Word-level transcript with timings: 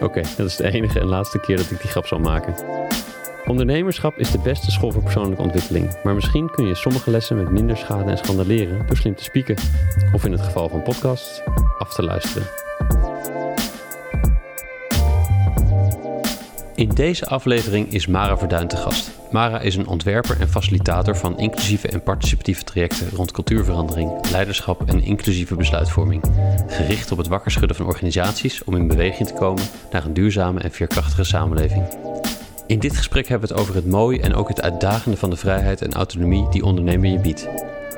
Oké, 0.00 0.22
dat 0.36 0.46
is 0.46 0.56
de 0.56 0.72
enige 0.72 1.00
en 1.00 1.06
laatste 1.06 1.38
keer 1.38 1.56
dat 1.56 1.70
ik 1.70 1.80
die 1.80 1.90
grap 1.90 2.06
zal 2.06 2.18
maken. 2.18 2.54
Ondernemerschap 3.46 4.18
is 4.18 4.30
de 4.30 4.38
beste 4.38 4.70
school 4.70 4.92
voor 4.92 5.02
persoonlijke 5.02 5.42
ontwikkeling, 5.42 5.96
maar 6.02 6.14
misschien 6.14 6.50
kun 6.50 6.66
je 6.66 6.74
sommige 6.74 7.10
lessen 7.10 7.36
met 7.36 7.50
minder 7.50 7.76
schade 7.76 8.10
en 8.10 8.18
schande 8.18 8.46
leren 8.46 8.86
door 8.86 8.96
slim 8.96 9.14
te 9.14 9.24
spieken, 9.24 9.56
of 10.12 10.24
in 10.24 10.32
het 10.32 10.40
geval 10.40 10.68
van 10.68 10.82
podcasts, 10.82 11.42
af 11.78 11.94
te 11.94 12.02
luisteren. 12.02 12.67
In 16.78 16.88
deze 16.88 17.26
aflevering 17.26 17.92
is 17.92 18.06
Mara 18.06 18.38
Verduin 18.38 18.68
te 18.68 18.76
gast. 18.76 19.10
Mara 19.30 19.60
is 19.60 19.76
een 19.76 19.86
ontwerper 19.86 20.40
en 20.40 20.48
facilitator 20.48 21.16
van 21.16 21.38
inclusieve 21.38 21.88
en 21.88 22.02
participatieve 22.02 22.64
trajecten 22.64 23.10
rond 23.10 23.32
cultuurverandering, 23.32 24.30
leiderschap 24.30 24.88
en 24.88 25.02
inclusieve 25.02 25.54
besluitvorming. 25.54 26.22
Gericht 26.66 27.12
op 27.12 27.18
het 27.18 27.26
wakker 27.26 27.50
schudden 27.50 27.76
van 27.76 27.86
organisaties 27.86 28.64
om 28.64 28.76
in 28.76 28.88
beweging 28.88 29.28
te 29.28 29.34
komen 29.34 29.62
naar 29.90 30.04
een 30.04 30.14
duurzame 30.14 30.60
en 30.60 30.70
veerkrachtige 30.70 31.24
samenleving. 31.24 31.84
In 32.66 32.78
dit 32.78 32.96
gesprek 32.96 33.28
hebben 33.28 33.48
we 33.48 33.54
het 33.54 33.62
over 33.62 33.74
het 33.74 33.86
mooie 33.86 34.20
en 34.20 34.34
ook 34.34 34.48
het 34.48 34.62
uitdagende 34.62 35.16
van 35.16 35.30
de 35.30 35.36
vrijheid 35.36 35.82
en 35.82 35.92
autonomie 35.92 36.48
die 36.48 36.64
ondernemer 36.64 37.10
je 37.10 37.18
biedt. 37.18 37.48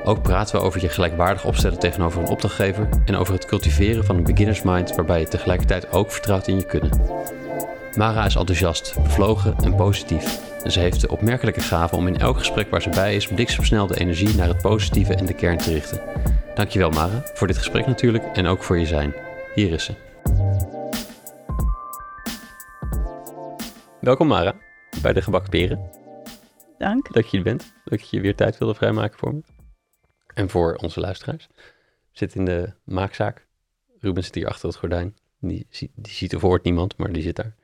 Ook 0.04 0.22
praten 0.22 0.56
we 0.56 0.62
over 0.62 0.80
je 0.80 0.88
gelijkwaardig 0.88 1.44
opstellen 1.44 1.78
tegenover 1.78 2.22
een 2.22 2.28
opdrachtgever 2.28 2.88
en 3.04 3.16
over 3.16 3.34
het 3.34 3.46
cultiveren 3.46 4.04
van 4.04 4.16
een 4.16 4.24
beginnersmind 4.24 4.94
waarbij 4.94 5.20
je 5.20 5.28
tegelijkertijd 5.28 5.92
ook 5.92 6.12
vertrouwt 6.12 6.48
in 6.48 6.56
je 6.56 6.66
kunnen. 6.66 6.90
Mara 7.96 8.24
is 8.24 8.34
enthousiast, 8.34 9.02
bevlogen 9.02 9.56
en 9.56 9.74
positief. 9.74 10.54
En 10.64 10.72
ze 10.72 10.80
heeft 10.80 11.00
de 11.00 11.08
opmerkelijke 11.08 11.60
gave 11.60 11.96
om 11.96 12.06
in 12.06 12.18
elk 12.18 12.38
gesprek 12.38 12.70
waar 12.70 12.82
ze 12.82 12.88
bij 12.88 13.14
is 13.14 13.26
bliksemsnel 13.26 13.86
de 13.86 14.00
energie 14.00 14.34
naar 14.34 14.48
het 14.48 14.62
positieve 14.62 15.14
en 15.14 15.26
de 15.26 15.34
kern 15.34 15.58
te 15.58 15.72
richten. 15.72 16.00
Dankjewel 16.54 16.90
Mara, 16.90 17.22
voor 17.34 17.46
dit 17.46 17.58
gesprek 17.58 17.86
natuurlijk 17.86 18.24
en 18.24 18.46
ook 18.46 18.62
voor 18.62 18.78
je 18.78 18.86
zijn. 18.86 19.14
Hier 19.54 19.72
is 19.72 19.84
ze. 19.84 19.94
Welkom 24.00 24.26
Mara, 24.26 24.54
bij 25.02 25.12
de 25.12 25.22
Gebakken 25.22 25.50
Peren. 25.50 25.90
Dank. 26.78 27.12
Dat 27.12 27.30
je 27.30 27.36
er 27.36 27.42
bent, 27.42 27.72
dat 27.84 28.10
je 28.10 28.20
weer 28.20 28.34
tijd 28.34 28.58
wilde 28.58 28.74
vrijmaken 28.74 29.18
voor 29.18 29.34
me. 29.34 29.42
En 30.34 30.50
voor 30.50 30.74
onze 30.74 31.00
luisteraars. 31.00 31.48
Zit 32.12 32.34
in 32.34 32.44
de 32.44 32.72
maakzaak. 32.84 33.46
Ruben 34.00 34.24
zit 34.24 34.34
hier 34.34 34.48
achter 34.48 34.68
het 34.68 34.78
gordijn. 34.78 35.16
Die, 35.40 35.66
die 35.70 36.12
ziet 36.12 36.34
of 36.36 36.42
hoort 36.42 36.64
niemand, 36.64 36.96
maar 36.96 37.12
die 37.12 37.22
zit 37.22 37.36
daar. 37.36 37.58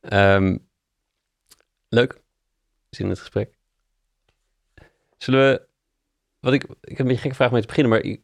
Ehm, 0.00 0.56
leuk. 1.88 2.20
Zin 2.90 3.04
in 3.04 3.10
het 3.10 3.18
gesprek. 3.18 3.54
Zullen 5.16 5.40
we... 5.40 5.68
Wat 6.40 6.52
ik, 6.52 6.62
ik 6.62 6.88
heb 6.88 6.98
een 6.98 7.06
beetje 7.06 7.20
gekke 7.20 7.36
vraag 7.36 7.50
mee 7.50 7.60
te 7.60 7.66
beginnen, 7.66 7.92
maar 7.92 8.02
ik, 8.02 8.22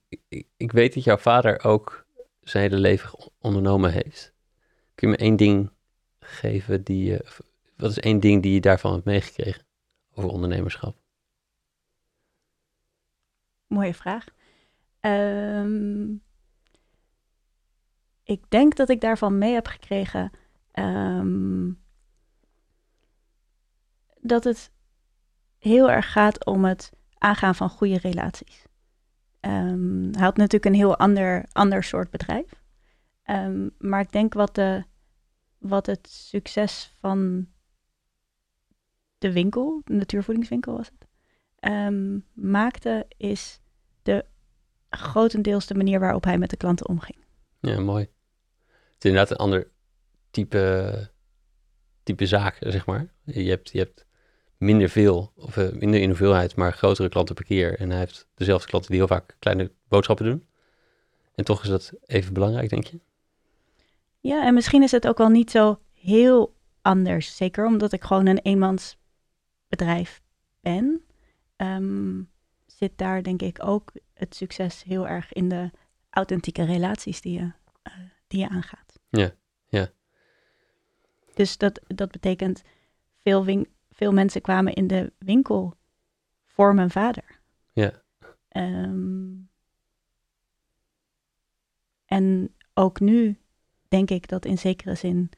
ik, 0.56 0.72
weet 0.72 0.94
dat 0.94 1.04
jouw 1.04 1.16
vader 1.16 1.64
ook 1.64 2.06
zijn 2.41 2.62
hele 2.62 2.80
leven 2.80 3.32
ondernomen 3.38 3.92
heeft. 3.92 4.32
Kun 4.94 5.08
je 5.08 5.16
me 5.16 5.22
één 5.22 5.36
ding 5.36 5.70
geven 6.20 6.84
die 6.84 7.04
je... 7.04 7.42
Wat 7.77 7.91
is 7.91 7.98
één 7.98 8.20
ding 8.20 8.42
die 8.42 8.52
je 8.52 8.60
daarvan 8.60 8.92
hebt 8.92 9.04
meegekregen 9.04 9.66
over 10.14 10.30
ondernemerschap? 10.30 10.97
Mooie 13.66 13.94
vraag. 13.94 14.25
Ehm, 15.00 16.15
ik 18.22 18.50
denk 18.50 18.76
dat 18.76 18.88
ik 18.88 19.00
daarvan 19.00 19.38
mee 19.38 19.53
heb 19.53 19.66
gekregen 19.66 20.32
ehm, 20.76 21.72
dat 24.20 24.44
het 24.44 24.72
heel 25.59 25.91
erg 25.91 26.12
gaat 26.12 26.44
om 26.44 26.64
het 26.64 26.92
aangaan 27.19 27.54
van 27.54 27.69
goede 27.69 27.98
relaties. 27.98 28.64
Ehm, 29.41 30.03
hij 30.12 30.22
had 30.22 30.36
natuurlijk 30.36 30.65
een 30.65 30.75
heel 30.75 30.97
ander, 30.97 31.47
ander 31.53 31.84
soort 31.84 32.10
bedrijf. 32.10 32.62
Ehm, 33.22 33.69
maar 33.78 34.00
ik 34.00 34.12
denk 34.12 34.34
wat, 34.34 34.54
de, 34.54 34.84
wat 35.59 35.86
het 35.86 36.09
succes 36.09 36.92
van 36.98 37.48
de 39.19 39.32
winkel, 39.32 39.81
de 39.84 39.94
natuurvoedingswinkel 39.94 40.76
was 40.76 40.91
het, 40.98 41.09
maakte, 42.34 43.06
is 43.16 43.60
de 44.03 44.25
grotendeels 44.91 45.66
de 45.66 45.75
manier 45.75 46.00
waarop 46.00 46.25
hij 46.25 46.38
met 46.38 46.50
de 46.50 46.56
klanten 46.56 46.88
omging. 46.88 47.19
Ja, 47.60 47.81
mooi. 47.81 48.04
Het 48.66 49.04
is 49.04 49.10
inderdaad 49.10 49.31
een 49.31 49.36
ander 49.36 49.70
type, 50.36 51.10
type 52.02 52.26
zaak, 52.26 52.56
zeg 52.60 52.86
maar. 52.86 53.12
Je 53.24 53.48
hebt, 53.48 53.70
je 53.70 53.78
hebt 53.78 54.06
minder 54.56 54.88
veel, 54.88 55.32
of 55.36 55.56
eh, 55.56 55.72
minder 55.72 56.00
in 56.00 56.08
hoeveelheid, 56.08 56.56
maar 56.56 56.72
grotere 56.72 57.08
klanten 57.08 57.34
per 57.34 57.44
keer. 57.44 57.78
En 57.78 57.91
hij 57.91 57.98
heeft 57.98 58.28
dezelfde 58.34 58.69
klanten 58.69 58.91
die 58.91 58.98
heel 58.98 59.08
vaak 59.08 59.36
kleine 59.38 59.72
boodschappen 59.88 60.26
doen. 60.26 60.47
En 61.34 61.44
toch 61.44 61.62
is 61.62 61.69
dat 61.69 61.92
even 62.06 62.32
belangrijk, 62.32 62.70
denk 62.70 62.84
je? 62.86 63.00
Ja, 64.20 64.47
en 64.47 64.54
misschien 64.54 64.82
is 64.82 64.91
het 64.91 65.06
ook 65.06 65.19
wel 65.19 65.28
niet 65.28 65.50
zo 65.50 65.80
heel 65.92 66.56
anders. 66.82 67.36
Zeker 67.36 67.66
omdat 67.66 67.92
ik 67.92 68.04
gewoon 68.04 68.26
een 68.26 68.38
eenmansbedrijf 68.38 70.22
ben. 70.60 71.00
ehm, 71.56 72.22
zit 72.66 72.98
daar 72.98 73.22
denk 73.22 73.42
ik 73.42 73.64
ook 73.64 73.92
het 74.14 74.34
succes 74.34 74.82
heel 74.82 75.08
erg 75.08 75.32
in 75.32 75.48
de 75.48 75.70
authentieke 76.10 76.64
relaties 76.64 77.20
die 77.20 77.32
je, 77.32 77.53
eh, 77.82 77.92
die 78.26 78.41
je 78.41 78.48
aangaat. 78.48 78.98
Ja, 79.08 79.20
ja. 79.20 79.34
Dus 81.36 81.58
dat, 81.58 81.80
dat 81.86 82.10
betekent 82.10 82.62
veel, 83.22 83.44
win- 83.44 83.69
veel 83.91 84.12
mensen 84.12 84.41
kwamen 84.41 84.72
in 84.72 84.86
de 84.86 85.12
winkel 85.19 85.74
voor 86.44 86.74
mijn 86.74 86.91
vader. 86.91 87.41
Ja. 87.72 88.02
Ehm, 88.48 89.34
en 92.04 92.54
ook 92.74 93.00
nu 93.00 93.38
denk 93.88 94.10
ik 94.10 94.28
dat 94.28 94.44
in 94.44 94.58
zekere 94.58 94.94
zin 94.94 95.30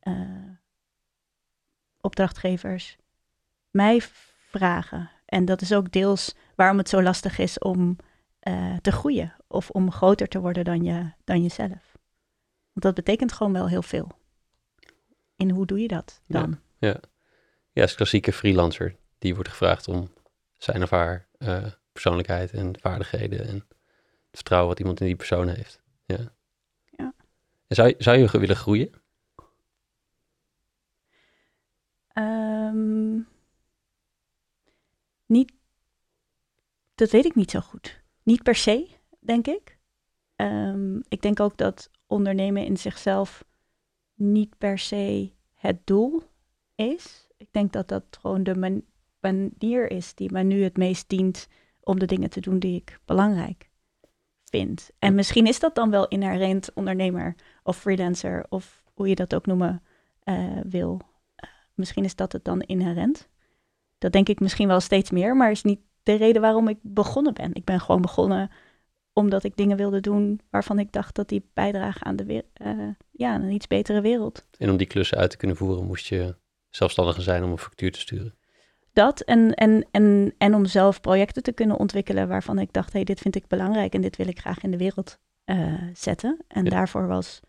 eh, 0.00 0.50
opdrachtgevers 2.00 2.96
mij 3.70 4.00
vragen. 4.50 5.10
En 5.24 5.44
dat 5.44 5.60
is 5.60 5.72
ook 5.72 5.92
deels 5.92 6.34
waarom 6.54 6.78
het 6.78 6.88
zo 6.88 7.02
lastig 7.02 7.38
is 7.38 7.58
om 7.58 7.96
eh, 8.38 8.76
te 8.76 8.92
groeien 8.92 9.36
of 9.46 9.70
om 9.70 9.90
groter 9.90 10.28
te 10.28 10.40
worden 10.40 10.64
dan, 10.64 10.82
je, 10.82 11.12
dan 11.24 11.42
jezelf. 11.42 11.96
Want 12.72 12.84
dat 12.84 12.94
betekent 12.94 13.32
gewoon 13.32 13.52
wel 13.52 13.68
heel 13.68 13.82
veel. 13.82 14.08
En 15.36 15.50
hoe 15.50 15.66
doe 15.66 15.80
je 15.80 15.88
dat 15.88 16.22
dan? 16.26 16.58
Ja, 16.78 17.82
als 17.82 17.94
klassieke 17.94 18.32
freelancer, 18.32 18.96
die 19.18 19.34
wordt 19.34 19.48
gevraagd 19.50 19.88
om 19.88 20.10
zijn 20.58 20.82
of 20.82 20.90
haar 20.90 21.28
eh, 21.38 21.66
persoonlijkheid 21.92 22.52
en 22.52 22.78
vaardigheden 22.80 23.46
en 23.46 23.54
het 23.54 23.64
vertrouwen 24.30 24.68
wat 24.68 24.78
iemand 24.78 25.00
in 25.00 25.06
die 25.06 25.16
persoon 25.16 25.48
heeft. 25.48 25.82
Ja. 26.04 26.32
Ja. 26.96 27.14
En 27.66 27.76
zou, 27.76 27.88
je- 27.88 27.94
zou 27.98 28.16
je 28.18 28.38
willen 28.38 28.56
groeien? 28.56 28.90
Ehm, 32.08 33.20
niet, 35.26 35.52
dat 36.94 37.10
weet 37.10 37.24
ik 37.24 37.34
niet 37.34 37.50
zo 37.50 37.60
goed. 37.60 38.00
Niet 38.22 38.42
per 38.42 38.54
se, 38.54 38.88
denk 39.20 39.46
ik. 39.46 39.78
Ehm, 40.36 40.96
ik 41.08 41.22
denk 41.22 41.40
ook 41.40 41.56
dat 41.56 41.90
ondernemen 42.06 42.64
in 42.64 42.76
zichzelf 42.76 43.44
niet 44.16 44.58
per 44.58 44.78
se 44.78 45.32
het 45.54 45.86
doel 45.86 46.22
is. 46.74 47.28
Ik 47.36 47.48
denk 47.50 47.72
dat 47.72 47.88
dat 47.88 48.04
gewoon 48.20 48.42
de 48.42 48.54
man- 48.54 48.84
manier 49.20 49.90
is 49.90 50.14
die 50.14 50.32
mij 50.32 50.42
nu 50.42 50.62
het 50.62 50.76
meest 50.76 51.08
dient 51.08 51.48
om 51.80 51.98
de 51.98 52.06
dingen 52.06 52.30
te 52.30 52.40
doen 52.40 52.58
die 52.58 52.76
ik 52.76 53.00
belangrijk 53.04 53.70
vind. 54.44 54.90
En 54.98 55.14
misschien 55.14 55.46
is 55.46 55.60
dat 55.60 55.74
dan 55.74 55.90
wel 55.90 56.08
inherent 56.08 56.72
ondernemer 56.74 57.34
of 57.62 57.78
freelancer 57.78 58.46
of 58.48 58.84
hoe 58.94 59.08
je 59.08 59.14
dat 59.14 59.34
ook 59.34 59.46
noemen 59.46 59.82
eh, 60.22 60.60
wil. 60.68 61.00
Eh, 61.34 61.48
misschien 61.74 62.04
is 62.04 62.16
dat 62.16 62.32
het 62.32 62.44
dan 62.44 62.60
inherent. 62.60 63.28
Dat 63.98 64.12
denk 64.12 64.28
ik 64.28 64.40
misschien 64.40 64.68
wel 64.68 64.80
steeds 64.80 65.10
meer, 65.10 65.36
maar 65.36 65.50
is 65.50 65.62
niet 65.62 65.80
de 66.02 66.14
reden 66.14 66.42
waarom 66.42 66.68
ik 66.68 66.78
begonnen 66.82 67.34
ben. 67.34 67.54
Ik 67.54 67.64
ben 67.64 67.80
gewoon 67.80 68.00
begonnen 68.02 68.50
omdat 69.18 69.44
ik 69.44 69.56
dingen 69.56 69.76
wilde 69.76 70.00
doen 70.00 70.40
waarvan 70.50 70.78
ik 70.78 70.92
dacht 70.92 71.14
dat 71.14 71.28
die 71.28 71.48
bijdragen 71.54 72.04
aan 72.06 72.16
de 72.16 72.24
weer- 72.24 72.44
eh, 72.52 72.88
ja, 73.10 73.32
aan 73.32 73.42
een 73.42 73.50
iets 73.52 73.66
betere 73.66 74.00
wereld. 74.00 74.46
En 74.58 74.70
om 74.70 74.76
die 74.76 74.86
klussen 74.86 75.18
uit 75.18 75.30
te 75.30 75.36
kunnen 75.36 75.56
voeren, 75.56 75.86
moest 75.86 76.06
je 76.06 76.36
zelfstandiger 76.70 77.22
zijn 77.22 77.44
om 77.44 77.50
een 77.50 77.58
factuur 77.58 77.92
te 77.92 78.00
sturen. 78.00 78.34
Dat 78.92 79.20
en, 79.20 79.54
en, 79.54 79.86
en, 79.90 80.34
en 80.38 80.54
om 80.54 80.66
zelf 80.66 81.00
projecten 81.00 81.42
te 81.42 81.52
kunnen 81.52 81.78
ontwikkelen 81.78 82.28
waarvan 82.28 82.58
ik 82.58 82.72
dacht, 82.72 82.86
hé, 82.92 82.96
hey, 82.96 83.04
dit 83.04 83.20
vind 83.20 83.36
ik 83.36 83.46
belangrijk 83.46 83.94
en 83.94 84.00
dit 84.00 84.16
wil 84.16 84.28
ik 84.28 84.38
graag 84.38 84.62
in 84.62 84.70
de 84.70 84.76
wereld 84.76 85.18
eh, 85.44 85.74
zetten. 85.92 86.38
En 86.48 86.64
Ja. 86.64 86.70
daarvoor 86.70 87.06
was 87.06 87.40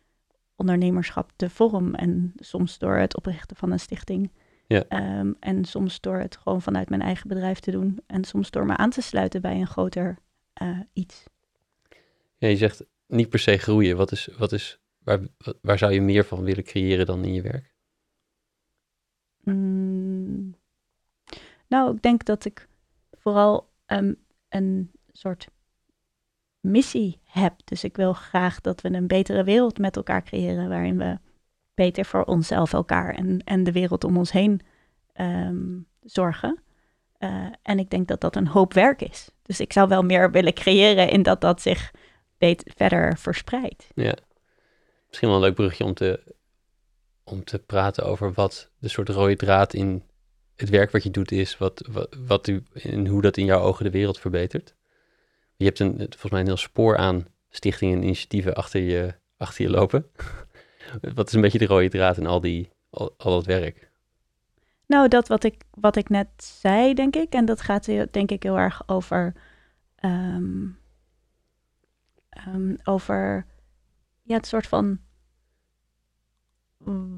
ondernemerschap 0.55 1.31
de 1.35 1.49
vorm. 1.49 1.95
En 1.95 2.33
soms 2.35 2.77
door 2.77 2.95
het 2.95 3.15
oprichten 3.15 3.55
van 3.55 3.71
een 3.71 3.79
stichting. 3.79 4.31
Ja. 4.67 4.83
Ehm, 4.87 5.31
en 5.39 5.65
soms 5.65 5.99
door 5.99 6.17
het 6.17 6.37
gewoon 6.37 6.61
vanuit 6.61 6.89
mijn 6.89 7.01
eigen 7.01 7.27
bedrijf 7.27 7.59
te 7.59 7.71
doen. 7.71 7.99
En 8.07 8.23
soms 8.23 8.51
door 8.51 8.65
me 8.65 8.77
aan 8.77 8.89
te 8.89 9.01
sluiten 9.01 9.41
bij 9.41 9.59
een 9.59 9.67
groter 9.67 10.17
eh, 10.53 10.79
iets. 10.93 11.23
Je 12.37 12.57
zegt 12.57 12.85
niet 13.07 13.29
per 13.29 13.39
se 13.39 13.57
groeien. 13.57 13.97
Wat 13.97 14.11
is, 14.11 14.29
wat 14.37 14.51
is, 14.51 14.79
waar, 14.97 15.19
waar 15.61 15.77
zou 15.77 15.93
je 15.93 16.01
meer 16.01 16.25
van 16.25 16.43
willen 16.43 16.63
creëren 16.63 17.05
dan 17.05 17.23
in 17.23 17.33
je 17.33 17.41
werk? 17.41 17.75
Mm. 19.43 20.55
nou, 21.67 21.95
ik 21.95 22.01
denk 22.01 22.25
dat 22.25 22.45
ik 22.45 22.67
vooral 23.11 23.69
um, 23.85 24.15
een 24.49 24.91
soort 25.11 25.47
missie 26.59 27.19
heb. 27.23 27.53
Dus 27.63 27.83
ik 27.83 27.95
wil 27.95 28.13
graag 28.13 28.61
dat 28.61 28.81
we 28.81 28.93
een 28.93 29.07
betere 29.07 29.43
wereld 29.43 29.77
met 29.77 29.95
elkaar 29.95 30.23
creëren, 30.23 30.69
waarin 30.69 30.97
we 30.97 31.17
beter 31.73 32.05
voor 32.05 32.23
onszelf, 32.23 32.73
elkaar 32.73 33.13
en, 33.13 33.41
en 33.43 33.63
de 33.63 33.71
wereld 33.71 34.03
om 34.03 34.17
ons 34.17 34.31
heen 34.31 34.61
um, 35.13 35.87
zorgen. 36.01 36.59
Uh, 37.19 37.45
en 37.61 37.79
ik 37.79 37.89
denk 37.89 38.07
dat 38.07 38.21
dat 38.21 38.35
een 38.35 38.47
hoop 38.47 38.73
werk 38.73 39.01
is. 39.01 39.29
Dus 39.41 39.59
ik 39.59 39.73
zou 39.73 39.87
wel 39.87 40.03
meer 40.03 40.31
willen 40.31 40.53
creëren 40.53 41.09
in 41.09 41.23
dat 41.23 41.41
dat 41.41 41.61
zich 41.61 41.91
beter, 42.37 42.73
verder 42.75 43.17
verspreidt. 43.17 43.87
Ja, 43.95 44.15
misschien 45.07 45.27
wel 45.27 45.37
een 45.37 45.43
leuk 45.43 45.55
brugje 45.55 45.83
om 45.83 45.93
te, 45.93 46.35
om 47.23 47.43
te 47.43 47.59
praten 47.59 48.05
over 48.05 48.33
wat 48.33 48.71
de 48.77 48.87
soort 48.87 49.09
rode 49.09 49.35
draad 49.35 49.73
in 49.73 50.03
het 50.55 50.69
werk 50.69 50.91
wat 50.91 51.03
je 51.03 51.11
doet 51.11 51.31
is, 51.31 51.57
wat, 51.57 51.87
wat, 51.91 52.17
wat 52.27 52.47
u, 52.47 52.63
en 52.73 53.07
hoe 53.07 53.21
dat 53.21 53.37
in 53.37 53.45
jouw 53.45 53.61
ogen 53.61 53.83
de 53.83 53.91
wereld 53.91 54.19
verbetert. 54.19 54.75
Je 55.55 55.65
hebt 55.65 55.79
een, 55.79 55.95
volgens 55.97 56.31
mij 56.31 56.39
een 56.39 56.45
heel 56.45 56.57
spoor 56.57 56.97
aan 56.97 57.27
stichtingen 57.49 57.97
en 57.97 58.03
initiatieven 58.03 58.55
achter 58.55 58.81
je, 58.81 59.13
achter 59.37 59.63
je 59.63 59.69
lopen. 59.69 60.05
wat 61.15 61.27
is 61.27 61.33
een 61.33 61.41
beetje 61.41 61.57
de 61.57 61.65
rode 61.65 61.89
draad 61.89 62.17
in 62.17 62.25
al, 62.25 62.39
die, 62.39 62.69
al, 62.89 63.13
al 63.17 63.31
dat 63.31 63.45
werk? 63.45 63.89
Nou, 64.85 65.07
dat 65.07 65.27
wat 65.27 65.43
ik, 65.43 65.63
wat 65.71 65.95
ik 65.95 66.09
net 66.09 66.27
zei, 66.37 66.93
denk 66.93 67.15
ik. 67.15 67.33
En 67.33 67.45
dat 67.45 67.61
gaat 67.61 67.85
denk 68.11 68.31
ik 68.31 68.43
heel 68.43 68.57
erg 68.57 68.83
over, 68.85 69.33
um, 70.05 70.77
um, 72.47 72.77
over 72.83 73.45
ja, 74.23 74.35
het 74.35 74.47
soort 74.47 74.67
van 74.67 74.99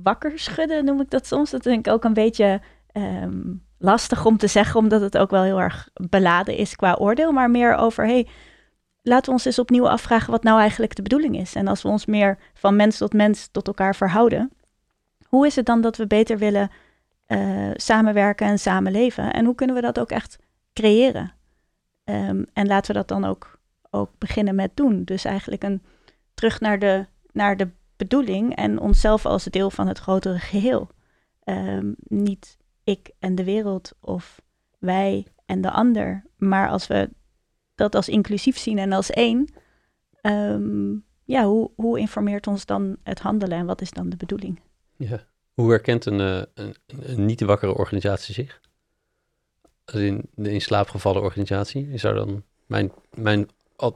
wakker 0.03 0.39
schudden, 0.39 0.85
noem 0.85 1.01
ik 1.01 1.09
dat 1.09 1.27
soms. 1.27 1.49
Dat 1.49 1.63
denk 1.63 1.87
ik 1.87 1.93
ook 1.93 2.03
een 2.03 2.13
beetje 2.13 2.61
um, 2.93 3.65
lastig 3.77 4.25
om 4.25 4.37
te 4.37 4.47
zeggen, 4.47 4.79
omdat 4.79 5.01
het 5.01 5.17
ook 5.17 5.29
wel 5.29 5.43
heel 5.43 5.61
erg 5.61 5.89
beladen 5.93 6.55
is 6.55 6.75
qua 6.75 6.95
oordeel. 6.95 7.31
Maar 7.31 7.49
meer 7.49 7.75
over, 7.75 8.05
hey, 8.05 8.27
laten 9.01 9.25
we 9.25 9.31
ons 9.31 9.45
eens 9.45 9.59
opnieuw 9.59 9.89
afvragen 9.89 10.31
wat 10.31 10.43
nou 10.43 10.59
eigenlijk 10.59 10.95
de 10.95 11.01
bedoeling 11.01 11.37
is. 11.37 11.55
En 11.55 11.67
als 11.67 11.81
we 11.81 11.89
ons 11.89 12.05
meer 12.05 12.37
van 12.53 12.75
mens 12.75 12.97
tot 12.97 13.13
mens 13.13 13.47
tot 13.47 13.67
elkaar 13.67 13.95
verhouden, 13.95 14.51
hoe 15.27 15.45
is 15.45 15.55
het 15.55 15.65
dan 15.65 15.81
dat 15.81 15.97
we 15.97 16.07
beter 16.07 16.37
willen 16.37 16.71
uh, 17.27 17.69
samenwerken 17.73 18.47
en 18.47 18.59
samenleven? 18.59 19.33
En 19.33 19.45
hoe 19.45 19.55
kunnen 19.55 19.75
we 19.75 19.81
dat 19.81 19.99
ook 19.99 20.11
echt 20.11 20.37
creëren? 20.73 21.33
Um, 22.03 22.45
en 22.53 22.67
laten 22.67 22.91
we 22.91 22.97
dat 22.97 23.07
dan 23.07 23.25
ook, 23.25 23.58
ook 23.89 24.09
beginnen 24.17 24.55
met 24.55 24.71
doen. 24.75 25.03
Dus 25.03 25.25
eigenlijk 25.25 25.63
een 25.63 25.81
terug 26.33 26.59
naar 26.59 26.79
de, 26.79 27.05
naar 27.31 27.57
de 27.57 27.69
bedoeling 27.95 28.55
en 28.55 28.79
onszelf 28.79 29.25
als 29.25 29.43
deel 29.43 29.69
van 29.69 29.87
het 29.87 29.99
grotere 29.99 30.39
geheel. 30.39 30.89
Um, 31.45 31.95
niet 31.99 32.57
ik 32.83 33.11
en 33.19 33.35
de 33.35 33.43
wereld 33.43 33.91
of 33.99 34.41
wij 34.79 35.27
en 35.45 35.61
de 35.61 35.71
ander. 35.71 36.23
Maar 36.37 36.69
als 36.69 36.87
we 36.87 37.09
dat 37.75 37.95
als 37.95 38.09
inclusief 38.09 38.57
zien 38.57 38.77
en 38.77 38.91
als 38.91 39.09
één, 39.09 39.53
um, 40.21 41.05
ja, 41.23 41.45
hoe, 41.45 41.71
hoe 41.75 41.99
informeert 41.99 42.47
ons 42.47 42.65
dan 42.65 42.97
het 43.03 43.19
handelen 43.19 43.57
en 43.57 43.65
wat 43.65 43.81
is 43.81 43.91
dan 43.91 44.09
de 44.09 44.17
bedoeling? 44.17 44.59
Ja. 44.97 45.27
Hoe 45.53 45.69
herkent 45.69 46.05
een, 46.05 46.19
uh, 46.19 46.41
een, 46.53 46.75
een 46.87 47.25
niet 47.25 47.41
wakkere 47.41 47.73
organisatie 47.73 48.33
zich? 48.33 48.61
Als 49.85 50.01
in 50.01 50.29
de 50.35 50.51
in 50.51 50.61
slaap 50.61 50.89
gevallen 50.89 51.21
organisatie, 51.21 51.97
zou 51.97 52.15
dan 52.15 52.43
mijn, 52.65 52.91
mijn, 53.13 53.47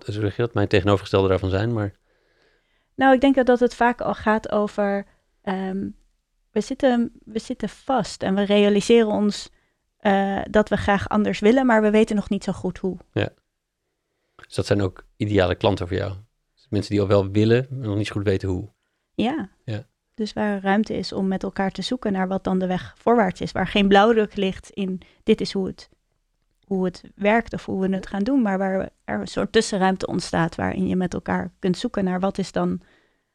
zeg 0.06 0.36
je 0.36 0.42
dat, 0.42 0.54
mijn 0.54 0.68
tegenovergestelde 0.68 1.28
daarvan 1.28 1.50
zijn, 1.50 1.74
maar... 1.74 1.94
Nou, 2.96 3.14
ik 3.14 3.22
denk 3.22 3.46
dat, 3.46 3.60
het 3.60 3.76
vaak 3.76 4.02
al 4.02 4.14
gaat 4.14 4.52
over 4.52 5.06
um, 5.44 5.96
we 6.52 6.62
zitten, 6.62 7.12
we 7.26 7.40
zitten 7.40 7.70
vast 7.70 8.24
en 8.24 8.36
we 8.36 8.44
realiseren 8.44 9.08
ons 9.08 9.50
uh, 10.02 10.42
dat 10.50 10.70
we 10.70 10.78
graag 10.78 11.10
anders 11.10 11.40
willen, 11.40 11.66
maar 11.66 11.82
we 11.82 11.90
weten 11.90 12.16
nog 12.16 12.30
niet 12.30 12.44
zo 12.44 12.52
goed 12.52 12.78
hoe. 12.78 12.98
Ja. 13.14 13.30
Dus 14.36 14.56
dat 14.56 14.66
zijn 14.66 14.82
ook 14.82 15.06
ideale 15.16 15.56
klanten 15.56 15.88
voor 15.88 15.98
jou? 15.98 16.14
Mensen 16.70 16.92
die 16.92 17.02
al 17.02 17.08
wel 17.08 17.30
willen, 17.30 17.68
maar 17.70 17.88
nog 17.88 17.98
niet 17.98 18.08
zo 18.08 18.14
goed 18.14 18.24
weten 18.24 18.50
hoe. 18.50 18.70
Ja. 19.14 19.50
ja. 19.66 19.88
Dus 20.14 20.34
waar 20.34 20.62
ruimte 20.62 20.94
is 20.94 21.14
om 21.14 21.28
met 21.28 21.44
elkaar 21.44 21.72
te 21.72 21.82
zoeken 21.82 22.12
naar 22.12 22.28
wat 22.28 22.44
dan 22.44 22.60
de 22.60 22.68
weg 22.68 22.94
voorwaarts 22.98 23.42
is. 23.42 23.52
Waar 23.52 23.68
geen 23.68 23.88
blauwdruk 23.88 24.36
ligt 24.36 24.70
in 24.70 25.02
dit 25.24 25.42
is 25.42 25.54
hoe 25.54 25.68
het, 25.68 25.90
hoe 26.74 26.86
het 26.86 27.04
werkt 27.16 27.54
of 27.54 27.66
hoe 27.66 27.88
we 27.88 27.96
het 27.96 28.08
gaan 28.08 28.24
doen. 28.24 28.42
Maar 28.42 28.58
waar 28.58 28.92
er 29.04 29.20
een 29.20 29.28
soort 29.28 29.52
tussenruimte 29.52 30.08
ontstaat 30.08 30.56
waarin 30.56 30.88
je 30.88 30.96
met 30.96 31.14
elkaar 31.14 31.52
kunt 31.60 31.78
zoeken 31.78 32.04
naar 32.04 32.20
wat 32.20 32.38
is 32.38 32.52
dan, 32.52 32.82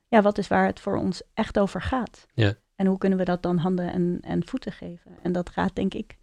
ja, 0.09 0.23
wat 0.23 0.39
is 0.39 0.49
waar 0.49 0.67
het 0.67 0.81
voor 0.81 0.97
ons 0.97 1.23
echt 1.35 1.59
over 1.59 1.83
gaat. 1.83 2.27
Ja. 2.35 2.55
En 2.75 2.87
hoe 2.87 2.99
kunnen 2.99 3.19
we 3.19 3.25
dat 3.25 3.43
dan 3.43 3.57
handen 3.57 3.93
en, 3.93 4.19
en 4.21 4.47
voeten 4.47 4.73
geven? 4.73 5.19
En 5.23 5.33
dat 5.33 5.51
gaat, 5.51 5.75
denk 5.75 5.95
ik, 5.95 6.17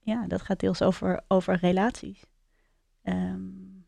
ja, 0.00 0.26
dat 0.26 0.42
gaat 0.42 0.60
deels 0.60 0.82
over, 0.82 1.20
over 1.28 1.56
relaties. 1.56 2.24
Um, 3.02 3.86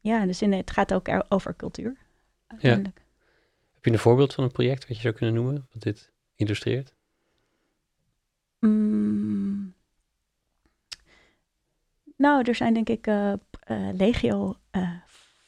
ja, 0.00 0.26
dus 0.26 0.42
in, 0.42 0.52
het 0.52 0.70
gaat 0.70 0.94
ook 0.94 1.08
over 1.28 1.56
cultuur. 1.56 1.96
Uiteindelijk. 2.46 2.98
Ja. 2.98 3.04
Heb 3.74 3.84
je 3.84 3.90
een 3.90 3.98
voorbeeld 3.98 4.34
van 4.34 4.44
een 4.44 4.52
project 4.52 4.88
wat 4.88 4.96
je 4.96 5.02
zou 5.02 5.14
kunnen 5.14 5.34
noemen, 5.34 5.66
wat 5.72 5.82
dit 5.82 6.12
illustreert? 6.34 6.94
Mm. 8.60 9.74
Nou, 12.16 12.42
er 12.42 12.54
zijn 12.54 12.74
denk 12.74 12.88
ik 12.88 13.06
uh, 13.06 13.32
uh, 13.70 13.88
legio 13.92 14.54
uh, 14.72 14.90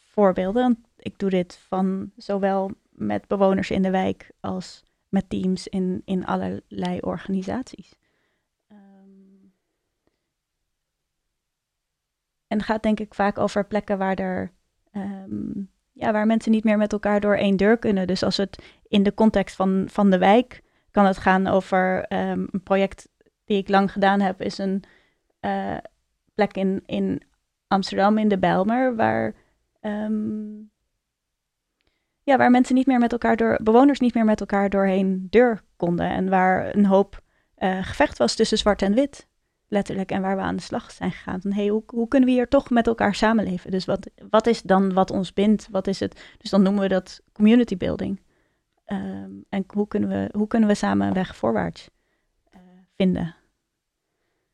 voorbeelden. 0.09 0.85
Ik 0.97 1.19
doe 1.19 1.31
dit 1.31 1.57
van 1.69 2.11
zowel 2.17 2.71
met 2.91 3.27
bewoners 3.27 3.71
in 3.71 3.83
de 3.83 3.91
wijk 3.91 4.31
als 4.41 4.85
met 5.09 5.31
teams 5.31 5.69
in, 5.69 6.03
in 6.05 6.27
allerlei 6.27 7.01
organisaties. 7.01 7.95
Um, 8.73 9.53
en 12.47 12.57
het 12.57 12.67
gaat 12.67 12.83
denk 12.83 13.01
ik 13.01 13.15
vaak 13.15 13.39
over 13.39 13.67
plekken 13.67 13.99
waar 13.99 14.15
er 14.15 14.53
um, 14.93 15.71
ja, 15.93 16.13
waar 16.13 16.27
mensen 16.27 16.53
niet 16.53 16.65
meer 16.65 16.79
met 16.79 16.93
elkaar 16.93 17.21
door 17.21 17.37
één 17.37 17.57
deur 17.57 17.79
kunnen. 17.79 18.07
Dus 18.07 18.23
als 18.23 18.37
het 18.37 18.63
in 18.83 19.03
de 19.03 19.15
context 19.15 19.57
van, 19.57 19.87
van 19.91 20.11
de 20.11 20.19
wijk 20.19 20.63
kan 20.91 21.07
het 21.07 21.19
gaan 21.19 21.47
over 21.47 22.13
um, 22.13 22.49
een 22.51 22.63
project 22.63 23.09
die 23.45 23.59
ik 23.59 23.69
lang 23.69 23.93
gedaan 23.93 24.21
heb, 24.21 24.43
is 24.43 24.59
een 24.59 24.83
plek 26.39 26.57
in, 26.57 26.83
in 26.87 27.23
Amsterdam 27.67 28.19
in 28.19 28.29
de 28.29 28.39
Bijlmer, 28.39 28.97
waar 28.97 29.35
um, 29.81 30.71
ja, 32.23 32.37
waar 32.37 32.51
mensen 32.51 32.75
niet 32.75 32.87
meer 32.87 32.99
met 32.99 33.13
elkaar 33.13 33.37
door, 33.37 33.59
bewoners 33.63 34.01
niet 34.01 34.15
meer 34.15 34.25
met 34.25 34.41
elkaar 34.41 34.71
doorheen 34.71 35.27
deur 35.31 35.63
konden. 35.77 36.09
En 36.09 36.29
waar 36.29 36.75
een 36.77 36.87
hoop 36.87 37.23
uh, 37.59 37.83
gevecht 37.83 38.19
was 38.19 38.35
tussen 38.35 38.59
zwart 38.59 38.83
en 38.83 38.95
wit, 38.95 39.29
letterlijk. 39.69 40.11
En 40.11 40.23
waar 40.23 40.37
we 40.37 40.43
aan 40.43 40.57
de 40.57 40.63
slag 40.63 40.91
zijn 40.91 41.11
gegaan. 41.11 41.41
Van, 41.41 41.53
hey, 41.53 41.69
hoe, 41.69 41.83
hoe 41.87 42.09
kunnen 42.09 42.29
we 42.29 42.35
hier 42.35 42.49
toch 42.49 42.71
met 42.71 42.87
elkaar 42.87 43.15
samenleven? 43.15 43.71
Dus 43.71 43.85
wat, 43.85 44.11
wat 44.31 44.47
is 44.47 44.63
dan 44.63 44.93
wat 44.93 45.11
ons 45.11 45.33
bindt? 45.33 45.69
Wat 45.71 45.87
is 45.87 46.01
het? 46.01 46.35
Dus 46.39 46.51
dan 46.51 46.63
noemen 46.63 46.83
we 46.83 46.89
dat 46.89 47.23
community 47.33 47.77
building. 47.77 48.21
Um, 48.87 49.45
en 49.49 49.65
hoe 49.67 49.89
kunnen, 49.89 50.09
we, 50.09 50.29
hoe 50.33 50.47
kunnen 50.47 50.69
we 50.69 50.75
samen 50.75 51.07
een 51.07 51.13
weg 51.13 51.37
voorwaarts 51.37 51.91
uh, 52.55 52.61
vinden? 52.97 53.35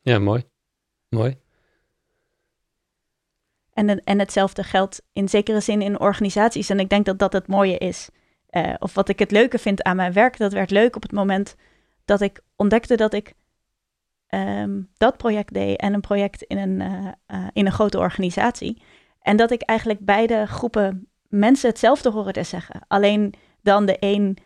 Ja, 0.00 0.18
mooi. 0.18 0.44
Mooi. 1.08 1.42
En, 3.74 4.04
en 4.04 4.18
hetzelfde 4.18 4.62
geldt 4.62 5.02
in 5.12 5.28
zekere 5.28 5.60
zin 5.60 5.82
in 5.82 6.00
organisaties. 6.00 6.70
En 6.70 6.80
ik 6.80 6.88
denk 6.88 7.04
dat 7.04 7.18
dat 7.18 7.32
het 7.32 7.46
mooie 7.46 7.78
is. 7.78 8.08
Uh, 8.50 8.74
of 8.78 8.94
wat 8.94 9.08
ik 9.08 9.18
het 9.18 9.30
leuke 9.30 9.58
vind 9.58 9.82
aan 9.82 9.96
mijn 9.96 10.12
werk, 10.12 10.36
dat 10.36 10.52
werd 10.52 10.70
leuk 10.70 10.96
op 10.96 11.02
het 11.02 11.12
moment 11.12 11.56
dat 12.04 12.20
ik 12.20 12.40
ontdekte 12.56 12.96
dat 12.96 13.12
ik 13.12 13.34
um, 14.28 14.88
dat 14.96 15.16
project 15.16 15.54
deed 15.54 15.80
en 15.80 15.94
een 15.94 16.00
project 16.00 16.42
in 16.42 16.58
een, 16.58 16.80
uh, 16.80 17.08
uh, 17.38 17.46
in 17.52 17.66
een 17.66 17.72
grote 17.72 17.98
organisatie. 17.98 18.82
En 19.20 19.36
dat 19.36 19.50
ik 19.50 19.62
eigenlijk 19.62 20.00
beide 20.00 20.46
groepen 20.46 21.08
mensen 21.28 21.68
hetzelfde 21.68 22.10
hoorde 22.10 22.42
zeggen. 22.42 22.80
Alleen 22.88 23.34
dan 23.62 23.86
de 23.86 23.96
een 24.00 24.38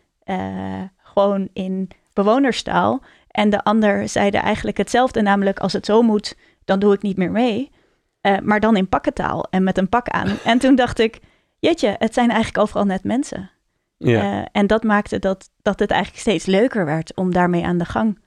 gewoon 0.97 1.49
in 1.53 1.89
bewonerstaal 2.13 3.03
en 3.27 3.49
de 3.49 3.63
ander 3.63 4.09
zeide 4.09 4.37
eigenlijk 4.37 4.77
hetzelfde, 4.77 5.21
namelijk 5.21 5.59
als 5.59 5.73
het 5.73 5.85
zo 5.85 6.01
moet, 6.01 6.37
dan 6.65 6.79
doe 6.79 6.93
ik 6.93 7.01
niet 7.01 7.17
meer 7.17 7.31
mee. 7.31 7.71
Uh, 8.21 8.39
maar 8.39 8.59
dan 8.59 8.75
in 8.75 8.89
pakkentaal 8.89 9.47
en 9.49 9.63
met 9.63 9.77
een 9.77 9.89
pak 9.89 10.09
aan. 10.09 10.37
En 10.43 10.59
toen 10.59 10.75
dacht 10.75 10.99
ik, 10.99 11.19
jeetje, 11.59 11.95
het 11.99 12.13
zijn 12.13 12.29
eigenlijk 12.29 12.63
overal 12.63 12.85
net 12.85 13.03
mensen. 13.03 13.51
Ja. 13.97 14.39
Uh, 14.39 14.45
en 14.51 14.67
dat 14.67 14.83
maakte 14.83 15.19
dat, 15.19 15.49
dat 15.61 15.79
het 15.79 15.91
eigenlijk 15.91 16.21
steeds 16.21 16.45
leuker 16.45 16.85
werd 16.85 17.15
om 17.15 17.33
daarmee 17.33 17.65
aan 17.65 17.77
de 17.77 17.85
gang, 17.85 18.19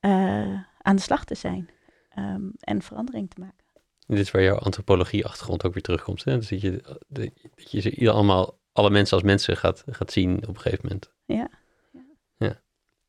uh, 0.00 0.54
aan 0.78 0.96
de 0.96 1.02
slag 1.02 1.24
te 1.24 1.34
zijn 1.34 1.70
um, 2.18 2.52
en 2.60 2.82
verandering 2.82 3.30
te 3.30 3.40
maken. 3.40 3.64
Dit 4.06 4.18
is 4.18 4.30
waar 4.30 4.42
jouw 4.42 4.58
antropologie-achtergrond 4.58 5.64
ook 5.64 5.72
weer 5.72 5.82
terugkomt. 5.82 6.24
Hè? 6.24 6.36
Dus 6.36 6.48
dat 6.48 6.60
je, 6.60 6.98
dat 7.08 7.30
je 7.54 7.80
ze 7.80 8.10
allemaal 8.10 8.58
alle 8.72 8.90
mensen 8.90 9.16
als 9.16 9.26
mensen 9.26 9.56
gaat, 9.56 9.84
gaat 9.86 10.12
zien 10.12 10.36
op 10.36 10.54
een 10.54 10.60
gegeven 10.60 10.84
moment. 10.84 11.12
Ja. 11.24 11.50
Ja. 12.36 12.60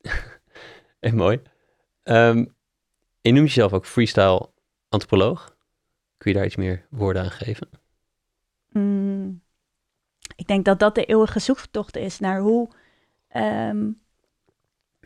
en 1.09 1.15
mooi. 1.15 1.41
Ehm, 2.03 2.45
je 3.21 3.31
noemt 3.31 3.47
jezelf 3.47 3.73
ook 3.73 3.85
freestyle 3.85 4.49
antropoloog. 4.89 5.57
Kun 6.19 6.31
je 6.31 6.37
daar 6.37 6.45
iets 6.45 6.55
meer 6.55 6.85
woorden 6.89 7.21
aan 7.21 7.31
geven? 7.31 7.69
Mm, 8.69 9.41
ik 10.35 10.47
denk 10.47 10.65
dat 10.65 10.79
dat 10.79 10.95
de 10.95 11.05
eeuwige 11.05 11.39
zoektocht 11.39 11.95
is 11.95 12.19
naar 12.19 12.39
hoe, 12.39 12.69
ehm, 13.27 13.91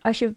als 0.01 0.19
je 0.19 0.35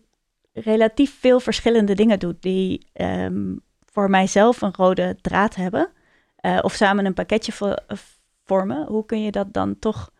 relatief 0.52 1.18
veel 1.20 1.40
verschillende 1.40 1.94
dingen 1.94 2.18
doet 2.18 2.42
die 2.42 2.86
ehm, 2.92 3.56
voor 3.84 4.10
mijzelf 4.10 4.62
een 4.62 4.74
rode 4.74 5.16
draad 5.20 5.54
hebben, 5.54 5.92
eh, 6.36 6.58
of 6.62 6.72
samen 6.72 7.06
een 7.06 7.14
pakketje 7.14 7.76
vormen, 8.44 8.86
hoe 8.86 9.06
kun 9.06 9.22
je 9.22 9.30
dat 9.30 9.52
dan 9.52 9.78
toch 9.78 10.12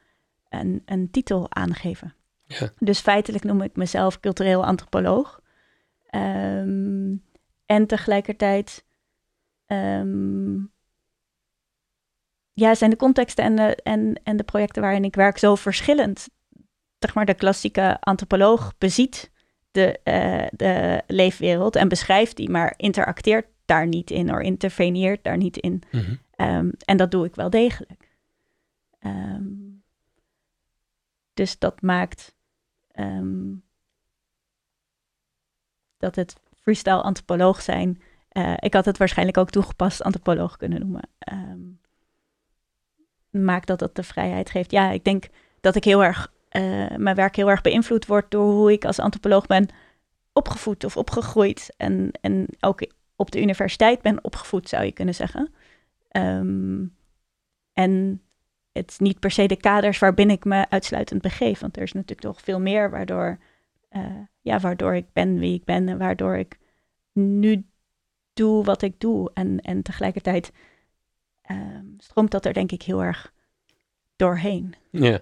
een, 0.48 0.82
een 0.84 1.10
titel 1.10 1.52
aangeven? 1.52 2.14
Ja. 2.46 2.70
Dus 2.78 3.00
feitelijk 3.00 3.44
noem 3.44 3.62
ik 3.62 3.76
mezelf 3.76 4.20
cultureel 4.20 4.64
antropoloog. 4.64 5.40
Ehm, 6.06 7.14
en 7.66 7.86
tegelijkertijd 7.86 8.84
ehm, 9.66 10.56
ja, 12.52 12.74
zijn 12.74 12.90
de 12.90 12.96
contexten 12.96 13.44
en 13.44 13.56
de, 13.56 13.76
en, 13.82 14.20
en 14.22 14.36
de 14.36 14.44
projecten 14.44 14.82
waarin 14.82 15.04
ik 15.04 15.14
werk 15.14 15.38
zo 15.38 15.54
verschillend. 15.54 16.28
Zeg 16.98 17.14
maar, 17.14 17.24
de 17.24 17.34
klassieke 17.34 18.00
antropoloog 18.00 18.78
beziet 18.78 19.30
de, 19.70 20.00
uh, 20.04 20.46
de 20.50 21.02
leefwereld 21.06 21.76
en 21.76 21.88
beschrijft 21.88 22.36
die, 22.36 22.50
maar 22.50 22.74
interacteert 22.76 23.46
daar 23.64 23.86
niet 23.86 24.10
in 24.10 24.34
of 24.34 24.40
interveneert 24.40 25.24
daar 25.24 25.36
niet 25.36 25.56
in. 25.56 25.82
Mhm. 25.90 26.14
Ehm, 26.30 26.70
en 26.84 26.96
dat 26.96 27.10
doe 27.10 27.24
ik 27.24 27.34
wel 27.34 27.50
degelijk. 27.50 28.04
dus 31.34 31.58
dat 31.58 31.82
maakt 31.82 32.34
dat 35.96 36.14
het 36.14 36.34
freestyle 36.60 37.02
antropoloog 37.02 37.62
zijn. 37.62 38.02
Uh, 38.36 38.54
ik 38.56 38.74
had 38.74 38.84
het 38.84 38.98
waarschijnlijk 38.98 39.38
ook 39.38 39.50
toegepast 39.50 40.02
antropoloog 40.02 40.56
kunnen 40.56 40.80
noemen. 40.80 41.08
Um, 41.32 41.80
maakt 43.30 43.66
dat 43.66 43.78
dat 43.78 43.96
de 43.96 44.02
vrijheid 44.02 44.50
geeft. 44.50 44.70
Ja, 44.70 44.90
ik 44.90 45.04
denk 45.04 45.28
dat 45.60 45.74
ik 45.74 45.84
heel 45.84 46.04
erg, 46.04 46.32
uh, 46.50 46.96
mijn 46.96 47.16
werk 47.16 47.36
heel 47.36 47.50
erg 47.50 47.60
beïnvloed 47.60 48.06
wordt 48.06 48.30
door 48.30 48.52
hoe 48.52 48.72
ik 48.72 48.84
als 48.84 48.98
antropoloog 48.98 49.46
ben 49.46 49.68
opgevoed 50.32 50.84
of 50.84 50.96
opgegroeid. 50.96 51.74
En, 51.76 52.10
en 52.20 52.46
ook 52.60 52.86
op 53.16 53.30
de 53.30 53.40
universiteit 53.40 54.02
ben 54.02 54.24
opgevoed, 54.24 54.68
zou 54.68 54.84
je 54.84 54.92
kunnen 54.92 55.14
zeggen. 55.14 55.54
Um, 56.10 56.96
en 57.72 58.22
het 58.72 58.90
is 58.90 58.98
niet 58.98 59.20
per 59.20 59.30
se 59.30 59.46
de 59.46 59.56
kaders 59.56 59.98
waarbinnen 59.98 60.36
ik 60.36 60.44
me 60.44 60.66
uitsluitend 60.68 61.22
begeef. 61.22 61.60
Want 61.60 61.76
er 61.76 61.82
is 61.82 61.92
natuurlijk 61.92 62.22
nog 62.22 62.40
veel 62.40 62.60
meer 62.60 62.90
waardoor 62.90 63.38
uh, 63.90 64.02
ja, 64.40 64.58
waardoor 64.58 64.94
ik 64.94 65.12
ben 65.12 65.38
wie 65.38 65.54
ik 65.54 65.64
ben 65.64 65.88
en 65.88 65.98
waardoor 65.98 66.36
ik 66.36 66.58
nu 67.12 67.64
doe 68.36 68.64
wat 68.64 68.82
ik 68.82 69.00
doe. 69.00 69.30
En, 69.34 69.60
en 69.60 69.82
tegelijkertijd 69.82 70.52
uh, 71.50 71.78
stroomt 71.98 72.30
dat 72.30 72.44
er 72.44 72.52
denk 72.52 72.72
ik 72.72 72.82
heel 72.82 73.02
erg 73.02 73.32
doorheen. 74.16 74.74
Ja, 74.90 75.20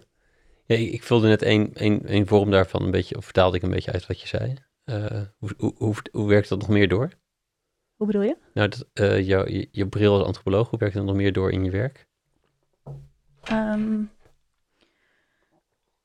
ja 0.66 0.76
ik, 0.76 0.92
ik 0.92 1.02
vulde 1.02 1.28
net 1.28 1.42
één, 1.42 1.74
één, 1.74 2.06
één 2.06 2.26
vorm 2.26 2.50
daarvan 2.50 2.82
een 2.82 2.90
beetje, 2.90 3.16
of 3.16 3.24
vertaalde 3.24 3.56
ik 3.56 3.62
een 3.62 3.70
beetje 3.70 3.92
uit 3.92 4.06
wat 4.06 4.20
je 4.20 4.28
zei. 4.28 4.54
Uh, 4.84 5.22
hoe, 5.38 5.54
hoe, 5.58 5.74
hoe, 5.76 5.94
hoe, 6.12 6.28
werkt 6.28 6.48
dat 6.48 6.58
nog 6.58 6.68
meer 6.68 6.88
door? 6.88 7.10
Hoe 7.96 8.06
bedoel 8.06 8.22
je? 8.22 8.36
Nou, 8.54 8.68
dat, 8.68 8.86
uh, 8.94 9.26
jou, 9.26 9.52
je, 9.52 9.68
je 9.70 9.88
bril 9.88 10.12
als 10.12 10.26
antropoloog, 10.26 10.70
hoe 10.70 10.78
werkt 10.78 10.94
dat 10.94 11.04
nog 11.04 11.16
meer 11.16 11.32
door 11.32 11.52
in 11.52 11.64
je 11.64 11.70
werk? 11.70 12.06
Um, 13.52 14.10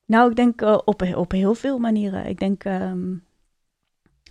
nou, 0.05 0.29
ik 0.29 0.35
denk 0.35 0.61
uh, 0.61 0.79
op, 0.85 1.01
op 1.01 1.31
heel 1.31 1.53
veel 1.53 1.77
manieren. 1.77 2.25
Ik 2.25 2.39
denk 2.39 2.63
um, 2.63 3.23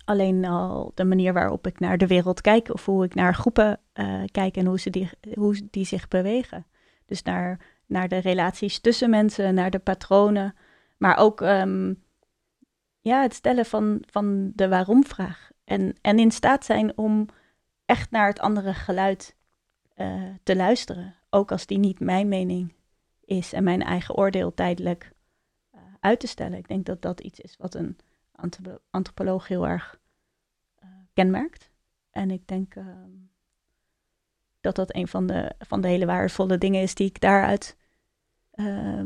alleen 0.08 0.44
al 0.44 0.92
de 0.94 1.04
manier 1.04 1.32
waarop 1.32 1.66
ik 1.66 1.78
naar 1.78 1.98
de 1.98 2.06
wereld 2.06 2.40
kijk 2.40 2.72
of 2.72 2.84
hoe 2.84 3.04
ik 3.04 3.14
naar 3.14 3.34
groepen 3.34 3.80
uh, 3.94 4.22
kijk 4.30 4.56
en 4.56 4.66
hoe, 4.66 4.78
ze 4.78 4.90
die, 4.90 5.10
hoe 5.34 5.60
die 5.70 5.84
zich 5.84 6.08
bewegen. 6.08 6.66
Dus 7.06 7.22
naar, 7.22 7.60
naar 7.86 8.08
de 8.08 8.18
relaties 8.18 8.80
tussen 8.80 9.10
mensen, 9.10 9.54
naar 9.54 9.70
de 9.70 9.78
patronen, 9.78 10.54
maar 10.96 11.16
ook 11.16 11.40
um, 11.40 12.02
ja, 13.00 13.22
het 13.22 13.34
stellen 13.34 13.66
van, 13.66 14.02
van 14.10 14.52
de 14.54 14.68
waarom-vraag. 14.68 15.50
En, 15.64 15.94
en 16.00 16.18
in 16.18 16.30
staat 16.30 16.64
zijn 16.64 16.98
om 16.98 17.26
echt 17.84 18.10
naar 18.10 18.26
het 18.26 18.40
andere 18.40 18.74
geluid 18.74 19.36
uh, 19.96 20.22
te 20.42 20.56
luisteren. 20.56 21.14
Ook 21.30 21.52
als 21.52 21.66
die 21.66 21.78
niet 21.78 22.00
mijn 22.00 22.28
mening 22.28 22.74
is 23.24 23.52
en 23.52 23.64
mijn 23.64 23.82
eigen 23.82 24.14
oordeel 24.14 24.54
tijdelijk 24.54 25.12
uit 26.00 26.20
te 26.20 26.26
stellen. 26.26 26.58
Ik 26.58 26.68
denk 26.68 26.86
dat 26.86 27.02
dat 27.02 27.20
iets 27.20 27.40
is 27.40 27.56
wat 27.58 27.74
een 27.74 27.96
antropoloog 28.90 29.48
heel 29.48 29.66
erg 29.66 29.97
kenmerkt. 31.18 31.70
En 32.10 32.30
ik 32.30 32.46
denk 32.46 32.74
uh, 32.74 32.86
dat 34.60 34.76
dat 34.76 34.94
een 34.94 35.08
van 35.08 35.26
de, 35.26 35.54
van 35.58 35.80
de 35.80 35.88
hele 35.88 36.06
waardevolle 36.06 36.58
dingen 36.58 36.82
is 36.82 36.94
die 36.94 37.06
ik 37.06 37.20
daaruit 37.20 37.76
uh, 38.54 39.02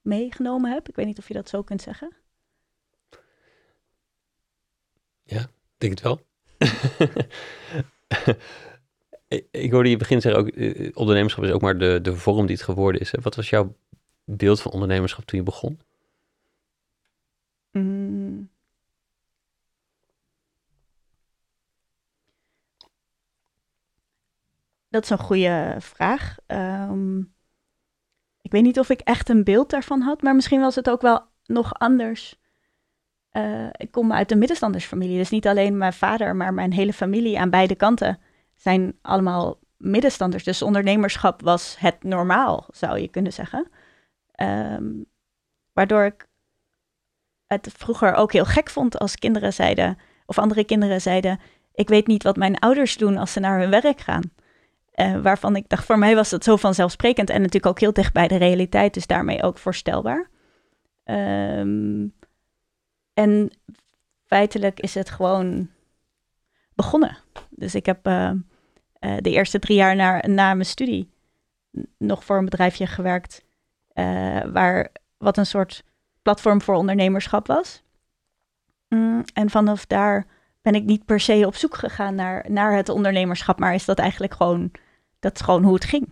meegenomen 0.00 0.72
heb. 0.72 0.88
Ik 0.88 0.96
weet 0.96 1.06
niet 1.06 1.18
of 1.18 1.28
je 1.28 1.34
dat 1.34 1.48
zo 1.48 1.62
kunt 1.62 1.82
zeggen. 1.82 2.16
Ja, 5.22 5.46
denk 5.76 5.92
het 5.92 6.00
wel. 6.00 6.20
ik 9.50 9.72
hoorde 9.72 9.88
je 9.88 9.96
begin 9.96 10.20
zeggen 10.20 10.40
ook, 10.40 10.48
eh, 10.48 10.90
ondernemerschap 10.94 11.44
is 11.44 11.50
ook 11.50 11.60
maar 11.60 11.78
de, 11.78 11.98
de 12.02 12.16
vorm 12.16 12.46
die 12.46 12.56
het 12.56 12.64
geworden 12.64 13.00
is. 13.00 13.10
Hè? 13.12 13.20
Wat 13.20 13.34
was 13.34 13.50
jouw 13.50 13.76
beeld 14.24 14.60
van 14.60 14.72
ondernemerschap 14.72 15.24
toen 15.24 15.38
je 15.38 15.44
begon? 15.44 15.80
Mm. 17.70 18.51
Dat 24.92 25.02
is 25.02 25.10
een 25.10 25.18
goede 25.18 25.76
vraag. 25.78 26.36
Um, 26.46 27.34
ik 28.40 28.52
weet 28.52 28.62
niet 28.62 28.78
of 28.78 28.90
ik 28.90 29.00
echt 29.00 29.28
een 29.28 29.44
beeld 29.44 29.70
daarvan 29.70 30.00
had, 30.00 30.22
maar 30.22 30.34
misschien 30.34 30.60
was 30.60 30.74
het 30.74 30.90
ook 30.90 31.00
wel 31.00 31.20
nog 31.44 31.74
anders. 31.74 32.40
Uh, 33.32 33.68
ik 33.72 33.90
kom 33.90 34.12
uit 34.12 34.30
een 34.30 34.38
middenstandersfamilie, 34.38 35.18
dus 35.18 35.30
niet 35.30 35.46
alleen 35.46 35.76
mijn 35.76 35.92
vader, 35.92 36.36
maar 36.36 36.54
mijn 36.54 36.72
hele 36.72 36.92
familie 36.92 37.38
aan 37.38 37.50
beide 37.50 37.74
kanten 37.74 38.20
zijn 38.54 38.98
allemaal 39.02 39.58
middenstanders. 39.76 40.44
Dus 40.44 40.62
ondernemerschap 40.62 41.42
was 41.42 41.76
het 41.78 42.02
normaal, 42.02 42.66
zou 42.70 42.98
je 42.98 43.08
kunnen 43.08 43.32
zeggen. 43.32 43.70
Um, 44.36 45.06
waardoor 45.72 46.04
ik 46.04 46.28
het 47.46 47.68
vroeger 47.76 48.14
ook 48.14 48.32
heel 48.32 48.44
gek 48.44 48.70
vond 48.70 48.98
als 48.98 49.16
kinderen 49.16 49.52
zeiden, 49.52 49.98
of 50.26 50.38
andere 50.38 50.64
kinderen 50.64 51.00
zeiden, 51.00 51.40
ik 51.74 51.88
weet 51.88 52.06
niet 52.06 52.22
wat 52.22 52.36
mijn 52.36 52.58
ouders 52.58 52.96
doen 52.96 53.16
als 53.16 53.32
ze 53.32 53.40
naar 53.40 53.60
hun 53.60 53.70
werk 53.70 54.00
gaan. 54.00 54.32
Uh, 54.94 55.20
waarvan 55.20 55.56
ik 55.56 55.68
dacht, 55.68 55.84
voor 55.84 55.98
mij 55.98 56.14
was 56.14 56.30
dat 56.30 56.44
zo 56.44 56.56
vanzelfsprekend 56.56 57.30
en 57.30 57.36
natuurlijk 57.36 57.66
ook 57.66 57.80
heel 57.80 57.92
dicht 57.92 58.12
bij 58.12 58.28
de 58.28 58.36
realiteit, 58.36 58.94
dus 58.94 59.06
daarmee 59.06 59.42
ook 59.42 59.58
voorstelbaar. 59.58 60.30
Um, 61.04 62.14
en 63.14 63.50
feitelijk 64.24 64.80
is 64.80 64.94
het 64.94 65.10
gewoon 65.10 65.70
begonnen. 66.74 67.16
Dus 67.50 67.74
ik 67.74 67.86
heb 67.86 68.06
uh, 68.06 68.30
uh, 69.00 69.16
de 69.20 69.30
eerste 69.30 69.58
drie 69.58 69.76
jaar 69.76 69.96
na, 69.96 70.22
na 70.26 70.54
mijn 70.54 70.66
studie 70.66 71.10
nog 71.98 72.24
voor 72.24 72.38
een 72.38 72.44
bedrijfje 72.44 72.86
gewerkt, 72.86 73.44
waar 74.52 74.92
wat 75.18 75.36
een 75.36 75.46
soort 75.46 75.84
platform 76.22 76.62
voor 76.62 76.74
ondernemerschap 76.74 77.46
was. 77.46 77.82
Mm, 78.88 79.24
en 79.34 79.50
vanaf 79.50 79.86
daar 79.86 80.26
ben 80.62 80.74
ik 80.74 80.84
niet 80.84 81.04
per 81.04 81.20
se 81.20 81.46
op 81.46 81.54
zoek 81.54 81.76
gegaan 81.76 82.14
naar, 82.14 82.44
naar 82.50 82.76
het 82.76 82.88
ondernemerschap, 82.88 83.58
maar 83.58 83.74
is 83.74 83.84
dat 83.84 83.98
eigenlijk 83.98 84.34
gewoon, 84.34 84.70
dat 85.20 85.34
is 85.34 85.40
gewoon 85.40 85.62
hoe 85.64 85.74
het 85.74 85.84
ging. 85.84 86.08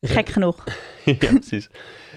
Gek 0.00 0.28
genoeg. 0.28 0.64
ja, 1.04 1.14
precies. 1.14 1.68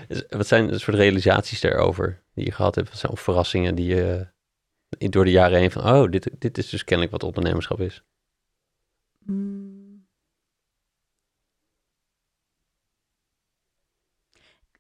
Dus 0.08 0.24
wat 0.30 0.48
zijn 0.48 0.68
de 0.68 0.80
soort 0.80 0.98
realisaties 0.98 1.62
daarover 1.62 2.24
die 2.34 2.46
je 2.46 2.52
gehad 2.52 2.76
hebt? 2.76 2.90
Wat 2.90 3.00
zijn 3.00 3.12
of 3.12 3.20
verrassingen 3.20 3.76
die 3.76 3.96
je 3.96 4.28
door 4.90 5.26
de 5.26 5.32
jaren 5.32 5.60
heen 5.60 5.72
van, 5.72 5.84
oh, 5.84 6.12
dit, 6.12 6.30
dit 6.40 6.58
is 6.58 6.70
dus 6.70 6.84
kennelijk 6.84 7.12
wat 7.12 7.24
ondernemerschap 7.24 7.80
is? 7.80 8.04
Mm. 9.20 10.08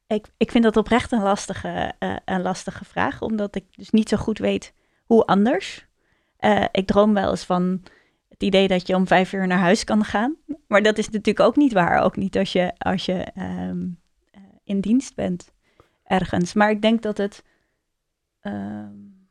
Ik, 0.07 0.27
ik 0.37 0.51
vind 0.51 0.63
dat 0.63 0.77
oprecht 0.77 1.11
een 1.11 1.21
lastige, 1.21 1.93
uh, 1.99 2.15
een 2.25 2.41
lastige 2.41 2.85
vraag, 2.85 3.21
omdat 3.21 3.55
ik 3.55 3.65
dus 3.75 3.89
niet 3.89 4.09
zo 4.09 4.17
goed 4.17 4.37
weet 4.37 4.73
hoe 5.03 5.25
anders. 5.25 5.87
Uh, 6.39 6.65
ik 6.71 6.87
droom 6.87 7.13
wel 7.13 7.29
eens 7.29 7.43
van 7.43 7.83
het 8.29 8.43
idee 8.43 8.67
dat 8.67 8.87
je 8.87 8.95
om 8.95 9.07
vijf 9.07 9.33
uur 9.33 9.47
naar 9.47 9.59
huis 9.59 9.83
kan 9.83 10.03
gaan. 10.03 10.35
Maar 10.67 10.81
dat 10.81 10.97
is 10.97 11.09
natuurlijk 11.09 11.47
ook 11.47 11.55
niet 11.55 11.73
waar. 11.73 12.01
Ook 12.01 12.15
niet 12.15 12.37
als 12.37 12.51
je, 12.51 12.73
als 12.77 13.05
je 13.05 13.27
um, 13.37 13.99
uh, 14.35 14.41
in 14.63 14.81
dienst 14.81 15.15
bent 15.15 15.51
ergens. 16.03 16.53
Maar 16.53 16.69
ik 16.69 16.81
denk 16.81 17.01
dat 17.01 17.17
het. 17.17 17.43
Um, 18.41 19.29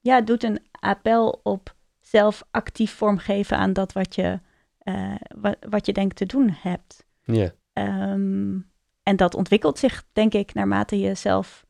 ja, 0.00 0.14
het 0.14 0.26
doet 0.26 0.44
een 0.44 0.66
appel 0.70 1.40
op 1.42 1.74
zelf 2.00 2.42
actief 2.50 2.92
vormgeven 2.94 3.56
aan 3.56 3.72
dat 3.72 3.92
wat 3.92 4.14
je, 4.14 4.40
wat, 5.36 5.56
wat 5.68 5.86
je 5.86 5.92
denkt 5.92 6.16
te 6.16 6.26
doen 6.26 6.56
hebt. 6.60 7.06
Ja. 7.22 7.52
Ehm, 7.72 8.58
en 9.02 9.16
dat 9.16 9.34
ontwikkelt 9.34 9.78
zich, 9.78 10.04
denk 10.12 10.34
ik, 10.34 10.54
naarmate 10.54 10.98
je 10.98 11.14
zelf 11.14 11.66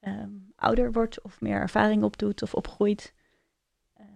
ehm, 0.00 0.30
ouder 0.56 0.92
wordt 0.92 1.22
of 1.22 1.40
meer 1.40 1.60
ervaring 1.60 2.02
opdoet 2.02 2.42
of 2.42 2.54
opgroeit. 2.54 3.14
Ehm, 3.94 4.06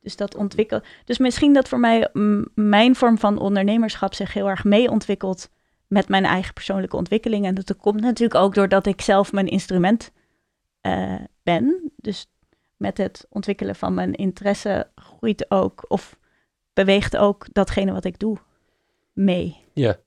dus 0.00 0.16
dat 0.16 0.34
ontwikkelt. 0.34 0.84
Dus 1.04 1.18
misschien 1.18 1.52
dat 1.52 1.68
voor 1.68 1.80
mij 1.80 2.10
mijn 2.54 2.94
vorm 2.94 3.18
van 3.18 3.38
ondernemerschap 3.38 4.14
zich 4.14 4.32
heel 4.32 4.48
erg 4.48 4.64
mee 4.64 4.90
ontwikkelt 4.90 5.50
met 5.86 6.08
mijn 6.08 6.24
eigen 6.24 6.54
persoonlijke 6.54 6.96
ontwikkeling. 6.96 7.46
En 7.46 7.54
dat 7.54 7.76
komt 7.76 8.00
natuurlijk 8.00 8.40
ook 8.40 8.54
doordat 8.54 8.86
ik 8.86 9.00
zelf 9.00 9.32
mijn 9.32 9.48
instrument 9.48 10.12
uh, 10.82 11.14
ben. 11.42 11.92
Dus 11.96 12.30
met 12.76 12.98
het 12.98 13.26
ontwikkelen 13.28 13.76
van 13.76 13.94
mijn 13.94 14.14
interesse 14.14 14.90
groeit 14.94 15.50
ook 15.50 15.84
of 15.88 16.18
beweegt 16.72 17.16
ook 17.16 17.46
datgene 17.52 17.92
wat 17.92 18.04
ik 18.04 18.18
doe 18.18 18.38
mee. 19.12 19.56
Ja. 19.72 20.00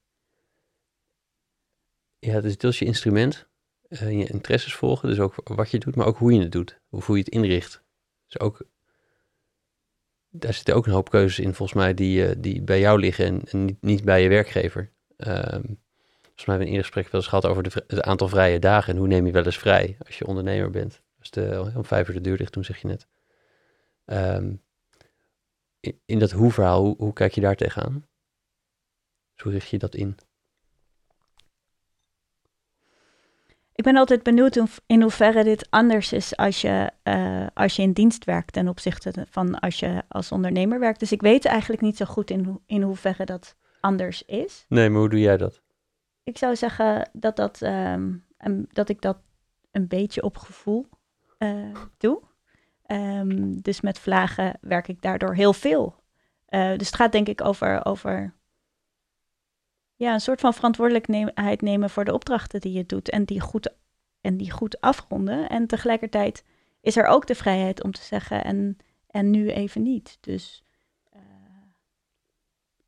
Ja, 2.19 2.41
dus 2.41 2.57
deels 2.57 2.79
je 2.79 2.85
instrument, 2.85 3.47
uh, 3.91 4.11
je 4.11 4.27
interesses 4.27 4.75
volgen, 4.75 5.09
dus 5.09 5.19
ook 5.19 5.35
wat 5.43 5.71
je 5.71 5.79
doet, 5.79 5.95
maar 5.95 6.05
ook 6.05 6.17
hoe 6.17 6.33
je 6.33 6.39
het 6.39 6.51
doet, 6.51 6.79
hoe 6.89 7.17
je 7.17 7.23
het 7.23 7.33
inricht. 7.33 7.83
Dus 8.25 8.39
ook, 8.39 8.65
daar 10.29 10.53
zitten 10.53 10.75
ook 10.75 10.85
een 10.85 10.93
hoop 10.93 11.09
keuzes 11.09 11.45
in, 11.45 11.53
volgens 11.53 11.77
mij, 11.77 11.93
die, 11.93 12.27
uh, 12.27 12.35
die 12.37 12.61
bij 12.61 12.79
jou 12.79 12.99
liggen 12.99 13.25
en, 13.25 13.65
niet, 13.65 13.81
niet, 13.81 14.03
bij 14.03 14.23
je 14.23 14.29
werkgever. 14.29 14.91
Um, 15.17 15.79
volgens 16.21 16.45
mij 16.45 16.55
hebben 16.55 16.57
we 16.57 16.71
in 16.71 16.73
een 16.73 16.83
gesprek 16.83 17.09
wel 17.09 17.21
eens 17.21 17.29
gehad 17.29 17.45
over 17.45 17.63
de, 17.63 17.83
het 17.87 18.01
aantal 18.01 18.27
vrije 18.27 18.59
dagen 18.59 18.93
en 18.93 18.99
hoe 18.99 19.07
neem 19.07 19.25
je 19.25 19.31
wel 19.31 19.45
eens 19.45 19.57
vrij 19.57 19.97
als 20.05 20.17
je 20.17 20.27
ondernemer 20.27 20.69
bent. 20.69 21.01
Als 21.19 21.29
de, 21.29 21.71
om 21.75 21.85
vijf 21.85 22.07
uur 22.07 22.13
de 22.13 22.21
deur 22.21 22.37
dicht 22.37 22.51
toen 22.51 22.63
zeg 22.63 22.77
je 22.81 22.87
net. 22.87 23.07
In, 25.79 26.01
in, 26.05 26.19
dat 26.19 26.31
hoe-verhaal, 26.31 26.83
hoe, 26.83 26.95
hoe, 26.97 27.13
kijk 27.13 27.33
je 27.33 27.41
daar 27.41 27.55
tegenaan? 27.55 28.07
Dus 29.33 29.43
hoe 29.43 29.51
richt 29.51 29.69
je 29.69 29.77
dat 29.77 29.95
in? 29.95 30.17
Ik 33.81 33.87
ben 33.87 33.97
altijd 33.97 34.23
benieuwd 34.23 34.59
in 34.85 35.01
hoeverre 35.01 35.43
dit 35.43 35.67
anders 35.69 36.13
is 36.13 36.35
als 36.37 36.61
je, 36.61 36.91
uh, 37.03 37.45
als 37.53 37.75
je 37.75 37.81
in 37.81 37.91
dienst 37.91 38.25
werkt 38.25 38.53
ten 38.53 38.67
opzichte 38.67 39.25
van 39.29 39.59
als 39.59 39.79
je 39.79 40.03
als 40.07 40.31
ondernemer 40.31 40.79
werkt. 40.79 40.99
Dus 40.99 41.11
ik 41.11 41.21
weet 41.21 41.45
eigenlijk 41.45 41.81
niet 41.81 41.97
zo 41.97 42.05
goed 42.05 42.29
in, 42.29 42.59
in 42.65 42.81
hoeverre 42.81 43.25
dat 43.25 43.55
anders 43.79 44.23
is. 44.25 44.65
Nee, 44.67 44.89
maar 44.89 44.99
hoe 44.99 45.09
doe 45.09 45.19
jij 45.19 45.37
dat? 45.37 45.61
Ik 46.23 46.37
zou 46.37 46.55
zeggen 46.55 47.09
dat, 47.13 47.35
dat, 47.35 47.61
um, 47.61 48.25
dat 48.71 48.89
ik 48.89 49.01
dat 49.01 49.17
een 49.71 49.87
beetje 49.87 50.23
op 50.23 50.37
gevoel 50.37 50.87
uh, 51.39 51.75
doe. 51.97 52.21
Um, 52.87 53.61
dus 53.61 53.81
met 53.81 53.99
vlagen 53.99 54.57
werk 54.61 54.87
ik 54.87 55.01
daardoor 55.01 55.35
heel 55.35 55.53
veel. 55.53 55.95
Uh, 56.49 56.77
dus 56.77 56.87
het 56.87 56.95
gaat 56.95 57.11
denk 57.11 57.27
ik 57.27 57.45
over, 57.45 57.85
over 57.85 58.33
ja, 60.01 60.13
een 60.13 60.21
soort 60.21 60.39
van 60.39 60.53
verantwoordelijkheid 60.53 61.61
nemen 61.61 61.89
voor 61.89 62.05
de 62.05 62.13
opdrachten 62.13 62.61
die 62.61 62.73
je 62.73 62.85
doet 62.85 63.09
en 63.09 63.25
die 63.25 63.39
goed, 63.39 63.73
en 64.21 64.37
die 64.37 64.51
goed 64.51 64.81
afronden. 64.81 65.49
En 65.49 65.67
tegelijkertijd 65.67 66.43
is 66.79 66.97
er 66.97 67.05
ook 67.05 67.27
de 67.27 67.35
vrijheid 67.35 67.83
om 67.83 67.91
te 67.91 68.01
zeggen 68.01 68.43
en, 68.43 68.77
en 69.07 69.29
nu 69.29 69.51
even 69.51 69.81
niet. 69.81 70.17
Dus 70.21 70.63
uh, 71.13 71.21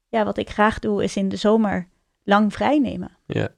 ja, 0.07 0.25
wat 0.25 0.37
ik 0.37 0.49
graag 0.49 0.79
doe 0.79 1.03
is 1.03 1.15
in 1.15 1.29
de 1.29 1.35
zomer 1.35 1.87
lang 2.23 2.53
vrij 2.53 2.79
nemen. 2.79 3.17
Ja. 3.25 3.49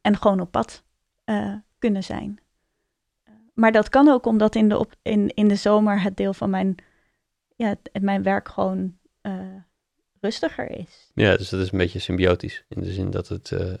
En 0.00 0.16
gewoon 0.16 0.40
op 0.40 0.50
pad 0.50 0.84
uh, 1.24 1.54
kunnen 1.78 2.04
zijn. 2.04 2.40
Maar 3.54 3.72
dat 3.72 3.88
kan 3.88 4.08
ook 4.08 4.26
omdat 4.26 4.54
in 4.54 4.68
de, 4.68 4.78
op, 4.78 4.94
in, 5.02 5.34
in 5.34 5.48
de 5.48 5.56
zomer 5.56 6.02
het 6.02 6.16
deel 6.16 6.34
van 6.34 6.50
mijn, 6.50 6.74
ja, 7.56 7.68
het, 7.68 8.02
mijn 8.02 8.22
werk 8.22 8.48
gewoon 8.48 8.98
uh, 9.22 9.62
rustiger 10.20 10.70
is. 10.70 11.10
Ja, 11.14 11.36
dus 11.36 11.48
dat 11.48 11.60
is 11.60 11.72
een 11.72 11.78
beetje 11.78 11.98
symbiotisch. 11.98 12.64
In 12.68 12.82
de 12.82 12.92
zin 12.92 13.10
dat 13.10 13.28
het, 13.28 13.50
uh, 13.50 13.74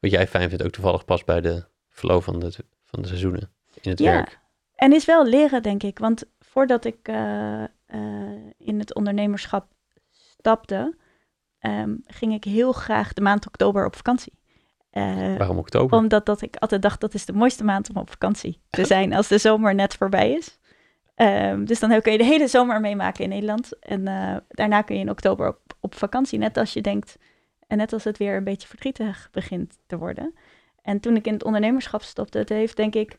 wat 0.00 0.10
jij 0.10 0.26
fijn 0.28 0.48
vindt, 0.48 0.64
ook 0.64 0.72
toevallig 0.72 1.04
past 1.04 1.26
bij 1.26 1.40
de 1.40 1.64
flow 1.88 2.22
van 2.22 2.38
de, 2.38 2.52
van 2.84 3.02
de 3.02 3.08
seizoenen 3.08 3.50
in 3.80 3.90
het 3.90 3.98
ja. 3.98 4.12
werk. 4.12 4.40
En 4.74 4.92
is 4.92 5.04
wel 5.04 5.26
leren, 5.26 5.62
denk 5.62 5.82
ik. 5.82 5.98
Want 5.98 6.24
voordat 6.38 6.84
ik 6.84 7.08
uh, 7.08 7.64
in 8.58 8.78
het 8.78 8.94
ondernemerschap 8.94 9.66
stapte, 10.10 10.96
um, 11.60 12.02
ging 12.06 12.32
ik 12.32 12.44
heel 12.44 12.72
graag 12.72 13.12
de 13.12 13.20
maand 13.20 13.46
oktober 13.46 13.86
op 13.86 13.96
vakantie. 13.96 14.40
Uh, 14.92 15.36
Waarom 15.36 15.58
oktober? 15.58 15.98
Omdat 15.98 16.26
dat 16.26 16.42
ik 16.42 16.56
altijd 16.56 16.82
dacht 16.82 17.00
dat 17.00 17.14
is 17.14 17.24
de 17.24 17.32
mooiste 17.32 17.64
maand 17.64 17.90
om 17.90 17.96
op 17.96 18.10
vakantie 18.10 18.60
te 18.70 18.84
zijn 18.94 19.12
als 19.12 19.28
de 19.28 19.38
zomer 19.38 19.74
net 19.74 19.94
voorbij 19.94 20.32
is. 20.32 20.58
Um, 21.16 21.64
dus 21.64 21.80
dan 21.80 22.00
kun 22.00 22.12
je 22.12 22.18
de 22.18 22.24
hele 22.24 22.46
zomer 22.46 22.80
meemaken 22.80 23.24
in 23.24 23.30
Nederland. 23.30 23.78
En 23.78 24.00
uh, 24.00 24.36
daarna 24.48 24.82
kun 24.82 24.94
je 24.94 25.00
in 25.00 25.10
oktober 25.10 25.48
op, 25.48 25.60
op 25.80 25.94
vakantie. 25.94 26.38
Net 26.38 26.56
als 26.56 26.72
je 26.72 26.80
denkt, 26.80 27.16
en 27.66 27.76
net 27.76 27.92
als 27.92 28.04
het 28.04 28.18
weer 28.18 28.36
een 28.36 28.44
beetje 28.44 28.68
verdrietig 28.68 29.28
begint 29.30 29.78
te 29.86 29.98
worden. 29.98 30.34
En 30.82 31.00
toen 31.00 31.16
ik 31.16 31.26
in 31.26 31.32
het 31.32 31.44
ondernemerschap 31.44 32.02
stopte, 32.02 32.38
het 32.38 32.48
heeft 32.48 32.76
denk 32.76 32.94
ik 32.94 33.18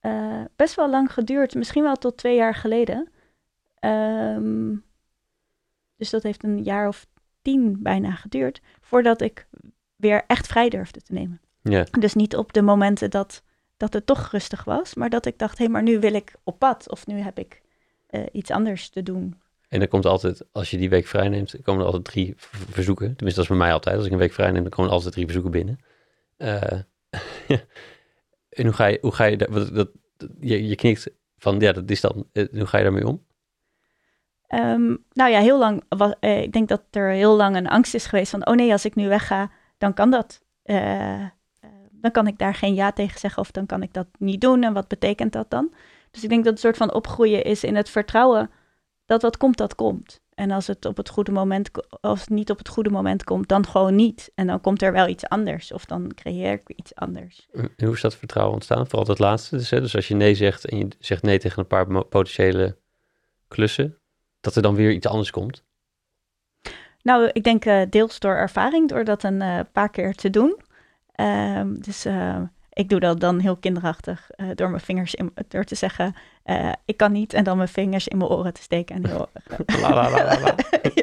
uh, 0.00 0.44
best 0.56 0.74
wel 0.74 0.90
lang 0.90 1.12
geduurd. 1.12 1.54
Misschien 1.54 1.82
wel 1.82 1.96
tot 1.96 2.16
twee 2.16 2.36
jaar 2.36 2.54
geleden. 2.54 3.08
Um, 3.80 4.84
dus 5.96 6.10
dat 6.10 6.22
heeft 6.22 6.44
een 6.44 6.62
jaar 6.62 6.88
of 6.88 7.06
tien 7.42 7.82
bijna 7.82 8.10
geduurd. 8.10 8.60
Voordat 8.80 9.20
ik 9.20 9.46
weer 9.96 10.24
echt 10.26 10.46
vrij 10.46 10.68
durfde 10.68 11.00
te 11.00 11.12
nemen. 11.12 11.40
Ja. 11.62 11.86
Dus 11.98 12.14
niet 12.14 12.36
op 12.36 12.52
de 12.52 12.62
momenten 12.62 13.10
dat, 13.10 13.42
dat 13.84 13.92
het 13.92 14.06
toch 14.06 14.30
rustig 14.30 14.64
was, 14.64 14.94
maar 14.94 15.10
dat 15.10 15.26
ik 15.26 15.38
dacht, 15.38 15.58
hé, 15.58 15.64
hey, 15.64 15.72
maar 15.72 15.82
nu 15.82 16.00
wil 16.00 16.14
ik 16.14 16.34
op 16.42 16.58
pad 16.58 16.90
of 16.90 17.06
nu 17.06 17.18
heb 17.18 17.38
ik 17.38 17.62
uh, 18.10 18.22
iets 18.32 18.50
anders 18.50 18.88
te 18.88 19.02
doen. 19.02 19.40
En 19.68 19.80
er 19.80 19.88
komt 19.88 20.06
altijd, 20.06 20.44
als 20.52 20.70
je 20.70 20.76
die 20.76 20.88
week 20.88 21.06
vrij 21.06 21.28
neemt, 21.28 21.56
komen 21.62 21.80
er 21.80 21.86
altijd 21.86 22.04
drie 22.04 22.34
verzoeken. 22.70 23.16
Tenminste, 23.16 23.40
dat 23.40 23.50
is 23.50 23.56
bij 23.56 23.66
mij 23.66 23.72
altijd. 23.72 23.96
Als 23.96 24.06
ik 24.06 24.12
een 24.12 24.18
week 24.18 24.32
vrij 24.32 24.50
neem, 24.50 24.62
dan 24.62 24.70
komen 24.70 24.90
er 24.90 24.96
altijd 24.96 25.12
drie 25.12 25.24
verzoeken 25.24 25.50
binnen. 25.50 25.78
Uh, 26.38 26.62
en 28.58 28.64
hoe 28.64 28.72
ga 28.72 28.86
je, 28.86 28.98
hoe 29.00 29.12
ga 29.12 29.24
je, 29.24 29.36
dat, 29.36 29.74
dat, 29.74 29.90
je, 30.40 30.66
je 30.66 30.74
knikt 30.74 31.10
van, 31.38 31.60
ja, 31.60 31.72
dat 31.72 31.90
is 31.90 32.00
dan, 32.00 32.26
uh, 32.32 32.48
hoe 32.52 32.66
ga 32.66 32.78
je 32.78 32.84
daarmee 32.84 33.06
om? 33.06 33.24
Um, 34.48 35.04
nou 35.12 35.30
ja, 35.30 35.40
heel 35.40 35.58
lang, 35.58 35.82
was, 35.88 36.14
uh, 36.20 36.42
ik 36.42 36.52
denk 36.52 36.68
dat 36.68 36.82
er 36.90 37.10
heel 37.10 37.36
lang 37.36 37.56
een 37.56 37.68
angst 37.68 37.94
is 37.94 38.06
geweest 38.06 38.30
van, 38.30 38.46
oh 38.46 38.54
nee, 38.54 38.72
als 38.72 38.84
ik 38.84 38.94
nu 38.94 39.08
wegga, 39.08 39.50
dan 39.78 39.94
kan 39.94 40.10
dat. 40.10 40.42
Uh, 40.64 41.24
dan 42.04 42.12
kan 42.12 42.26
ik 42.26 42.38
daar 42.38 42.54
geen 42.54 42.74
ja 42.74 42.92
tegen 42.92 43.20
zeggen 43.20 43.42
of 43.42 43.50
dan 43.50 43.66
kan 43.66 43.82
ik 43.82 43.92
dat 43.92 44.06
niet 44.18 44.40
doen. 44.40 44.62
En 44.62 44.72
wat 44.72 44.88
betekent 44.88 45.32
dat 45.32 45.50
dan? 45.50 45.72
Dus 46.10 46.22
ik 46.22 46.28
denk 46.28 46.44
dat 46.44 46.52
een 46.52 46.58
soort 46.58 46.76
van 46.76 46.94
opgroeien 46.94 47.44
is 47.44 47.64
in 47.64 47.76
het 47.76 47.90
vertrouwen 47.90 48.50
dat 49.06 49.22
wat 49.22 49.36
komt, 49.36 49.56
dat 49.56 49.74
komt. 49.74 50.20
En 50.34 50.50
als 50.50 50.66
het 50.66 50.84
op 50.84 50.96
het 50.96 51.08
goede 51.08 51.32
moment, 51.32 51.70
als 52.00 52.20
het 52.20 52.28
niet 52.28 52.50
op 52.50 52.58
het 52.58 52.68
goede 52.68 52.90
moment 52.90 53.24
komt, 53.24 53.48
dan 53.48 53.66
gewoon 53.66 53.94
niet. 53.94 54.32
En 54.34 54.46
dan 54.46 54.60
komt 54.60 54.82
er 54.82 54.92
wel 54.92 55.08
iets 55.08 55.28
anders. 55.28 55.72
Of 55.72 55.84
dan 55.84 56.14
creëer 56.14 56.52
ik 56.52 56.68
iets 56.76 56.94
anders. 56.94 57.48
En 57.52 57.72
hoe 57.84 57.94
is 57.94 58.00
dat 58.00 58.16
vertrouwen 58.16 58.54
ontstaan? 58.54 58.86
Vooral 58.86 59.04
dat 59.04 59.18
laatste. 59.18 59.56
Dus, 59.56 59.70
hè? 59.70 59.80
dus 59.80 59.96
als 59.96 60.08
je 60.08 60.14
nee 60.14 60.34
zegt 60.34 60.64
en 60.64 60.78
je 60.78 60.88
zegt 60.98 61.22
nee 61.22 61.38
tegen 61.38 61.58
een 61.58 61.66
paar 61.66 61.86
potentiële 62.04 62.76
klussen, 63.48 63.98
dat 64.40 64.56
er 64.56 64.62
dan 64.62 64.74
weer 64.74 64.92
iets 64.92 65.06
anders 65.06 65.30
komt. 65.30 65.64
Nou, 67.02 67.30
ik 67.32 67.44
denk 67.44 67.64
uh, 67.64 67.82
deels 67.90 68.18
door 68.18 68.34
ervaring, 68.34 68.88
door 68.88 69.04
dat 69.04 69.22
een 69.22 69.40
uh, 69.40 69.60
paar 69.72 69.90
keer 69.90 70.14
te 70.14 70.30
doen. 70.30 70.63
Um, 71.20 71.82
dus 71.82 72.06
uh, 72.06 72.40
ik 72.72 72.88
doe 72.88 73.00
dat 73.00 73.20
dan 73.20 73.38
heel 73.38 73.56
kinderachtig, 73.56 74.30
door 74.54 74.70
mijn 74.70 74.82
vingers 74.82 75.14
in, 75.14 75.32
door 75.48 75.64
te 75.64 75.74
zeggen, 75.74 76.14
ik 76.84 76.96
kan 76.96 77.12
niet, 77.12 77.32
en 77.32 77.44
dan 77.44 77.56
mijn 77.56 77.68
vingers 77.68 78.08
in 78.08 78.18
mijn 78.18 78.30
oren 78.30 78.52
te 78.52 78.62
steken. 78.62 78.96
En 78.96 79.06
heel, 79.06 79.28
la, 79.80 79.94
la, 79.94 80.10
la, 80.10 80.40
la. 80.40 80.54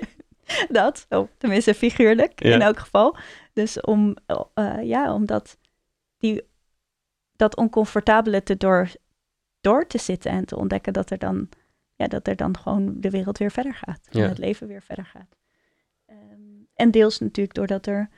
dat, 0.82 1.06
oh, 1.10 1.28
tenminste 1.38 1.74
figuurlijk 1.74 2.43
ja. 2.43 2.54
in 2.54 2.62
elk 2.62 2.80
geval. 2.80 3.17
Dus 3.54 3.82
om, 3.82 4.15
ja, 4.82 5.13
om 5.13 5.26
dat, 5.26 5.58
die, 6.17 6.43
dat 7.36 7.56
oncomfortabele 7.56 8.43
te 8.43 8.58
door, 8.58 8.89
door 9.62 9.88
te 9.88 9.97
zitten 9.97 10.32
en 10.32 10.45
te 10.45 10.58
ontdekken 10.58 10.93
dat 10.93 11.10
er 11.10 11.17
dan, 11.17 11.50
ja, 11.95 12.08
dat 12.08 12.28
er 12.28 12.36
dan 12.36 12.58
gewoon 12.58 12.93
de 13.00 13.10
wereld 13.10 13.38
weer 13.38 13.52
verder 13.52 13.74
gaat. 13.74 14.08
En 14.12 14.21
het 14.21 14.38
leven 14.38 14.67
weer 14.67 14.82
verder 14.82 15.06
gaat. 15.06 15.36
Um, 16.08 16.67
en 16.76 16.91
deels 16.91 17.19
natuurlijk 17.19 17.56
doordat 17.56 17.86
er, 17.86 18.10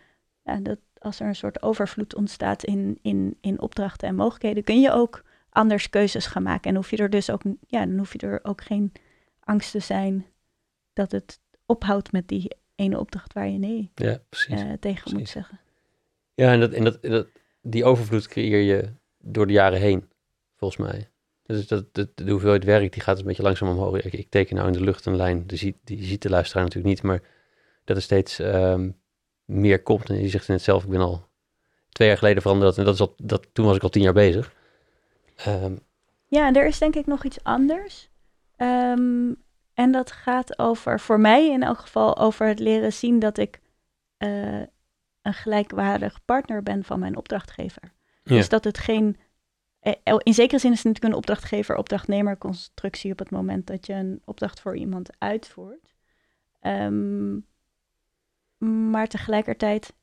ja, 0.41 0.59
dat 0.59 0.79
als 1.03 1.19
er 1.19 1.27
een 1.27 1.35
soort 1.35 1.61
overvloed 1.61 2.15
ontstaat 2.15 2.63
in, 2.63 2.99
in, 3.01 3.37
in 3.41 3.61
opdrachten 3.61 4.07
en 4.07 4.15
mogelijkheden, 4.15 4.63
kun 4.63 4.81
je 4.81 4.91
ook 4.91 5.23
anders 5.49 5.89
keuzes 5.89 6.25
gaan 6.25 6.43
maken. 6.43 6.69
En 6.69 6.75
hoef 6.75 6.89
je 6.89 6.97
er 6.97 7.09
dus 7.09 7.29
ook, 7.29 7.41
ja, 7.67 7.85
dan 7.85 7.97
hoef 7.97 8.13
je 8.13 8.19
er 8.19 8.39
ook 8.43 8.63
geen 8.63 8.91
angst 9.39 9.71
te 9.71 9.79
zijn 9.79 10.25
dat 10.93 11.11
het 11.11 11.39
ophoudt 11.65 12.11
met 12.11 12.27
die 12.27 12.55
ene 12.75 12.99
opdracht 12.99 13.33
waar 13.33 13.47
je 13.47 13.57
nee 13.57 13.91
ja, 13.95 14.21
precies, 14.29 14.61
uh, 14.61 14.71
tegen 14.79 15.01
precies. 15.01 15.13
moet 15.13 15.29
zeggen. 15.29 15.59
Ja, 16.33 16.51
en, 16.51 16.59
dat, 16.59 16.71
en 16.71 16.83
dat, 16.83 17.01
dat, 17.01 17.27
die 17.61 17.85
overvloed 17.85 18.27
creëer 18.27 18.61
je 18.61 18.89
door 19.17 19.47
de 19.47 19.53
jaren 19.53 19.79
heen, 19.79 20.09
volgens 20.55 20.89
mij. 20.89 21.07
Dus 21.43 21.67
dat, 21.67 21.93
dat, 21.93 22.09
de 22.15 22.31
hoeveelheid 22.31 22.63
werk 22.63 22.93
die 22.93 23.01
gaat 23.01 23.19
een 23.19 23.25
beetje 23.25 23.43
langzaam 23.43 23.69
omhoog. 23.69 24.03
Ik, 24.03 24.13
ik 24.13 24.29
teken 24.29 24.55
nou 24.55 24.67
in 24.67 24.73
de 24.73 24.83
lucht 24.83 25.05
een 25.05 25.15
lijn, 25.15 25.47
die 25.47 25.57
ziet, 25.57 25.77
die 25.83 26.03
ziet 26.03 26.21
de 26.21 26.29
luisteraar 26.29 26.63
natuurlijk 26.63 26.93
niet, 26.93 27.03
maar 27.03 27.21
dat 27.83 27.95
er 27.95 28.01
steeds 28.01 28.39
um, 28.39 29.01
meer 29.45 29.81
komt. 29.83 30.09
En 30.09 30.21
je 30.21 30.29
zegt 30.29 30.47
net 30.47 30.61
zelf, 30.61 30.83
ik 30.83 30.89
ben 30.89 30.99
al 31.01 31.27
twee 31.89 32.07
jaar 32.07 32.17
geleden 32.17 32.41
veranderd 32.41 32.77
en 32.77 32.85
dat 32.85 32.93
is 32.93 32.99
al, 32.99 33.13
dat, 33.17 33.47
toen 33.53 33.65
was 33.65 33.75
ik 33.75 33.83
al 33.83 33.89
tien 33.89 34.01
jaar 34.01 34.13
bezig. 34.13 34.53
Um, 35.47 35.79
ja, 36.27 36.47
en 36.47 36.55
er 36.55 36.65
is 36.65 36.77
denk 36.77 36.95
ik 36.95 37.05
nog 37.05 37.23
iets 37.23 37.43
anders. 37.43 38.09
Um, 38.57 39.41
en 39.73 39.91
dat 39.91 40.11
gaat 40.11 40.59
over, 40.59 40.99
voor 40.99 41.19
mij 41.19 41.49
in 41.51 41.63
elk 41.63 41.77
geval, 41.79 42.17
over 42.17 42.47
het 42.47 42.59
leren 42.59 42.93
zien 42.93 43.19
dat 43.19 43.37
ik 43.37 43.59
uh, 44.17 44.61
een 45.21 45.33
gelijkwaardig 45.33 46.25
partner 46.25 46.63
ben 46.63 46.83
van 46.83 46.99
mijn 46.99 47.17
opdrachtgever. 47.17 47.81
Ja. 48.23 48.35
Dus 48.35 48.49
dat 48.49 48.63
het 48.63 48.77
geen. 48.77 49.17
eh, 49.79 49.93
In 50.17 50.33
zekere 50.33 50.59
zin 50.59 50.71
is 50.71 50.77
het 50.77 50.85
natuurlijk 50.85 51.13
een 51.13 51.19
opdrachtgever-opdrachtnemer 51.19 52.37
constructie 52.37 53.11
op 53.11 53.19
het 53.19 53.31
moment 53.31 53.67
dat 53.67 53.85
je 53.85 53.93
een 53.93 54.21
opdracht 54.25 54.59
voor 54.59 54.77
iemand 54.77 55.09
uitvoert. 55.17 55.93
Ehm, 56.59 57.35
maar 58.63 59.07
tegelijkertijd, 59.07 59.93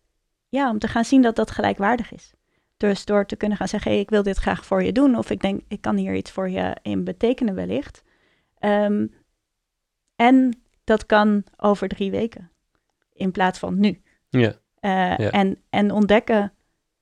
ja, 0.48 0.70
om 0.70 0.78
te 0.78 0.88
gaan 0.88 1.04
zien 1.04 1.22
dat 1.22 1.36
dat 1.36 1.50
gelijkwaardig 1.50 2.12
is. 2.12 2.32
Dus 2.76 3.04
door 3.04 3.26
te 3.26 3.36
kunnen 3.36 3.58
gaan 3.58 3.68
zeggen, 3.68 3.90
hey, 3.90 4.00
ik 4.00 4.10
wil 4.10 4.22
dit 4.22 4.36
graag 4.36 4.64
voor 4.64 4.82
je 4.82 4.92
doen, 4.92 5.16
of 5.16 5.30
ik 5.30 5.40
denk, 5.40 5.60
ik 5.68 5.80
kan 5.80 5.96
hier 5.96 6.14
iets 6.14 6.30
voor 6.30 6.48
je 6.50 6.76
in 6.82 7.04
betekenen 7.04 7.54
wellicht. 7.54 8.02
Ehm, 8.58 9.06
en 10.16 10.62
dat 10.84 11.06
kan 11.06 11.44
over 11.56 11.88
drie 11.88 12.10
weken, 12.10 12.50
in 13.12 13.30
plaats 13.30 13.58
van 13.58 13.80
nu. 13.80 14.02
Ja. 14.28 14.54
Eh, 14.80 15.16
Ja. 15.16 15.30
en, 15.30 15.62
en 15.70 15.90
ontdekken 15.90 16.52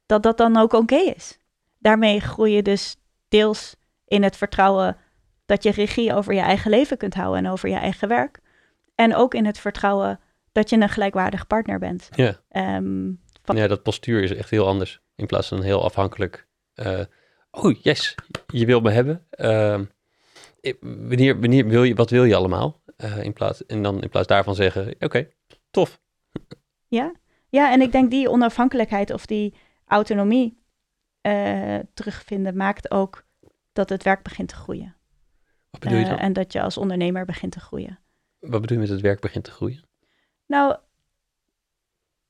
dat 0.06 0.22
dat 0.22 0.36
dan 0.36 0.56
ook 0.56 0.72
oké 0.72 0.96
is. 0.96 1.38
Daarmee 1.78 2.20
groei 2.20 2.52
je 2.52 2.62
dus 2.62 2.96
deels 3.28 3.76
in 4.04 4.22
het 4.22 4.36
vertrouwen 4.36 4.96
dat 5.46 5.62
je 5.62 5.70
regie 5.70 6.14
over 6.14 6.34
je 6.34 6.40
eigen 6.40 6.70
leven 6.70 6.96
kunt 6.96 7.14
houden 7.14 7.44
en 7.44 7.50
over 7.50 7.68
je 7.68 7.76
eigen 7.76 8.08
werk. 8.08 8.40
En 8.94 9.14
ook 9.14 9.34
in 9.34 9.46
het 9.46 9.58
vertrouwen 9.58 10.20
dat 10.58 10.70
je 10.70 10.76
een 10.76 10.88
gelijkwaardig 10.88 11.46
partner 11.46 11.78
bent. 11.78 12.08
Ja. 12.14 12.40
Ehm, 12.48 13.12
van- 13.42 13.56
ja, 13.56 13.66
dat 13.66 13.82
postuur 13.82 14.22
is 14.22 14.34
echt 14.34 14.50
heel 14.50 14.66
anders. 14.66 15.00
In 15.14 15.26
plaats 15.26 15.48
van 15.48 15.62
heel 15.62 15.84
afhankelijk. 15.84 16.46
eh, 16.74 17.00
oh, 17.50 17.80
yes, 17.82 18.14
je 18.46 18.66
wil 18.66 18.80
me 18.80 18.90
hebben. 18.90 19.26
Ehm, 19.30 19.84
wanneer, 20.80 21.40
wanneer 21.40 21.66
wil 21.66 21.82
je, 21.82 21.94
wat 21.94 22.10
wil 22.10 22.24
je 22.24 22.34
allemaal? 22.36 22.82
Eh, 22.96 23.22
in 23.22 23.32
plaats, 23.32 23.66
en 23.66 23.82
dan 23.82 24.02
in 24.02 24.08
plaats 24.08 24.26
daarvan 24.26 24.54
zeggen, 24.54 24.94
oké, 24.98 25.28
tof. 25.70 26.00
Ja, 26.88 27.12
ja, 27.48 27.72
en 27.72 27.80
ik 27.80 27.92
denk 27.92 28.10
die 28.10 28.30
onafhankelijkheid 28.30 29.10
of 29.12 29.26
die 29.26 29.54
autonomie 29.86 30.62
eh, 31.20 31.78
terugvinden 31.94 32.56
maakt 32.56 32.90
ook 32.90 33.24
dat 33.72 33.88
het 33.88 34.02
werk 34.02 34.22
begint 34.22 34.48
te 34.48 34.54
groeien. 34.54 34.96
Wat 35.70 35.80
bedoel 35.80 35.98
je 35.98 36.04
dan? 36.04 36.18
en 36.18 36.32
dat 36.32 36.52
je 36.52 36.62
als 36.62 36.76
ondernemer 36.78 37.24
begint 37.24 37.52
te 37.52 37.60
groeien. 37.60 37.98
Wat 38.38 38.60
bedoel 38.60 38.76
je 38.76 38.82
met 38.82 38.92
het 38.92 39.00
werk 39.00 39.20
begint 39.20 39.44
te 39.44 39.50
groeien? 39.50 39.82
Nou, 40.48 40.76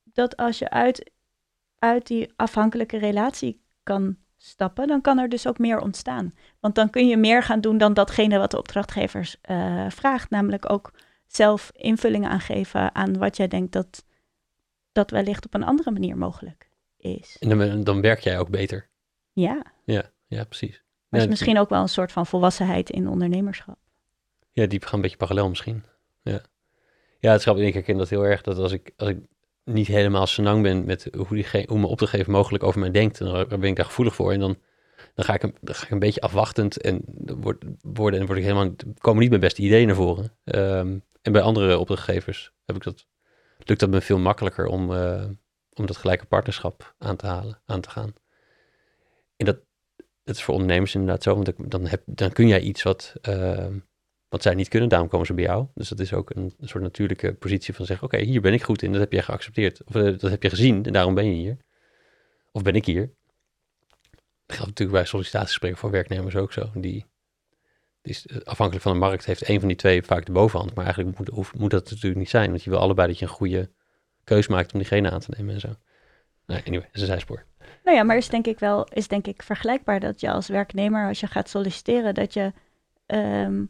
dat 0.05 0.37
als 0.37 0.59
je 0.59 0.71
uit, 0.71 1.11
uit 1.79 2.07
die 2.07 2.33
afhankelijke 2.37 2.99
relatie 2.99 3.61
kan 3.83 4.17
stappen, 4.37 4.87
dan 4.87 5.01
kan 5.01 5.19
er 5.19 5.29
dus 5.29 5.47
ook 5.47 5.59
meer 5.59 5.81
ontstaan. 5.81 6.33
Want 6.61 6.75
dan 6.75 6.91
kun 6.91 7.09
je 7.09 7.17
meer 7.17 7.43
gaan 7.43 7.61
doen 7.61 7.79
dan 7.79 7.95
datgene 7.95 8.39
wat 8.39 8.51
de 8.51 8.59
opdrachtgevers 8.59 9.37
eh, 9.41 9.91
vraagt. 9.91 10.31
Namelijk 10.31 10.71
ook 10.71 10.93
zelf 11.27 11.71
invullingen 11.75 12.31
aangeven 12.31 12.95
aan 12.95 13.19
wat 13.19 13.37
jij 13.37 13.49
denkt 13.49 13.73
dat, 13.73 14.05
dat 14.93 15.11
wellicht 15.11 15.47
op 15.47 15.55
een 15.55 15.65
andere 15.65 15.91
manier 15.91 16.17
mogelijk 16.17 16.71
is. 16.97 17.37
En 17.41 17.59
dan, 17.59 17.85
dan 17.85 18.01
werk 18.01 18.21
jij 18.21 18.39
ook 18.39 18.51
beter. 18.51 18.89
Ja, 19.33 19.63
Ja, 19.85 20.11
ja 20.27 20.45
precies. 20.45 20.83
maar 21.09 21.21
Ja, 21.21 21.27
is 21.27 21.31
misschien 21.31 21.59
ook 21.59 21.69
wel 21.69 21.83
een 21.83 21.89
soort 21.89 22.13
van 22.13 22.27
volwassenheid 22.27 22.91
in 22.91 23.09
ondernemerschap. 23.09 23.79
Ja, 24.53 24.67
die 24.67 24.83
gaan 24.83 24.95
een 24.95 25.01
beetje 25.01 25.17
parallel 25.17 25.49
misschien. 25.49 25.85
Ja, 26.23 26.43
ja 27.19 27.33
het 27.33 27.43
grappig. 27.43 27.67
Ik 27.67 27.75
herken 27.75 27.99
dat 27.99 28.09
heel 28.09 28.27
erg. 28.27 28.43
Dat 28.43 28.59
als 28.59 28.73
ik, 28.73 28.93
als 28.97 29.09
ik 29.09 29.19
niet 29.65 29.87
helemaal 29.87 30.27
senang 30.27 30.63
ben 30.63 30.85
met 30.85 31.09
hoe, 31.17 31.37
die, 31.37 31.47
hoe 31.53 31.79
mijn 31.79 31.85
opdrachtgever 31.85 32.33
mogelijk 32.33 32.65
over 32.65 32.81
mij 32.81 32.91
denkt, 32.91 33.19
dan 33.19 33.49
ben 33.49 33.63
ik 33.63 33.77
daar 33.77 33.85
gevoelig 33.85 34.15
voor. 34.15 34.33
En 34.33 34.41
dan, 34.41 34.59
dan, 35.15 35.25
ga, 35.25 35.35
ik, 35.35 35.41
dan 35.41 35.75
ga 35.75 35.85
ik 35.85 35.91
een 35.91 35.99
beetje 35.99 36.21
afwachtend 36.21 36.81
en 36.81 37.03
word, 37.41 37.65
worden 37.83 38.21
en 38.21 38.27
word 38.27 38.39
ik 38.39 38.45
helemaal, 38.45 38.75
komen 38.99 39.21
niet 39.21 39.29
mijn 39.29 39.41
beste 39.41 39.63
ideeën 39.63 39.87
naar 39.87 39.97
voren. 39.97 40.37
Ehm, 40.45 40.99
en 41.23 41.33
bij 41.33 41.43
andere 41.43 41.79
opdrachtgevers 41.79 42.53
heb 42.65 42.77
ik 42.77 42.83
dat, 42.83 43.07
lukt 43.59 43.81
dat 43.81 43.91
me 43.91 44.01
veel 44.01 44.19
makkelijker 44.19 44.67
om, 44.67 44.95
eh, 44.95 45.25
om 45.73 45.87
dat 45.87 45.97
gelijke 45.97 46.27
partnerschap 46.27 46.95
aan 46.99 47.17
te 47.17 47.27
halen, 47.27 47.61
aan 47.67 47.81
te 47.81 47.91
gaan. 47.91 48.15
En 49.37 49.47
dat, 49.47 49.59
dat 50.25 50.37
is 50.37 50.43
voor 50.43 50.55
ondernemers 50.55 50.95
inderdaad 50.95 51.23
zo, 51.23 51.35
want 51.35 51.71
dan, 51.71 51.87
heb, 51.87 52.03
dan 52.07 52.33
kun 52.33 52.49
jij 52.49 52.61
iets 52.61 52.83
wat, 52.83 53.15
ehm, 53.21 53.79
wat 54.29 54.43
zij 54.43 54.55
niet 54.55 54.69
kunnen, 54.69 54.89
daarom 54.89 55.09
komen 55.09 55.27
ze 55.27 55.35
bij 55.35 55.45
jou. 55.45 55.67
Dus 55.75 55.89
dat 55.89 56.01
is 56.01 56.13
ook 56.13 56.31
een, 56.31 56.55
soort 56.61 56.83
natuurlijke 56.83 57.35
positie 57.35 57.75
van 57.75 57.87
zeggen, 57.87 58.07
oké, 58.07 58.19
hier 58.19 58.41
ben 58.41 58.53
ik 58.53 58.63
goed 58.63 58.83
in, 58.83 58.93
dat 58.93 59.01
heb 59.01 59.13
jij 59.13 59.23
geaccepteerd. 59.23 59.85
Of 59.85 59.95
eh, 59.95 60.03
dat 60.03 60.31
heb 60.31 60.43
je 60.43 60.51
gezien 60.51 60.85
en 60.85 60.93
daarom 60.93 61.15
ben 61.15 61.27
je 61.27 61.35
hier. 61.35 61.57
Of 62.53 62.63
ben 62.63 62.75
ik 62.75 62.85
hier. 62.85 63.11
Dat 64.47 64.57
geldt 64.57 64.67
natuurlijk 64.67 64.99
bij 64.99 65.07
sollicitatiegesprekken 65.07 65.81
voor 65.81 65.91
werknemers 65.91 66.37
ook 66.37 66.53
zo. 66.53 66.71
Die, 66.75 67.07
is, 68.03 68.45
afhankelijk 68.45 68.85
van 68.85 68.93
de 68.93 68.99
markt 68.99 69.25
heeft 69.25 69.49
een 69.49 69.59
van 69.59 69.69
die 69.69 69.77
twee 69.77 70.03
vaak 70.03 70.27
de 70.27 70.33
bovenhand. 70.33 70.75
Maar 70.75 70.85
eigenlijk 70.85 71.19
moet, 71.19 71.55
moet 71.55 71.71
dat 71.71 71.91
natuurlijk 71.91 72.17
niet 72.17 72.31
zijn, 72.31 72.51
want 72.51 72.63
je 72.63 72.71
wil 72.71 72.79
allebei 72.79 73.09
dat 73.09 73.19
je 73.19 73.25
een 73.25 73.31
goede 73.31 73.71
keus 74.25 74.47
maakt 74.47 74.73
om 74.73 74.79
diegene 74.79 75.11
aan 75.11 75.21
te 75.21 75.35
nemen 75.37 75.55
en 75.55 75.61
zo. 75.61 75.75
Nou, 76.47 76.61
anyway, 76.67 76.87
dat 76.87 76.95
is 76.95 77.01
een 77.01 77.07
zijspoor. 77.07 77.45
Nou 77.85 77.97
ja, 77.97 78.03
maar 78.03 78.17
is 78.17 78.29
denk 78.29 78.47
ik 78.47 78.59
wel, 78.59 78.87
is 78.93 79.09
denk 79.09 79.27
ik 79.27 79.43
vergelijkbaar 79.43 80.01
dat 80.01 80.21
je 80.21 80.31
als 80.31 80.49
werknemer, 80.49 81.09
als 81.09 81.21
je 81.21 81.27
gaat 81.27 81.49
solliciteren, 81.49 82.15
dat 82.15 82.35
je, 82.35 82.53
ehm, 83.07 83.65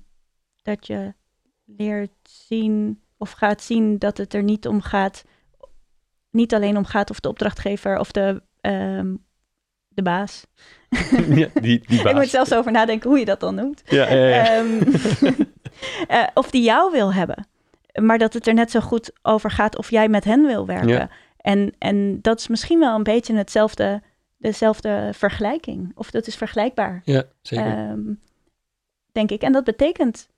dat 0.62 0.86
je 0.86 1.14
leert 1.64 2.10
zien 2.22 3.00
of 3.16 3.30
gaat 3.30 3.62
zien 3.62 3.98
dat 3.98 4.16
het 4.16 4.34
er 4.34 4.42
niet 4.42 4.66
om 4.66 4.80
gaat, 4.80 5.24
niet 6.30 6.54
alleen 6.54 6.76
om 6.76 6.84
gaat 6.84 7.10
of 7.10 7.20
de 7.20 7.28
opdrachtgever 7.28 7.98
of 7.98 8.12
de, 8.12 8.42
ehm, 8.60 9.14
de 9.88 10.02
baas. 10.02 10.46
ja, 11.28 11.48
die, 11.54 11.80
die 11.80 11.80
Ik 11.98 12.02
baas. 12.02 12.14
moet 12.14 12.28
zelfs 12.28 12.52
over 12.54 12.72
nadenken 12.72 13.10
hoe 13.10 13.18
je 13.18 13.24
dat 13.24 13.40
dan 13.40 13.54
noemt. 13.54 13.82
Ja, 13.84 14.10
ja, 14.12 14.26
ja. 14.28 14.44
Ehm, 14.56 14.82
eh, 16.08 16.26
of 16.34 16.50
die 16.50 16.62
jou 16.62 16.92
wil 16.92 17.14
hebben. 17.14 17.46
Maar 18.02 18.18
dat 18.18 18.32
het 18.34 18.46
er 18.46 18.54
net 18.54 18.70
zo 18.70 18.80
goed 18.80 19.10
over 19.22 19.50
gaat 19.50 19.76
of 19.76 19.90
jij 19.90 20.08
met 20.08 20.24
hen 20.24 20.46
wil 20.46 20.66
werken. 20.66 20.88
Ja. 20.88 21.10
En, 21.36 21.74
en 21.78 22.20
dat 22.22 22.38
is 22.38 22.48
misschien 22.48 22.78
wel 22.78 22.94
een 22.94 23.02
beetje 23.02 23.34
hetzelfde, 23.34 24.02
dezelfde 24.36 25.10
vergelijking. 25.14 25.92
Of 25.94 26.10
dat 26.10 26.26
is 26.26 26.36
vergelijkbaar, 26.36 27.00
ja, 27.04 27.24
zeker. 27.42 27.66
ehm, 27.66 28.00
denk 29.12 29.30
ik. 29.30 29.42
En 29.42 29.52
dat 29.52 29.64
betekent, 29.64 30.28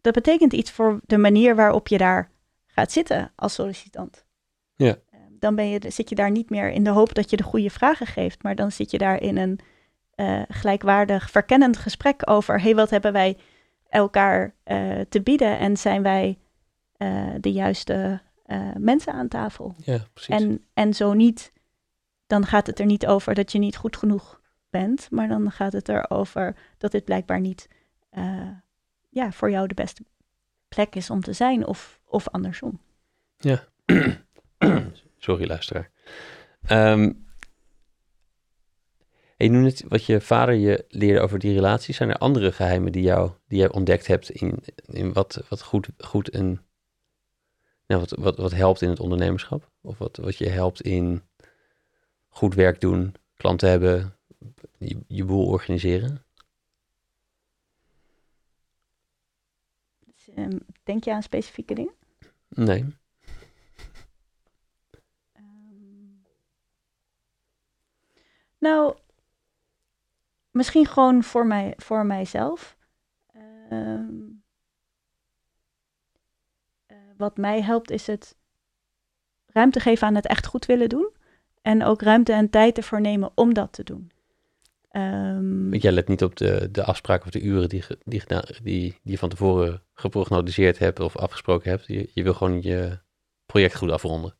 dat 0.00 0.14
betekent 0.14 0.52
iets 0.52 0.70
voor 0.70 1.00
de 1.06 1.18
manier 1.18 1.56
waarop 1.56 1.88
je 1.88 1.98
daar 1.98 2.30
gaat 2.66 2.92
zitten 2.92 3.32
als 3.34 3.54
sollicitant. 3.54 4.26
Ja. 4.76 4.96
Ehm, 5.10 5.20
Dan 5.38 5.54
ben 5.54 5.68
je, 5.68 5.80
zit 5.88 6.08
je 6.08 6.14
daar 6.14 6.30
niet 6.30 6.50
meer 6.50 6.70
in 6.70 6.84
de 6.84 6.90
hoop 6.90 7.14
dat 7.14 7.30
je 7.30 7.36
de 7.36 7.42
goede 7.42 7.70
vragen 7.70 8.06
geeft, 8.06 8.42
maar 8.42 8.54
dan 8.54 8.72
zit 8.72 8.90
je 8.90 8.98
daar 8.98 9.20
in 9.20 9.36
een 9.36 9.60
eh, 10.14 10.42
gelijkwaardig, 10.48 11.30
verkennend 11.30 11.76
gesprek 11.76 12.30
over: 12.30 12.60
hey, 12.60 12.74
wat 12.74 12.90
hebben 12.90 13.12
wij 13.12 13.36
elkaar 13.88 14.54
eh, 14.62 15.00
te 15.08 15.22
bieden 15.22 15.58
en 15.58 15.76
zijn 15.76 16.02
wij 16.02 16.38
eh, 16.96 17.28
de 17.40 17.52
juiste 17.52 18.20
mensen 18.78 19.12
aan 19.12 19.28
tafel? 19.28 19.74
ja, 19.76 19.98
precies. 20.12 20.34
En, 20.34 20.64
en 20.74 20.94
zo 20.94 21.12
niet, 21.12 21.52
dan 22.26 22.46
gaat 22.46 22.66
het 22.66 22.78
er 22.78 22.86
niet 22.86 23.06
over 23.06 23.34
dat 23.34 23.52
je 23.52 23.58
niet 23.58 23.76
goed 23.76 23.96
genoeg 23.96 24.40
bent, 24.70 25.10
maar 25.10 25.28
dan 25.28 25.50
gaat 25.50 25.72
het 25.72 25.88
erover 25.88 26.56
dat 26.78 26.92
dit 26.92 27.04
blijkbaar 27.04 27.40
niet 27.40 27.68
ja, 29.08 29.32
voor 29.32 29.50
jou 29.50 29.66
de 29.66 29.74
beste 29.74 30.04
plek 30.68 30.94
is 30.94 31.10
om 31.10 31.20
te 31.20 31.32
zijn, 31.32 31.66
of, 31.66 32.00
of 32.04 32.28
andersom. 32.28 32.80
Sorry, 35.18 35.46
luisteraar. 35.46 35.90
Hey, 39.38 39.48
nu 39.48 39.58
net 39.58 39.84
wat 39.88 40.04
je 40.04 40.20
vader 40.20 40.54
je 40.54 40.84
leerde 40.88 41.20
over 41.20 41.38
die 41.38 41.54
relaties. 41.54 41.96
Zijn 41.96 42.08
er 42.08 42.16
andere 42.16 42.52
geheimen 42.52 42.92
die, 42.92 43.02
jou, 43.02 43.30
die 43.46 43.58
jij 43.58 43.70
ontdekt 43.72 44.06
hebt 44.06 44.30
in, 44.30 44.64
in 44.86 45.12
wat, 45.12 45.44
wat 45.48 45.62
goed, 45.62 45.88
goed 45.98 46.28
en 46.28 46.60
nou, 47.86 48.00
wat, 48.00 48.10
wat, 48.10 48.36
wat 48.36 48.52
helpt 48.52 48.82
in 48.82 48.88
het 48.88 49.00
ondernemerschap? 49.00 49.70
Of 49.80 49.98
wat, 49.98 50.16
wat 50.16 50.36
je 50.36 50.48
helpt 50.48 50.80
in 50.80 51.22
goed 52.28 52.54
werk 52.54 52.80
doen, 52.80 53.14
klanten 53.36 53.68
hebben, 53.68 54.16
je, 54.78 54.98
je 55.06 55.24
boel 55.24 55.46
organiseren? 55.46 56.24
Ehm, 60.38 60.58
denk 60.84 61.04
je 61.04 61.12
aan 61.12 61.22
specifieke 61.22 61.74
dingen? 61.74 61.92
Nee. 62.48 62.96
Ehm, 65.32 65.44
nou, 68.58 68.96
misschien 70.50 70.86
gewoon 70.86 71.22
voor, 71.22 71.46
mij, 71.46 71.74
voor 71.76 72.06
mijzelf. 72.06 72.76
Ehm, 73.70 74.10
eh, 76.86 76.96
wat 77.16 77.36
mij 77.36 77.62
helpt 77.62 77.90
is 77.90 78.06
het 78.06 78.36
ruimte 79.46 79.80
geven 79.80 80.06
aan 80.06 80.14
het 80.14 80.26
echt 80.26 80.46
goed 80.46 80.66
willen 80.66 80.88
doen. 80.88 81.16
En 81.62 81.84
ook 81.84 82.02
ruimte 82.02 82.32
en 82.32 82.50
tijd 82.50 82.76
ervoor 82.76 83.00
nemen 83.00 83.30
om 83.34 83.54
dat 83.54 83.72
te 83.72 83.84
doen. 83.84 84.10
Want 85.70 85.82
jij 85.82 85.92
let 85.92 86.08
niet 86.08 86.22
op 86.22 86.36
de, 86.36 86.68
de 86.70 86.84
afspraken 86.84 87.26
of 87.26 87.32
de 87.32 87.40
uren 87.42 87.68
die, 87.68 87.84
die, 88.04 88.22
die, 88.26 88.62
die 88.62 88.94
je 89.02 89.18
van 89.18 89.28
tevoren 89.28 89.82
geprognosticeerd 89.94 90.78
hebt 90.78 91.00
of 91.00 91.16
afgesproken 91.16 91.70
hebt. 91.70 91.86
Je, 91.86 92.10
je 92.14 92.22
wil 92.22 92.34
gewoon 92.34 92.62
je 92.62 92.98
project 93.46 93.76
goed 93.76 93.90
afronden. 93.90 94.36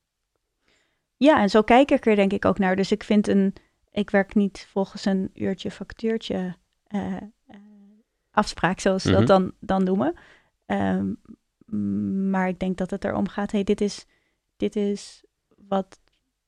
Ja, 1.16 1.40
en 1.40 1.50
zo 1.50 1.62
kijk 1.62 1.90
ik 1.90 2.06
er 2.06 2.16
denk 2.16 2.32
ik 2.32 2.44
ook 2.44 2.58
naar. 2.58 2.76
Dus 2.76 2.92
ik 2.92 3.02
vind 3.04 3.28
een, 3.28 3.54
ik 3.90 4.10
werk 4.10 4.34
niet 4.34 4.66
volgens 4.70 5.04
een 5.04 5.30
uurtje 5.34 5.70
factuurtje 5.70 6.56
eh, 6.86 7.16
eh, 7.46 7.56
afspraak, 8.30 8.80
zoals 8.80 9.02
ze 9.02 9.08
Mhm. 9.10 9.18
dat 9.18 9.26
dan, 9.26 9.52
dan 9.60 9.84
noemen. 9.84 10.14
Ehm, 10.66 11.12
m- 11.66 12.30
maar 12.30 12.48
ik 12.48 12.58
denk 12.58 12.76
dat 12.76 12.90
het 12.90 13.04
erom 13.04 13.28
gaat, 13.28 13.52
hey, 13.52 13.64
dit 13.64 13.80
is, 13.80 14.06
dit 14.56 14.76
is 14.76 15.24
wat, 15.68 16.00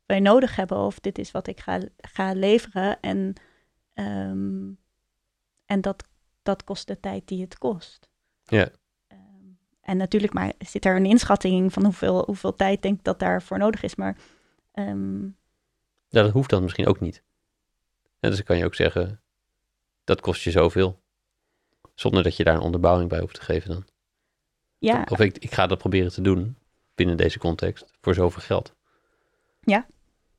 wij 0.06 0.20
nodig 0.20 0.56
hebben 0.56 0.78
of 0.78 1.00
dit 1.00 1.18
is 1.18 1.30
wat 1.30 1.46
ik 1.46 1.60
ga, 1.60 1.80
ga 1.96 2.32
leveren. 2.32 3.00
En, 3.00 3.32
ehm, 4.06 4.70
en 5.66 5.80
dat, 5.80 6.04
dat 6.42 6.64
kost 6.64 6.86
de 6.86 7.00
tijd 7.00 7.28
die 7.28 7.40
het 7.40 7.58
kost. 7.58 8.08
Ja. 8.44 8.68
Ehm, 9.06 9.18
en 9.80 9.96
natuurlijk 9.96 10.32
maar 10.32 10.52
zit 10.58 10.84
er 10.84 10.96
een 10.96 11.06
inschatting 11.06 11.72
van 11.72 11.84
hoeveel, 11.84 12.24
hoeveel 12.24 12.54
tijd 12.54 12.82
denk 12.82 12.98
ik 12.98 13.04
dat 13.04 13.18
daarvoor 13.18 13.58
nodig 13.58 13.82
is. 13.82 13.94
Maar 13.94 14.16
ehm, 14.72 15.24
Ja, 16.08 16.22
dat 16.22 16.32
hoeft 16.32 16.50
dan 16.50 16.62
misschien 16.62 16.86
ook 16.86 17.00
niet. 17.00 17.22
En 18.20 18.28
dus 18.28 18.36
dan 18.36 18.46
kan 18.46 18.56
je 18.56 18.64
ook 18.64 18.74
zeggen, 18.74 19.20
dat 20.04 20.20
kost 20.20 20.42
je 20.42 20.50
zoveel. 20.50 21.00
Zonder 21.94 22.22
dat 22.22 22.36
je 22.36 22.44
daar 22.44 22.54
een 22.54 22.60
onderbouwing 22.60 23.08
bij 23.08 23.20
hoeft 23.20 23.34
te 23.34 23.42
geven 23.42 23.70
dan. 23.70 23.84
ja, 24.78 25.04
Of 25.10 25.20
ik, 25.20 25.38
ik 25.38 25.52
ga 25.52 25.66
dat 25.66 25.78
proberen 25.78 26.12
te 26.12 26.20
doen 26.20 26.56
binnen 26.94 27.16
deze 27.16 27.38
context 27.38 27.84
voor 28.00 28.14
zoveel 28.14 28.42
geld. 28.42 28.74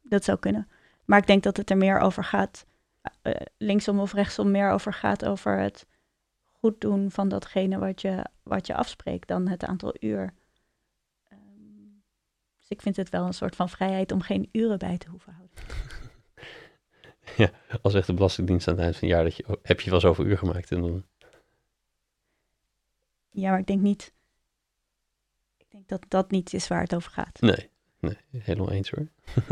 dat 0.02 0.24
zou 0.24 0.40
kunnen. 0.40 0.68
Maar 1.06 1.20
ik 1.20 1.28
denk 1.28 1.44
dat 1.44 1.58
het 1.58 1.70
er 1.70 1.78
meer 1.78 2.00
over 2.00 2.24
gaat, 2.24 2.66
eh, 3.22 3.36
linksom 3.58 4.00
of 4.00 4.14
rechtsom, 4.14 4.52
meer 4.52 4.72
over 4.72 4.94
gaat 4.94 5.26
over 5.26 5.60
het 5.60 5.86
goed 6.44 6.82
doen 6.82 7.12
van 7.12 7.30
datgene 7.30 7.80
wat 7.80 8.02
je, 8.02 8.26
wat 8.44 8.68
je 8.68 8.76
afspreekt 8.76 9.28
dan 9.28 9.48
het 9.48 9.66
aantal 9.66 9.96
uur. 10.00 10.34
Ehm, 11.30 11.40
dus 12.58 12.68
ik 12.68 12.82
vind 12.82 12.96
het 12.96 13.10
wel 13.10 13.26
een 13.26 13.34
soort 13.34 13.56
van 13.56 13.70
vrijheid 13.70 14.12
om 14.12 14.22
geen 14.22 14.50
uren 14.52 14.78
bij 14.80 14.98
te 14.98 15.10
hoeven 15.10 15.34
houden. 15.34 15.56
Als 17.82 17.94
zegt 17.94 18.08
de 18.08 18.14
Belastingdienst 18.14 18.68
aan 18.68 18.74
het 18.74 18.84
eind 18.84 18.96
van 18.98 19.08
het 19.08 19.18
jaar, 19.18 19.26
dat 19.26 19.36
je, 19.36 19.48
oh, 19.48 19.56
heb 19.64 19.82
je 19.82 19.90
wel 19.90 20.00
zoveel 20.00 20.26
uur 20.26 20.38
gemaakt. 20.38 20.72
En 20.72 20.82
dan, 20.82 21.06
Ja, 23.30 23.50
maar 23.50 23.60
ik 23.60 23.68
denk 23.68 23.82
niet. 23.82 24.14
Ik 25.58 25.66
denk 25.70 25.88
dat 25.88 26.06
dat 26.08 26.32
niet 26.32 26.54
is 26.54 26.68
waar 26.68 26.82
het 26.82 26.96
over 26.96 27.12
gaat. 27.12 27.42
nee, 27.42 27.70
nee, 28.00 28.18
helemaal 28.32 28.72
eens 28.72 28.90
hoor. 28.90 29.08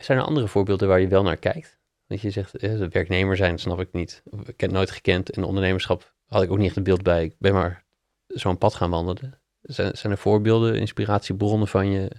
Zijn 0.00 0.18
er 0.18 0.24
andere 0.24 0.48
voorbeelden 0.48 0.88
waar 0.88 1.00
je 1.00 1.08
wel 1.08 1.22
naar 1.22 1.36
kijkt? 1.36 1.78
Dat 2.06 2.20
je 2.20 2.30
zegt, 2.30 2.56
eh, 2.56 2.86
werknemer 2.88 3.36
zijn, 3.36 3.58
snap 3.58 3.80
ik 3.80 3.92
niet. 3.92 4.22
Ik 4.46 4.60
heb 4.60 4.70
nooit 4.70 4.90
gekend. 4.90 5.30
En 5.30 5.44
ondernemerschap 5.44 6.14
had 6.26 6.42
ik 6.42 6.50
ook 6.50 6.58
niet 6.58 6.66
echt 6.66 6.76
een 6.76 6.82
beeld 6.82 7.02
bij. 7.02 7.24
Ik 7.24 7.34
ben 7.38 7.52
maar 7.52 7.84
zo'n 8.26 8.58
pad 8.58 8.74
gaan 8.74 8.90
wandelen. 8.90 9.40
Zijn, 9.62 9.96
zijn 9.96 10.12
er 10.12 10.18
voorbeelden, 10.18 10.74
inspiratiebronnen 10.74 11.68
van 11.68 11.90
je, 11.90 12.10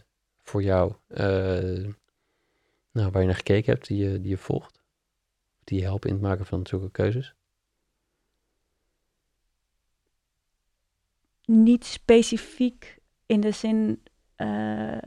voor 0.44 0.64
jou, 0.64 0.94
eh, 1.08 1.88
nou, 2.92 3.12
waar 3.12 3.22
je 3.22 3.28
naar 3.28 3.36
gekeken 3.36 3.74
hebt, 3.74 3.88
die 3.88 3.98
je, 3.98 4.22
die 4.22 4.30
je 4.30 4.38
volgt? 4.38 4.82
Die 5.64 5.80
je 5.80 5.84
helpen 5.84 6.10
in 6.10 6.16
het 6.16 6.24
maken 6.24 6.46
van 6.46 6.68
zulke 6.68 6.92
keuzes? 6.92 7.34
Niet 11.46 11.86
specifiek 11.86 12.98
in 13.26 13.42
de 13.42 13.52
zin 13.52 14.04
eh, 14.36 14.98
eh, 14.98 15.02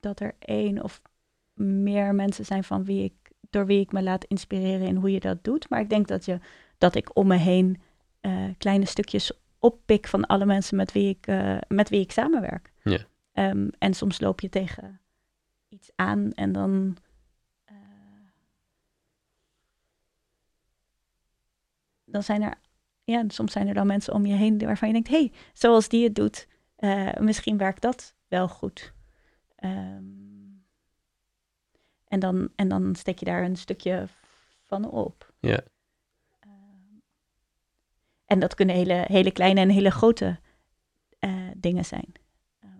dat 0.00 0.20
er 0.20 0.34
één 0.38 0.82
of 0.82 1.02
meer 1.62 2.14
mensen 2.14 2.44
zijn 2.44 2.64
van 2.64 2.84
wie 2.84 3.04
ik, 3.04 3.30
door 3.50 3.66
wie 3.66 3.80
ik 3.80 3.92
me 3.92 4.02
laat 4.02 4.24
inspireren 4.24 4.86
in 4.86 4.96
hoe 4.96 5.12
je 5.12 5.20
dat 5.20 5.44
doet. 5.44 5.68
Maar 5.68 5.80
ik 5.80 5.88
denk 5.90 6.08
dat, 6.08 6.24
je, 6.24 6.38
dat 6.78 6.94
ik 6.94 7.16
om 7.16 7.26
me 7.26 7.36
heen 7.36 7.80
eh, 8.20 8.44
kleine 8.58 8.84
stukjes 8.84 9.32
oppik 9.58 10.08
van 10.08 10.26
alle 10.26 10.44
mensen 10.44 10.76
met 10.76 10.92
wie 10.92 11.08
ik, 11.08 11.26
eh, 11.26 11.58
met 11.68 11.88
wie 11.88 12.00
ik 12.00 12.12
samenwerk. 12.12 12.72
Ja. 12.82 12.98
Ehm, 13.32 13.68
en 13.78 13.94
soms 13.94 14.20
loop 14.20 14.40
je 14.40 14.48
tegen 14.48 15.00
iets 15.68 15.90
aan 15.96 16.32
en 16.32 16.52
dan. 16.52 16.96
eh, 17.64 17.74
dan 22.04 22.22
zijn 22.22 22.42
er. 22.42 22.54
Ja, 23.04 23.24
soms 23.28 23.52
zijn 23.52 23.68
er 23.68 23.74
dan 23.74 23.86
mensen 23.86 24.14
om 24.14 24.26
je 24.26 24.34
heen 24.34 24.58
waarvan 24.58 24.88
je 24.88 24.94
denkt: 24.94 25.08
hé, 25.08 25.16
hey, 25.16 25.32
zoals 25.52 25.88
die 25.88 26.04
het 26.04 26.14
doet, 26.14 26.48
misschien 27.20 27.56
werkt 27.56 27.82
dat 27.82 28.14
wel 28.28 28.48
goed. 28.48 28.92
Ehm, 29.56 30.31
en, 32.12 32.20
dan, 32.20 32.48
en 32.56 32.68
dan 32.68 32.94
steek 32.94 33.18
je 33.18 33.24
daar 33.24 33.42
een 33.42 33.56
stukje 33.56 34.06
van 34.62 34.90
op. 34.90 35.32
Ja. 35.40 35.60
Ehm, 36.40 36.50
en 38.24 38.38
dat 38.38 38.54
kunnen 38.54 38.74
hele, 38.74 39.04
hele 39.06 39.30
kleine 39.30 39.60
en 39.60 39.68
hele 39.68 39.90
grote 39.90 40.38
eh, 41.18 41.30
dingen 41.56 41.84
zijn. 41.84 42.12
Ehm, 42.60 42.70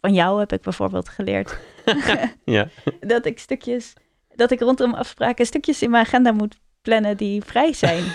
van 0.00 0.14
jou 0.14 0.38
heb 0.38 0.52
ik 0.52 0.60
bijvoorbeeld 0.60 1.08
geleerd 1.08 1.58
Ja, 2.44 2.68
dat 3.00 3.26
ik 3.26 3.38
stukjes, 3.38 3.92
dat 4.34 4.50
ik 4.50 4.60
rondom 4.60 4.94
afspraken 4.94 5.46
stukjes 5.46 5.82
in 5.82 5.90
mijn 5.90 6.04
agenda 6.04 6.32
moet 6.32 6.58
plannen 6.82 7.16
die 7.16 7.42
vrij 7.42 7.72
zijn. 7.72 8.04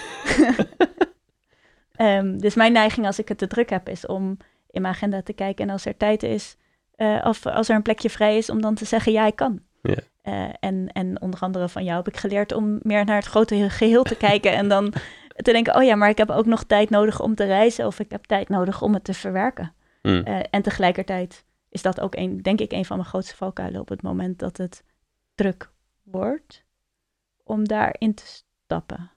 Ehm, 1.91 2.37
dus 2.37 2.55
mijn 2.55 2.71
neiging 2.71 3.05
als 3.05 3.19
ik 3.19 3.27
het 3.27 3.37
te 3.37 3.47
druk 3.47 3.69
heb, 3.69 3.89
is 3.89 4.05
om 4.05 4.37
in 4.69 4.81
mijn 4.81 4.93
agenda 4.93 5.21
te 5.21 5.33
kijken 5.33 5.65
en 5.65 5.71
als 5.71 5.85
er 5.85 5.97
tijd 5.97 6.23
is, 6.23 6.57
eh, 6.95 7.21
of 7.23 7.45
als 7.45 7.69
er 7.69 7.75
een 7.75 7.81
plekje 7.81 8.09
vrij 8.09 8.37
is, 8.37 8.49
om 8.49 8.61
dan 8.61 8.75
te 8.75 8.85
zeggen 8.85 9.11
ja, 9.11 9.25
ik 9.25 9.35
kan. 9.35 9.67
Ja. 9.81 9.95
Eh, 10.21 10.49
en, 10.59 10.87
en 10.93 11.21
onder 11.21 11.39
andere 11.39 11.69
van 11.69 11.83
jou 11.83 11.97
heb 11.97 12.07
ik 12.07 12.17
geleerd 12.17 12.51
om 12.51 12.79
meer 12.81 13.05
naar 13.05 13.15
het 13.15 13.25
grote 13.25 13.69
geheel 13.69 14.03
te 14.03 14.15
kijken 14.17 14.53
en 14.53 14.67
dan 14.67 14.93
te 15.35 15.51
denken, 15.51 15.75
oh 15.75 15.83
ja, 15.83 15.95
maar 15.95 16.09
ik 16.09 16.17
heb 16.17 16.29
ook 16.29 16.45
nog 16.45 16.63
tijd 16.63 16.89
nodig 16.89 17.21
om 17.21 17.35
te 17.35 17.43
reizen 17.45 17.85
of 17.85 17.99
ik 17.99 18.11
heb 18.11 18.23
tijd 18.23 18.49
nodig 18.49 18.81
om 18.81 18.93
het 18.93 19.03
te 19.03 19.13
verwerken. 19.13 19.73
Hm. 20.01 20.21
Eh, 20.25 20.39
en 20.49 20.61
tegelijkertijd 20.61 21.45
is 21.69 21.81
dat 21.81 21.99
ook 21.99 22.15
een, 22.15 22.41
denk 22.41 22.59
ik, 22.59 22.71
een 22.71 22.85
van 22.85 22.97
mijn 22.97 23.09
grootste 23.09 23.35
valkuilen 23.35 23.81
op 23.81 23.89
het 23.89 24.01
moment 24.01 24.39
dat 24.39 24.57
het 24.57 24.83
druk 25.35 25.71
wordt, 26.03 26.63
om 27.43 27.67
daarin 27.67 28.13
te 28.13 28.25
stappen, 28.65 29.11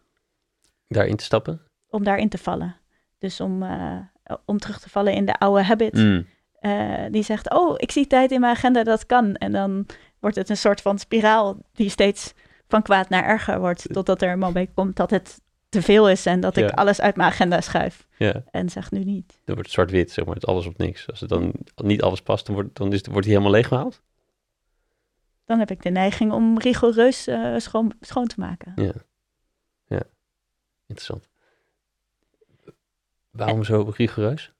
daarin 0.88 1.16
te 1.16 1.24
stappen. 1.24 1.60
om 1.88 2.04
daarin 2.04 2.28
te 2.28 2.38
vallen. 2.38 2.76
Dus 3.18 3.40
om, 3.40 3.62
eh, 3.62 3.98
om 4.44 4.58
terug 4.58 4.80
te 4.80 4.90
vallen 4.90 5.12
in 5.12 5.24
de 5.24 5.38
oude 5.38 5.62
habit, 5.62 5.98
Hm. 5.98 6.22
Eh, 6.62 7.04
die 7.10 7.22
zegt, 7.22 7.50
oh, 7.50 7.74
ik 7.76 7.90
zie 7.90 8.06
tijd 8.06 8.30
in 8.30 8.40
mijn 8.40 8.56
agenda, 8.56 8.82
dat 8.82 9.06
kan. 9.06 9.34
En 9.34 9.52
dan 9.52 9.86
wordt 10.18 10.36
het 10.36 10.48
een 10.48 10.56
soort 10.56 10.80
van 10.80 10.98
spiraal 10.98 11.56
die 11.72 11.88
steeds 11.88 12.34
van 12.68 12.82
kwaad 12.82 13.08
naar 13.08 13.24
erger 13.24 13.60
wordt, 13.60 13.92
totdat 13.92 14.22
er 14.22 14.30
een 14.30 14.38
moment 14.38 14.70
komt 14.74 14.96
dat 14.96 15.10
het 15.10 15.40
te 15.68 15.82
veel 15.82 16.10
is 16.10 16.26
en 16.26 16.40
dat 16.40 16.56
ik 16.56 16.70
alles 16.70 17.00
uit 17.00 17.16
mijn 17.16 17.28
agenda 17.30 17.60
schuif 17.60 18.06
Ja, 18.18 18.42
en 18.50 18.68
zeg 18.68 18.90
nu 18.90 19.04
niet. 19.04 19.28
dan 19.28 19.54
wordt 19.54 19.62
het 19.62 19.70
zwart-wit, 19.70 20.10
zeg 20.10 20.24
maar, 20.24 20.34
het 20.34 20.46
alles 20.46 20.66
op 20.66 20.78
niks. 20.78 21.08
Als 21.10 21.20
het 21.20 21.28
dan 21.28 21.52
niet 21.74 22.02
alles 22.02 22.22
past, 22.22 22.46
dan 22.46 22.54
wordt, 22.54 22.76
dan 22.76 22.92
is, 22.92 23.00
wordt 23.00 23.26
hij 23.26 23.34
helemaal 23.34 23.50
leeggehaald. 23.50 24.02
Dan 25.44 25.58
heb 25.58 25.70
ik 25.70 25.82
de 25.82 25.90
neiging 25.90 26.32
om 26.32 26.58
rigoureus 26.58 27.26
eh, 27.26 27.54
schoon, 27.56 27.92
schoon 28.00 28.26
te 28.26 28.40
maken. 28.40 28.72
Ja. 28.76 28.92
Ja. 29.86 30.02
Interessant. 30.86 31.28
Waarom 33.30 33.64
zo 33.64 33.92
rigoureus? 33.96 34.52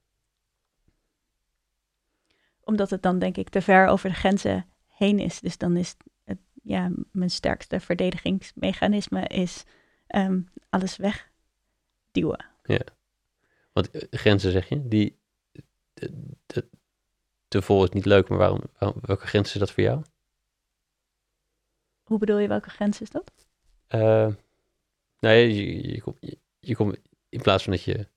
Omdat 2.73 2.91
het 2.91 3.03
dan 3.03 3.19
denk 3.19 3.37
ik 3.37 3.49
te 3.49 3.63
ver 3.63 3.87
over 3.87 4.09
de 4.09 4.15
grenzen 4.15 4.67
heen 4.89 5.19
is. 5.19 5.41
Dus 5.41 5.59
dan 5.59 5.77
is 5.77 5.97
het, 6.25 6.39
ja, 6.63 6.91
mijn 7.11 7.31
sterkste 7.31 7.81
verdedigingsmechanisme 7.81 9.27
is 9.27 9.65
ehm, 10.07 10.41
alles 10.69 10.97
wegduwen. 10.97 12.45
Want 13.73 13.91
eh, 13.91 14.03
grenzen 14.11 14.53
zeg 14.53 14.69
je, 14.69 14.89
die 14.89 15.19
de, 15.95 16.11
de- 16.47 16.69
te 17.49 17.63
vol 17.63 17.85
is 17.85 17.91
niet 17.91 18.05
leuk, 18.05 18.29
maar 18.29 18.39
waarom, 18.39 18.61
waarom, 18.79 19.01
welke 19.03 19.27
grens 19.27 19.53
is 19.53 19.59
dat 19.61 19.71
voor 19.73 19.83
jou? 19.83 20.03
Hoe 22.03 22.19
bedoel 22.19 22.39
je, 22.39 22.49
welke 22.49 22.71
grens 22.71 23.01
is 23.01 23.11
dat? 23.11 23.33
Eh, 23.87 24.29
nee, 25.19 25.55
je, 25.55 25.93
je, 25.93 26.01
komt- 26.03 26.19
je, 26.21 26.39
je 26.61 26.77
komt 26.77 26.97
in 27.29 27.41
plaats 27.43 27.63
van 27.65 27.73
dat 27.73 27.83
je 27.83 28.09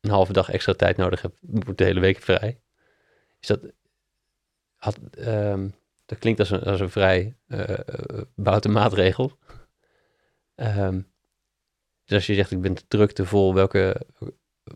een 0.00 0.10
halve 0.10 0.32
dag 0.32 0.50
extra 0.50 0.72
tijd 0.72 0.96
nodig 0.96 1.22
hebt, 1.22 1.38
moet 1.42 1.78
de 1.78 1.84
hele 1.84 2.00
week 2.00 2.18
vrij. 2.22 2.60
Is 3.40 3.46
dat, 3.46 3.60
had, 4.76 4.98
ehm, 5.10 5.68
dat 6.06 6.18
klinkt 6.18 6.40
als 6.40 6.50
een, 6.50 6.60
als 6.62 6.80
een 6.80 6.90
vrij 6.90 7.36
eh 7.46 7.78
eh, 7.78 8.22
boute 8.34 8.68
maatregel. 8.68 9.38
Ehm, 10.54 11.02
dus 12.04 12.14
als 12.14 12.26
je 12.26 12.34
zegt, 12.34 12.50
ik 12.50 12.60
ben 12.60 12.74
te 12.74 12.84
druk, 12.88 13.12
te 13.12 13.26
vol, 13.26 13.54
welke, 13.54 14.06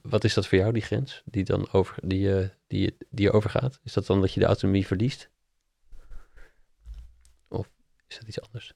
wat 0.03 0.25
is 0.25 0.35
dat 0.35 0.47
voor 0.47 0.59
jou, 0.59 0.73
die 0.73 0.83
grens, 0.83 1.23
die 1.25 1.45
dan 1.45 1.73
over, 1.73 2.09
die, 2.09 2.21
je 2.21 2.51
die, 2.67 2.97
die 3.11 3.31
overgaat? 3.33 3.81
Is 3.83 3.93
dat 3.93 4.07
dan 4.07 4.21
dat 4.21 4.33
je 4.33 4.41
de 4.41 4.47
autonomie 4.47 4.87
verliest? 4.87 5.31
Of 7.49 7.71
is 8.07 8.19
dat 8.19 8.29
iets 8.29 8.41
anders? 8.41 8.75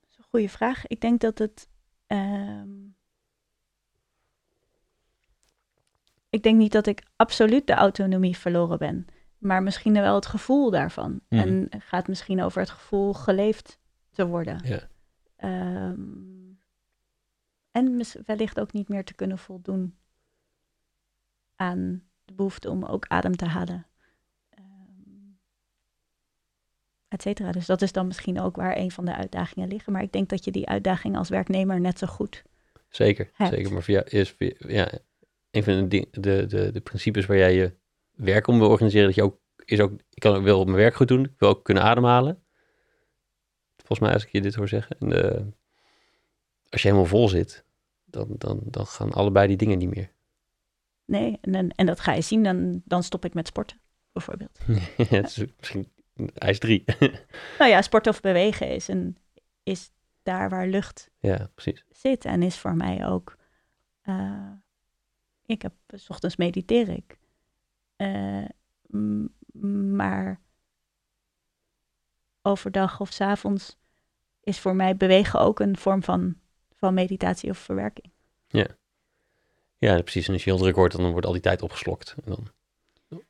Dat 0.00 0.10
is 0.10 0.16
een 0.18 0.24
goede 0.24 0.48
vraag. 0.48 0.86
Ik 0.86 1.00
denk 1.00 1.20
dat 1.20 1.38
het. 1.38 1.68
ehm, 2.06 2.85
ik 6.36 6.42
denk 6.42 6.58
niet 6.58 6.72
dat 6.72 6.86
ik 6.86 7.02
absoluut 7.16 7.66
de 7.66 7.72
autonomie 7.72 8.36
verloren 8.36 8.78
ben, 8.78 9.06
maar 9.38 9.62
misschien 9.62 9.92
wel 9.92 10.14
het 10.14 10.26
gevoel 10.26 10.70
daarvan. 10.70 11.20
Mhm. 11.28 11.40
En 11.40 11.66
het 11.70 11.82
gaat 11.82 12.08
misschien 12.08 12.42
over 12.42 12.60
het 12.60 12.70
gevoel 12.70 13.12
geleefd 13.14 13.78
te 14.10 14.26
worden. 14.26 14.60
Ja. 14.64 14.88
Ehm, 15.36 16.00
en 17.70 18.02
wellicht 18.26 18.60
ook 18.60 18.72
niet 18.72 18.88
meer 18.88 19.04
te 19.04 19.14
kunnen 19.14 19.38
voldoen 19.38 19.96
aan 21.56 22.02
de 22.24 22.32
behoefte 22.34 22.70
om 22.70 22.84
ook 22.84 23.04
adem 23.08 23.36
te 23.36 23.44
halen. 23.44 23.86
Ehm, 24.50 24.62
et 27.08 27.22
cetera. 27.22 27.52
Dus 27.52 27.66
dat 27.66 27.82
is 27.82 27.92
dan 27.92 28.06
misschien 28.06 28.40
ook 28.40 28.56
waar 28.56 28.76
een 28.76 28.90
van 28.90 29.04
de 29.04 29.14
uitdagingen 29.14 29.68
liggen. 29.68 29.92
Maar 29.92 30.02
ik 30.02 30.12
denk 30.12 30.28
dat 30.28 30.44
je 30.44 30.50
die 30.50 30.68
uitdaging 30.68 31.16
als 31.16 31.28
werknemer 31.28 31.80
net 31.80 31.98
zo 31.98 32.06
goed. 32.06 32.42
Zeker, 32.88 33.30
hebt. 33.32 33.50
zeker. 33.50 33.72
Maar 33.72 33.90
jou 33.90 34.04
is, 34.08 34.30
voor- 34.30 34.70
ja, 34.72 34.88
een 35.56 35.62
van 35.64 35.88
de, 35.88 36.08
de, 36.10 36.46
de, 36.46 36.70
de 36.72 36.80
principes 36.80 37.26
waar 37.26 37.36
jij 37.36 37.54
je 37.54 37.74
werk 38.14 38.46
om 38.46 38.58
wil 38.58 38.68
organiseren, 38.68 39.06
dat 39.06 39.14
je 39.14 39.22
ook, 39.22 39.40
is 39.64 39.80
ook, 39.80 39.92
ik 39.92 40.20
kan, 40.20 40.42
wil 40.42 40.64
mijn 40.64 40.76
werk 40.76 40.94
goed 40.94 41.08
doen, 41.08 41.24
ik 41.24 41.38
wil 41.38 41.48
ook 41.48 41.64
kunnen 41.64 41.82
ademhalen. 41.82 42.42
Volgens 43.76 43.98
mij, 43.98 44.12
als 44.12 44.24
ik 44.24 44.32
je 44.32 44.40
dit 44.40 44.54
hoor 44.54 44.68
zeggen. 44.68 44.96
En 44.98 45.12
eh, 45.12 45.44
als 46.68 46.82
je 46.82 46.88
helemaal 46.88 47.08
vol 47.08 47.28
zit, 47.28 47.64
dan, 48.04 48.26
dan, 48.38 48.60
dan 48.64 48.86
gaan 48.86 49.12
allebei 49.12 49.46
die 49.46 49.56
dingen 49.56 49.78
niet 49.78 49.94
meer. 49.94 50.12
Nee, 51.04 51.38
en, 51.40 51.54
en, 51.54 51.70
en 51.70 51.86
dat 51.86 52.00
ga 52.00 52.12
je 52.12 52.20
zien, 52.20 52.42
dan, 52.42 52.82
dan 52.84 53.02
stop 53.02 53.24
ik 53.24 53.34
met 53.34 53.46
sporten, 53.46 53.80
bijvoorbeeld. 54.12 54.58
het 54.96 55.26
is 55.26 55.44
misschien 55.58 55.92
ijs 56.34 56.58
drie. 56.58 56.84
Nou 57.58 57.70
ja, 57.70 57.82
sporten 57.82 58.12
of 58.12 58.20
bewegen 58.20 58.68
is, 58.68 58.88
een, 58.88 59.16
is 59.62 59.90
daar 60.22 60.48
waar 60.50 60.66
lucht 60.66 61.10
ja, 61.18 61.50
precies. 61.54 61.84
zit. 61.90 62.24
En 62.24 62.42
is 62.42 62.56
voor 62.56 62.74
mij 62.74 63.06
ook. 63.06 63.36
eh, 64.02 64.50
ik 65.46 65.62
heb. 65.62 65.72
s 65.94 66.08
ochtends 66.08 66.36
mediteer 66.36 66.88
ik. 66.88 67.18
Eh, 67.96 68.44
maar. 69.96 70.40
overdag 72.42 73.00
of 73.00 73.12
s 73.12 73.20
avonds. 73.20 73.76
is 74.42 74.58
voor 74.60 74.76
mij 74.76 74.96
bewegen 74.96 75.40
ook 75.40 75.60
een 75.60 75.76
vorm 75.76 76.02
van, 76.02 76.34
van 76.76 76.94
meditatie 76.94 77.50
of 77.50 77.58
verwerking. 77.58 78.10
Ja, 79.78 80.02
precies. 80.02 80.26
En 80.26 80.32
als 80.32 80.44
je 80.44 80.50
heel 80.50 80.58
druk 80.58 80.74
wordt, 80.74 80.96
dan 80.96 81.10
wordt 81.10 81.26
al 81.26 81.32
die 81.32 81.40
tijd 81.40 81.62
opgeslokt. 81.62 82.14
En 82.24 82.32
dan, 82.32 82.46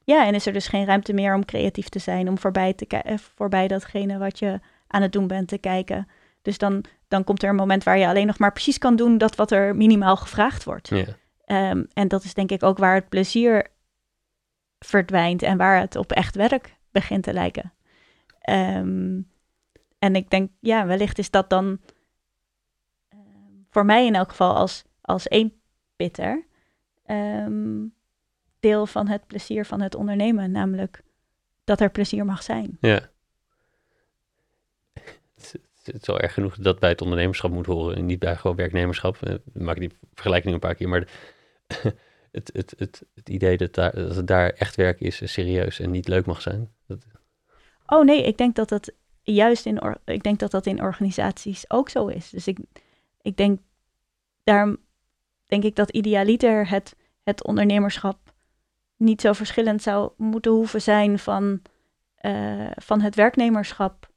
Ja, 0.05 0.27
en 0.27 0.35
is 0.35 0.47
er 0.47 0.53
dus 0.53 0.69
geen 0.69 0.85
ruimte 0.85 1.13
meer 1.13 1.35
om 1.35 1.45
creatief 1.45 1.89
te 1.89 1.99
zijn. 1.99 2.29
om 2.29 2.39
voorbij, 2.39 2.73
te 2.73 2.87
eh, 2.87 3.19
voorbij 3.19 3.69
datgene 3.69 4.19
wat 4.19 4.39
je 4.39 4.61
aan 4.87 5.03
het 5.03 5.13
doen 5.13 5.27
bent 5.27 5.49
te 5.49 5.59
kijken. 5.59 6.09
Dus 6.43 6.59
dan, 6.59 6.85
dan 7.09 7.25
komt 7.25 7.43
er 7.43 7.49
een 7.49 7.55
moment 7.55 7.85
waar 7.85 7.99
je 7.99 8.07
alleen 8.07 8.27
nog 8.27 8.39
maar 8.39 8.53
precies 8.53 8.79
kan 8.79 8.97
doen. 8.97 9.19
dat 9.19 9.37
wat 9.37 9.51
er 9.51 9.77
minimaal 9.77 10.17
gevraagd 10.17 10.65
wordt. 10.65 10.89
ja. 10.89 11.17
Ehm, 11.47 11.85
en 11.93 12.09
dat 12.09 12.25
is 12.25 12.35
denk 12.35 12.51
ik 12.51 12.63
ook 12.63 12.79
waar 12.79 12.95
het 12.95 13.09
plezier 13.09 13.67
verdwijnt 14.79 15.43
en 15.43 15.57
waar 15.57 15.81
het 15.81 15.97
op 15.97 16.13
echt 16.13 16.35
werk 16.35 16.77
begint 16.91 17.23
te 17.23 17.33
lijken. 17.33 17.73
Ehm, 18.41 19.21
en 19.99 20.15
ik 20.17 20.31
denk, 20.31 20.51
ja, 20.61 20.87
wellicht 20.87 21.19
is 21.19 21.31
dat 21.31 21.51
dan 21.51 21.81
ehm, 23.09 23.21
voor 23.71 23.85
mij 23.85 24.07
in 24.07 24.15
elk 24.15 24.29
geval 24.29 24.55
als, 24.57 24.85
als 25.01 25.29
één 25.29 25.53
pitter 25.97 26.45
deel 28.61 28.87
van 28.87 29.09
het 29.09 29.27
plezier 29.27 29.65
van 29.65 29.81
het 29.81 29.95
ondernemen, 29.95 30.51
namelijk 30.51 31.03
dat 31.65 31.81
er 31.81 31.91
plezier 31.91 32.25
mag 32.25 32.43
zijn. 32.43 32.77
Ja. 32.81 33.09
Het, 35.35 35.61
is- 35.85 36.07
wel 36.07 36.21
erg 36.21 36.35
genoeg 36.35 36.57
dat 36.57 36.79
bij 36.79 36.89
het 36.89 37.01
ondernemerschap 37.01 37.51
moet 37.51 37.67
horen 37.67 37.97
en 37.97 38.07
niet 38.07 38.19
bij 38.19 38.37
gewoon 38.37 38.57
werknemerschap. 38.57 39.17
Eh, 39.23 39.33
Ik 39.35 39.41
maak 39.63 39.79
die 39.79 39.93
vergelijking 40.15 40.55
een 40.55 40.61
paar 40.61 40.75
keer, 40.75 40.89
maar 40.89 41.09
het, 42.33 42.51
het, 42.53 42.75
het, 42.77 43.03
het 43.15 43.29
idee 43.29 43.57
dat, 43.57 43.75
daar, 43.75 43.95
dat 43.95 44.17
het 44.17 44.27
daar 44.27 44.51
echt 44.51 44.77
werk 44.77 45.01
is, 45.01 45.33
serieus 45.33 45.79
en 45.81 45.91
niet 45.91 46.09
leuk 46.09 46.27
mag 46.27 46.43
zijn. 46.43 46.73
Dat, 46.87 47.07
Oh 47.87 48.05
nee, 48.05 48.23
ik 48.23 48.39
denk 48.39 48.55
dat 48.55 48.69
dat 48.69 48.93
juist 49.23 49.67
in, 49.67 49.83
or- 49.83 50.01
ik 50.05 50.23
denk 50.23 50.39
dat 50.39 50.51
dat 50.51 50.67
in 50.67 50.83
organisaties 50.83 51.71
ook 51.71 51.89
zo 51.89 52.07
is. 52.07 52.31
Dus 52.31 52.47
ik, 52.47 52.59
ik 53.23 53.37
denk, 53.37 53.61
daarom 54.45 54.77
denk 55.45 55.65
ik 55.65 55.77
dat 55.77 55.91
idealiter 55.91 56.69
het, 56.69 56.97
het 57.23 57.45
ondernemerschap 57.45 58.35
niet 58.97 59.21
zo 59.21 59.33
verschillend 59.33 59.83
zou 59.83 60.11
moeten 60.17 60.53
hoeven 60.53 60.83
zijn 60.83 61.19
van, 61.19 61.63
eh, 62.15 62.71
van 62.75 63.01
het 63.01 63.15
werknemerschap 63.15 64.11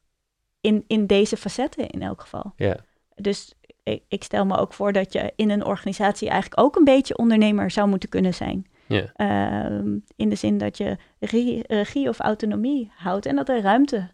in, 0.62 0.84
in 0.88 1.08
deze 1.08 1.38
facetten 1.38 1.90
in 1.90 2.02
elk 2.02 2.22
geval. 2.22 2.54
ja, 2.56 2.78
Dus 3.16 3.54
ik, 3.84 4.04
ik 4.08 4.24
stel 4.24 4.46
me 4.46 4.58
ook 4.58 4.74
voor 4.74 4.94
dat 4.94 5.14
je 5.14 5.34
in 5.36 5.50
een 5.50 5.66
organisatie 5.66 6.30
eigenlijk 6.30 6.62
ook 6.62 6.76
een 6.76 6.84
beetje 6.84 7.18
ondernemer 7.18 7.72
zou 7.72 7.90
moeten 7.90 8.10
kunnen 8.10 8.34
zijn. 8.34 8.68
Ehm, 9.16 9.98
in 10.16 10.30
de 10.30 10.36
zin 10.36 10.58
dat 10.58 10.78
je 10.78 10.98
regie, 11.20 11.64
regie 11.68 12.10
of 12.10 12.20
autonomie 12.20 12.92
houdt 12.96 13.26
en 13.26 13.36
dat 13.36 13.50
er 13.50 13.62
ruimte 13.62 14.12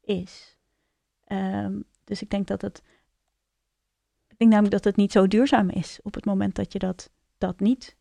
is. 0.00 0.56
Ehm, 1.24 1.80
dus 2.04 2.22
ik 2.22 2.30
denk 2.30 2.46
dat 2.46 2.62
het. 2.62 2.82
Ik 4.28 4.38
denk 4.38 4.50
namelijk 4.50 4.74
dat 4.74 4.84
het 4.84 4.96
niet 4.96 5.12
zo 5.12 5.26
duurzaam 5.26 5.70
is 5.70 5.98
op 6.02 6.14
het 6.14 6.24
moment 6.24 6.54
dat 6.54 6.72
je 6.72 6.78
dat, 6.78 7.10
dat 7.38 7.60
niet 7.60 7.96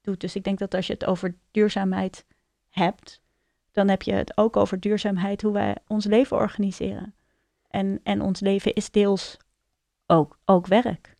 doet. 0.00 0.20
Dus 0.20 0.36
ik 0.36 0.44
denk 0.44 0.58
dat 0.58 0.74
als 0.74 0.86
je 0.86 0.92
het 0.92 1.04
over 1.04 1.34
duurzaamheid 1.50 2.24
hebt, 2.68 3.20
dan 3.72 3.88
heb 3.88 4.02
je 4.02 4.12
het 4.12 4.36
ook 4.36 4.56
over 4.56 4.80
duurzaamheid 4.80 5.42
hoe 5.42 5.52
wij 5.52 5.76
ons 5.86 6.04
leven 6.04 6.36
organiseren. 6.36 7.14
En, 7.68 8.00
en 8.02 8.20
ons 8.20 8.40
leven 8.40 8.74
is 8.74 8.90
deels 8.90 9.36
ook, 10.10 10.38
ook 10.44 10.66
werk. 10.66 11.16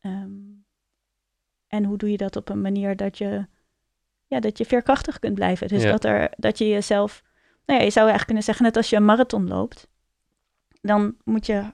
Ehm, 0.00 0.30
en 1.68 1.84
hoe 1.84 1.96
doe 1.98 2.10
je 2.10 2.16
dat 2.16 2.36
op 2.36 2.48
een 2.48 2.60
manier 2.60 2.96
dat 2.96 3.18
je, 3.18 3.46
ja, 4.26 4.40
dat 4.40 4.58
je 4.58 4.64
veerkrachtig 4.64 5.18
kunt 5.18 5.34
blijven? 5.34 5.68
Dus 5.68 5.82
Ja. 5.82 5.90
dat, 5.90 6.04
er, 6.04 6.32
dat 6.36 6.58
je 6.58 6.68
jezelf, 6.68 7.22
nou 7.66 7.78
ja, 7.78 7.84
je 7.84 7.90
zou 7.90 8.08
eigenlijk 8.08 8.24
kunnen 8.24 8.42
zeggen, 8.42 8.64
net 8.64 8.76
als 8.76 8.90
je 8.90 8.96
een 8.96 9.04
marathon 9.04 9.48
loopt, 9.48 9.88
dan 10.80 11.16
moet 11.24 11.46
je 11.46 11.72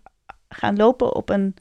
gaan 0.49 0.77
lopen 0.77 1.14
op 1.14 1.29
een, 1.29 1.57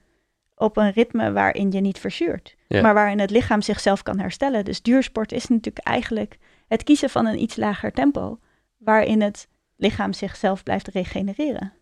op 0.55 0.77
een 0.77 0.91
ritme 0.91 1.31
waarin 1.31 1.71
je 1.71 1.79
niet 1.81 1.99
verzuurt, 1.99 2.55
Ja. 2.67 2.81
maar 2.81 2.93
waarin 2.93 3.19
het 3.19 3.29
lichaam 3.31 3.61
zichzelf 3.61 4.03
kan 4.03 4.19
herstellen. 4.19 4.65
Dus 4.65 4.81
duursport 4.81 5.31
is 5.31 5.47
natuurlijk 5.47 5.85
eigenlijk 5.87 6.37
het 6.67 6.83
kiezen 6.83 7.09
van 7.09 7.25
een 7.25 7.41
iets 7.41 7.55
lager 7.55 7.91
tempo, 7.91 8.39
waarin 8.77 9.21
het 9.21 9.47
lichaam 9.75 10.13
zichzelf 10.13 10.63
blijft 10.63 10.87
regenereren. 10.87 11.73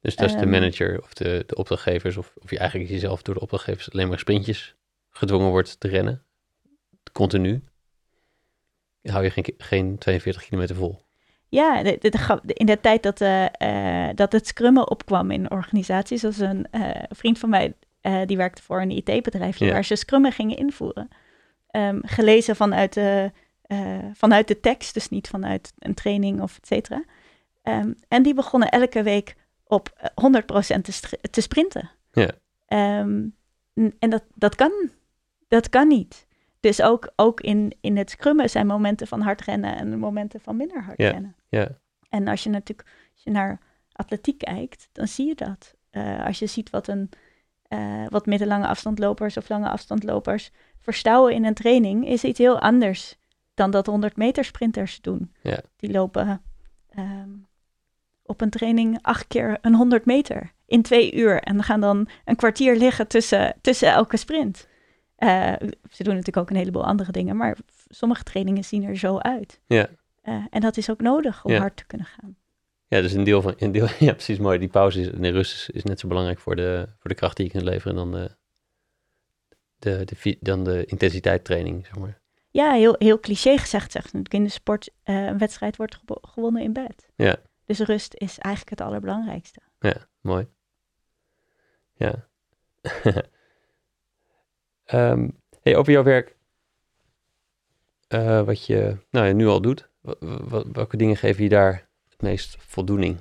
Dus 0.00 0.16
dat 0.16 0.28
is 0.28 0.34
de 0.34 0.40
Ehm. 0.40 0.50
manager 0.50 1.00
of 1.02 1.14
de, 1.14 1.44
de 1.46 1.54
opdrachtgevers, 1.54 2.16
of, 2.16 2.32
of 2.42 2.50
je 2.50 2.58
eigenlijk 2.58 2.90
jezelf 2.90 3.22
door 3.22 3.34
de 3.34 3.40
opdrachtgevers 3.40 3.92
alleen 3.92 4.08
maar 4.08 4.18
sprintjes 4.18 4.74
gedwongen 5.10 5.48
wordt 5.50 5.80
te 5.80 5.88
rennen, 5.88 6.24
continu, 7.12 7.64
hou 9.02 9.24
je 9.24 9.30
geen, 9.30 9.54
geen 9.58 9.98
42 9.98 10.44
kilometer 10.44 10.76
vol. 10.76 11.00
Ja, 11.48 11.82
de, 11.82 12.44
in 12.46 12.66
de 12.66 12.80
tijd 12.80 13.02
dat, 13.02 13.20
eh, 13.20 13.46
eh, 14.08 14.16
dat 14.16 14.32
het 14.32 14.46
scrummen 14.46 14.90
opkwam 14.90 15.30
in 15.30 15.50
organisaties, 15.50 16.22
was 16.22 16.38
een 16.38 16.66
eh, 16.70 17.02
vriend 17.08 17.38
van 17.38 17.48
mij, 17.48 17.74
die 18.26 18.36
werkte 18.36 18.62
voor 18.62 18.80
een 18.80 18.90
IT-bedrijfje, 18.90 19.64
Ja. 19.64 19.72
waar 19.72 19.84
ze 19.84 19.96
scrummen 19.96 20.32
gingen 20.32 20.56
invoeren. 20.56 21.08
Ehm, 21.70 21.98
gelezen 22.02 22.56
vanuit 22.56 22.92
de, 22.94 23.30
vanuit 24.14 24.48
de 24.48 24.60
tekst, 24.60 24.94
dus 24.94 25.08
niet 25.08 25.28
vanuit 25.28 25.72
een 25.78 25.94
training 25.94 26.40
of 26.40 26.56
et 26.56 26.66
cetera. 26.66 27.04
Ehm, 27.62 27.92
en 28.08 28.22
die 28.22 28.34
begonnen 28.34 28.68
elke 28.68 29.02
week 29.02 29.34
op 29.70 29.88
eh, 29.96 30.08
100% 30.76 30.80
te, 30.82 30.92
str- 30.92 31.14
te 31.30 31.40
sprinten. 31.40 31.90
Ja. 32.12 32.30
Ehm, 32.66 33.26
en 33.98 34.10
dat, 34.10 34.22
dat 34.34 34.54
kan. 34.54 34.72
Dat 35.48 35.68
kan 35.68 35.88
niet. 35.88 36.26
Dus 36.60 36.82
ook, 36.82 37.12
ook 37.16 37.40
in, 37.40 37.76
in 37.80 37.96
het 37.96 38.10
scrummen 38.10 38.50
zijn 38.50 38.66
momenten 38.66 39.06
van 39.06 39.20
hard 39.20 39.40
rennen 39.40 39.76
en 39.76 39.98
momenten 39.98 40.40
van 40.40 40.56
minder 40.56 40.82
hard 40.82 40.98
Ja. 40.98 41.10
rennen. 41.10 41.34
Ja, 41.48 41.68
En 42.08 42.28
als 42.28 42.42
je 42.42 42.50
natuurlijk 42.50 42.88
als 43.14 43.22
je 43.22 43.30
naar 43.30 43.58
atletiek 43.92 44.38
kijkt, 44.38 44.88
dan 44.92 45.08
zie 45.08 45.26
je 45.26 45.34
dat. 45.34 45.74
Eh, 45.90 46.24
als 46.26 46.38
je 46.38 46.46
ziet 46.46 46.70
wat, 46.70 46.88
een, 46.88 47.10
eh, 47.62 48.04
wat 48.08 48.26
middellange 48.26 48.66
afstandlopers 48.66 49.36
of 49.36 49.48
lange 49.48 49.68
afstandlopers 49.68 50.50
verstouwen 50.80 51.34
in 51.34 51.44
een 51.44 51.54
training, 51.54 52.06
is 52.08 52.24
iets 52.24 52.38
heel 52.38 52.60
anders 52.60 53.18
dan 53.54 53.70
dat 53.70 53.86
100 53.86 54.16
meter 54.16 54.44
sprinters 54.44 55.00
doen. 55.00 55.34
Ja. 55.42 55.60
Die 55.76 55.90
lopen 55.90 56.42
ehm, 56.88 57.28
op 58.30 58.40
een 58.40 58.50
training 58.50 58.98
acht 59.02 59.26
keer 59.26 59.58
een 59.60 59.74
100 59.74 60.04
meter 60.04 60.52
in 60.66 60.82
twee 60.82 61.14
uur 61.14 61.40
en 61.42 61.62
gaan 61.62 61.80
dan 61.80 62.08
een 62.24 62.36
kwartier 62.36 62.76
liggen 62.76 63.06
tussen, 63.06 63.54
tussen 63.60 63.88
elke 63.88 64.16
sprint. 64.16 64.68
Eh, 65.16 65.52
ze 65.90 66.02
doen 66.02 66.12
natuurlijk 66.14 66.36
ook 66.36 66.50
een 66.50 66.56
heleboel 66.56 66.84
andere 66.84 67.12
dingen, 67.12 67.36
maar 67.36 67.56
sommige 67.88 68.22
trainingen 68.22 68.64
zien 68.64 68.84
er 68.84 68.96
zo 68.96 69.18
uit. 69.18 69.60
ja. 69.66 69.88
Eh, 70.22 70.44
en 70.50 70.60
dat 70.60 70.76
is 70.76 70.90
ook 70.90 71.00
nodig 71.00 71.44
om 71.44 71.52
Ja. 71.52 71.58
hard 71.58 71.76
te 71.76 71.84
kunnen 71.86 72.06
gaan. 72.06 72.36
Ja, 72.88 73.00
dus 73.00 73.12
een 73.12 73.24
deel 73.24 73.42
van, 73.42 73.54
een 73.58 73.72
deel, 73.72 73.86
ja, 73.98 74.12
precies 74.12 74.38
mooi. 74.38 74.58
Die 74.58 74.68
pauze 74.68 75.00
is, 75.00 75.10
en 75.10 75.22
de 75.22 75.28
rust 75.30 75.52
is, 75.52 75.70
is 75.70 75.82
net 75.82 76.00
zo 76.00 76.08
belangrijk 76.08 76.38
voor 76.38 76.56
de, 76.56 76.86
voor 76.98 77.10
de 77.10 77.16
kracht 77.16 77.36
die 77.36 77.44
je 77.46 77.50
kunt 77.52 77.64
leveren 77.64 77.94
dan 77.96 78.12
de, 78.12 78.30
de, 79.78 80.04
de, 80.04 80.36
dan 80.40 80.64
de 80.64 80.84
intensiteitstraining, 80.84 81.86
zeg 81.86 81.98
maar. 81.98 82.18
Ja, 82.50 82.72
heel, 82.72 82.94
heel 82.98 83.20
cliché 83.20 83.58
gezegd 83.58 83.92
zegt 83.92 84.04
natuurlijk 84.04 84.34
in 84.34 84.44
de 84.44 84.50
sport, 84.50 84.90
eh, 85.02 85.24
een 85.24 85.38
wedstrijd 85.38 85.76
wordt 85.76 85.94
gebo- 85.94 86.18
gewonnen 86.22 86.62
in 86.62 86.72
bed. 86.72 87.08
Ja. 87.16 87.36
Dus 87.70 87.78
rust 87.78 88.14
is 88.14 88.38
eigenlijk 88.38 88.78
het 88.78 88.88
allerbelangrijkste. 88.88 89.60
Ja, 89.78 89.96
mooi. 90.20 90.48
Ja. 91.92 92.28
Ehm, 94.84 95.28
hey, 95.62 95.76
over 95.76 95.92
jouw 95.92 96.02
werk, 96.02 96.36
eh, 98.08 98.42
wat 98.42 98.66
je 98.66 98.96
nou 99.10 99.26
ja, 99.26 99.32
nu 99.32 99.46
al 99.46 99.60
doet, 99.60 99.88
welke 100.72 100.96
dingen 100.96 101.16
geven 101.16 101.42
je 101.42 101.48
daar 101.48 101.88
het 102.08 102.22
meest 102.22 102.56
voldoening? 102.58 103.20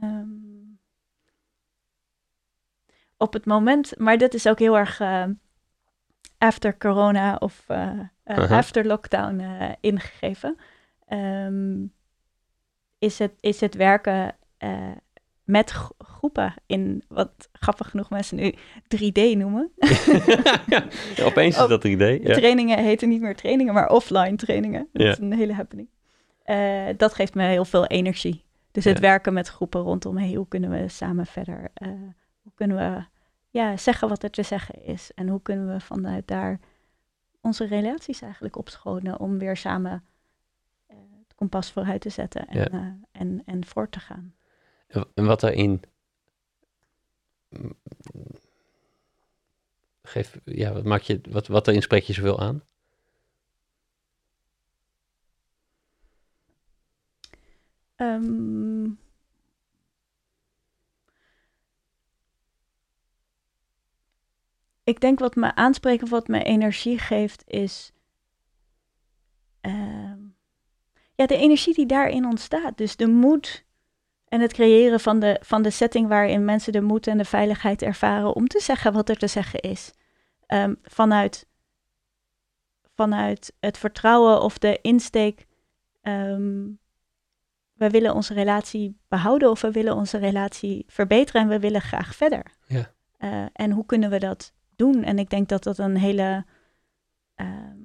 Ehm, 0.00 0.28
op 3.16 3.32
het 3.32 3.44
moment, 3.44 3.98
maar 3.98 4.18
dat 4.18 4.34
is 4.34 4.46
ook 4.48 4.58
heel 4.58 4.78
erg 4.78 5.00
eh, 5.00 5.26
after 6.38 6.78
corona 6.78 7.36
of 7.36 7.64
Aha. 7.68 8.56
after 8.56 8.86
lockdown 8.86 9.42
ingegeven. 9.80 10.58
Ehm, 11.10 11.86
is, 12.98 13.18
het, 13.18 13.32
is 13.40 13.60
het 13.60 13.74
werken 13.74 14.36
eh, 14.56 14.90
met 15.44 15.70
groepen 15.98 16.54
in 16.66 17.04
wat 17.08 17.48
grappig 17.52 17.90
genoeg 17.90 18.10
mensen 18.10 18.36
nu 18.36 18.54
3D 18.82 19.36
noemen. 19.36 19.72
ja, 20.66 20.86
opeens 21.24 21.58
is 21.58 21.68
dat 21.68 21.86
3D. 21.88 22.22
Ja. 22.22 22.34
Trainingen 22.34 22.84
heten 22.84 23.08
niet 23.08 23.20
meer 23.20 23.36
trainingen, 23.36 23.74
maar 23.74 23.88
offline 23.88 24.36
trainingen. 24.36 24.88
Dat 24.92 25.06
is 25.06 25.18
een 25.18 25.32
hele 25.32 25.54
happening. 25.54 25.88
Uh, 26.46 26.86
dat 26.96 27.14
geeft 27.14 27.34
me 27.34 27.42
heel 27.42 27.64
veel 27.64 27.86
energie. 27.86 28.44
Dus 28.70 28.84
het 28.84 28.98
werken 28.98 29.32
met 29.32 29.48
groepen 29.48 29.80
rondom, 29.80 30.16
hey, 30.16 30.32
hoe 30.32 30.48
kunnen 30.48 30.70
we 30.70 30.88
samen 30.88 31.26
verder, 31.26 31.70
uh, 31.82 31.88
hoe 32.42 32.52
kunnen 32.54 32.76
we 32.76 33.04
ja, 33.50 33.76
zeggen 33.76 34.08
wat 34.08 34.22
er 34.22 34.30
te 34.30 34.42
zeggen 34.42 34.84
is 34.84 35.10
en 35.14 35.28
hoe 35.28 35.42
kunnen 35.42 35.72
we 35.72 35.80
vanuit 35.80 36.28
daar 36.28 36.60
onze 37.40 37.66
relaties 37.66 38.22
eigenlijk 38.22 38.56
opschonen 38.56 39.20
om 39.20 39.38
weer 39.38 39.56
samen 39.56 40.04
kompas 41.40 41.72
vooruit 41.72 42.00
te 42.00 42.10
zetten 42.10 42.46
en, 42.48 43.04
en, 43.12 43.42
en 43.44 43.64
voort 43.64 43.92
te 43.92 44.00
gaan. 44.00 44.34
En 45.14 45.24
wat 45.24 45.40
daarin. 45.40 45.82
Geef, 50.02 50.40
ja, 50.44 50.72
wat, 50.72 50.84
maak 50.84 51.00
je, 51.00 51.20
wat, 51.30 51.46
wat 51.46 51.64
daarin 51.64 51.82
spreek 51.82 52.02
je 52.02 52.12
zoveel 52.12 52.40
aan? 52.40 52.62
Um, 57.96 58.98
ik 64.84 65.00
denk 65.00 65.18
wat 65.18 65.34
me 65.34 65.54
aanspreekt 65.54 66.02
of 66.02 66.10
wat 66.10 66.28
me 66.28 66.42
energie 66.42 66.98
geeft 66.98 67.42
is. 67.46 67.92
Uh, 69.60 70.12
ja, 71.20 71.26
de 71.26 71.36
energie 71.36 71.74
die 71.74 71.86
daarin 71.86 72.24
ontstaat. 72.24 72.78
Dus 72.78 72.96
de 72.96 73.08
moed 73.08 73.64
en 74.24 74.40
het 74.40 74.52
creëren 74.52 75.00
van 75.00 75.20
de, 75.20 75.40
van 75.42 75.62
de 75.62 75.70
setting 75.70 76.08
waarin 76.08 76.44
mensen 76.44 76.72
de 76.72 76.80
moed 76.80 77.06
en 77.06 77.18
de 77.18 77.24
veiligheid 77.24 77.82
ervaren 77.82 78.34
om 78.34 78.46
te 78.46 78.60
zeggen 78.60 78.92
wat 78.92 79.08
er 79.08 79.16
te 79.16 79.26
zeggen 79.26 79.60
is. 79.60 79.92
Um, 80.46 80.78
vanuit, 80.82 81.46
vanuit 82.94 83.52
het 83.60 83.78
vertrouwen 83.78 84.42
of 84.42 84.58
de 84.58 84.78
insteek. 84.82 85.46
Um, 86.02 86.78
we 87.72 87.90
willen 87.90 88.14
onze 88.14 88.34
relatie 88.34 88.98
behouden 89.08 89.50
of 89.50 89.60
we 89.60 89.70
willen 89.70 89.94
onze 89.94 90.18
relatie 90.18 90.84
verbeteren 90.86 91.42
en 91.42 91.48
we 91.48 91.58
willen 91.58 91.80
graag 91.80 92.14
verder. 92.14 92.42
Ja. 92.66 92.92
Uh, 93.18 93.46
en 93.52 93.70
hoe 93.70 93.86
kunnen 93.86 94.10
we 94.10 94.18
dat 94.18 94.52
doen? 94.76 95.04
En 95.04 95.18
ik 95.18 95.30
denk 95.30 95.48
dat 95.48 95.62
dat 95.62 95.78
een 95.78 95.96
hele 95.96 96.44
um, 97.36 97.79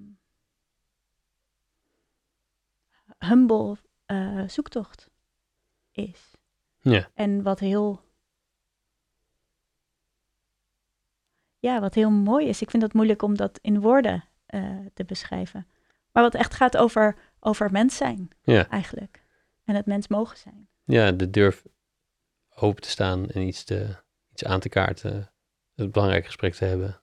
humble 3.28 3.78
uh, 4.08 4.48
zoektocht 4.48 5.10
is. 5.92 6.34
Ja. 6.80 7.10
En 7.14 7.44
wat 7.44 7.60
heel. 7.60 8.04
Ja, 11.58 11.80
wat 11.80 11.94
heel 11.94 12.10
mooi 12.10 12.48
is. 12.48 12.62
Ik 12.62 12.70
vind 12.70 12.84
het 12.84 12.94
moeilijk 12.94 13.22
om 13.22 13.36
dat 13.36 13.60
in 13.62 13.82
woorden 13.82 14.24
uh, 14.50 14.86
te 14.94 15.06
beschrijven. 15.06 15.68
Maar 16.12 16.24
wat 16.24 16.36
echt 16.36 16.54
gaat 16.54 16.78
over, 16.78 17.16
over 17.40 17.72
mens 17.72 17.96
zijn, 17.96 18.30
ja. 18.44 18.70
eigenlijk. 18.70 19.24
En 19.64 19.76
het 19.76 19.86
mens 19.86 20.08
mogen 20.08 20.38
zijn. 20.38 20.70
Ja, 20.84 21.12
de 21.12 21.30
durf 21.30 21.64
open 22.50 22.82
te 22.82 22.90
staan 22.90 23.30
en 23.30 23.42
iets, 23.42 23.64
te, 23.64 23.96
iets 24.32 24.46
aan 24.46 24.60
te 24.60 24.70
kaarten. 24.70 25.32
Het 25.76 25.92
belangrijke 25.92 26.26
gesprek 26.26 26.54
te 26.54 26.66
hebben. 26.66 27.02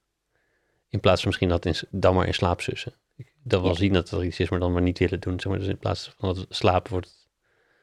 In 0.88 1.00
plaats 1.00 1.20
van 1.20 1.28
misschien 1.28 1.48
dat 1.48 1.64
in, 1.64 1.74
dan 1.90 2.14
maar 2.14 2.26
in 2.26 2.34
slaap 2.34 2.60
sussen. 2.60 2.94
Dat 3.42 3.60
wel 3.60 3.70
ja. 3.70 3.76
zien 3.76 3.92
dat 3.92 4.10
er 4.10 4.24
iets 4.24 4.40
is, 4.40 4.50
maar 4.50 4.60
dan 4.60 4.72
maar 4.72 4.82
niet 4.82 4.98
willen 4.98 5.20
doen. 5.20 5.40
Zeg 5.40 5.50
maar. 5.50 5.60
Dus 5.60 5.68
in 5.68 5.78
plaats 5.78 6.14
van 6.18 6.34
dat 6.34 6.46
slapen 6.48 6.90
wordt 6.90 7.06
het 7.06 7.28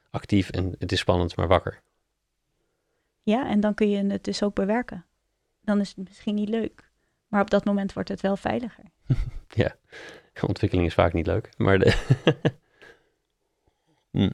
actief 0.09 0.49
en 0.49 0.75
het 0.79 0.91
is 0.91 0.99
spannend, 0.99 1.35
maar 1.35 1.47
wakker. 1.47 1.81
Ja, 3.23 3.49
en 3.49 3.59
dan 3.59 3.73
kun 3.73 3.89
je 3.89 4.05
het 4.05 4.23
dus 4.23 4.43
ook 4.43 4.53
bewerken. 4.53 5.05
Dan 5.61 5.79
is 5.79 5.89
het 5.89 6.07
misschien 6.07 6.35
niet 6.35 6.49
leuk, 6.49 6.91
maar 7.27 7.41
op 7.41 7.49
dat 7.49 7.65
moment 7.65 7.93
wordt 7.93 8.09
het 8.09 8.21
wel 8.21 8.35
veiliger. 8.35 8.83
ja, 9.47 9.75
ontwikkeling 10.41 10.87
is 10.87 10.93
vaak 10.93 11.13
niet 11.13 11.27
leuk, 11.27 11.49
maar 11.57 11.79
de 11.79 12.03
hm. 14.11 14.31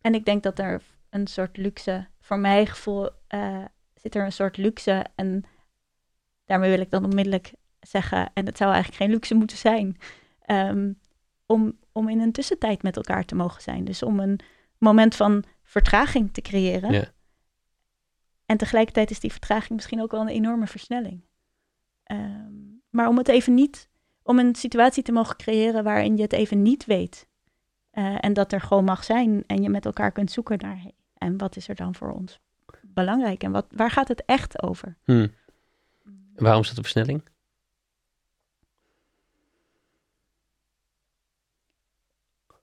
En 0.00 0.14
ik 0.14 0.24
denk 0.24 0.42
dat 0.42 0.58
er 0.58 0.82
een 1.10 1.26
soort 1.26 1.56
luxe, 1.56 2.06
voor 2.20 2.38
mijn 2.38 2.66
gevoel 2.66 3.10
uh, 3.34 3.64
zit 3.94 4.14
er 4.14 4.24
een 4.24 4.32
soort 4.32 4.56
luxe 4.56 5.04
en 5.14 5.44
daarmee 6.44 6.70
wil 6.70 6.80
ik 6.80 6.90
dan 6.90 7.04
onmiddellijk 7.04 7.52
zeggen, 7.80 8.30
en 8.34 8.46
het 8.46 8.56
zou 8.56 8.72
eigenlijk 8.72 9.02
geen 9.02 9.10
luxe 9.10 9.34
moeten 9.34 9.56
zijn, 9.56 9.96
um, 10.46 10.98
om, 11.46 11.78
om 11.92 12.08
in 12.08 12.20
een 12.20 12.32
tussentijd 12.32 12.82
met 12.82 12.96
elkaar 12.96 13.24
te 13.24 13.34
mogen 13.34 13.62
zijn. 13.62 13.84
Dus 13.84 14.02
om 14.02 14.20
een 14.20 14.40
moment 14.78 15.14
van 15.14 15.44
vertraging 15.62 16.32
te 16.32 16.40
creëren. 16.40 16.92
Ja. 16.92 17.04
En 18.46 18.56
tegelijkertijd 18.56 19.10
is 19.10 19.20
die 19.20 19.32
vertraging 19.32 19.70
misschien 19.70 20.02
ook 20.02 20.10
wel 20.10 20.20
een 20.20 20.28
enorme 20.28 20.66
versnelling. 20.66 21.22
Um, 22.12 22.82
maar 22.90 23.08
om 23.08 23.18
het 23.18 23.28
even 23.28 23.54
niet, 23.54 23.88
om 24.22 24.38
een 24.38 24.54
situatie 24.54 25.02
te 25.02 25.12
mogen 25.12 25.36
creëren 25.36 25.84
waarin 25.84 26.16
je 26.16 26.22
het 26.22 26.32
even 26.32 26.62
niet 26.62 26.84
weet. 26.84 27.26
Uh, 27.92 28.16
en 28.20 28.32
dat 28.32 28.52
er 28.52 28.60
gewoon 28.60 28.84
mag 28.84 29.04
zijn 29.04 29.44
en 29.46 29.62
je 29.62 29.68
met 29.68 29.84
elkaar 29.84 30.12
kunt 30.12 30.30
zoeken 30.30 30.58
naar 30.58 30.90
en 31.14 31.38
wat 31.38 31.56
is 31.56 31.68
er 31.68 31.74
dan 31.74 31.94
voor 31.94 32.12
ons 32.12 32.40
belangrijk 32.82 33.42
en 33.42 33.52
wat, 33.52 33.66
waar 33.70 33.90
gaat 33.90 34.08
het 34.08 34.24
echt 34.24 34.62
over? 34.62 34.96
Hmm. 35.04 35.32
Waarom 36.34 36.62
is 36.62 36.68
dat 36.68 36.76
een 36.76 36.82
versnelling? 36.82 37.22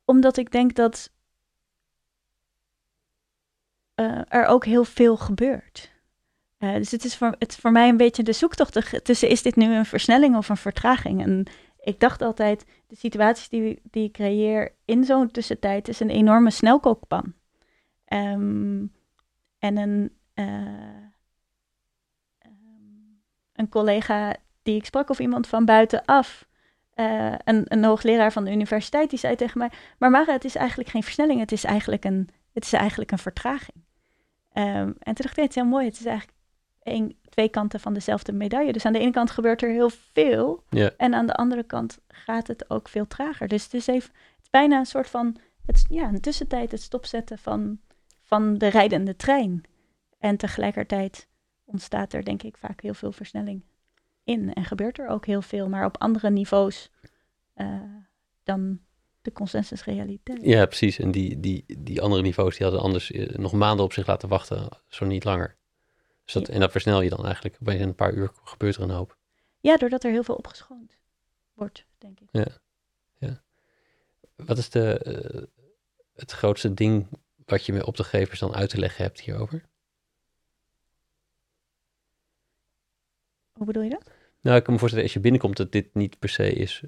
Omdat 0.06 0.38
ik 0.38 0.52
denk 0.52 0.76
dat 0.76 1.12
uh, 3.96 4.22
er 4.28 4.46
ook 4.46 4.66
heel 4.66 4.86
veel 4.86 5.18
gebeurt. 5.18 5.92
Uh, 6.60 6.74
dus 6.74 6.92
het 6.92 7.04
is 7.04 7.18
voor, 7.18 7.36
het 7.40 7.56
voor 7.56 7.72
mij 7.72 7.90
een 7.90 7.98
beetje 7.98 8.24
de 8.24 8.34
zoektocht 8.34 9.06
tussen 9.06 9.30
is 9.30 9.42
dit 9.42 9.56
nu 9.56 9.76
een 9.76 9.86
versnelling 9.86 10.36
of 10.36 10.50
een 10.50 10.58
vertraging? 10.58 11.22
En 11.22 11.46
ik 11.80 12.00
dacht 12.00 12.22
altijd, 12.22 12.66
de 12.88 12.96
situaties 12.96 13.50
die, 13.50 13.80
die 13.84 14.04
ik 14.04 14.14
creëer 14.14 14.76
in 14.86 15.04
zo'n 15.04 15.32
tussentijd 15.32 15.88
is 15.88 16.00
een 16.00 16.10
enorme 16.10 16.52
snelkookpan. 16.52 17.34
Um, 18.08 18.94
en 19.60 19.78
een, 19.78 20.18
uh, 20.36 21.08
een 23.54 23.70
collega 23.70 24.36
die 24.64 24.76
ik 24.76 24.86
sprak 24.86 25.10
of 25.10 25.20
iemand 25.20 25.48
van 25.48 25.66
buitenaf, 25.66 26.48
uh, 26.96 27.34
een, 27.44 27.64
een 27.68 27.84
hoogleraar 27.84 28.32
van 28.32 28.44
de 28.44 28.52
universiteit, 28.52 29.10
die 29.10 29.20
zei 29.20 29.36
tegen 29.36 29.58
mij, 29.58 29.72
maar 29.98 30.10
Mara, 30.10 30.34
het 30.34 30.46
is 30.46 30.56
eigenlijk 30.56 30.90
geen 30.90 31.04
versnelling, 31.04 31.40
het 31.40 31.52
is 31.52 31.64
eigenlijk 31.64 32.06
een, 32.06 32.30
het 32.54 32.64
is 32.64 32.74
eigenlijk 32.74 33.12
een 33.12 33.18
vertraging. 33.18 33.84
Um, 34.54 34.64
en 35.00 35.14
toen 35.14 35.16
dacht 35.16 35.38
ik, 35.38 35.44
het 35.44 35.50
is 35.50 35.56
heel 35.56 35.66
mooi, 35.66 35.86
het 35.86 36.00
is 36.00 36.06
eigenlijk 36.06 36.38
een, 36.84 37.18
twee 37.30 37.50
kanten 37.50 37.80
van 37.80 37.94
dezelfde 37.94 38.32
medaille. 38.32 38.74
Dus 38.74 38.86
aan 38.86 38.94
de 38.94 39.00
ene 39.00 39.12
kant 39.12 39.32
gebeurt 39.32 39.62
er 39.62 39.70
heel 39.70 39.90
veel. 39.90 40.64
En 40.98 41.14
aan 41.14 41.26
de 41.26 41.34
andere 41.34 41.64
kant 41.64 42.00
gaat 42.08 42.48
het 42.48 42.70
ook 42.70 42.90
veel 42.90 43.08
trager. 43.08 43.48
Dus 43.48 43.64
het 43.64 43.74
is, 43.74 43.88
even, 43.88 44.10
het 44.36 44.44
is 44.44 44.50
bijna 44.50 44.78
een 44.80 44.86
soort 44.86 45.10
van, 45.10 45.38
het, 45.66 45.86
ja, 45.90 46.08
een 46.08 46.22
tussentijd 46.22 46.72
het 46.72 46.82
stopzetten 46.82 47.38
van, 47.38 47.80
van 48.22 48.58
de 48.58 48.68
rijdende 48.68 49.16
trein. 49.16 49.64
En 50.20 50.38
tegelijkertijd 50.38 51.28
ontstaat 51.66 52.14
er 52.14 52.24
denk 52.24 52.44
ik 52.44 52.58
vaak 52.58 52.82
heel 52.82 52.94
veel 52.94 53.12
versnelling 53.12 53.64
in. 54.26 54.54
En 54.54 54.66
gebeurt 54.66 55.00
er 55.00 55.08
ook 55.08 55.26
heel 55.26 55.42
veel, 55.42 55.70
maar 55.70 55.86
op 55.86 55.98
andere 55.98 56.30
niveaus 56.30 56.90
uh, 57.56 57.82
dan 58.44 58.80
de 59.22 59.32
consensusrealiteit. 59.32 60.40
Ja, 60.42 60.66
precies. 60.66 61.00
En 61.00 61.12
die, 61.12 61.40
die, 61.40 61.66
die 61.78 62.02
andere 62.02 62.22
niveaus 62.22 62.58
die 62.58 62.64
hadden 62.66 62.84
anders 62.84 63.12
uh, 63.12 63.30
nog 63.30 63.52
maanden 63.52 63.86
op 63.86 63.94
zich 63.94 64.08
laten 64.08 64.30
wachten, 64.30 64.70
zo 64.88 65.06
niet 65.06 65.24
langer. 65.24 65.58
Dus 66.24 66.34
dat, 66.34 66.48
ja. 66.48 66.54
En 66.54 66.60
dat 66.60 66.72
versnel 66.72 67.02
je 67.02 67.10
dan 67.10 67.26
eigenlijk. 67.26 67.58
Opeens 67.62 67.82
in 67.82 67.88
een 67.88 67.96
paar 67.96 68.14
uur 68.14 68.32
gebeurt 68.44 68.76
er 68.76 68.82
een 68.82 68.90
hoop. 68.90 69.18
Ja, 69.60 69.78
doordat 69.78 70.04
er 70.04 70.12
heel 70.12 70.24
veel 70.24 70.36
opgeschoond 70.36 70.98
wordt, 71.54 71.86
denk 71.98 72.20
ik. 72.20 72.28
Ja, 72.32 72.48
ja. 73.18 73.44
Wat 74.36 74.58
is 74.58 74.70
de, 74.70 75.02
uh, 75.06 75.44
het 76.14 76.32
grootste 76.32 76.74
ding 76.74 77.08
wat 77.46 77.66
je 77.66 77.74
met 77.74 77.84
opdrachtgevers 77.84 78.40
dan 78.40 78.56
uit 78.56 78.70
te 78.70 78.80
leggen 78.80 79.04
hebt 79.04 79.20
hierover? 79.20 79.64
Hoe 83.54 83.66
bedoel 83.66 83.84
je 83.84 83.90
dat? 83.90 84.12
Nou, 84.46 84.58
ik 84.58 84.64
kan 84.64 84.74
me 84.74 84.80
voorstellen 84.80 85.08
als 85.08 85.16
je 85.16 85.22
binnenkomt 85.24 85.58
dat 85.58 85.72
dit 85.72 85.94
niet 85.94 86.20
per 86.20 86.30
se 86.30 86.52
is 86.52 86.84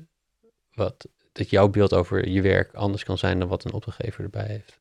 wat 0.73 1.07
dat 1.31 1.49
jouw 1.49 1.67
beeld 1.67 1.93
over 1.93 2.27
je 2.27 2.41
werk 2.41 2.73
anders 2.73 3.03
kan 3.03 3.17
zijn 3.17 3.39
dan 3.39 3.47
wat 3.47 3.63
een 3.63 3.73
opdrachtgever 3.73 4.23
erbij 4.23 4.47
heeft. 4.47 4.79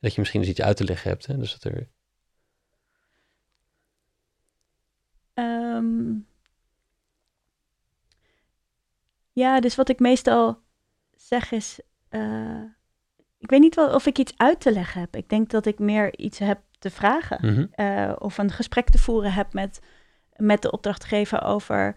Dat 0.00 0.14
je 0.14 0.20
misschien 0.20 0.40
eens 0.40 0.50
iets 0.50 0.60
uit 0.60 0.76
te 0.76 0.84
leggen 0.84 1.10
hebt, 1.10 1.26
hè? 1.26 1.38
dus 1.38 1.58
dat 1.58 1.72
er 1.72 1.88
Um, 5.34 6.26
ja, 9.32 9.60
dus 9.60 9.74
wat 9.74 9.88
ik 9.88 9.98
meestal 9.98 10.60
zeg 11.16 11.52
is. 11.52 11.80
Uh, 12.10 12.62
ik 13.38 13.50
weet 13.50 13.60
niet 13.60 13.74
wel 13.74 13.94
of 13.94 14.06
ik 14.06 14.18
iets 14.18 14.32
uit 14.36 14.60
te 14.60 14.72
leggen 14.72 15.00
heb. 15.00 15.16
Ik 15.16 15.28
denk 15.28 15.50
dat 15.50 15.66
ik 15.66 15.78
meer 15.78 16.18
iets 16.18 16.38
heb 16.38 16.60
te 16.78 16.90
vragen. 16.90 17.38
Mm 17.42 17.54
-hmm. 17.54 17.86
uh, 17.86 18.16
of 18.18 18.38
een 18.38 18.50
gesprek 18.50 18.90
te 18.90 18.98
voeren 18.98 19.32
heb 19.32 19.52
met, 19.52 19.80
met 20.36 20.62
de 20.62 20.70
opdrachtgever 20.70 21.42
over. 21.42 21.96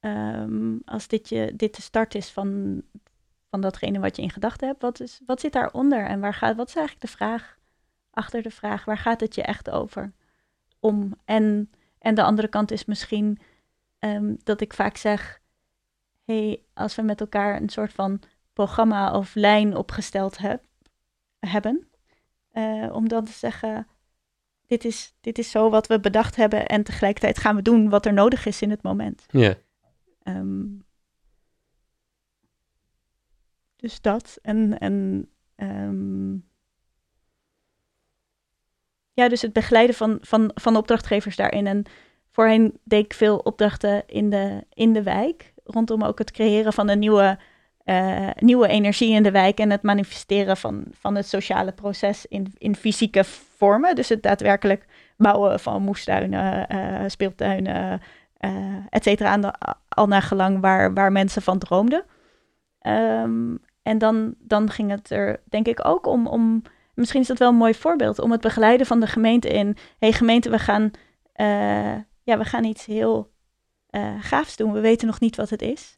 Um, 0.00 0.82
als 0.84 1.08
dit, 1.08 1.28
je, 1.28 1.52
dit 1.56 1.76
de 1.76 1.82
start 1.82 2.14
is 2.14 2.30
van, 2.30 2.82
van 3.50 3.60
datgene 3.60 4.00
wat 4.00 4.16
je 4.16 4.22
in 4.22 4.30
gedachten 4.30 4.68
hebt, 4.68 4.82
wat, 4.82 5.00
is, 5.00 5.20
wat 5.26 5.40
zit 5.40 5.52
daaronder 5.52 6.06
en 6.06 6.20
waar 6.20 6.34
gaat, 6.34 6.56
wat 6.56 6.68
is 6.68 6.76
eigenlijk 6.76 7.06
de 7.06 7.16
vraag 7.16 7.58
achter 8.14 8.42
de 8.42 8.50
vraag 8.50 8.84
waar 8.84 8.98
gaat 8.98 9.20
het 9.20 9.34
je 9.34 9.42
echt 9.42 9.70
over? 9.70 10.12
Om. 10.80 11.14
En, 11.24 11.70
en 11.98 12.14
de 12.14 12.22
andere 12.22 12.48
kant 12.48 12.70
is 12.70 12.84
misschien 12.84 13.38
ehm, 13.98 14.34
dat 14.42 14.60
ik 14.60 14.72
vaak 14.72 14.96
zeg: 14.96 15.40
hey, 16.24 16.62
als 16.74 16.94
we 16.94 17.02
met 17.02 17.20
elkaar 17.20 17.56
een 17.56 17.68
soort 17.68 17.92
van 17.92 18.20
programma 18.52 19.12
of 19.12 19.34
lijn 19.34 19.76
opgesteld 19.76 20.38
heb, 20.38 20.64
hebben, 21.38 21.88
uh, 22.52 22.94
om 22.94 23.08
dan 23.08 23.24
te 23.24 23.32
zeggen: 23.32 23.86
dit 24.66 24.84
is, 24.84 25.14
dit 25.20 25.38
is 25.38 25.50
zo 25.50 25.70
wat 25.70 25.86
we 25.86 26.00
bedacht 26.00 26.36
hebben 26.36 26.66
en 26.66 26.82
tegelijkertijd 26.82 27.38
gaan 27.38 27.56
we 27.56 27.62
doen 27.62 27.88
wat 27.88 28.06
er 28.06 28.12
nodig 28.12 28.46
is 28.46 28.62
in 28.62 28.70
het 28.70 28.82
moment. 28.82 29.24
Ja. 29.28 29.54
Um, 30.24 30.84
dus 33.76 34.00
dat. 34.00 34.38
En, 34.42 34.78
en 34.78 35.28
um, 35.56 36.48
ja, 39.12 39.28
dus 39.28 39.42
het 39.42 39.52
begeleiden 39.52 39.94
van, 39.94 40.18
van, 40.20 40.50
van 40.54 40.76
opdrachtgevers 40.76 41.36
daarin. 41.36 41.66
En 41.66 41.82
voorheen 42.30 42.78
deed 42.84 43.04
ik 43.04 43.14
veel 43.14 43.38
opdrachten 43.38 44.06
in 44.06 44.30
de, 44.30 44.64
in 44.72 44.92
de 44.92 45.02
wijk. 45.02 45.52
Rondom 45.64 46.02
ook 46.02 46.18
het 46.18 46.30
creëren 46.30 46.72
van 46.72 46.88
een 46.88 46.98
nieuwe, 46.98 47.38
uh, 47.84 48.30
nieuwe 48.36 48.68
energie 48.68 49.14
in 49.14 49.22
de 49.22 49.30
wijk. 49.30 49.58
En 49.58 49.70
het 49.70 49.82
manifesteren 49.82 50.56
van, 50.56 50.84
van 50.92 51.14
het 51.14 51.28
sociale 51.28 51.72
proces 51.72 52.26
in, 52.26 52.52
in 52.58 52.76
fysieke 52.76 53.24
vormen. 53.56 53.94
Dus 53.94 54.08
het 54.08 54.22
daadwerkelijk 54.22 54.86
bouwen 55.16 55.60
van 55.60 55.82
moestuinen, 55.82 56.66
uh, 56.74 57.02
speeltuinen, 57.06 58.00
uh, 58.40 58.74
et 58.88 59.02
cetera. 59.02 59.54
Al 59.88 60.06
naar 60.06 60.22
gelang 60.22 60.60
waar, 60.60 60.94
waar 60.94 61.12
mensen 61.12 61.42
van 61.42 61.58
droomden. 61.58 62.04
Um, 62.86 63.58
en 63.82 63.98
dan, 63.98 64.34
dan 64.38 64.70
ging 64.70 64.90
het 64.90 65.10
er 65.10 65.40
denk 65.48 65.66
ik 65.66 65.86
ook 65.86 66.06
om, 66.06 66.26
om, 66.26 66.62
misschien 66.94 67.20
is 67.20 67.26
dat 67.26 67.38
wel 67.38 67.48
een 67.48 67.54
mooi 67.54 67.74
voorbeeld, 67.74 68.18
om 68.18 68.30
het 68.30 68.40
begeleiden 68.40 68.86
van 68.86 69.00
de 69.00 69.06
gemeente 69.06 69.48
in, 69.48 69.76
hey 69.98 70.12
gemeente, 70.12 70.50
we 70.50 70.58
gaan, 70.58 70.90
ja, 72.22 72.38
we 72.38 72.44
gaan 72.44 72.64
iets 72.64 72.86
heel 72.86 73.32
gaafs 74.20 74.56
doen. 74.56 74.72
We 74.72 74.80
weten 74.80 75.06
nog 75.06 75.20
niet 75.20 75.36
wat 75.36 75.50
het 75.50 75.62
is, 75.62 75.96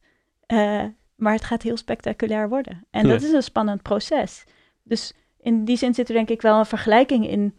maar 1.17 1.33
het 1.33 1.45
gaat 1.45 1.63
heel 1.63 1.77
spectaculair 1.77 2.49
worden. 2.49 2.87
En 2.91 3.09
dat 3.09 3.23
is 3.23 3.33
een 3.33 3.43
spannend 3.43 3.83
proces. 3.83 4.45
Dus 4.83 5.13
in 5.41 5.65
die 5.65 5.77
zin 5.77 5.95
zit 5.95 6.09
er 6.09 6.15
denk 6.15 6.29
ik 6.29 6.43
wel 6.43 6.59
een 6.59 6.67
vergelijking 6.67 7.29
in, 7.29 7.55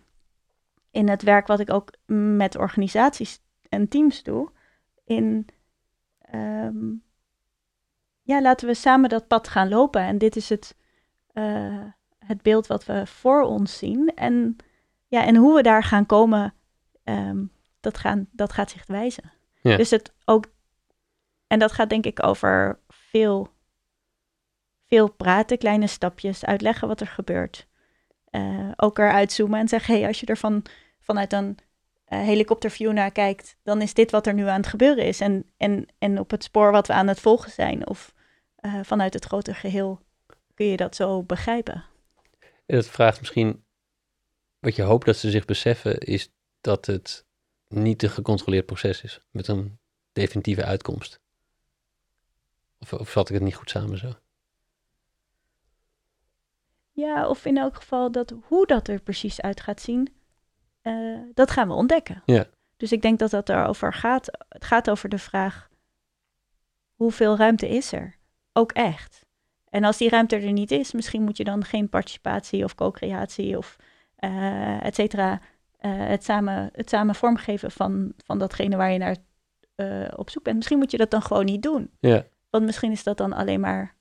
in 0.92 1.10
het 1.10 1.24
werk 1.24 1.48
wat 1.48 1.60
ik 1.60 1.74
ook 1.74 1.94
met 2.38 2.58
organisaties 2.58 3.40
en 3.70 3.88
teams 3.88 4.24
doe. 4.24 4.52
In 5.04 5.48
um, 6.34 7.04
ja, 8.22 8.42
laten 8.42 8.68
we 8.68 8.74
samen 8.74 9.10
dat 9.10 9.28
pad 9.28 9.48
gaan 9.48 9.70
lopen. 9.70 10.02
En 10.02 10.18
dit 10.18 10.36
is 10.36 10.50
het, 10.50 10.76
uh, 11.34 11.84
het 12.20 12.42
beeld 12.42 12.68
wat 12.68 12.86
we 12.86 13.06
voor 13.06 13.42
ons 13.42 13.78
zien. 13.78 14.12
En, 14.16 14.56
ja, 15.08 15.26
en 15.26 15.36
hoe 15.36 15.56
we 15.56 15.62
daar 15.62 15.84
gaan 15.84 16.06
komen, 16.06 16.54
um, 17.04 17.52
dat, 17.80 17.98
gaan, 17.98 18.28
dat 18.32 18.54
gaat 18.54 18.72
zich 18.72 18.86
wijzen. 18.86 19.32
Ja. 19.62 19.78
Dus 19.78 19.90
het 19.90 20.14
ook, 20.26 20.46
en 21.48 21.60
dat 21.60 21.72
gaat 21.72 21.90
denk 21.90 22.06
ik 22.06 22.26
over 22.26 22.80
veel, 23.18 23.48
veel 24.88 25.12
praten, 25.12 25.58
kleine 25.58 25.88
stapjes, 25.88 26.46
uitleggen 26.46 26.88
wat 26.88 27.02
er 27.02 27.08
gebeurt. 27.08 27.68
Uh, 28.32 28.72
ook 28.76 28.98
eruit 28.98 29.32
zoomen 29.32 29.60
en 29.60 29.68
zeggen, 29.68 29.96
hey, 29.96 30.08
als 30.08 30.20
je 30.20 30.26
er 30.26 30.38
van, 30.38 30.66
vanuit 31.00 31.34
een 31.34 31.58
uh, 32.10 32.20
helikopterview 32.20 32.92
naar 32.92 33.12
kijkt, 33.12 33.58
dan 33.64 33.82
is 33.82 33.94
dit 33.94 34.12
wat 34.12 34.28
er 34.28 34.34
nu 34.34 34.48
aan 34.48 34.60
het 34.60 34.68
gebeuren 34.68 35.06
is. 35.06 35.20
En, 35.20 35.52
en, 35.58 35.88
en 35.98 36.20
op 36.20 36.32
het 36.32 36.44
spoor 36.44 36.72
wat 36.72 36.88
we 36.88 36.94
aan 36.94 37.08
het 37.08 37.20
volgen 37.20 37.52
zijn. 37.52 37.88
Of 37.88 38.14
uh, 38.62 38.80
vanuit 38.84 39.14
het 39.14 39.26
grote 39.26 39.54
geheel 39.54 40.00
kun 40.54 40.66
je 40.66 40.78
dat 40.78 40.96
zo 40.96 41.24
begrijpen. 41.24 41.84
En 42.66 42.76
dat 42.76 42.88
vraagt 42.88 43.20
misschien, 43.20 43.64
wat 44.60 44.76
je 44.76 44.82
hoopt 44.82 45.06
dat 45.06 45.18
ze 45.18 45.30
zich 45.30 45.46
beseffen, 45.46 45.98
is 45.98 46.30
dat 46.62 46.86
het 46.86 47.26
niet 47.68 48.04
een 48.04 48.10
gecontroleerd 48.10 48.66
proces 48.66 49.04
is 49.04 49.20
met 49.32 49.48
een 49.48 49.80
definitieve 50.12 50.64
uitkomst. 50.64 51.20
Of, 52.80 52.94
of 52.94 53.12
vat 53.12 53.30
ik 53.30 53.36
het 53.36 53.44
niet 53.44 53.56
goed 53.56 53.70
samen 53.70 53.98
zo? 53.98 54.14
Ja, 56.92 57.28
of 57.28 57.46
in 57.46 57.58
elk 57.58 57.76
geval 57.76 58.12
dat 58.12 58.34
hoe 58.44 58.66
dat 58.66 58.88
er 58.88 59.02
precies 59.02 59.42
uit 59.42 59.62
gaat 59.62 59.82
zien, 59.82 60.14
uh, 60.84 61.20
dat 61.34 61.52
gaan 61.52 61.68
we 61.68 61.74
ontdekken. 61.74 62.22
Ja. 62.26 62.46
Dus 62.78 62.92
ik 62.92 63.02
denk 63.02 63.20
dat 63.20 63.32
dat 63.32 63.50
erover 63.50 63.94
gaat. 63.94 64.46
Het 64.50 64.66
gaat 64.66 64.90
over 64.90 65.10
de 65.10 65.18
vraag: 65.18 65.70
hoeveel 66.96 67.38
ruimte 67.38 67.70
is 67.70 67.92
er? 67.92 68.18
ook 68.58 68.72
echt. 68.72 69.26
En 69.70 69.84
als 69.84 69.98
die 69.98 70.10
ruimte 70.10 70.36
er 70.36 70.52
niet 70.52 70.72
is, 70.72 70.92
misschien 70.92 71.24
moet 71.24 71.38
je 71.38 71.44
dan 71.44 71.64
geen 71.64 71.90
participatie 71.90 72.64
of 72.64 72.76
co-creatie 72.76 73.58
of 73.58 73.76
uh, 74.20 74.86
et 74.86 74.96
cetera, 74.96 75.32
uh, 75.32 75.40
het, 76.08 76.24
samen, 76.24 76.70
het 76.74 76.90
samen 76.90 77.16
vormgeven 77.16 77.72
van, 77.72 78.14
van 78.18 78.40
datgene 78.40 78.76
waar 78.76 78.92
je 78.92 78.98
naar 78.98 79.18
op 80.16 80.30
zoek 80.30 80.44
bent. 80.44 80.56
Misschien 80.56 80.78
moet 80.78 80.92
je 80.92 80.98
dat 80.98 81.12
dan 81.12 81.22
gewoon 81.22 81.46
niet 81.46 81.64
doen. 81.64 81.92
Ja. 82.00 82.26
Want 82.50 82.66
misschien 82.66 82.92
is 82.92 83.04
dat 83.04 83.18
dan 83.18 83.34
alleen 83.34 83.60
maar 83.60 83.96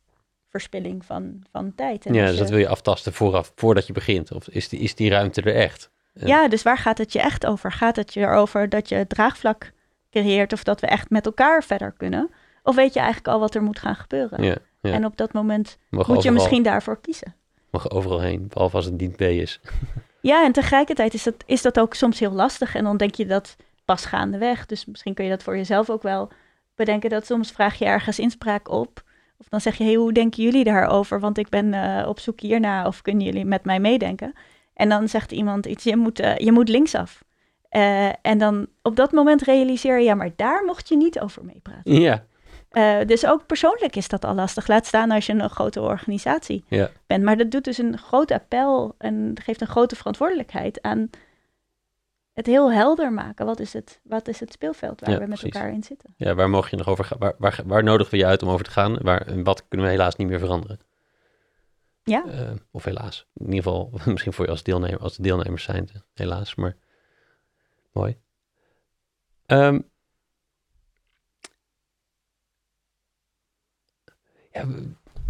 verspilling 0.49 1.05
van, 1.05 1.42
van 1.51 1.74
tijd. 1.74 2.07
En 2.07 2.14
ja, 2.14 2.24
dus 2.24 2.34
je... 2.34 2.40
dat 2.40 2.51
wil 2.51 2.59
je 2.59 2.68
aftasten 2.68 3.12
vooraf, 3.12 3.53
voordat 3.55 3.86
je 3.86 3.92
begint. 3.92 4.32
Of 4.32 4.49
is 4.49 4.68
die, 4.68 4.80
is 4.80 4.94
die 4.94 5.11
ruimte 5.11 5.42
er 5.42 5.55
echt? 5.55 5.90
En... 6.14 6.26
Ja, 6.26 6.49
dus 6.49 6.62
waar 6.62 6.78
gaat 6.78 6.99
het 6.99 7.12
je 7.12 7.20
echt 7.20 7.47
over? 7.47 7.72
Gaat 7.72 7.97
het 7.97 8.14
je 8.14 8.20
erover 8.20 8.68
dat 8.68 8.88
je 8.88 9.07
draagvlak 9.07 9.72
creëert 10.11 10.53
of 10.53 10.64
dat 10.64 10.80
we 10.80 10.86
echt 10.86 11.11
met 11.11 11.26
elkaar 11.26 11.64
verder 11.64 11.92
kunnen? 11.97 12.30
Of 12.62 12.74
weet 12.74 12.92
je 12.92 12.99
eigenlijk 12.99 13.28
al 13.28 13.40
wat 13.40 13.55
er 13.55 13.62
moet 13.62 13.78
gaan 13.78 13.97
gebeuren? 13.97 14.42
Ja, 14.42 14.57
ja. 14.80 14.92
En 14.92 15.05
op 15.05 15.16
dat 15.16 15.32
moment 15.32 15.78
mag 15.90 16.09
moet 16.09 16.22
je 16.22 16.30
misschien 16.30 16.62
daarvoor 16.62 17.01
kiezen. 17.01 17.34
Mag 17.70 17.90
overal 17.90 18.20
heen, 18.20 18.47
behalve 18.49 18.76
als 18.76 18.84
het 18.84 19.01
niet 19.01 19.16
B 19.16 19.20
is. 19.20 19.61
ja, 20.20 20.44
en 20.44 20.53
tegelijkertijd 20.53 21.14
is 21.14 21.22
dat, 21.22 21.34
is 21.47 21.62
dat 21.62 21.78
ook 21.80 21.94
soms 21.94 22.18
heel 22.18 22.32
lastig. 22.32 22.74
En 22.74 22.84
dan 22.84 22.97
denk 22.97 23.14
je 23.14 23.26
dat 23.26 23.57
pas 23.84 24.05
gaandeweg. 24.05 24.66
Dus 24.66 24.84
misschien 24.84 25.14
kun 25.14 25.24
je 25.24 25.30
dat 25.30 25.42
voor 25.42 25.57
jezelf 25.57 25.90
ook 25.90 26.03
wel 26.03 26.28
bedenken. 26.77 27.11
Dat 27.11 27.27
soms 27.27 27.51
vraag 27.51 27.79
je 27.79 27.85
ergens 27.85 28.18
inspraak 28.18 28.68
op. 28.70 29.03
Of 29.39 29.49
dan 29.49 29.61
zeg 29.61 29.77
je, 29.77 29.85
hey, 29.85 29.95
hoe 29.95 30.12
denken 30.12 30.43
jullie 30.43 30.64
daarover? 30.64 31.20
Want 31.20 31.39
ik 31.39 31.49
ben 31.49 31.72
uh, 31.72 32.05
op 32.09 32.18
zoek 32.18 32.41
hierna. 32.41 32.87
Of 32.87 33.03
kunnen 33.03 33.24
jullie 33.24 33.45
met 33.45 33.64
mij 33.64 33.81
meedenken? 33.81 34.33
En 34.74 34.89
dan 34.89 35.09
zegt 35.09 35.33
iemand 35.33 35.66
iets, 35.66 35.85
je 35.85 35.97
moet, 35.97 36.20
uh, 36.20 36.37
je 36.37 36.53
moet 36.53 36.68
linksaf. 36.68 37.24
Uh, 37.70 38.09
en 38.22 38.39
dan 38.39 38.66
op 38.83 38.97
dat 38.97 39.12
moment 39.12 39.43
realiseer 39.43 39.99
je, 39.99 40.05
ja, 40.05 40.14
maar 40.14 40.31
daar 40.37 40.64
mocht 40.64 40.89
je 40.89 40.97
niet 40.97 41.20
over 41.20 41.45
meepraten. 41.45 42.01
Ja, 42.01 42.24
uh, 42.72 43.07
dus 43.07 43.27
ook 43.27 43.47
persoonlijk 43.47 43.97
is 43.97 44.09
dat 44.09 44.24
al 44.24 44.35
lastig. 44.35 44.66
Laat 44.66 44.87
staan 44.87 45.11
als 45.11 45.27
je 45.27 45.33
een 45.33 45.51
grote 45.51 45.81
organisatie 45.81 46.64
ja. 46.68 46.91
bent. 47.07 47.24
Maar 47.24 47.37
dat 47.37 47.51
doet 47.51 47.64
dus 47.64 47.79
een 47.79 47.99
groot 47.99 48.31
appel 48.31 48.95
en 48.99 49.33
geeft 49.43 49.61
een 49.61 49.66
grote 49.66 49.97
verantwoordelijkheid 49.97 50.83
aan 50.83 51.11
het 52.37 52.47
heel 52.47 52.72
helder 52.72 53.12
maken. 53.12 53.47
Wat 53.47 53.61
is 53.61 53.72
het, 53.72 54.01
wat 54.03 54.28
is 54.28 54.41
het 54.41 54.53
speelveld 54.53 55.01
waar 55.01 55.11
ja, 55.11 55.18
we 55.18 55.26
met 55.26 55.39
precies. 55.39 55.55
elkaar 55.55 55.72
in 55.72 55.82
zitten? 55.82 56.14
Ja, 56.16 56.34
waar 56.34 56.51
mogen 56.51 56.70
je 56.70 56.76
nog 56.76 56.89
over 56.89 57.05
gaan? 57.05 57.18
Waar, 57.18 57.34
waar, 57.39 57.61
waar 57.66 57.82
nodigen 57.82 58.12
we 58.12 58.18
je 58.18 58.26
uit 58.26 58.43
om 58.43 58.49
over 58.49 58.64
te 58.64 58.70
gaan? 58.70 58.99
Waar, 58.99 59.26
en 59.26 59.45
wat 59.45 59.68
kunnen 59.68 59.87
we 59.87 59.93
helaas 59.93 60.16
niet 60.16 60.28
meer 60.28 60.39
veranderen? 60.39 60.80
Ja. 62.03 62.24
Uh, 62.26 62.51
of 62.70 62.84
helaas. 62.84 63.26
In 63.34 63.45
ieder 63.47 63.62
geval, 63.62 63.93
misschien 64.12 64.32
voor 64.32 64.45
je 64.45 64.51
als 64.51 64.62
deelnemer, 64.62 64.99
als 64.99 65.16
de 65.16 65.22
deelnemers 65.22 65.64
zijn, 65.64 65.89
helaas. 66.14 66.55
Maar 66.55 66.76
mooi. 67.93 68.18
Um, 69.47 69.91
ja, 74.53 74.66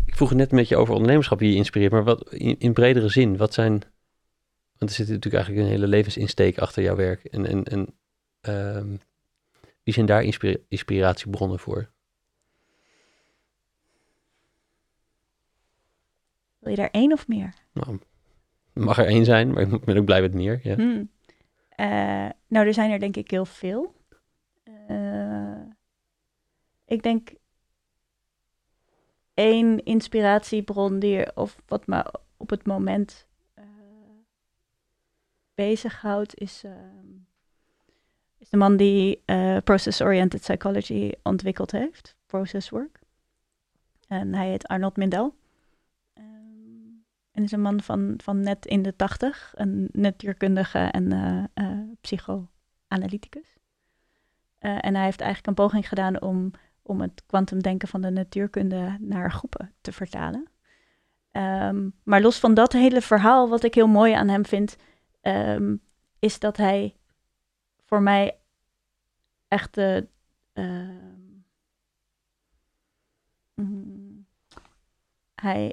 ik 0.06 0.16
vroeg 0.16 0.28
het 0.28 0.38
net 0.38 0.52
met 0.52 0.68
je 0.68 0.76
over 0.76 0.94
ondernemerschap 0.94 1.38
die 1.38 1.50
je 1.50 1.56
inspireert, 1.56 1.92
maar 1.92 2.04
wat 2.04 2.32
in, 2.32 2.58
in, 2.58 2.72
bredere 2.72 3.08
zin, 3.08 3.36
wat 3.36 3.54
zijn, 3.54 3.82
want 4.78 4.90
er 4.90 4.96
zit 4.96 5.08
natuurlijk 5.08 5.34
eigenlijk 5.34 5.64
een 5.64 5.72
hele 5.72 5.86
levensinsteek 5.86 6.58
achter 6.58 6.82
jouw 6.82 6.96
werk 6.96 7.24
en, 7.24 7.46
en, 7.46 7.64
en 7.64 7.94
um, 8.76 9.00
wie 9.82 9.94
zijn 9.94 10.06
daar 10.06 10.22
inspira 10.22 10.56
inspiratiebronnen 10.68 11.58
voor? 11.58 11.90
Wil 16.58 16.70
je 16.70 16.76
daar 16.76 16.90
één 16.90 17.12
of 17.12 17.28
meer? 17.28 17.54
Nou, 17.72 17.98
mag 18.72 18.98
er 18.98 19.06
één 19.06 19.24
zijn, 19.24 19.50
maar 19.50 19.62
ik 19.62 19.84
ben 19.84 19.96
ook 19.96 20.04
blij 20.04 20.20
met 20.20 20.34
meer. 20.34 20.60
Ja. 20.62 20.74
Hmm. 20.74 21.10
Uh, 21.76 22.28
nou, 22.46 22.66
er 22.66 22.74
zijn 22.74 22.90
er 22.90 22.98
denk 22.98 23.16
ik 23.16 23.30
heel 23.30 23.44
veel. 23.44 23.94
Uh, 24.90 25.60
ik 26.84 27.02
denk 27.02 27.30
één 29.34 29.84
inspiratiebron 29.84 30.98
die, 30.98 31.36
of 31.36 31.62
wat 31.66 31.86
me 31.86 32.14
op 32.36 32.50
het 32.50 32.66
moment 32.66 33.26
bezighoudt, 35.56 36.34
is, 36.34 36.62
uh, 36.64 36.72
is 38.38 38.48
de 38.48 38.56
man 38.56 38.76
die 38.76 39.22
uh, 39.26 39.56
process-oriented 39.64 40.40
psychology 40.40 41.12
ontwikkeld 41.22 41.70
heeft, 41.70 42.16
process 42.26 42.68
work. 42.68 43.00
En 44.08 44.34
hij 44.34 44.48
heet 44.48 44.66
Arnold 44.66 44.96
Mindel. 44.96 45.34
Um, 46.18 47.04
en 47.32 47.42
is 47.42 47.52
een 47.52 47.60
man 47.60 47.80
van, 47.80 48.14
van 48.22 48.40
net 48.40 48.66
in 48.66 48.82
de 48.82 48.96
tachtig, 48.96 49.52
een 49.56 49.88
natuurkundige 49.92 50.78
en 50.78 51.50
psychoanalyticus. 52.00 53.56
en 54.58 54.94
hij 54.94 55.04
heeft 55.04 55.20
eigenlijk 55.20 55.46
een 55.46 55.64
poging 55.64 55.88
gedaan 55.88 56.20
om 56.20 56.52
om 56.86 57.00
het 57.00 57.22
kwantumdenken 57.26 57.88
van 57.88 58.00
de 58.00 58.10
natuurkunde 58.10 58.96
naar 59.00 59.32
groepen 59.32 59.72
te 59.80 59.92
vertalen. 59.92 60.48
Um, 61.32 61.92
maar 62.02 62.20
los 62.20 62.38
van 62.38 62.54
dat 62.54 62.72
hele 62.72 63.00
verhaal, 63.00 63.48
wat 63.48 63.64
ik 63.64 63.74
heel 63.74 63.86
mooi 63.86 64.12
aan 64.12 64.28
hem 64.28 64.46
vind, 64.46 64.76
ehm, 65.34 65.76
is 66.18 66.38
dat 66.38 66.56
hij 66.56 66.96
voor 67.84 68.02
mij 68.02 68.36
echt 69.48 69.74
de. 69.74 70.06
ehm, 70.52 70.94
mm, 73.54 74.26
hij 75.34 75.72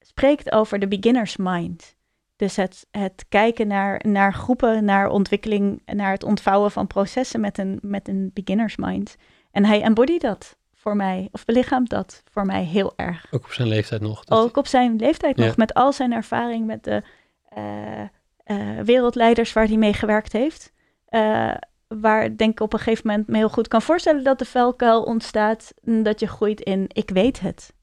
spreekt 0.00 0.52
over 0.52 0.78
de 0.78 0.88
beginner's 0.88 1.36
mind. 1.36 1.96
Dus 2.36 2.56
het, 2.56 2.86
het 2.90 3.24
kijken 3.28 3.66
naar, 3.66 4.00
naar 4.06 4.34
groepen, 4.34 4.84
naar 4.84 5.08
ontwikkeling, 5.08 5.82
naar 5.86 6.12
het 6.12 6.22
ontvouwen 6.24 6.70
van 6.70 6.86
processen 6.86 7.40
met 7.40 7.58
een, 7.58 7.78
met 7.82 8.08
een 8.08 8.30
beginner's 8.34 8.76
mind. 8.76 9.16
En 9.50 9.64
hij 9.64 9.82
embodied 9.82 10.20
dat 10.20 10.56
voor 10.74 10.96
mij, 10.96 11.28
of 11.32 11.44
belichaamt 11.44 11.88
dat 11.90 12.22
voor 12.30 12.46
mij 12.46 12.64
heel 12.64 12.92
erg. 12.96 13.26
Ook 13.30 13.44
op 13.44 13.52
zijn 13.52 13.68
leeftijd 13.68 14.00
nog. 14.00 14.24
Dat- 14.24 14.38
Ook 14.38 14.56
op 14.56 14.66
zijn 14.66 14.96
leeftijd 14.96 15.36
nog, 15.36 15.56
met 15.56 15.74
al 15.74 15.92
zijn 15.92 16.12
ervaring 16.12 16.66
met 16.66 16.84
de 16.84 17.02
eh, 17.48 18.02
eh, 18.46 18.80
wereldleiders 18.80 19.52
waar 19.52 19.66
hij 19.66 19.76
mee 19.76 19.92
gewerkt 19.92 20.32
heeft. 20.32 20.72
Eh, 21.06 21.54
waar 21.88 22.36
denk 22.36 22.52
ik 22.52 22.60
op 22.60 22.72
een 22.72 22.78
gegeven 22.78 23.06
moment 23.06 23.28
me 23.28 23.36
heel 23.36 23.48
goed 23.48 23.68
kan 23.68 23.82
voorstellen 23.82 24.24
dat 24.24 24.38
de 24.38 24.44
vuilkuil 24.44 25.02
ontstaat. 25.02 25.74
en 25.84 26.02
Dat 26.02 26.20
je 26.20 26.26
groeit 26.26 26.60
in 26.60 26.84
ik 26.88 27.10
weet 27.10 27.40
het. 27.40 27.74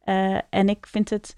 Eh, 0.00 0.38
en 0.50 0.68
ik 0.68 0.86
vind 0.86 1.10
het 1.10 1.36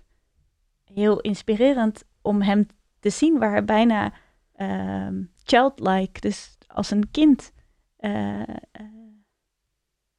heel 0.85 1.21
inspirerend 1.21 2.05
om 2.23 2.43
hem 2.43 2.67
te 3.01 3.11
zien 3.11 3.39
waar 3.39 3.51
hij 3.51 3.65
bijna 3.65 4.13
ehm, 4.55 5.23
childlike, 5.45 6.21
dus 6.21 6.57
als 6.67 6.91
een 6.91 7.11
kind, 7.11 7.53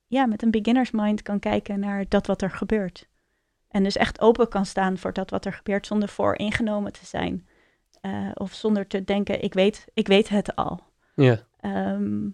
ja, 0.08 0.26
met 0.26 0.42
een 0.42 0.52
beginner's 0.52 0.92
mind 0.92 1.22
kan 1.22 1.40
kijken 1.40 1.80
naar 1.80 2.06
dat 2.08 2.28
wat 2.28 2.42
er 2.42 2.52
gebeurt. 2.52 3.10
En 3.68 3.84
dus 3.84 3.98
echt 3.98 4.22
open 4.22 4.48
kan 4.48 4.66
staan 4.66 4.98
voor 4.98 5.14
dat 5.14 5.30
wat 5.30 5.46
er 5.46 5.54
gebeurt 5.54 5.88
zonder 5.88 6.10
vooringenomen 6.10 6.94
te 6.94 7.06
zijn. 7.06 7.46
Eh, 8.02 8.32
of 8.34 8.54
zonder 8.54 8.88
te 8.88 9.04
denken, 9.04 9.42
ik 9.42 9.54
weet, 9.54 9.86
ik 9.94 10.08
weet 10.08 10.30
het 10.30 10.56
al. 10.56 10.80
Ja, 11.16 11.40
Ehm, 11.60 12.30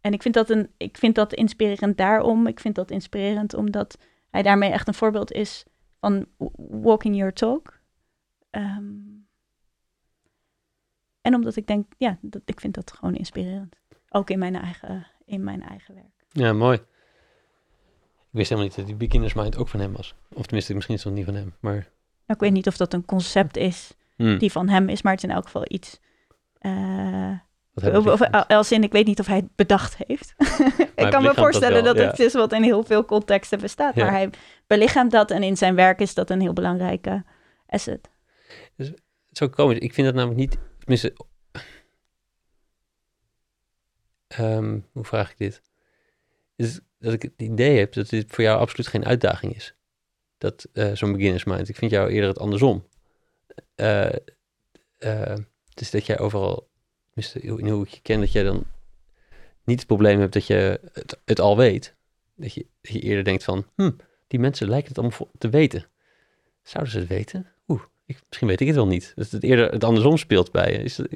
en 0.00 0.12
ik 0.12 0.22
vind, 0.22 0.34
dat 0.34 0.50
een, 0.50 0.70
ik 0.76 0.96
vind 0.98 1.14
dat 1.14 1.32
inspirerend 1.34 1.96
daarom. 1.96 2.46
Ik 2.46 2.60
vind 2.60 2.74
dat 2.74 2.90
inspirerend 2.90 3.54
omdat 3.54 3.98
hij 4.30 4.42
daarmee 4.42 4.70
echt 4.70 4.88
een 4.88 4.94
voorbeeld 4.94 5.32
is 5.32 5.64
van 6.00 6.26
walking 6.56 7.16
your 7.16 7.32
talk. 7.32 7.80
Ehm, 8.50 8.90
en 11.20 11.34
omdat 11.34 11.56
ik 11.56 11.66
denk, 11.66 11.92
ja, 11.98 12.18
dat, 12.20 12.42
ik 12.44 12.60
vind 12.60 12.74
dat 12.74 12.92
gewoon 12.92 13.14
inspirerend. 13.14 13.76
Ook 14.08 14.30
in 14.30 14.38
mijn 14.38 14.56
eigen, 14.56 15.06
in 15.24 15.44
mijn 15.44 15.62
eigen 15.62 15.94
werk. 15.94 16.24
ja, 16.28 16.52
mooi. 16.52 16.76
Ik 18.30 18.38
wist 18.38 18.48
helemaal 18.48 18.68
niet 18.70 18.78
dat 18.78 18.86
die 18.86 19.06
beginner's 19.08 19.34
mind 19.34 19.56
ook 19.56 19.68
van 19.68 19.80
hem 19.80 19.92
was. 19.92 20.14
Of 20.34 20.42
tenminste, 20.46 20.74
misschien 20.74 20.94
is 20.94 21.04
het 21.04 21.12
nog 21.14 21.24
niet 21.24 21.32
van 21.34 21.42
hem. 21.42 21.54
Maar 21.60 21.72
Nou, 21.74 21.84
ik 22.26 22.40
weet 22.40 22.52
niet 22.52 22.66
of 22.66 22.76
dat 22.76 22.92
een 22.92 23.04
concept 23.04 23.56
is 23.56 23.94
hmm, 24.22 24.38
die 24.38 24.52
van 24.52 24.68
hem 24.68 24.88
is, 24.88 25.02
maar 25.02 25.12
het 25.12 25.22
is 25.22 25.28
in 25.28 25.34
elk 25.34 25.44
geval 25.44 25.64
iets. 25.68 26.00
eh, 26.58 26.70
hebben 27.74 28.12
of, 28.12 28.18
gevoeld? 28.18 28.48
als 28.48 28.72
in, 28.72 28.82
ik 28.82 28.92
weet 28.92 29.06
niet 29.06 29.20
of 29.20 29.26
hij 29.26 29.36
het 29.36 29.56
bedacht 29.56 29.96
heeft. 30.06 30.34
ik 30.96 31.10
kan 31.10 31.22
me 31.22 31.28
dat 31.28 31.36
voorstellen 31.36 31.82
wel, 31.82 31.94
dat, 31.94 32.02
ja. 32.02 32.10
het 32.10 32.18
is 32.18 32.32
wat 32.32 32.52
in 32.52 32.62
heel 32.62 32.84
veel 32.84 33.04
contexten 33.04 33.60
bestaat. 33.60 33.94
Ja. 33.94 34.04
Maar 34.04 34.12
hij 34.12 34.30
belichaamt 34.66 35.10
dat 35.10 35.30
en 35.30 35.42
in 35.42 35.56
zijn 35.56 35.74
werk 35.74 36.00
is 36.00 36.14
dat 36.14 36.30
een 36.30 36.40
heel 36.40 36.52
belangrijke 36.52 37.24
asset. 37.66 38.10
Het 38.76 38.94
is 39.32 39.42
ook 39.42 39.52
komisch. 39.52 39.78
Ik 39.78 39.94
vind 39.94 40.06
dat 40.06 40.16
namelijk 40.16 40.40
niet... 40.40 40.58
Tenminste... 40.78 41.16
ehm, 44.28 44.80
hoe 44.92 45.04
vraag 45.04 45.30
ik 45.30 45.38
dit? 45.38 45.62
Is 46.56 46.80
dat 46.98 47.12
ik 47.12 47.22
het 47.22 47.32
idee 47.36 47.78
heb 47.78 47.92
dat 47.92 48.08
dit 48.08 48.24
voor 48.28 48.44
jou 48.44 48.60
absoluut 48.60 48.86
geen 48.86 49.04
uitdaging 49.04 49.54
is. 49.54 49.74
Dat 50.38 50.68
eh, 50.72 50.92
zo'n 50.92 51.12
beginners 51.12 51.44
mind. 51.44 51.68
Ik 51.68 51.76
vind 51.76 51.90
jou 51.90 52.10
eerder 52.10 52.28
het 52.28 52.38
andersom. 52.38 52.86
Eh, 54.98 55.36
dus 55.74 55.90
dat 55.90 56.06
jij 56.06 56.18
overal... 56.18 56.70
In 57.34 57.68
hoe 57.68 57.84
ik 57.84 57.88
je 57.88 58.00
ken, 58.02 58.20
dat 58.20 58.32
jij 58.32 58.42
dan 58.42 58.64
niet 59.64 59.78
het 59.78 59.86
probleem 59.86 60.20
hebt 60.20 60.32
dat 60.32 60.46
je 60.46 60.80
het, 61.24 61.40
al 61.40 61.56
weet. 61.56 61.94
Dat 62.34 62.54
je, 62.54 62.66
je 62.80 63.00
eerder 63.00 63.24
denkt 63.24 63.44
van... 63.44 63.66
Hm, 63.74 63.90
die 64.26 64.40
mensen 64.40 64.68
lijken 64.68 64.88
het 64.88 64.98
allemaal 64.98 65.30
te 65.38 65.48
weten. 65.48 65.86
Zouden 66.62 66.92
ze 66.92 66.98
het 66.98 67.08
weten? 67.08 67.52
Oeh, 67.68 67.82
ik, 68.04 68.20
misschien 68.26 68.48
weet 68.48 68.60
ik 68.60 68.66
het 68.66 68.76
wel 68.76 68.86
niet. 68.86 69.12
Dat 69.14 69.30
het 69.30 69.42
eerder 69.42 69.72
het 69.72 69.84
andersom 69.84 70.16
speelt 70.16 70.50
bij 70.52 70.72
je. 70.72 70.78
Is 70.78 70.96
Nou, 70.96 71.10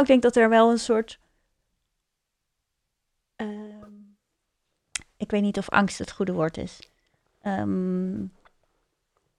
ik 0.00 0.06
denk 0.06 0.22
dat 0.22 0.36
er 0.36 0.48
wel 0.48 0.70
een 0.70 0.78
soort. 0.78 1.18
ehm, 3.36 3.90
ik 5.16 5.30
weet 5.30 5.42
niet 5.42 5.58
of 5.58 5.68
angst 5.68 5.98
het 5.98 6.12
goede 6.12 6.32
woord 6.32 6.56
is. 6.56 6.78
Ehm, 7.42 8.24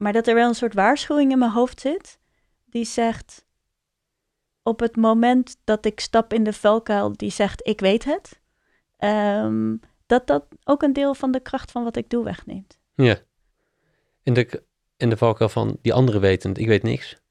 maar 0.02 0.14
dat 0.14 0.28
er 0.28 0.36
wel 0.36 0.48
een 0.48 0.56
soort 0.56 0.74
waarschuwing 0.74 1.32
in 1.32 1.40
mijn 1.40 1.52
hoofd 1.52 1.80
zit. 1.80 2.20
Die 2.66 2.86
zegt. 2.86 3.46
Op 4.64 4.80
het 4.80 4.96
moment 4.96 5.58
dat 5.64 5.86
ik 5.86 6.00
stap 6.00 6.34
in 6.34 6.44
de 6.44 6.54
vuilkuil 6.54 7.18
die 7.18 7.32
zegt: 7.32 7.68
Ik 7.68 7.80
weet 7.80 8.04
het. 8.06 8.42
ehm, 8.98 9.76
dat 10.06 10.28
dat 10.28 10.46
ook 10.64 10.82
een 10.82 10.94
deel 10.94 11.14
van 11.16 11.32
de 11.32 11.40
kracht 11.40 11.72
van 11.72 11.84
wat 11.84 11.96
ik 11.96 12.10
doe 12.10 12.24
wegneemt. 12.24 12.80
ja. 12.96 13.20
En 14.24 14.34
de, 14.34 14.64
en 14.98 15.10
de 15.10 15.18
valkuil 15.18 15.50
van 15.50 15.78
die 15.82 15.94
andere 15.94 16.20
wetend, 16.20 16.58
ik 16.58 16.68
weet 16.68 16.84
niks. 16.84 17.22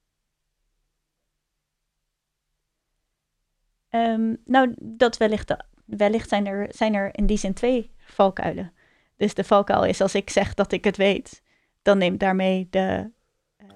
Ehm, 3.88 4.34
nou, 4.44 4.74
dat 4.78 5.16
wellicht, 5.16 5.54
wellicht 5.84 6.28
zijn, 6.28 6.46
er, 6.46 6.66
zijn 6.74 6.94
er 6.94 7.16
in 7.16 7.26
die 7.26 7.36
zin 7.36 7.54
twee 7.54 7.94
valkuilen. 7.98 8.72
Dus 9.16 9.34
de 9.34 9.44
valkuil 9.44 9.84
is 9.84 10.00
als 10.00 10.14
ik 10.14 10.30
zeg 10.30 10.54
dat 10.54 10.72
ik 10.72 10.84
het 10.84 10.96
weet, 10.96 11.42
dan 11.82 11.98
neemt 11.98 12.20
daarmee 12.20 12.66
de, 12.70 13.10
eh, 13.56 13.68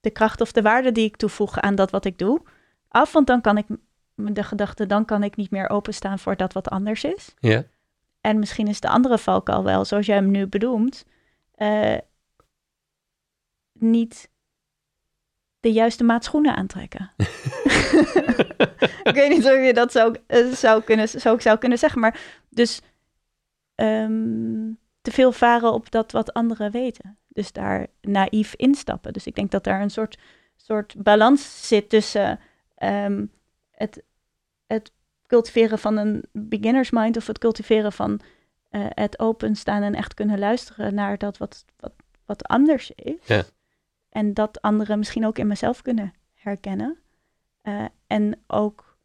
de 0.00 0.10
kracht 0.10 0.40
of 0.40 0.52
de 0.52 0.62
waarde 0.62 0.92
die 0.92 1.04
ik 1.04 1.16
toevoeg 1.16 1.60
aan 1.60 1.74
dat 1.74 1.90
wat 1.90 2.04
ik 2.04 2.18
doe 2.18 2.42
af. 2.88 3.12
Want 3.12 3.26
dan 3.26 3.40
kan 3.40 3.58
ik 3.58 3.66
de 4.14 4.42
gedachte, 4.42 4.86
dan 4.86 5.04
kan 5.04 5.22
ik 5.22 5.36
niet 5.36 5.50
meer 5.50 5.70
openstaan 5.70 6.18
voor 6.18 6.36
dat 6.36 6.52
wat 6.52 6.68
anders 6.68 7.04
is. 7.04 7.34
Ja, 7.38 7.64
En 8.20 8.38
misschien 8.38 8.68
is 8.68 8.80
de 8.80 8.88
andere 8.88 9.18
valkuil 9.18 9.64
wel, 9.64 9.84
zoals 9.84 10.06
jij 10.06 10.16
hem 10.16 10.30
nu 10.30 10.46
bedoelt, 10.46 11.04
eh, 11.54 11.98
niet 13.72 14.30
de 15.60 15.72
juiste 15.72 16.04
maat 16.04 16.24
schoenen 16.24 16.56
aantrekken. 16.56 17.12
ik 19.08 19.14
weet 19.14 19.28
niet 19.28 19.44
of 19.44 19.64
je 19.64 19.70
dat 19.74 19.92
zou, 19.92 20.16
eh, 20.26 20.46
zou, 20.46 20.82
kunnen, 20.82 21.08
zou, 21.08 21.40
zou 21.40 21.58
kunnen 21.58 21.78
zeggen, 21.78 22.00
maar 22.00 22.20
dus 22.48 22.80
ehm, 23.74 24.70
te 25.00 25.10
veel 25.10 25.32
varen 25.32 25.72
op 25.72 25.90
dat 25.90 26.12
wat 26.12 26.32
anderen 26.32 26.70
weten. 26.70 27.18
Dus 27.28 27.52
daar 27.52 27.86
naïef 28.00 28.54
instappen. 28.54 29.12
Dus 29.12 29.26
ik 29.26 29.34
denk 29.34 29.50
dat 29.50 29.64
daar 29.64 29.80
een 29.80 29.90
soort, 29.90 30.18
soort 30.56 30.94
balans 31.02 31.68
zit 31.68 31.88
tussen 31.88 32.40
ehm, 32.74 33.26
het, 33.70 34.02
het 34.66 34.92
cultiveren 35.26 35.78
van 35.78 35.96
een 35.96 36.24
beginner's 36.32 36.90
mind 36.90 37.16
of 37.16 37.26
het 37.26 37.38
cultiveren 37.38 37.92
van 37.92 38.20
eh, 38.68 38.86
het 38.88 39.18
openstaan 39.18 39.82
en 39.82 39.94
echt 39.94 40.14
kunnen 40.14 40.38
luisteren 40.38 40.94
naar 40.94 41.18
dat 41.18 41.38
wat, 41.38 41.64
wat, 41.76 41.92
wat 42.26 42.44
anders 42.44 42.90
is. 42.90 43.26
Ja. 43.26 43.42
En 44.08 44.34
dat 44.34 44.60
anderen 44.60 44.98
misschien 44.98 45.26
ook 45.26 45.38
in 45.38 45.46
mezelf 45.46 45.82
kunnen 45.82 46.12
herkennen. 46.34 46.98
Eh, 47.62 47.84
en 48.06 48.42
ook, 48.46 48.96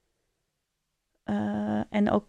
eh, 1.24 1.94
en 1.94 2.12
ook 2.12 2.28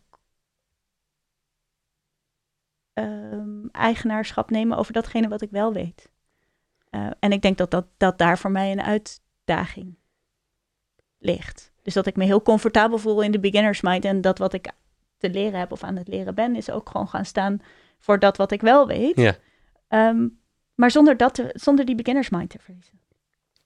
ehm, 2.94 3.66
eigenaarschap 3.72 4.50
nemen 4.50 4.78
over 4.78 4.92
datgene 4.92 5.28
wat 5.28 5.42
ik 5.42 5.50
wel 5.50 5.72
weet. 5.72 6.10
Eh, 6.90 7.10
en 7.18 7.32
ik 7.32 7.42
denk 7.42 7.58
dat, 7.58 7.70
dat 7.70 7.86
dat 7.96 8.18
daar 8.18 8.38
voor 8.38 8.50
mij 8.50 8.72
een 8.72 8.82
uitdaging 8.82 9.94
ligt. 11.18 11.72
Dus 11.82 11.94
dat 11.94 12.06
ik 12.06 12.16
me 12.16 12.24
heel 12.24 12.42
comfortabel 12.42 12.98
voel 12.98 13.22
in 13.22 13.30
de 13.30 13.40
beginner's 13.40 13.80
mind. 13.80 14.04
En 14.04 14.20
dat 14.20 14.38
wat 14.38 14.52
ik 14.52 14.72
te 15.16 15.30
leren 15.30 15.58
heb 15.58 15.72
of 15.72 15.82
aan 15.82 15.96
het 15.96 16.08
leren 16.08 16.34
ben, 16.34 16.56
is 16.56 16.70
ook 16.70 16.88
gewoon 16.88 17.08
gaan 17.08 17.24
staan 17.24 17.60
voor 17.98 18.18
dat 18.18 18.36
wat 18.36 18.52
ik 18.52 18.60
wel 18.60 18.86
weet. 18.86 19.16
Ja. 19.16 19.36
Ehm, 19.88 20.28
maar 20.74 20.90
zonder, 20.90 21.16
dat 21.16 21.34
te- 21.34 21.50
zonder 21.54 21.84
die 21.84 21.94
beginner's 21.94 22.30
mind 22.30 22.50
te 22.50 22.58
verliezen. 22.58 23.00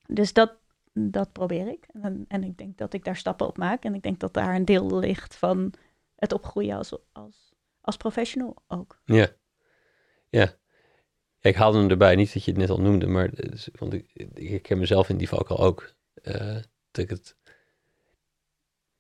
Dus 0.07 0.33
dat, 0.33 0.53
dat 0.93 1.33
probeer 1.33 1.69
ik. 1.69 1.87
En, 2.03 2.25
en 2.29 2.45
ik 2.45 2.59
denk 2.59 2.79
dat 2.79 2.93
ik 2.93 3.05
daar 3.05 3.17
stappen 3.17 3.47
op 3.47 3.59
maak. 3.59 3.85
En 3.85 3.95
ik 3.95 4.03
denk 4.03 4.21
dat 4.21 4.35
daar 4.35 4.55
een 4.55 4.65
deel 4.65 4.99
ligt 4.99 5.37
van 5.37 5.73
het 6.17 6.33
opgroeien 6.33 6.77
als, 6.77 6.97
als, 7.13 7.48
als 7.89 7.97
professional 7.97 8.57
ook. 8.67 9.01
ja, 9.05 9.29
ja. 10.29 10.57
Ik 11.41 11.55
haalde 11.55 11.79
hem 11.79 11.91
erbij, 11.91 12.15
niet 12.17 12.33
dat 12.33 12.45
je 12.45 12.51
het 12.51 12.61
net 12.61 12.71
al 12.71 12.81
noemde, 12.81 13.07
maar 13.07 13.29
het 13.35 13.53
is- 13.53 13.69
want 13.79 13.93
ik, 13.93 14.11
ik 14.35 14.63
ken 14.63 14.79
mezelf 14.79 15.09
in 15.09 15.17
die 15.17 15.29
valkuil 15.29 15.61
ook. 15.61 15.95
eh, 16.23 16.55
dat, 16.91 17.05
ik 17.05 17.11
het, 17.11 17.37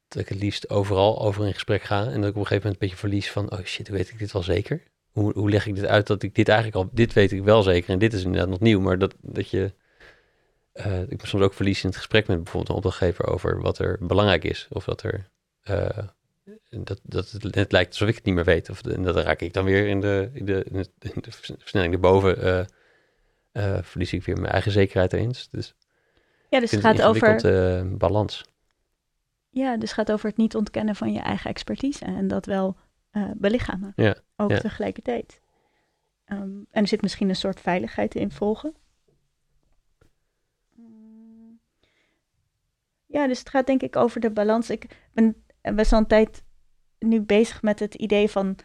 dat 0.08 0.22
ik 0.22 0.28
het 0.28 0.38
liefst 0.38 0.70
overal 0.70 1.20
over 1.22 1.46
in 1.46 1.52
gesprek 1.54 1.82
ga 1.82 2.00
en 2.06 2.20
dat 2.20 2.30
ik 2.30 2.36
op 2.36 2.40
een 2.40 2.46
gegeven 2.46 2.54
moment 2.56 2.64
een 2.72 2.78
beetje 2.78 2.96
verlies 2.96 3.30
van, 3.30 3.52
oh 3.52 3.64
shit, 3.64 3.88
weet 3.88 4.08
ik 4.10 4.18
dit 4.18 4.32
wel 4.32 4.42
zeker? 4.42 4.82
Hoe, 5.10 5.32
hoe 5.32 5.50
leg 5.50 5.66
ik 5.66 5.74
dit 5.74 5.84
uit 5.86 6.06
dat 6.06 6.22
ik 6.22 6.34
dit 6.34 6.48
eigenlijk 6.48 6.78
al, 6.84 6.90
dit 6.92 7.12
weet 7.12 7.32
ik 7.32 7.42
wel 7.42 7.62
zeker 7.62 7.90
en 7.90 7.98
dit 7.98 8.12
is 8.12 8.24
inderdaad 8.24 8.48
nog 8.48 8.60
nieuw, 8.60 8.80
maar 8.80 8.98
dat, 8.98 9.14
dat 9.20 9.50
je, 9.50 9.74
eh, 10.72 11.00
ik 11.02 11.20
me 11.20 11.26
soms 11.26 11.42
ook 11.44 11.54
verlies 11.54 11.82
in 11.82 11.88
het 11.88 11.96
gesprek 11.98 12.26
met 12.26 12.36
bijvoorbeeld 12.36 12.68
een 12.68 12.74
opdrachtgever 12.76 13.26
over 13.26 13.60
wat 13.60 13.78
er 13.78 13.98
belangrijk 14.00 14.44
is 14.44 14.66
of 14.70 14.84
dat 14.84 15.02
er, 15.02 15.30
eh, 15.60 16.08
dat, 16.70 17.00
dat 17.02 17.30
het 17.40 17.72
lijkt 17.72 17.90
alsof 17.90 18.08
ik 18.08 18.14
het 18.14 18.24
niet 18.24 18.34
meer 18.34 18.44
weet. 18.44 18.70
Of 18.70 18.82
en 18.82 19.02
dat 19.02 19.16
raak 19.16 19.40
ik 19.40 19.52
dan 19.52 19.64
weer 19.64 19.86
in 19.86 20.00
de, 20.00 20.30
in 20.32 20.44
de, 20.44 20.64
in 20.64 20.72
de, 20.72 20.88
in 20.98 21.20
de 21.20 21.30
versnelling 21.32 21.92
erboven. 21.94 22.66
eh 23.52 23.78
verlies 23.82 24.12
ik 24.12 24.24
weer 24.24 24.36
mijn 24.40 24.52
eigen 24.52 24.72
zekerheid 24.72 25.12
erin. 25.12 25.34
Dus 25.50 25.74
Ja, 26.50 26.60
dus 26.60 26.70
het 26.70 26.80
gaat 26.80 27.02
over. 27.02 27.44
eh, 27.44 27.82
balans. 27.98 28.44
Ja, 29.50 29.72
dus 29.76 29.90
het 29.90 29.98
gaat 29.98 30.12
over 30.12 30.28
het 30.28 30.36
niet 30.36 30.54
ontkennen 30.56 30.96
van 30.96 31.12
je 31.12 31.20
eigen 31.20 31.50
expertise 31.50 32.04
en 32.04 32.28
dat 32.28 32.46
wel 32.46 32.76
belichamen. 33.34 33.92
Ja, 33.96 34.16
Ook 34.36 34.50
ja. 34.50 34.58
tegelijkertijd. 34.58 35.40
Ehm, 36.24 36.40
en 36.70 36.82
er 36.82 36.88
zit 36.88 37.02
misschien 37.02 37.28
een 37.28 37.36
soort 37.36 37.60
veiligheid 37.60 38.14
in 38.14 38.30
volgen. 38.30 38.74
Mm. 40.74 41.60
Ja, 43.06 43.26
dus 43.26 43.38
het 43.38 43.48
gaat 43.48 43.66
denk 43.66 43.82
ik 43.82 43.96
over 43.96 44.20
de 44.20 44.30
balans. 44.30 44.70
Ik 44.70 45.08
ben 45.12 45.44
best 45.62 45.90
wel 45.90 46.00
een 46.00 46.06
tijd 46.06 46.42
nu 46.98 47.20
bezig 47.20 47.62
met 47.62 47.78
het 47.78 47.94
idee 47.94 48.28
van 48.30 48.56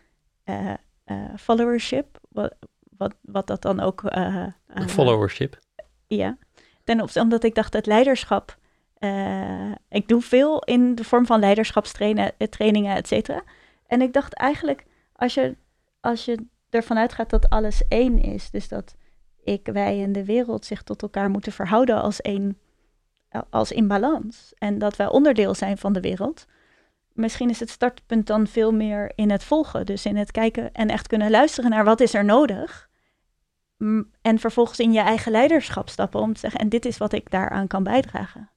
eh, 0.44 0.74
eh, 1.04 1.24
followership. 1.38 2.20
Wat, 2.30 2.56
wat, 2.98 3.16
wat 3.22 3.48
dat 3.48 3.62
dan 3.62 3.80
ook... 3.80 4.04
eh, 4.04 4.48
Followership. 4.88 5.60
ja, 6.08 6.38
ten 6.84 6.98
opzichte, 7.00 7.22
omdat 7.22 7.44
ik 7.44 7.56
dacht 7.56 7.72
dat 7.72 7.86
leiderschap. 7.86 8.58
ik 9.90 10.08
doe 10.08 10.22
veel 10.22 10.60
in 10.64 10.96
de 10.96 11.04
vorm 11.04 11.26
van 11.26 11.40
leiderschapstrainingen, 11.40 12.34
trainingen, 12.50 12.96
et 12.96 13.08
cetera. 13.08 13.44
En 13.88 14.02
ik 14.02 14.14
dacht 14.14 14.34
eigenlijk, 14.34 14.86
als 15.14 15.34
je, 15.34 15.56
als 16.00 16.26
je 16.26 16.46
ervan 16.70 16.98
uitgaat 16.98 17.30
dat 17.30 17.50
alles 17.50 17.88
één 17.88 18.20
is, 18.20 18.50
dus 18.50 18.68
dat 18.68 18.96
ik, 19.44 19.70
wij 19.74 20.04
en 20.04 20.12
de 20.12 20.26
wereld 20.26 20.66
zich 20.66 20.84
tot 20.84 21.02
elkaar 21.02 21.30
moeten 21.30 21.52
verhouden 21.52 22.02
als 22.02 22.22
één, 22.22 22.58
als 23.50 23.72
in 23.72 23.88
balans. 23.88 24.54
En 24.58 24.78
dat 24.78 24.96
wij 24.96 25.08
onderdeel 25.08 25.54
zijn 25.54 25.78
van 25.78 25.94
de 25.94 26.02
wereld. 26.02 26.46
Misschien 27.14 27.50
is 27.50 27.60
het 27.60 27.70
startpunt 27.70 28.28
dan 28.28 28.48
veel 28.48 28.72
meer 28.72 29.12
in 29.16 29.32
het 29.32 29.44
volgen. 29.44 29.86
Dus 29.86 30.06
in 30.06 30.16
het 30.16 30.32
kijken 30.32 30.74
en 30.74 30.90
echt 30.90 31.08
kunnen 31.08 31.32
luisteren 31.32 31.70
naar 31.70 31.84
wat 31.84 32.00
is 32.00 32.14
er 32.14 32.26
nodig. 32.26 32.90
En 34.22 34.40
vervolgens 34.40 34.80
in 34.80 34.92
je 34.94 35.00
eigen 35.00 35.32
leiderschap 35.32 35.90
stappen 35.90 36.20
om 36.20 36.34
te 36.34 36.40
zeggen, 36.40 36.60
en 36.60 36.70
dit 36.70 36.86
is 36.86 36.98
wat 36.98 37.14
ik 37.14 37.32
daaraan 37.32 37.68
kan 37.68 37.84
bijdragen. 37.84 38.50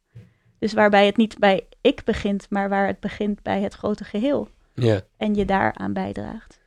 Dus 0.58 0.72
waarbij 0.72 1.06
het 1.06 1.16
niet 1.16 1.38
bij 1.38 1.68
ik 1.80 2.04
begint, 2.04 2.46
maar 2.50 2.68
waar 2.68 2.86
het 2.86 3.00
begint 3.00 3.42
bij 3.42 3.60
het 3.60 3.74
grote 3.74 4.04
geheel. 4.04 4.48
Ja. 4.74 5.00
En 5.16 5.34
je 5.34 5.44
daaraan 5.44 5.92
bijdraagt. 5.92 6.60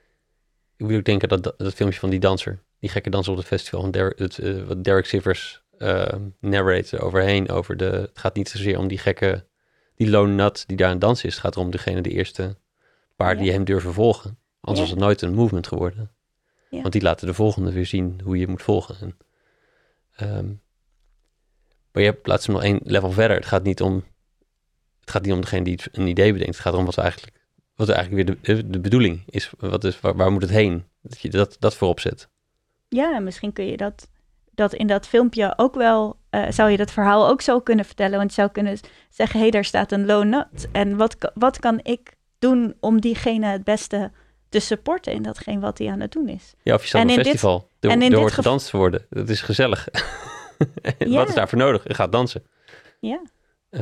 Ik 0.77 0.85
moet 0.85 0.95
ook 0.95 1.03
denken 1.03 1.29
dat, 1.29 1.43
dat 1.43 1.57
dat 1.57 1.73
filmpje 1.73 1.99
van 1.99 2.09
die 2.09 2.19
danser, 2.19 2.63
die 2.79 2.89
gekke 2.89 3.09
danser 3.09 3.31
op 3.31 3.37
het 3.37 3.47
festival, 3.47 3.91
Der, 3.91 4.13
het, 4.15 4.39
eh, 4.39 4.63
wat 4.63 4.83
Derek 4.83 5.05
Sivers 5.05 5.63
eh 5.77 6.13
narrate 6.39 6.99
overheen 6.99 7.49
over 7.49 7.77
de, 7.77 7.85
het 7.85 8.19
gaat 8.19 8.35
niet 8.35 8.49
zozeer 8.49 8.77
om 8.77 8.87
die 8.87 8.97
gekke, 8.97 9.47
die 9.99 10.09
lone 10.09 10.33
nut 10.33 10.63
die 10.67 10.77
daar 10.77 10.89
aan 10.89 10.99
dansen 10.99 11.27
is. 11.27 11.33
Het 11.33 11.43
gaat 11.43 11.55
erom 11.55 11.71
degene, 11.71 12.01
de 12.01 12.09
eerste 12.09 12.57
paar 13.15 13.37
die 13.37 13.51
hem 13.51 13.63
durven 13.63 13.93
volgen. 13.93 14.37
Anders 14.61 14.79
was 14.79 14.89
het 14.89 14.99
nooit 14.99 15.21
een 15.21 15.33
movement 15.33 15.67
geworden. 15.67 16.11
Ja. 16.69 16.81
Want 16.81 16.93
die 16.93 17.01
laten 17.01 17.27
de 17.27 17.33
volgende 17.33 17.71
weer 17.71 17.85
zien 17.85 18.21
hoe 18.23 18.37
je 18.37 18.47
moet 18.47 18.61
volgen. 18.61 18.95
En, 19.01 19.17
ehm, 20.15 20.47
maar 21.91 22.03
je 22.03 22.13
plaatst 22.13 22.45
hem 22.45 22.55
nog 22.55 22.63
één 22.63 22.79
level 22.83 23.11
verder. 23.11 23.37
Het 23.37 23.45
gaat 23.45 23.63
niet 23.63 23.81
om, 23.81 24.03
het 24.99 25.09
gaat 25.11 25.21
niet 25.23 25.33
om 25.33 25.41
degene 25.41 25.63
die 25.63 25.73
het- 25.73 25.89
een 25.97 26.07
idee 26.07 26.31
bedenkt. 26.31 26.53
Het 26.53 26.63
gaat 26.63 26.73
erom 26.73 26.85
wat 26.85 26.97
eigenlijk, 26.97 27.37
wat 27.75 27.89
eigenlijk 27.89 28.27
weer 28.27 28.55
de, 28.55 28.69
de 28.69 28.79
bedoeling 28.79 29.23
is. 29.25 29.51
Wat 29.57 29.83
is 29.83 29.99
waar, 29.99 30.15
waar 30.15 30.31
moet 30.31 30.41
het 30.41 30.51
heen? 30.51 30.83
Dat 31.01 31.19
je 31.19 31.29
dat, 31.29 31.55
dat 31.59 31.75
voorop 31.75 31.99
zet. 31.99 32.29
Ja, 32.87 33.15
en 33.15 33.23
misschien 33.23 33.53
kun 33.53 33.65
je 33.65 33.77
dat, 33.77 34.09
dat 34.59 34.73
in 34.73 34.87
dat 34.87 35.07
filmpje 35.07 35.53
ook 35.57 35.75
wel, 35.75 36.19
eh, 36.29 36.45
zou 36.51 36.69
je 36.69 36.77
dat 36.77 36.91
verhaal 36.91 37.27
ook 37.27 37.41
zo 37.41 37.59
kunnen 37.59 37.85
vertellen. 37.85 38.17
Want 38.17 38.29
je 38.29 38.41
zou 38.41 38.51
kunnen 38.51 38.77
zeggen, 39.09 39.35
hé, 39.35 39.41
hey, 39.41 39.51
daar 39.51 39.65
staat 39.65 39.91
een 39.91 40.05
low 40.05 40.23
nut. 40.23 40.67
En 40.71 40.97
wat, 40.97 41.31
wat 41.33 41.59
kan 41.59 41.79
ik 41.83 42.13
doen 42.39 42.75
om 42.79 43.01
diegene 43.01 43.45
het 43.45 43.63
beste 43.63 44.11
te 44.49 44.59
supporten 44.59 45.13
in 45.13 45.21
datgene 45.21 45.59
wat 45.59 45.77
hij 45.77 45.87
aan 45.89 45.99
het 45.99 46.11
doen 46.11 46.27
is? 46.27 46.53
Ja, 46.63 46.73
of 46.75 46.81
je 46.81 46.87
staat 46.87 47.03
op 47.03 47.09
een 47.09 47.15
dit- 47.15 47.25
festival. 47.25 47.69
Er, 47.79 47.89
en 47.89 48.01
in 48.01 48.09
dit 48.09 48.19
gev- 48.19 48.33
gedanst 48.33 48.69
te 48.69 48.77
worden. 48.77 49.05
Dat 49.09 49.29
is 49.29 49.41
gezellig. 49.41 49.87
Wat 51.07 51.27
is 51.29 51.33
daarvoor 51.35 51.57
nodig? 51.59 51.87
Je 51.87 51.93
gaat 51.93 52.11
dansen. 52.11 52.43
Ja. 52.99 53.21
Eh, 53.69 53.81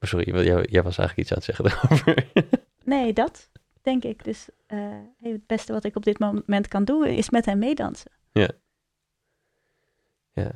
sorry, 0.00 0.44
jij, 0.44 0.66
jij 0.70 0.82
was 0.82 0.98
eigenlijk 0.98 1.16
iets 1.18 1.30
aan 1.30 1.36
het 1.36 1.44
zeggen 1.44 1.64
daarover. 1.68 2.26
Nee, 2.84 3.12
dat 3.12 3.50
denk 3.82 4.04
ik. 4.04 4.24
Dus 4.24 4.48
eh, 4.66 4.78
het 5.22 5.46
beste 5.46 5.72
wat 5.72 5.84
ik 5.84 5.96
op 5.96 6.04
dit 6.04 6.18
moment 6.18 6.68
kan 6.68 6.84
doen 6.84 7.04
is 7.06 7.30
met 7.30 7.44
hem 7.44 7.58
meedansen. 7.58 8.10
Ja. 8.32 8.50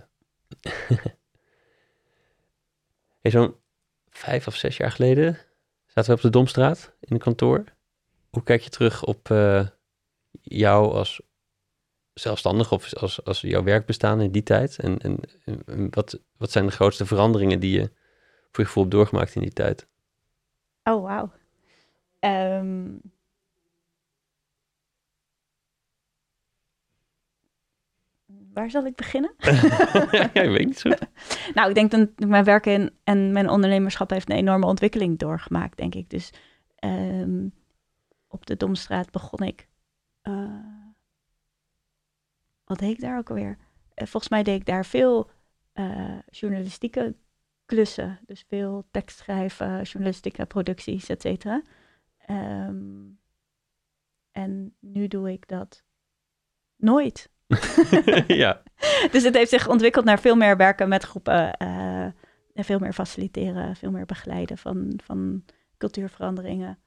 hey, 3.20 3.30
Zo'n 3.30 3.54
vijf 4.10 4.46
of 4.46 4.54
zes 4.54 4.76
jaar 4.76 4.90
geleden 4.90 5.38
zaten 5.86 6.10
we 6.10 6.16
op 6.16 6.22
de 6.22 6.30
Domstraat 6.30 6.92
in 7.00 7.14
een 7.14 7.20
kantoor. 7.20 7.64
Hoe 8.30 8.42
kijk 8.42 8.60
je 8.60 8.70
terug 8.70 9.04
op 9.04 9.30
eh, 9.30 9.66
jou 10.40 10.92
als 10.92 11.20
zelfstandig 12.14 12.72
of 12.72 12.94
als, 12.94 13.24
als 13.24 13.40
jouw 13.40 13.62
werkbestaan 13.62 14.20
in 14.20 14.30
die 14.30 14.42
tijd? 14.42 14.78
En, 14.78 14.98
en, 14.98 15.90
wat, 15.90 16.20
wat 16.36 16.50
zijn 16.50 16.66
de 16.66 16.72
grootste 16.72 17.06
veranderingen 17.06 17.60
die 17.60 17.80
je 17.80 17.90
voor 18.50 18.64
je 18.64 18.64
gevoel 18.64 18.88
doorgemaakt 18.88 19.34
in 19.34 19.42
die 19.42 19.52
tijd? 19.52 19.86
Oh, 20.84 21.02
wauw. 21.02 21.32
Ehm, 22.18 22.96
waar 28.58 28.70
zal 28.70 28.86
ik 28.86 28.94
beginnen? 28.94 29.34
ja, 30.10 30.32
ik 30.32 30.50
weet 30.50 30.66
niet 30.66 30.78
zo. 30.78 30.88
Nou, 31.54 31.68
ik 31.68 31.74
denk 31.74 31.90
dat 31.90 32.28
mijn 32.28 32.44
werk 32.44 32.66
in, 32.66 32.92
en 33.04 33.32
mijn 33.32 33.48
ondernemerschap 33.48 34.10
heeft 34.10 34.30
een 34.30 34.36
enorme 34.36 34.66
ontwikkeling 34.66 35.18
doorgemaakt, 35.18 35.76
denk 35.76 35.94
ik. 35.94 36.10
Dus 36.10 36.32
ehm, 36.74 37.48
op 38.28 38.46
de 38.46 38.56
Domstraat 38.56 39.10
begon 39.10 39.46
ik. 39.46 39.68
eh, 40.22 40.76
wat 42.64 42.78
deed 42.78 42.90
ik 42.90 43.00
daar 43.00 43.18
ook 43.18 43.28
alweer? 43.28 43.58
Eh, 43.94 44.06
volgens 44.06 44.28
mij 44.32 44.42
deed 44.42 44.60
ik 44.60 44.66
daar 44.66 44.84
veel 44.86 45.30
eh, 45.72 46.18
journalistieke 46.30 47.14
klussen. 47.64 48.18
Dus 48.26 48.44
veel 48.48 48.86
tekstschrijven, 48.90 49.82
journalistieke 49.82 50.46
producties, 50.46 51.08
et 51.08 51.22
cetera. 51.22 51.62
Ehm, 52.18 53.06
en 54.30 54.74
nu 54.80 55.08
doe 55.08 55.32
ik 55.32 55.48
dat 55.48 55.84
nooit. 56.76 57.30
ja, 58.26 58.62
Dus 59.10 59.22
het 59.22 59.34
heeft 59.34 59.50
zich 59.50 59.68
ontwikkeld 59.68 60.04
naar 60.04 60.20
veel 60.20 60.36
meer 60.36 60.56
werken 60.56 60.88
met 60.88 61.04
groepen. 61.04 61.52
eh, 61.56 62.02
en 62.54 62.64
veel 62.64 62.78
meer 62.78 62.92
faciliteren, 62.92 63.76
veel 63.76 63.90
meer 63.90 64.06
begeleiden 64.06 64.58
van, 64.58 65.00
van 65.04 65.44
cultuurveranderingen. 65.78 66.78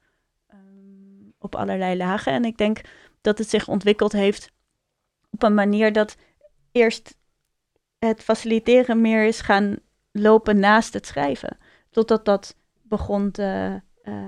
ehm, 0.48 1.30
op 1.40 1.56
allerlei 1.56 1.98
lagen. 1.98 2.34
En 2.34 2.46
ik 2.46 2.58
denk 2.58 2.82
dat 3.22 3.38
het 3.38 3.50
zich 3.50 3.68
ontwikkeld 3.68 4.12
heeft 4.12 4.52
op 5.30 5.44
een 5.44 5.54
manier 5.54 5.94
dat 5.94 6.18
eerst 6.72 7.18
het 8.00 8.24
faciliteren 8.24 9.02
meer 9.02 9.26
is 9.26 9.42
gaan 9.42 9.78
lopen 10.12 10.60
naast 10.60 10.94
het 10.94 11.06
schrijven. 11.06 11.58
Totdat 11.90 12.26
dat 12.26 12.56
begon 12.82 13.32
te, 13.32 13.82
eh, 14.04 14.26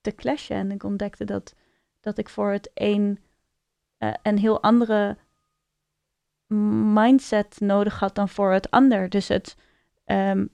te 0.00 0.14
clashen. 0.14 0.56
En 0.56 0.70
ik 0.70 0.82
ontdekte 0.82 1.24
dat, 1.24 1.54
dat 2.00 2.18
ik 2.18 2.28
voor 2.28 2.50
het 2.50 2.70
een 2.74 3.18
eh, 3.98 4.12
een 4.22 4.38
heel 4.38 4.62
andere 4.62 5.16
mindset 6.92 7.60
nodig 7.60 7.98
had 7.98 8.14
dan 8.14 8.28
voor 8.28 8.52
het 8.52 8.70
ander. 8.70 9.08
Dus 9.08 9.28
het 9.28 9.56
ehm, 10.04 10.46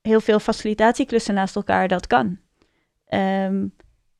heel 0.00 0.20
veel 0.20 0.40
facilitatieklussen 0.40 1.34
naast 1.34 1.56
elkaar, 1.56 1.88
dat 1.88 2.06
kan. 2.06 2.38
Ehm, 3.06 3.66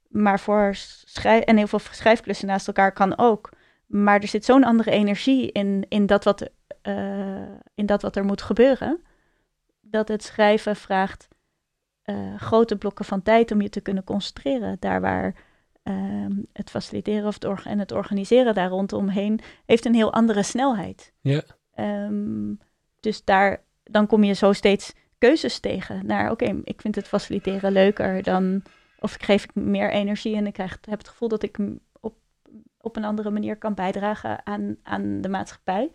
maar 0.08 0.40
voor 0.40 0.70
schrijf 1.04 1.44
en 1.44 1.56
heel 1.56 1.66
veel 1.66 1.78
schrijfklussen 1.78 2.46
naast 2.46 2.66
elkaar 2.66 2.92
kan 2.92 3.18
ook. 3.18 3.48
Maar 3.86 4.20
er 4.20 4.28
zit 4.28 4.44
zo'n 4.44 4.64
andere 4.64 4.90
energie 4.90 5.52
in, 5.52 5.86
in, 5.88 6.06
dat 6.06 6.24
wat, 6.24 6.50
eh, 6.82 7.52
in 7.74 7.86
dat 7.86 8.02
wat 8.02 8.16
er 8.16 8.24
moet 8.24 8.42
gebeuren. 8.42 9.02
Dat 9.80 10.08
het 10.08 10.22
schrijven 10.22 10.76
vraagt 10.76 11.28
eh, 12.02 12.34
grote 12.36 12.76
blokken 12.76 13.04
van 13.04 13.22
tijd 13.22 13.50
om 13.50 13.60
je 13.60 13.68
te 13.68 13.80
kunnen 13.80 14.04
concentreren. 14.04 14.76
Daar 14.80 15.00
waar 15.00 15.34
ehm, 15.84 16.32
het 16.52 16.70
faciliteren 16.70 17.26
of 17.26 17.34
het 17.34 17.64
en 17.64 17.78
het 17.78 17.92
organiseren 17.92 18.54
daar 18.54 18.68
rondomheen 18.68 19.40
heeft 19.66 19.84
een 19.84 19.94
heel 19.94 20.12
andere 20.12 20.42
snelheid. 20.42 21.12
Ja. 21.20 21.42
Ehm, 21.74 22.54
dus 23.00 23.24
daar, 23.24 23.64
dan 23.82 24.06
kom 24.06 24.24
je 24.24 24.32
zo 24.32 24.52
steeds 24.52 24.92
keuzes 25.18 25.58
tegen. 25.58 26.06
Naar, 26.06 26.30
oké, 26.30 26.60
ik 26.64 26.80
vind 26.80 26.94
het 26.94 27.08
faciliteren 27.08 27.72
leuker 27.72 28.22
dan... 28.22 28.62
Of 28.98 29.14
ik 29.14 29.22
geef 29.22 29.44
ik 29.44 29.54
meer 29.54 29.90
energie 29.90 30.36
en 30.36 30.46
ik 30.46 30.52
krijg, 30.52 30.78
heb 30.80 30.98
het 30.98 31.08
gevoel 31.08 31.28
dat 31.28 31.42
ik 31.42 31.58
op, 32.00 32.14
op 32.80 32.96
een 32.96 33.04
andere 33.04 33.30
manier 33.30 33.56
kan 33.56 33.74
bijdragen 33.74 34.46
aan, 34.46 34.76
aan 34.82 35.20
de 35.20 35.28
maatschappij. 35.28 35.90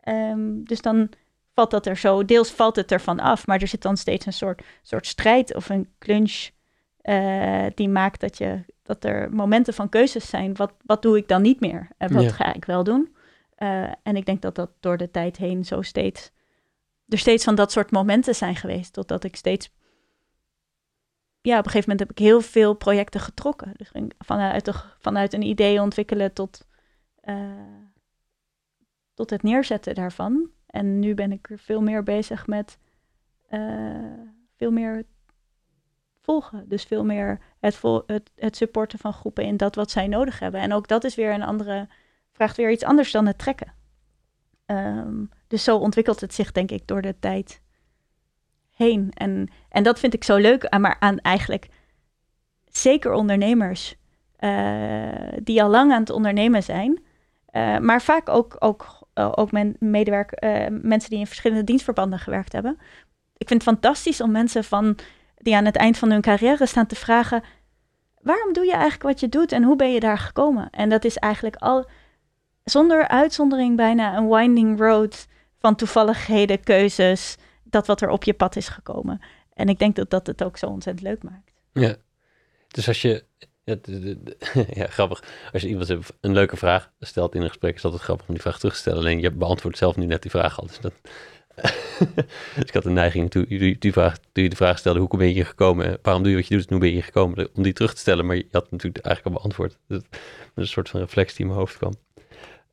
Ehm, 0.00 0.62
dus 0.62 0.80
dan 0.80 1.08
valt 1.54 1.70
dat 1.70 1.86
er 1.86 1.96
zo, 1.96 2.24
deels 2.24 2.50
valt 2.50 2.76
het 2.76 2.92
ervan 2.92 3.20
af, 3.20 3.46
maar 3.46 3.60
er 3.60 3.68
zit 3.68 3.82
dan 3.82 3.96
steeds 3.96 4.26
een 4.26 4.32
soort, 4.32 4.62
soort 4.82 5.06
strijd 5.06 5.54
of 5.54 5.68
een 5.68 5.88
clinch 5.98 6.50
eh, 7.00 7.66
die 7.74 7.88
maakt 7.88 8.20
dat, 8.20 8.38
je, 8.38 8.64
dat 8.84 9.04
er 9.04 9.34
momenten 9.34 9.74
van 9.74 9.88
keuzes 9.88 10.28
zijn. 10.28 10.54
Wat, 10.56 10.72
wat 10.84 11.02
doe 11.02 11.16
ik 11.16 11.28
dan 11.28 11.42
niet 11.42 11.60
meer 11.60 11.88
en 11.98 12.12
wat 12.12 12.22
Ja. 12.22 12.30
ga 12.30 12.54
ik 12.54 12.64
wel 12.64 12.84
doen? 12.84 13.16
Eh, 13.54 13.92
en 14.02 14.16
ik 14.16 14.26
denk 14.26 14.42
dat 14.42 14.54
dat 14.54 14.70
door 14.80 14.96
de 14.96 15.10
tijd 15.10 15.36
heen 15.36 15.64
zo 15.64 15.82
steeds, 15.82 16.30
er 17.08 17.18
steeds 17.18 17.44
van 17.44 17.54
dat 17.54 17.72
soort 17.72 17.90
momenten 17.90 18.34
zijn 18.34 18.56
geweest, 18.56 18.92
totdat 18.92 19.24
ik 19.24 19.36
steeds, 19.36 19.72
ja, 21.40 21.58
op 21.58 21.64
een 21.64 21.70
gegeven 21.70 21.90
moment 21.90 22.00
heb 22.00 22.10
ik 22.10 22.18
heel 22.18 22.40
veel 22.40 22.74
projecten 22.74 23.20
getrokken. 23.20 23.72
Dus 23.76 23.92
vanuit, 24.18 24.64
de, 24.64 24.72
vanuit 24.98 25.32
een 25.32 25.42
idee 25.42 25.80
ontwikkelen 25.80 26.32
tot, 26.32 26.66
eh, 27.20 27.50
tot 29.14 29.30
het 29.30 29.42
neerzetten 29.42 29.94
daarvan. 29.94 30.50
En 30.66 30.98
nu 30.98 31.14
ben 31.14 31.32
ik 31.32 31.50
er 31.50 31.58
veel 31.58 31.80
meer 31.80 32.02
bezig 32.02 32.46
met 32.46 32.78
uh, 33.50 34.12
veel 34.56 34.70
meer 34.70 35.04
volgen. 36.24 36.68
Dus 36.68 36.84
veel 36.84 37.04
meer 37.04 37.40
het, 37.60 37.80
het, 38.06 38.30
het 38.36 38.56
supporten 38.56 38.98
van 38.98 39.12
groepen 39.12 39.44
in 39.44 39.56
dat 39.56 39.74
wat 39.74 39.90
zij 39.90 40.06
nodig 40.06 40.38
hebben. 40.38 40.60
En 40.60 40.72
ook 40.72 40.88
dat 40.88 41.04
is 41.04 41.14
weer 41.14 41.32
een 41.32 41.42
andere, 41.42 41.88
vraagt 42.32 42.56
weer 42.56 42.70
iets 42.70 42.84
anders 42.84 43.10
dan 43.10 43.26
het 43.26 43.38
trekken. 43.38 43.72
Um, 44.66 45.28
dus 45.48 45.64
zo 45.64 45.76
ontwikkelt 45.76 46.20
het 46.20 46.34
zich, 46.34 46.52
denk 46.52 46.70
ik, 46.70 46.86
door 46.86 47.02
de 47.02 47.18
tijd 47.18 47.60
heen. 48.70 49.10
En, 49.14 49.48
en 49.68 49.82
dat 49.82 49.98
vind 49.98 50.14
ik 50.14 50.24
zo 50.24 50.36
leuk, 50.36 50.78
maar 50.78 50.96
aan 50.98 51.18
eigenlijk 51.18 51.68
zeker 52.64 53.12
ondernemers 53.12 53.96
uh, 54.40 55.32
die 55.42 55.62
al 55.62 55.68
lang 55.68 55.92
aan 55.92 56.00
het 56.00 56.10
ondernemen 56.10 56.62
zijn, 56.62 57.02
uh, 57.52 57.78
maar 57.78 58.02
vaak 58.02 58.28
ook, 58.28 58.56
ook, 58.58 59.08
ook 59.14 59.50
medewerk, 59.78 60.40
mensen 60.82 61.10
die 61.10 61.18
in 61.18 61.26
verschillende 61.26 61.64
dienstverbanden 61.64 62.18
gewerkt 62.18 62.52
hebben. 62.52 62.78
Ik 63.36 63.48
vind 63.48 63.64
het 63.64 63.70
fantastisch 63.70 64.20
om 64.20 64.30
mensen 64.30 64.64
van, 64.64 64.96
die 65.44 65.56
aan 65.56 65.64
het 65.64 65.76
eind 65.76 65.98
van 65.98 66.10
hun 66.10 66.20
carrière 66.20 66.66
staan 66.66 66.86
te 66.86 66.94
vragen: 66.94 67.42
waarom 68.20 68.52
doe 68.52 68.64
je 68.64 68.72
eigenlijk 68.72 69.02
wat 69.02 69.20
je 69.20 69.28
doet 69.28 69.52
en 69.52 69.62
hoe 69.62 69.76
ben 69.76 69.92
je 69.92 70.00
daar 70.00 70.18
gekomen? 70.18 70.70
En 70.70 70.88
dat 70.88 71.04
is 71.04 71.16
eigenlijk 71.16 71.56
al 71.56 71.88
zonder 72.64 73.08
uitzondering 73.08 73.76
bijna 73.76 74.16
een 74.16 74.28
winding 74.28 74.78
road 74.78 75.26
van 75.58 75.74
toevalligheden, 75.74 76.60
keuzes, 76.60 77.36
dat 77.62 77.86
wat 77.86 78.00
er 78.00 78.08
op 78.08 78.24
je 78.24 78.34
pad 78.34 78.56
is 78.56 78.68
gekomen. 78.68 79.20
En 79.52 79.68
ik 79.68 79.78
denk 79.78 79.96
dat 79.96 80.10
dat 80.10 80.26
het 80.26 80.44
ook 80.44 80.56
zo 80.56 80.66
ontzettend 80.66 81.06
leuk 81.06 81.22
maakt. 81.22 81.52
Ja, 81.72 81.96
dus 82.68 82.88
als 82.88 83.02
je, 83.02 83.24
ja, 83.64 84.86
grappig, 84.96 85.22
als 85.52 85.62
je 85.62 85.68
iemand 85.68 85.88
een 86.20 86.32
leuke 86.32 86.56
vraag 86.56 86.90
stelt 87.00 87.34
in 87.34 87.42
een 87.42 87.48
gesprek, 87.48 87.74
is 87.74 87.82
het 87.82 87.94
grappig 87.94 88.26
om 88.28 88.34
die 88.34 88.42
vraag 88.42 88.58
terug 88.58 88.74
te 88.74 88.80
stellen. 88.80 88.98
Alleen 88.98 89.20
je 89.20 89.30
beantwoordt 89.30 89.78
zelf 89.78 89.96
nu 89.96 90.06
net 90.06 90.22
die 90.22 90.30
vraag 90.30 90.60
al. 90.60 90.66
Dus, 90.66 90.80
dat, 90.80 90.92
dus 92.54 92.64
ik 92.64 92.74
had 92.74 92.84
een 92.84 92.92
neiging 92.92 93.30
toen 93.30 93.46
je, 93.48 93.78
die 93.78 93.92
vraag, 93.92 94.18
toen 94.32 94.42
je 94.42 94.50
de 94.50 94.56
vraag 94.56 94.78
stelde, 94.78 94.98
hoe 94.98 95.16
ben 95.16 95.26
je 95.26 95.32
hier 95.32 95.46
gekomen? 95.46 95.98
Waarom 96.02 96.22
doe 96.22 96.32
je 96.32 96.38
wat 96.38 96.48
je 96.48 96.56
doet? 96.56 96.70
Hoe 96.70 96.78
ben 96.78 96.88
je 96.88 96.94
hier 96.94 97.04
gekomen? 97.04 97.48
Om 97.54 97.62
die 97.62 97.72
terug 97.72 97.94
te 97.94 98.00
stellen, 98.00 98.26
maar 98.26 98.36
je 98.36 98.46
had 98.50 98.70
natuurlijk 98.70 99.04
eigenlijk 99.04 99.36
al 99.36 99.42
beantwoord. 99.42 99.78
Dus, 99.88 100.02
een 100.54 100.66
soort 100.66 100.88
van 100.88 101.00
reflex 101.00 101.34
die 101.34 101.40
in 101.40 101.46
mijn 101.46 101.58
hoofd 101.58 101.76
kwam. 101.76 101.92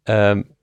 Um, 0.04 0.56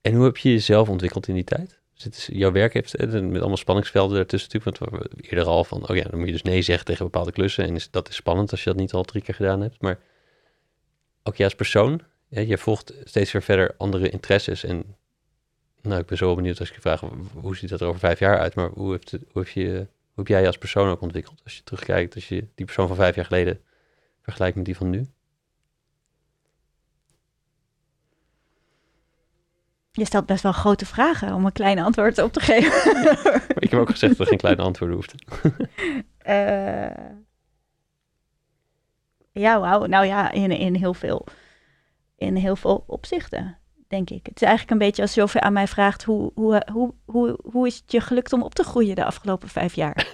en 0.00 0.14
hoe 0.14 0.24
heb 0.24 0.36
je 0.36 0.50
jezelf 0.50 0.88
ontwikkeld 0.88 1.28
in 1.28 1.34
die 1.34 1.44
tijd? 1.44 1.78
Dus 2.02 2.28
jouw 2.32 2.52
werk 2.52 2.72
heeft 2.72 2.94
eh, 2.94 3.06
met 3.08 3.40
allemaal 3.40 3.56
spanningsvelden 3.56 4.18
ertussen 4.18 4.50
natuurlijk. 4.52 4.78
Want 4.78 5.12
we 5.14 5.22
eerder 5.22 5.44
al 5.44 5.64
van, 5.64 5.88
oh 5.88 5.96
ja, 5.96 6.02
dan 6.02 6.18
moet 6.18 6.26
je 6.26 6.32
dus 6.32 6.42
nee 6.42 6.62
zeggen 6.62 6.84
tegen 6.84 7.04
bepaalde 7.04 7.32
klussen. 7.32 7.64
En 7.64 7.74
is, 7.74 7.90
dat 7.90 8.08
is 8.08 8.14
spannend 8.14 8.50
als 8.50 8.64
je 8.64 8.70
dat 8.70 8.78
niet 8.78 8.92
al 8.92 9.02
drie 9.02 9.22
keer 9.22 9.34
gedaan 9.34 9.60
hebt. 9.60 9.82
Maar 9.82 9.98
ook 11.22 11.36
jij 11.36 11.46
als 11.46 11.54
persoon, 11.54 12.00
ja, 12.28 12.40
je 12.40 12.58
volgt 12.58 12.94
steeds 13.04 13.32
weer 13.32 13.42
verder 13.42 13.74
andere 13.76 14.08
interesses. 14.08 14.64
En 14.64 14.96
nou, 15.82 16.00
ik 16.00 16.06
ben 16.06 16.16
zo 16.16 16.26
wel 16.26 16.34
benieuwd 16.34 16.60
als 16.60 16.68
ik 16.68 16.74
je 16.74 16.80
vraag, 16.80 17.02
hoe 17.34 17.56
ziet 17.56 17.70
dat 17.70 17.80
er 17.80 17.86
over 17.86 18.00
vijf 18.00 18.18
jaar 18.18 18.38
uit? 18.38 18.54
Maar 18.54 18.68
hoe, 18.68 18.90
heeft 18.90 19.10
het, 19.10 19.22
hoe, 19.32 19.42
heb 19.42 19.52
je, 19.52 19.70
hoe 19.72 19.86
heb 20.14 20.26
jij 20.26 20.40
je 20.40 20.46
als 20.46 20.58
persoon 20.58 20.88
ook 20.88 21.00
ontwikkeld? 21.00 21.40
Als 21.44 21.56
je 21.56 21.62
terugkijkt, 21.62 22.14
als 22.14 22.28
je 22.28 22.48
die 22.54 22.64
persoon 22.64 22.86
van 22.86 22.96
vijf 22.96 23.14
jaar 23.14 23.24
geleden 23.24 23.60
vergelijkt 24.22 24.56
met 24.56 24.64
die 24.64 24.76
van 24.76 24.90
nu? 24.90 25.08
Je 29.92 30.04
stelt 30.04 30.26
best 30.26 30.42
wel 30.42 30.52
grote 30.52 30.86
vragen 30.86 31.34
om 31.34 31.44
een 31.44 31.52
kleine 31.52 31.82
antwoord 31.82 32.18
op 32.18 32.32
te 32.32 32.40
geven. 32.40 33.02
ik 33.64 33.70
heb 33.70 33.80
ook 33.80 33.90
gezegd 33.90 34.12
dat 34.12 34.20
er 34.20 34.26
geen 34.26 34.38
kleine 34.38 34.62
antwoorden 34.62 34.96
hoeft. 34.96 35.14
uh, 36.26 36.90
ja, 39.44 39.60
wauw. 39.60 39.84
Nou 39.84 40.06
ja, 40.06 40.30
in, 40.30 40.50
in, 40.50 40.74
heel 40.74 40.94
veel, 40.94 41.26
in 42.16 42.36
heel 42.36 42.56
veel 42.56 42.84
opzichten, 42.86 43.58
denk 43.88 44.10
ik. 44.10 44.26
Het 44.26 44.36
is 44.36 44.48
eigenlijk 44.48 44.70
een 44.70 44.86
beetje 44.86 45.02
als 45.02 45.14
je 45.14 45.40
aan 45.40 45.52
mij 45.52 45.66
vraagt... 45.66 46.04
Hoe, 46.04 46.32
hoe, 46.34 46.62
hoe, 46.72 46.94
hoe, 47.04 47.38
hoe 47.50 47.66
is 47.66 47.76
het 47.76 47.92
je 47.92 48.00
gelukt 48.00 48.32
om 48.32 48.42
op 48.42 48.54
te 48.54 48.64
groeien 48.64 48.94
de 48.94 49.04
afgelopen 49.04 49.48
vijf 49.48 49.74
jaar? 49.74 49.94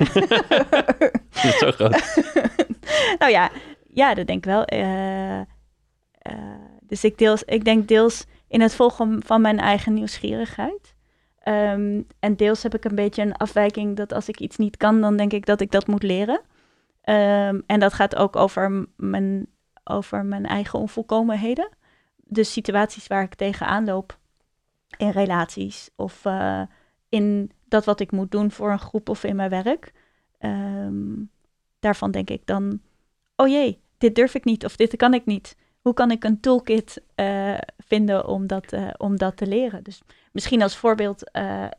dat 1.33 1.45
is 1.45 1.59
zo 1.59 1.70
groot. 1.70 2.22
nou 3.18 3.33
ja, 3.33 3.51
ja, 3.89 4.14
dat 4.14 4.27
denk 4.27 4.39
ik 4.39 4.51
wel. 4.51 4.72
Uh, 4.72 5.39
uh, 5.39 5.45
dus 6.81 7.05
ik, 7.05 7.18
deels, 7.18 7.43
ik 7.43 7.64
denk 7.64 7.89
deels 7.89 8.27
in 8.49 8.61
het 8.61 8.75
volgen 8.75 9.22
van 9.25 9.41
mijn 9.41 9.59
eigen 9.59 9.95
nieuwsgierigheid. 9.95 10.95
Ehm, 11.39 12.03
en 12.18 12.37
deels 12.37 12.62
heb 12.62 12.75
ik 12.75 12.85
een 12.85 12.95
beetje 12.95 13.22
een 13.22 13.37
afwijking 13.37 13.97
dat 13.97 14.12
als 14.12 14.29
ik 14.29 14.41
iets 14.41 14.57
niet 14.57 14.77
kan, 14.77 15.01
dan 15.01 15.16
denk 15.16 15.33
ik 15.33 15.47
dat 15.47 15.61
ik 15.61 15.70
dat 15.70 15.87
moet 15.87 16.03
leren. 16.03 16.41
Um, 17.05 17.62
en 17.66 17.81
dat 17.81 17.93
gaat 17.93 18.16
ook 18.16 18.37
over 18.37 18.87
mijn, 18.97 19.47
over 19.85 20.25
mijn 20.25 20.47
eigen 20.47 20.79
onvolkomenheden. 20.79 21.68
Dus 22.27 22.53
situaties 22.53 23.07
waar 23.07 23.22
ik 23.22 23.35
tegenaan 23.35 23.85
loop 23.85 24.18
in 24.97 25.11
relaties 25.11 25.91
of 25.97 26.25
uh, 26.25 26.62
in 27.09 27.51
dat 27.68 27.85
wat 27.85 28.01
ik 28.01 28.12
moet 28.12 28.31
doen 28.31 28.51
voor 28.51 28.70
een 28.70 28.79
groep 28.79 29.09
of 29.09 29.25
in 29.25 29.37
mijn 29.37 29.51
werk. 29.51 29.93
Um, 30.41 31.31
daarvan 31.79 32.11
denk 32.11 32.31
ik 32.31 32.47
dan, 32.47 32.81
oh 33.37 33.49
jee, 33.49 33.81
dit 33.99 34.14
durf 34.14 34.35
ik 34.35 34.45
niet 34.45 34.64
of 34.64 34.77
dit 34.77 34.97
kan 34.97 35.14
ik 35.14 35.27
niet 35.27 35.57
hoe 35.81 35.95
kan 35.95 36.11
ik 36.11 36.25
een 36.25 36.41
toolkit 36.41 37.03
uh, 37.16 37.59
vinden 37.79 38.27
om 38.27 38.47
dat, 38.47 38.72
uh, 38.72 38.91
om 38.97 39.16
dat 39.16 39.37
te 39.37 39.47
leren? 39.47 39.83
Dus 39.83 40.03
misschien 40.33 40.62
als 40.62 40.77
voorbeeld, 40.77 41.31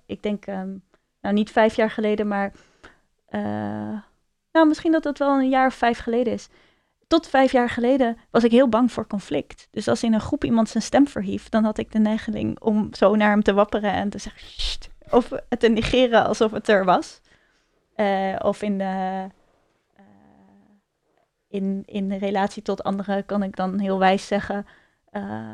ik 0.06 0.24
denk, 0.24 0.48
um, 0.48 0.84
nou 1.22 1.36
niet 1.36 1.52
vijf 1.52 1.76
jaar 1.76 1.90
geleden, 1.90 2.28
maar 2.28 2.54
nou, 4.52 4.68
misschien 4.68 4.92
dat 4.92 5.04
het 5.04 5.20
wel 5.20 5.40
een 5.40 5.50
jaar 5.50 5.68
of 5.68 5.74
vijf 5.74 6.00
geleden 6.00 6.34
is. 6.34 6.50
Tot 7.08 7.28
vijf 7.28 7.52
jaar 7.52 7.70
geleden 7.70 8.18
was 8.32 8.44
ik 8.44 8.52
heel 8.52 8.70
bang 8.70 8.92
voor 8.92 9.08
conflict. 9.08 9.68
Dus 9.72 9.88
als 9.88 10.04
in 10.04 10.14
een 10.14 10.22
groep 10.22 10.44
iemand 10.44 10.70
zijn 10.70 10.84
stem 10.84 11.08
verhief, 11.08 11.50
dan 11.50 11.64
had 11.64 11.78
ik 11.78 11.92
de 11.92 12.00
neiging 12.00 12.60
om 12.60 12.94
zo 12.94 13.16
naar 13.16 13.30
hem 13.30 13.44
te 13.44 13.54
wapperen 13.54 13.92
en 13.92 14.10
te 14.10 14.18
zeggen, 14.18 14.42
Sst, 14.48 14.90
of 15.10 15.30
het 15.50 15.60
te 15.60 15.68
negeren 15.68 16.26
alsof 16.26 16.52
het 16.52 16.68
er 16.68 16.86
was. 16.86 17.22
of 18.42 18.62
in 18.62 18.78
de 18.78 19.28
in, 21.50 21.84
in 21.86 22.14
relatie 22.14 22.62
tot 22.62 22.84
anderen 22.84 23.26
kan 23.26 23.44
ik 23.44 23.56
dan 23.56 23.80
heel 23.80 24.00
wijs 24.00 24.28
zeggen. 24.28 24.66
Uh, 25.12 25.50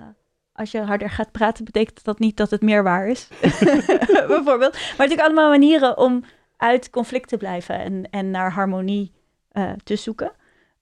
als 0.54 0.72
je 0.72 0.82
harder 0.82 1.10
gaat 1.10 1.32
praten, 1.32 1.66
betekent 1.66 2.04
dat 2.04 2.20
niet 2.20 2.38
dat 2.38 2.49
het 2.49 2.62
meer 2.62 2.84
waar 2.84 3.08
is. 3.08 3.28
Bijvoorbeeld. 4.28 4.74
Maar 4.74 4.95
natuurlijk 4.97 5.22
allemaal 5.22 5.49
manieren 5.49 5.97
om 5.97 6.24
uit 6.58 6.89
conflict 6.89 7.30
te 7.30 7.38
blijven 7.38 7.80
en, 7.80 8.10
en 8.10 8.32
naar 8.32 8.52
harmonie 8.52 9.12
te 9.84 9.95
zoeken. 9.95 10.32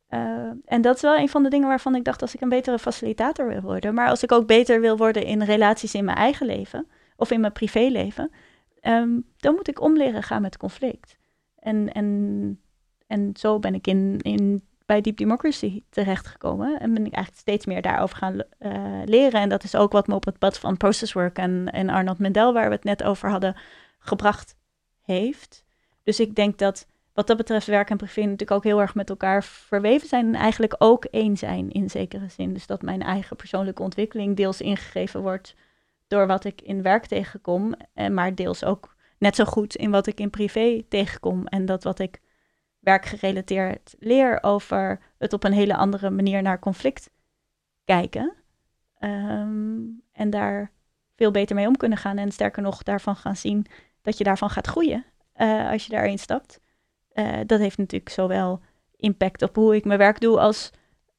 Uh, 0.10 0.52
en 0.66 0.82
dat 0.82 0.96
is 0.96 1.02
wel 1.02 1.18
een 1.18 1.30
van 1.30 1.44
de 1.44 1.50
dingen 1.50 1.68
waarvan 1.68 1.96
ik 1.96 2.04
dacht, 2.04 2.22
als 2.22 2.36
ik 2.36 2.42
een 2.42 2.50
betere 2.50 2.80
facilitator 2.80 3.48
wil 3.48 3.62
worden, 3.62 3.94
maar 3.94 4.10
als 4.10 4.24
ik 4.24 4.32
ook 4.32 4.48
beter 4.48 4.82
wil 4.82 4.98
worden 4.98 5.24
in 5.24 5.42
relaties 5.42 5.94
in 5.94 6.06
mijn 6.06 6.18
eigen 6.18 6.46
leven 6.46 6.88
of 7.16 7.32
in 7.32 7.40
mijn 7.40 7.54
privéleven, 7.54 8.32
um, 8.82 9.26
dan 9.38 9.56
moet 9.56 9.68
ik 9.68 9.82
omleren 9.82 10.24
gaan 10.24 10.42
met 10.42 10.58
conflict. 10.58 11.18
En, 11.60 11.92
en, 11.94 12.60
en 13.08 13.32
zo 13.34 13.60
ben 13.60 13.74
ik 13.74 13.88
in, 13.88 14.20
in 14.22 14.64
bij 14.90 15.02
Deep 15.02 15.18
Democracy 15.18 15.84
terechtgekomen. 15.90 16.80
En 16.80 16.94
ben 16.94 17.06
ik 17.06 17.14
eigenlijk 17.14 17.42
steeds 17.48 17.66
meer 17.66 17.82
daarover 17.82 18.18
gaan 18.18 18.34
uh, 18.60 19.02
leren. 19.06 19.42
En 19.42 19.50
dat 19.50 19.64
is 19.64 19.76
ook 19.76 19.92
wat 19.92 20.08
me 20.08 20.16
op 20.16 20.26
het 20.26 20.40
pad 20.40 20.60
van 20.60 20.78
Process 20.78 21.14
Work 21.14 21.38
en, 21.38 21.72
en 21.72 21.90
Arnold 21.90 22.20
Mendel, 22.20 22.54
waar 22.54 22.70
we 22.70 22.76
het 22.76 22.84
net 22.84 23.04
over 23.04 23.30
hadden, 23.30 23.56
gebracht 24.00 24.56
heeft. 25.02 25.64
Dus 26.04 26.20
ik 26.20 26.36
denk 26.36 26.58
dat 26.58 26.88
wat 27.14 27.28
dat 27.28 27.38
betreft 27.38 27.68
werk 27.68 27.90
en 27.90 27.98
privé 27.98 28.22
natuurlijk 28.22 28.52
ook 28.52 28.64
heel 28.64 28.82
erg 28.82 28.96
met 28.96 29.10
elkaar 29.10 29.44
verweven 29.44 30.08
zijn. 30.08 30.26
En 30.26 30.42
eigenlijk 30.42 30.76
ook 30.78 31.06
één 31.06 31.38
zijn 31.38 31.70
in 31.70 31.90
zekere 31.90 32.30
zin. 32.30 32.54
Dus 32.54 32.68
dat 32.68 32.82
mijn 32.82 33.02
eigen 33.02 33.36
persoonlijke 33.36 33.82
ontwikkeling 33.82 34.36
deels 34.36 34.62
ingegeven 34.62 35.22
wordt 35.22 35.56
door 36.08 36.28
wat 36.28 36.46
ik 36.46 36.62
in 36.62 36.82
werk 36.82 37.06
tegenkom. 37.06 37.74
En 37.94 38.14
maar 38.14 38.36
deels 38.36 38.64
ook 38.64 38.96
net 39.18 39.36
zo 39.36 39.46
goed 39.46 39.76
in 39.76 39.92
wat 39.92 40.08
ik 40.08 40.20
in 40.20 40.30
privé 40.30 40.84
tegenkom. 40.90 41.46
En 41.46 41.66
dat 41.66 41.84
wat 41.84 42.00
ik 42.00 42.22
werkgerelateerd 42.80 43.96
leer 44.00 44.44
over 44.44 45.00
het 45.18 45.34
op 45.34 45.44
een 45.44 45.54
hele 45.54 45.76
andere 45.76 46.10
manier 46.10 46.42
naar 46.42 46.60
conflict 46.60 47.10
kijken. 47.86 48.34
Ehm, 48.98 49.78
en 50.12 50.30
daar 50.30 50.72
veel 51.16 51.32
beter 51.32 51.56
mee 51.56 51.68
om 51.68 51.78
kunnen 51.78 51.98
gaan. 51.98 52.18
En 52.18 52.32
sterker 52.32 52.62
nog, 52.62 52.84
daarvan 52.84 53.16
gaan 53.16 53.36
zien 53.36 53.66
dat 54.02 54.18
je 54.18 54.24
daarvan 54.24 54.50
gaat 54.50 54.68
groeien 54.68 55.06
uh, 55.36 55.72
als 55.72 55.86
je 55.86 55.92
daarin 55.92 56.20
stapt. 56.20 56.60
Uh, 57.20 57.40
dat 57.46 57.60
heeft 57.60 57.78
natuurlijk 57.78 58.12
zowel 58.12 58.62
impact 58.96 59.42
op 59.42 59.56
hoe 59.56 59.76
ik 59.76 59.86
mijn 59.86 60.00
werk 60.00 60.20
doe 60.20 60.40
als, 60.40 60.72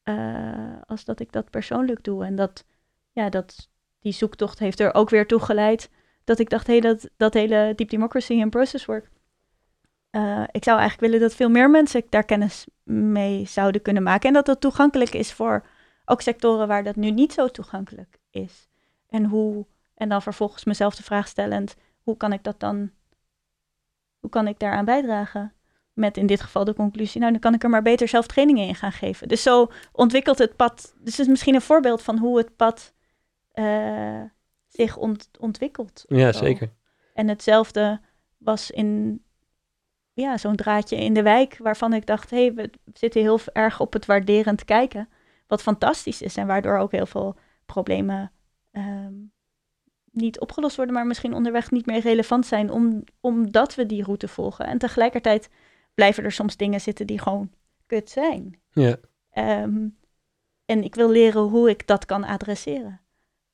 uh, 0.05 0.77
als 0.87 1.05
dat 1.05 1.21
ik 1.21 1.33
dat 1.33 1.51
persoonlijk 1.51 2.05
doe. 2.05 2.25
En 2.25 2.37
dat, 2.37 2.65
ja, 3.13 3.29
dat, 3.29 3.69
die 4.01 4.13
zoektocht 4.13 4.59
heeft 4.59 4.81
er 4.81 4.95
ook 4.95 5.11
weer 5.11 5.27
toe 5.27 5.41
geleid 5.41 5.91
dat 6.25 6.39
ik 6.39 6.51
dacht, 6.51 6.67
hey, 6.67 6.81
dat, 6.81 7.11
dat 7.17 7.35
hele 7.35 7.73
deep 7.77 7.91
democracy 7.91 8.41
en 8.41 8.51
process 8.51 8.85
work, 8.85 9.11
uh, 10.11 10.45
ik 10.51 10.65
zou 10.65 10.79
eigenlijk 10.79 11.13
willen 11.13 11.29
dat 11.29 11.37
veel 11.37 11.49
meer 11.49 11.71
mensen 11.71 12.03
daar 12.09 12.25
kennis 12.25 12.67
mee 12.85 13.47
zouden 13.47 13.83
kunnen 13.83 14.03
maken. 14.03 14.29
En 14.29 14.35
dat 14.35 14.47
dat 14.47 14.61
toegankelijk 14.61 15.15
is 15.15 15.33
voor 15.33 15.67
ook 16.05 16.21
sectoren 16.21 16.69
waar 16.69 16.85
dat 16.85 16.97
nu 16.97 17.11
niet 17.11 17.33
zo 17.33 17.49
toegankelijk 17.49 18.19
is. 18.31 18.69
En 19.09 19.25
hoe, 19.25 19.67
en 19.95 20.09
dan 20.09 20.23
vervolgens 20.23 20.65
mezelf 20.65 20.97
de 20.97 21.03
vraag 21.03 21.29
stellend, 21.29 21.77
hoe 22.03 22.17
kan 22.17 22.33
ik 22.33 22.45
dat 22.45 22.61
dan, 22.61 22.91
hoe 24.19 24.31
kan 24.31 24.47
ik 24.47 24.59
daaraan 24.59 24.85
bijdragen? 24.85 25.55
Met 25.93 26.17
in 26.17 26.27
dit 26.27 26.41
geval 26.41 26.65
de 26.65 26.75
conclusie, 26.75 27.21
nou 27.21 27.33
dan 27.33 27.41
kan 27.41 27.55
ik 27.55 27.63
er 27.63 27.71
maar 27.71 27.83
beter 27.83 28.09
zelf 28.09 28.27
trainingen 28.27 28.67
in 28.67 28.75
gaan 28.75 28.93
geven. 28.93 29.29
Dus 29.29 29.43
zo 29.43 29.71
ontwikkelt 29.93 30.39
het 30.39 30.57
pad, 30.57 30.95
dus 30.99 31.17
het 31.17 31.21
is 31.21 31.27
misschien 31.27 31.55
een 31.55 31.61
voorbeeld 31.61 32.03
van 32.03 32.19
hoe 32.19 32.39
het 32.39 32.57
pad 32.57 32.95
uh, 33.55 34.23
zich 34.69 34.97
ont, 34.97 35.31
ontwikkelt. 35.39 36.05
Ja, 36.09 36.33
zeker. 36.33 36.73
En 37.15 37.29
hetzelfde 37.29 38.01
was 38.39 38.71
in 38.71 39.23
ja, 40.13 40.39
zo'n 40.39 40.57
draadje 40.57 40.97
in 40.97 41.15
de 41.15 41.23
wijk, 41.23 41.59
waarvan 41.59 41.93
ik 41.93 42.07
dacht, 42.07 42.31
hé, 42.31 42.45
hey, 42.45 42.55
we 42.55 42.71
zitten 42.93 43.21
heel 43.21 43.39
erg 43.53 43.81
op 43.81 43.93
het 43.93 44.07
waarderend 44.07 44.65
kijken. 44.65 45.09
Wat 45.47 45.63
fantastisch 45.63 46.23
is 46.23 46.37
en 46.37 46.47
waardoor 46.47 46.79
ook 46.79 46.93
heel 46.93 47.07
veel 47.07 47.37
problemen 47.67 48.33
ehm, 48.71 49.13
niet 50.11 50.41
opgelost 50.41 50.77
worden, 50.77 50.95
maar 50.95 51.07
misschien 51.07 51.35
onderweg 51.35 51.71
niet 51.71 51.87
meer 51.87 52.01
relevant 52.01 52.47
zijn, 52.47 52.71
om, 52.71 53.05
omdat 53.21 53.75
we 53.75 53.87
die 53.87 54.05
route 54.05 54.29
volgen. 54.29 54.67
En 54.67 54.79
tegelijkertijd 54.79 55.51
blijven 56.01 56.25
er 56.25 56.33
soms 56.33 56.57
dingen 56.57 56.81
zitten 56.81 57.07
die 57.07 57.19
gewoon 57.19 57.51
kut 57.87 58.11
zijn. 58.11 58.61
Ja. 58.73 58.97
Ehm, 59.31 59.89
en 60.65 60.85
ik 60.85 60.95
wil 60.95 61.11
leren 61.11 61.43
hoe 61.43 61.71
ik 61.71 61.87
dat 61.87 62.05
kan 62.05 62.25
adresseren. 62.25 63.01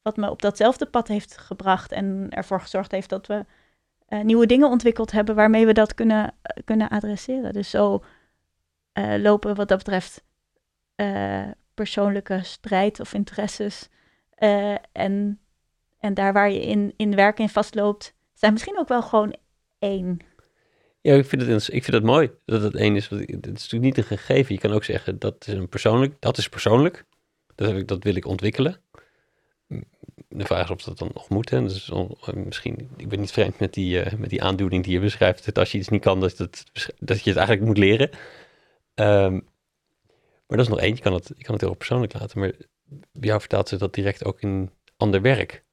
Wat 0.03 0.17
me 0.17 0.31
op 0.31 0.43
datzelfde 0.43 0.87
pad 0.87 1.09
heeft 1.09 1.39
gebracht 1.39 1.93
en 1.93 2.27
ervoor 2.31 2.61
gezorgd 2.61 2.91
heeft 2.91 3.09
dat 3.09 3.27
we 3.27 3.45
uh, 4.09 4.21
nieuwe 4.21 4.47
dingen 4.47 4.69
ontwikkeld 4.69 5.13
hebben 5.13 5.35
waarmee 5.35 5.67
we 5.67 5.73
dat 5.73 5.95
kunnen, 5.95 6.25
uh, 6.25 6.65
kunnen 6.65 6.89
adresseren. 6.89 7.53
Dus 7.53 7.71
zo 7.71 8.05
uh, 8.99 9.15
lopen 9.17 9.55
wat 9.55 9.69
dat 9.69 9.79
betreft 9.79 10.25
persoonlijke 11.75 12.41
strijd 12.43 13.01
of 13.01 13.15
interesses 13.15 13.89
en, 14.93 15.41
en 15.99 16.15
daar 16.15 16.33
waar 16.33 16.51
je 16.51 16.67
in, 16.67 16.95
in 16.97 17.15
werk 17.15 17.39
in 17.39 17.49
vastloopt, 17.49 18.15
zijn 18.35 18.53
misschien 18.53 18.79
ook 18.79 18.89
wel 18.89 19.03
gewoon 19.03 19.37
één. 19.79 20.19
Ja, 21.07 21.15
ik 21.15 21.27
vind 21.27 21.43
het, 21.43 21.69
ik 21.73 21.85
vind 21.85 21.97
het 21.97 22.05
mooi 22.05 22.31
dat 22.45 22.63
het 22.63 22.75
één 22.75 22.97
is. 22.97 23.09
Het 23.09 23.29
is 23.29 23.43
natuurlijk 23.43 23.83
niet 23.83 23.97
een 23.97 24.05
gegeven. 24.05 24.55
Je 24.55 24.61
kan 24.61 24.73
ook 24.73 24.85
zeggen 24.85 25.19
dat 25.19 25.47
is 25.47 25.55
een 25.55 25.69
persoonlijk, 25.69 26.15
dat 26.19 26.39
is 26.39 26.49
persoonlijk. 26.49 27.05
Dat, 27.55 27.89
dat 27.89 28.03
wil 28.03 28.15
ik 28.15 28.27
ontwikkelen 28.27 28.81
de 30.29 30.45
vraag 30.45 30.65
is 30.65 30.71
of 30.71 30.83
dat 30.83 30.99
dan 30.99 31.11
nog 31.15 31.29
moet. 31.29 31.51
Hè? 31.51 31.63
Dus 31.63 31.93
misschien, 32.35 32.91
ik 32.97 33.09
ben 33.09 33.21
niet 33.21 33.33
vreemd 33.33 33.59
met 33.59 33.75
die, 33.75 34.05
uh, 34.05 34.13
met 34.13 34.31
die 34.31 34.43
aandoening 34.43 34.85
die 34.85 34.93
je 34.93 35.01
beschrijft. 35.01 35.45
Dat 35.45 35.59
als 35.59 35.73
je 35.73 35.79
iets 35.79 35.89
niet 35.89 36.03
kan, 36.03 36.21
dat, 36.21 36.37
dat, 36.37 36.65
dat 36.99 37.23
je 37.23 37.31
het 37.31 37.39
eigenlijk 37.39 37.67
moet 37.67 37.79
leren. 37.79 38.11
Um, 38.95 39.49
maar 40.47 40.59
dat 40.59 40.67
is 40.67 40.69
nog 40.69 40.81
één. 40.81 40.95
Je 40.95 41.01
kan 41.01 41.13
het, 41.13 41.33
je 41.37 41.45
kan 41.45 41.55
het 41.55 41.63
heel 41.63 41.75
persoonlijk 41.75 42.13
laten. 42.13 42.39
Maar 42.39 42.53
bij 43.13 43.29
jou 43.29 43.41
vertaalt 43.41 43.69
ze 43.69 43.77
dat 43.77 43.95
direct 43.95 44.25
ook 44.25 44.41
in 44.41 44.71
ander 44.97 45.23
werk. 45.23 45.65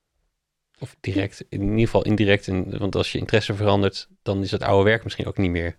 Of 0.83 0.95
direct, 0.99 1.45
in 1.49 1.61
ieder 1.61 1.79
geval 1.79 2.03
indirect. 2.03 2.47
In, 2.47 2.77
want 2.77 2.95
als 2.95 3.11
je 3.11 3.17
interesse 3.17 3.53
verandert, 3.53 4.09
dan 4.21 4.41
is 4.41 4.51
het 4.51 4.63
oude 4.63 4.89
werk 4.89 5.03
misschien 5.03 5.25
ook 5.25 5.37
niet 5.37 5.51
meer 5.51 5.77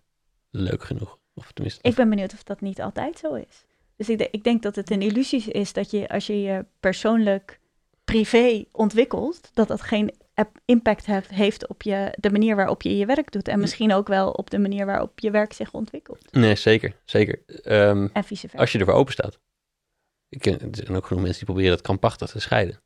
leuk 0.50 0.84
genoeg. 0.84 1.18
Of 1.34 1.52
tenminste, 1.52 1.88
ik 1.88 1.94
ben 1.94 2.09
benieuwd 2.09 2.32
of 2.32 2.42
dat 2.42 2.61
niet 2.61 2.80
altijd 2.80 3.18
zo 3.18 3.34
is. 3.34 3.64
Dus 3.96 4.09
ik, 4.09 4.28
ik 4.30 4.44
denk 4.44 4.62
dat 4.62 4.76
het 4.76 4.90
een 4.90 5.02
illusie 5.02 5.52
is 5.52 5.72
dat 5.72 5.90
je 5.90 6.09
als 6.09 6.26
je 6.26 6.42
je 6.42 6.64
persoonlijk 6.80 7.61
privé 8.05 8.64
ontwikkelt, 8.72 9.50
dat 9.55 9.68
dat 9.68 9.82
geen 9.82 10.14
impact 10.64 11.07
heeft 11.28 11.68
op 11.68 11.82
je, 11.82 12.16
de 12.20 12.30
manier 12.30 12.57
waarop 12.57 12.82
je 12.82 12.96
je 12.96 13.07
werk 13.07 13.32
doet. 13.32 13.48
En 13.48 13.61
misschien 13.61 13.92
ook 13.92 14.09
wel 14.09 14.30
op 14.30 14.50
de 14.50 14.59
manier 14.59 14.86
waarop 14.86 15.18
je 15.18 15.30
werk 15.30 15.52
zich 15.52 15.72
ontwikkelt. 15.72 16.32
Nee, 16.32 16.55
zeker. 16.55 16.96
zeker. 17.05 17.42
Um, 17.64 18.11
en 18.12 18.24
vice 18.24 18.40
versa. 18.40 18.59
Als 18.59 18.72
je 18.72 18.78
ervoor 18.78 18.94
open 18.94 19.12
staat. 19.12 19.38
Ik 20.28 20.40
ken, 20.40 20.61
er 20.61 20.68
zijn 20.70 20.96
ook 20.96 21.07
genoeg 21.07 21.22
mensen 21.22 21.44
die 21.44 21.55
proberen 21.55 21.72
het 21.72 21.82
krampachtig 21.82 22.30
te 22.30 22.40
scheiden. 22.40 22.80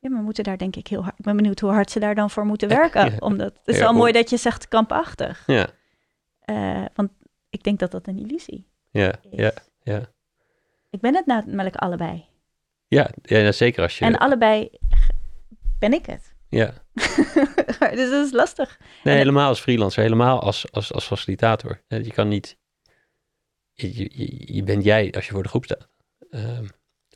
Ja, 0.00 0.08
maar 0.08 0.18
we 0.18 0.24
moeten 0.24 0.44
daar 0.44 0.58
denk 0.58 0.76
ik 0.76 0.86
heel 0.86 1.02
hard... 1.02 1.18
Ik 1.18 1.24
ben 1.24 1.36
benieuwd 1.36 1.60
hoe 1.60 1.70
hard 1.70 1.90
ze 1.90 2.00
daar 2.00 2.14
dan 2.14 2.30
voor 2.30 2.44
moeten 2.44 2.68
werken. 2.68 3.04
Ja. 3.10 3.16
Omdat, 3.18 3.56
het 3.58 3.74
is 3.74 3.78
wel 3.78 3.92
mooi 3.92 4.12
dat 4.12 4.30
je 4.30 4.36
zegt 4.36 4.68
krampachtig. 4.68 5.42
Ja. 5.46 5.68
Uh, 6.44 6.84
want 6.94 7.10
ik 7.50 7.62
denk 7.62 7.78
dat 7.78 7.90
dat 7.90 8.06
een 8.06 8.18
illusie 8.18 8.68
ja, 8.90 9.12
is. 9.30 9.38
Ja, 9.38 9.52
ja. 9.82 10.10
Ik 10.90 11.00
ben 11.00 11.14
het 11.14 11.26
namelijk 11.26 11.76
allebei. 11.76 12.24
Ja, 12.86 13.10
ja, 13.22 13.52
zeker 13.52 13.82
als 13.82 13.98
je... 13.98 14.04
En 14.04 14.18
allebei 14.18 14.70
ben 15.78 15.92
ik 15.92 16.06
het. 16.06 16.34
Ja. 16.48 16.72
dus 17.98 18.10
dat 18.10 18.26
is 18.26 18.32
lastig. 18.32 18.78
Nee, 19.04 19.14
en 19.14 19.20
helemaal 19.20 19.48
als 19.48 19.60
freelancer, 19.60 20.02
helemaal 20.02 20.40
als, 20.40 20.72
als, 20.72 20.92
als 20.92 21.06
facilitator. 21.06 21.82
Je 21.88 22.12
kan 22.12 22.28
niet... 22.28 22.56
Je, 23.72 23.98
je, 23.98 24.54
je 24.54 24.62
bent 24.62 24.84
jij 24.84 25.12
als 25.12 25.26
je 25.26 25.32
voor 25.32 25.42
de 25.42 25.48
groep 25.48 25.64
staat. 25.64 25.88
Um, 26.30 26.68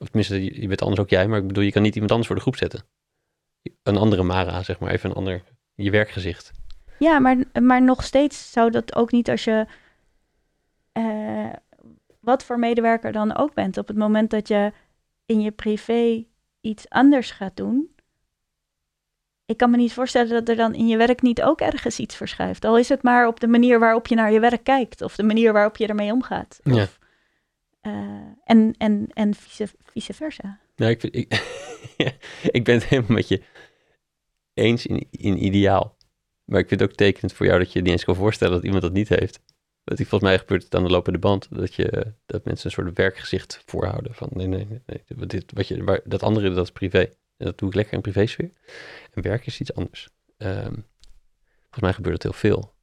of 0.02 0.08
tenminste, 0.08 0.60
je, 0.60 0.66
bent 0.66 0.82
anders 0.82 1.00
ook 1.00 1.10
jij, 1.10 1.28
maar 1.28 1.38
ik 1.38 1.46
bedoel, 1.46 1.64
je 1.64 1.72
kan 1.72 1.82
niet 1.82 1.92
iemand 1.92 2.10
anders 2.10 2.28
voor 2.28 2.36
de 2.36 2.42
groep 2.42 2.56
zetten. 2.56 2.82
Een 3.82 3.96
andere 3.96 4.22
Mara, 4.22 4.62
zeg 4.62 4.78
maar, 4.78 4.90
even 4.90 5.10
een 5.10 5.16
ander, 5.16 5.42
je 5.74 5.90
werkgezicht. 5.90 6.50
Ja, 6.98 7.18
maar, 7.18 7.36
maar 7.62 7.82
nog 7.82 8.04
steeds 8.04 8.50
zou 8.50 8.70
dat 8.70 8.94
ook 8.94 9.12
niet 9.12 9.30
als 9.30 9.44
je... 9.44 9.66
Uh, 10.92 11.52
wat 12.20 12.44
voor 12.44 12.58
medewerker 12.58 13.12
dan 13.12 13.36
ook 13.36 13.54
bent. 13.54 13.78
Op 13.78 13.88
het 13.88 13.96
moment 13.96 14.30
dat 14.30 14.48
je 14.48 14.72
in 15.26 15.40
je 15.40 15.50
privé 15.50 16.24
iets 16.60 16.88
anders 16.88 17.30
gaat 17.30 17.56
doen, 17.56 17.94
ik 19.46 19.56
kan 19.56 19.70
me 19.70 19.76
niet 19.76 19.92
voorstellen 19.92 20.30
dat 20.30 20.48
er 20.48 20.56
dan 20.56 20.74
in 20.74 20.88
je 20.88 20.96
werk 20.96 21.22
niet 21.22 21.42
ook 21.42 21.60
ergens 21.60 21.98
iets 21.98 22.14
verschuift. 22.14 22.64
Al 22.64 22.78
is 22.78 22.88
het 22.88 23.02
maar 23.02 23.26
op 23.26 23.40
de 23.40 23.46
manier 23.46 23.78
waarop 23.78 24.06
je 24.06 24.14
naar 24.14 24.32
je 24.32 24.40
werk 24.40 24.64
kijkt 24.64 25.02
of 25.02 25.16
de 25.16 25.22
manier 25.22 25.52
waarop 25.52 25.76
je 25.76 25.86
ermee 25.86 26.12
omgaat. 26.12 26.60
Of, 26.64 26.74
ja. 26.74 26.86
Uh, 27.86 27.92
en 28.44 28.74
en, 28.78 29.06
en 29.12 29.34
vice, 29.34 29.68
vice 29.82 30.14
versa. 30.14 30.60
Nou, 30.76 30.90
ik, 30.90 31.00
vind, 31.00 31.16
ik, 31.16 31.32
ik 32.58 32.64
ben 32.64 32.74
het 32.74 32.84
helemaal 32.84 33.16
met 33.16 33.28
je 33.28 33.42
eens 34.54 34.86
in, 34.86 35.06
in 35.10 35.44
ideaal. 35.44 35.96
Maar 36.44 36.60
ik 36.60 36.68
vind 36.68 36.80
het 36.80 36.90
ook 36.90 36.96
tekenend 36.96 37.32
voor 37.32 37.46
jou 37.46 37.58
dat 37.58 37.72
je 37.72 37.80
niet 37.80 37.90
eens 37.90 38.04
kan 38.04 38.14
voorstellen 38.14 38.54
dat 38.54 38.64
iemand 38.64 38.82
dat 38.82 38.92
niet 38.92 39.08
heeft. 39.08 39.40
Dat 39.84 39.96
die 39.96 40.06
volgens 40.06 40.30
mij 40.30 40.38
gebeurt 40.38 40.62
het 40.62 40.74
aan 40.74 40.82
de 40.82 40.90
lopende 40.90 41.18
band. 41.18 41.48
Dat, 41.50 41.74
je, 41.74 42.14
dat 42.26 42.44
mensen 42.44 42.66
een 42.66 42.72
soort 42.72 42.96
werkgezicht 42.96 43.62
voorhouden. 43.66 44.14
Van 44.14 44.28
nee, 44.32 44.46
nee, 44.46 44.66
nee. 44.66 44.82
nee 44.86 45.26
dit, 45.26 45.52
wat 45.52 45.68
je, 45.68 45.84
waar, 45.84 46.00
dat 46.04 46.22
andere, 46.22 46.50
dat 46.50 46.64
is 46.64 46.72
privé. 46.72 47.00
En 47.36 47.46
dat 47.46 47.58
doe 47.58 47.68
ik 47.68 47.74
lekker 47.74 47.94
in 47.94 48.00
privésfeer. 48.00 48.50
En 49.10 49.22
werk 49.22 49.46
is 49.46 49.60
iets 49.60 49.74
anders. 49.74 50.08
Um, 50.38 50.86
volgens 51.60 51.80
mij 51.80 51.92
gebeurt 51.92 52.14
het 52.14 52.22
heel 52.22 52.50
veel. 52.50 52.74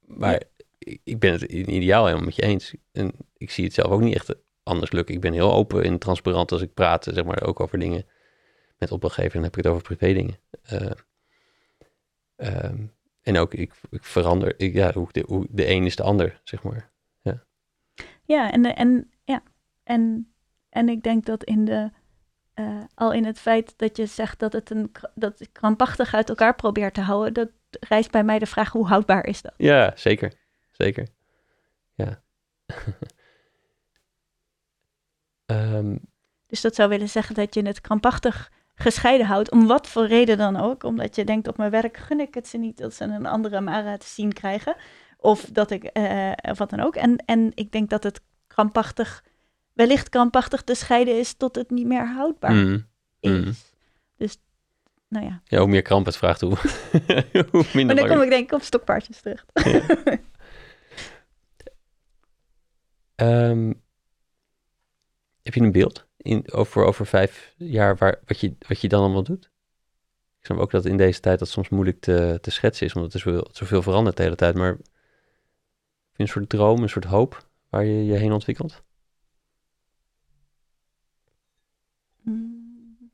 Maar 0.00 0.32
ja. 0.32 0.55
Ik, 1.04 1.18
ben 1.18 1.32
het 1.32 1.42
in 1.42 1.70
ideaal 1.70 2.04
helemaal 2.04 2.26
met 2.26 2.36
je 2.36 2.42
eens. 2.42 2.74
En 2.92 3.12
ik 3.36 3.50
zie 3.50 3.64
het 3.64 3.74
zelf 3.74 3.90
ook 3.90 4.00
niet 4.00 4.14
echt 4.14 4.34
anders 4.62 4.92
lukken. 4.92 5.14
Ik 5.14 5.20
ben 5.20 5.32
heel 5.32 5.52
open 5.52 5.82
en 5.82 5.98
transparant 5.98 6.52
als 6.52 6.62
ik 6.62 6.74
praat, 6.74 7.04
zeg 7.04 7.24
maar, 7.24 7.42
ook 7.42 7.60
over 7.60 7.78
dingen 7.78 8.06
met 8.78 8.92
opdrachtgever. 8.92 9.32
Dan 9.32 9.42
heb 9.42 9.56
ik 9.56 9.64
het 9.64 9.72
over 9.72 9.82
privé 9.82 10.12
dingen. 10.12 10.38
Uh, 10.72 10.90
um, 12.36 12.94
en 13.22 13.38
ook, 13.38 13.54
ik, 13.54 13.74
ik 13.90 14.04
verander, 14.04 14.54
ik, 14.60 14.74
ja, 14.74 14.92
hoe 14.92 15.08
de, 15.12 15.24
hoe 15.26 15.46
de 15.50 15.68
een 15.68 15.84
is 15.84 15.96
de 15.96 16.02
ander, 16.02 16.40
zeg 16.44 16.62
maar. 16.62 16.90
Ja, 17.20 17.44
ja 18.24 18.52
en, 18.52 18.76
en, 18.76 19.10
ja. 19.24 19.42
en, 19.82 20.32
en 20.68 20.88
ik 20.88 21.02
denk 21.02 21.26
dat 21.26 21.44
in 21.44 21.64
de, 21.64 21.90
uh, 22.54 22.84
al 22.94 23.12
in 23.12 23.24
het 23.24 23.38
feit 23.38 23.74
dat 23.76 23.96
je 23.96 24.06
zegt 24.06 24.38
dat 24.38 24.52
het 24.52 24.70
een 24.70 24.92
dat 25.14 25.48
krampachtig 25.52 26.14
uit 26.14 26.28
elkaar 26.28 26.54
probeert 26.54 26.94
te 26.94 27.00
houden, 27.00 27.32
dat 27.32 27.50
rijst 27.70 28.10
bij 28.10 28.24
mij 28.24 28.38
de 28.38 28.46
vraag 28.46 28.72
hoe 28.72 28.86
houdbaar 28.86 29.26
is 29.26 29.42
dat? 29.42 29.54
Ja, 29.56 29.92
zeker. 29.94 30.45
Zeker. 30.76 31.08
Ja. 31.94 32.22
um, 35.46 36.00
dus 36.50 36.60
dat 36.60 36.74
zou 36.74 36.88
willen 36.88 37.08
zeggen 37.08 37.34
dat 37.34 37.54
je 37.54 37.62
het 37.62 37.80
krampachtig 37.80 38.50
gescheiden 38.74 39.26
houdt, 39.26 39.50
om 39.50 39.66
wat 39.66 39.88
voor 39.88 40.06
reden 40.06 40.38
dan 40.38 40.56
ook. 40.56 40.82
Omdat 40.82 41.14
je 41.14 41.24
denkt, 41.24 41.48
op 41.48 41.56
mijn 41.56 41.70
werk 41.70 41.96
gun 41.96 42.20
ik 42.20 42.34
het 42.34 42.48
ze 42.48 42.58
niet 42.58 42.78
dat 42.78 42.94
ze 42.94 43.04
een 43.04 43.26
andere 43.26 43.60
Mara 43.60 43.96
te 43.96 44.06
zien 44.06 44.32
krijgen. 44.32 44.76
Of 45.18 45.48
dat 45.52 45.70
ik, 45.70 45.90
uh, 45.98 46.32
of 46.42 46.58
wat 46.58 46.70
dan 46.70 46.80
ook. 46.80 46.96
En, 46.96 47.16
en 47.16 47.52
ik 47.54 47.72
denk 47.72 47.90
dat 47.90 48.02
het 48.02 48.20
krampachtig, 48.46 49.24
wellicht 49.72 50.08
krampachtig 50.08 50.62
te 50.62 50.74
scheiden 50.74 51.18
is 51.18 51.34
tot 51.34 51.54
het 51.54 51.70
niet 51.70 51.86
meer 51.86 52.06
houdbaar 52.06 52.52
mm. 52.52 52.86
is. 53.20 53.30
Mm. 53.30 53.54
Dus, 54.16 54.36
nou 55.08 55.24
ja. 55.24 55.40
Ja, 55.44 55.58
hoe 55.58 55.68
meer 55.68 55.82
kramp 55.82 56.06
het 56.06 56.16
vraagt, 56.16 56.40
hoe, 56.40 56.56
hoe 57.50 57.64
minder 57.72 57.86
Maar 57.86 57.94
dan 57.94 58.08
kom 58.08 58.22
ik 58.22 58.30
denk 58.30 58.44
ik 58.44 58.52
op 58.52 58.62
stokpaardjes 58.62 59.20
terug. 59.20 59.44
Ja. 59.52 59.80
um, 63.16 63.82
heb 65.42 65.54
je 65.54 65.60
een 65.60 65.72
beeld? 65.72 66.06
in, 66.26 66.52
over, 66.52 66.84
over 66.84 67.06
vijf 67.06 67.54
jaar 67.56 67.96
waar, 67.96 68.20
wat, 68.24 68.40
je, 68.40 68.56
wat 68.68 68.80
je 68.80 68.88
dan 68.88 69.00
allemaal 69.00 69.22
doet? 69.22 69.44
Ik 70.38 70.46
snap 70.46 70.58
ook 70.58 70.70
dat 70.70 70.84
in 70.84 70.96
deze 70.96 71.20
tijd 71.20 71.38
dat 71.38 71.48
soms 71.48 71.68
moeilijk 71.68 72.00
te, 72.00 72.38
te 72.40 72.50
schetsen 72.50 72.86
is, 72.86 72.94
omdat 72.94 73.14
er 73.14 73.20
zoveel, 73.20 73.48
zoveel 73.52 73.82
verandert 73.82 74.16
de 74.16 74.22
hele 74.22 74.36
tijd. 74.36 74.54
Maar 74.54 74.68
heb 74.68 76.16
je 76.16 76.22
een 76.22 76.28
soort 76.28 76.48
droom, 76.48 76.82
een 76.82 76.88
soort 76.88 77.04
hoop 77.04 77.48
waar 77.68 77.84
je 77.84 78.04
je 78.04 78.14
heen 78.14 78.32
ontwikkelt? 78.32 78.82
Mm. 82.22 83.10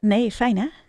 Nee, 0.00 0.30
fijn 0.32 0.58
hè? 0.58 0.85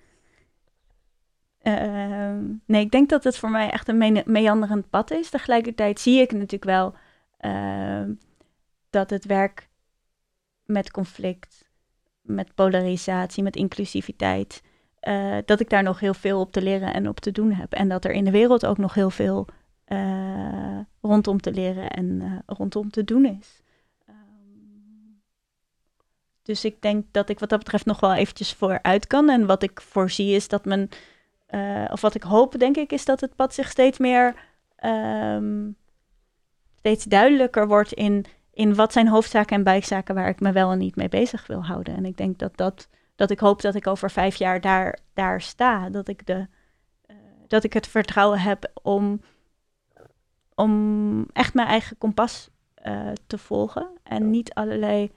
Uh, 1.68 2.38
nee, 2.66 2.82
ik 2.82 2.92
denk 2.92 3.10
dat 3.10 3.24
het 3.24 3.38
voor 3.38 3.50
mij 3.50 3.70
echt 3.70 3.88
een 3.88 3.98
me 3.98 4.24
meanderend 4.26 4.90
pad 4.90 5.12
is. 5.12 5.30
Tegelijkertijd 5.30 6.00
zie 6.00 6.22
ik 6.22 6.32
natuurlijk 6.32 6.64
wel 6.64 6.94
uh, 7.42 8.04
dat 8.90 9.10
het 9.10 9.26
werk 9.26 9.70
met 10.66 10.92
conflict, 10.92 11.70
met 12.22 12.56
polarisatie, 12.56 13.44
met 13.44 13.56
inclusiviteit, 13.56 14.64
uh, 15.02 15.38
dat 15.46 15.60
ik 15.60 15.70
daar 15.70 15.84
nog 15.84 16.00
heel 16.00 16.14
veel 16.14 16.40
op 16.40 16.52
te 16.52 16.62
leren 16.62 16.94
en 16.94 17.08
op 17.08 17.20
te 17.20 17.32
doen 17.32 17.52
heb. 17.52 17.74
En 17.74 17.90
dat 17.90 18.06
er 18.06 18.12
in 18.12 18.24
de 18.24 18.32
wereld 18.32 18.66
ook 18.66 18.78
nog 18.78 18.94
heel 18.94 19.10
veel 19.10 19.48
eh, 19.86 20.80
rondom 21.02 21.42
te 21.42 21.52
leren 21.52 21.90
en 21.90 22.44
rondom 22.46 22.90
te 22.90 23.04
doen 23.04 23.26
is. 23.26 23.62
Ehm, 24.06 24.16
dus 26.42 26.66
ik 26.66 26.82
denk 26.82 27.06
dat 27.12 27.30
ik 27.30 27.40
wat 27.40 27.50
dat 27.50 27.60
betreft 27.60 27.86
nog 27.86 28.00
wel 28.00 28.14
eventjes 28.14 28.54
vooruit 28.54 29.08
kan. 29.08 29.30
En 29.30 29.46
wat 29.46 29.64
ik 29.64 29.82
voorzie 29.82 30.36
is 30.36 30.48
dat 30.48 30.66
men, 30.66 30.90
uh, 31.50 31.86
of 31.92 32.02
wat 32.02 32.16
ik 32.16 32.24
hoop 32.24 32.60
denk 32.60 32.78
ik, 32.78 32.92
is 32.92 33.06
dat 33.06 33.22
het 33.22 33.36
pad 33.36 33.54
zich 33.54 33.70
steeds 33.70 33.98
meer, 33.98 34.36
um, 34.86 35.76
steeds 36.76 37.04
duidelijker 37.04 37.68
wordt 37.68 37.94
in, 37.94 38.26
in 38.54 38.76
wat 38.76 38.94
zijn 38.94 39.08
hoofdzaken 39.08 39.56
en 39.56 39.64
bijzaken 39.64 40.16
waar 40.16 40.30
ik 40.30 40.40
me 40.40 40.52
wel 40.52 40.72
en 40.72 40.78
niet 40.78 40.96
mee 40.96 41.10
bezig 41.10 41.48
wil 41.48 41.66
houden. 41.66 41.96
En 41.96 42.06
ik 42.06 42.18
denk 42.18 42.40
dat 42.40 42.58
dat, 42.58 42.88
dat 43.16 43.32
ik 43.32 43.40
hoop 43.40 43.62
dat 43.62 43.76
ik 43.76 43.88
over 43.88 44.12
vijf 44.12 44.36
jaar 44.36 44.62
daar, 44.62 45.00
daar 45.14 45.42
sta. 45.42 45.90
Dat 45.90 46.08
ik, 46.08 46.26
de, 46.26 46.48
uh, 47.08 47.16
dat 47.48 47.64
ik 47.64 47.74
het 47.74 47.88
vertrouwen 47.88 48.40
heb 48.40 48.72
om, 48.84 49.22
om 50.56 51.26
echt 51.34 51.54
mijn 51.54 51.68
eigen 51.68 51.98
kompas 51.98 52.50
uh, 52.86 53.10
te 53.28 53.38
volgen. 53.38 53.88
En 54.04 54.30
niet 54.30 54.54
allerlei 54.54 55.12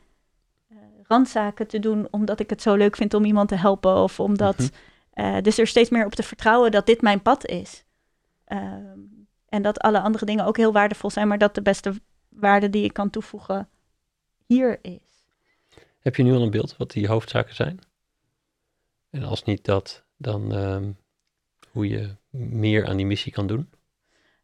randzaken 1.02 1.66
te 1.66 1.78
doen 1.78 2.08
omdat 2.10 2.40
ik 2.40 2.50
het 2.50 2.62
zo 2.62 2.74
leuk 2.74 2.96
vind 2.96 3.14
om 3.14 3.24
iemand 3.24 3.48
te 3.48 3.54
helpen. 3.54 3.96
Of 3.96 4.20
omdat. 4.20 4.58
Mhm. 4.58 4.68
Eh, 5.20 5.36
dus 5.42 5.58
er 5.58 5.66
steeds 5.66 5.90
meer 5.90 6.06
op 6.06 6.14
te 6.14 6.22
vertrouwen 6.22 6.70
dat 6.70 6.86
dit 6.86 7.00
mijn 7.00 7.22
pad 7.22 7.46
is. 7.46 7.84
Ehm, 8.44 8.98
en 9.48 9.62
dat 9.62 9.78
alle 9.78 10.00
andere 10.00 10.24
dingen 10.24 10.44
ook 10.44 10.56
heel 10.56 10.72
waardevol 10.72 11.10
zijn, 11.10 11.28
maar 11.28 11.38
dat 11.38 11.54
de 11.54 11.62
beste 11.62 11.92
waarde 12.28 12.70
die 12.70 12.84
ik 12.84 12.92
kan 12.92 13.10
toevoegen 13.10 13.68
hier 14.46 14.78
is. 14.82 15.24
Heb 15.98 16.16
je 16.16 16.22
nu 16.22 16.32
al 16.32 16.42
een 16.42 16.50
beeld 16.50 16.76
wat 16.76 16.90
die 16.90 17.08
hoofdzaken 17.08 17.54
zijn? 17.54 17.78
En 19.10 19.22
als 19.22 19.44
niet 19.44 19.64
dat, 19.64 20.04
dan 20.16 20.54
ehm, 20.54 20.92
hoe 21.70 21.88
je 21.88 22.16
meer 22.30 22.86
aan 22.86 22.96
die 22.96 23.06
missie 23.06 23.32
kan 23.32 23.46
doen? 23.46 23.70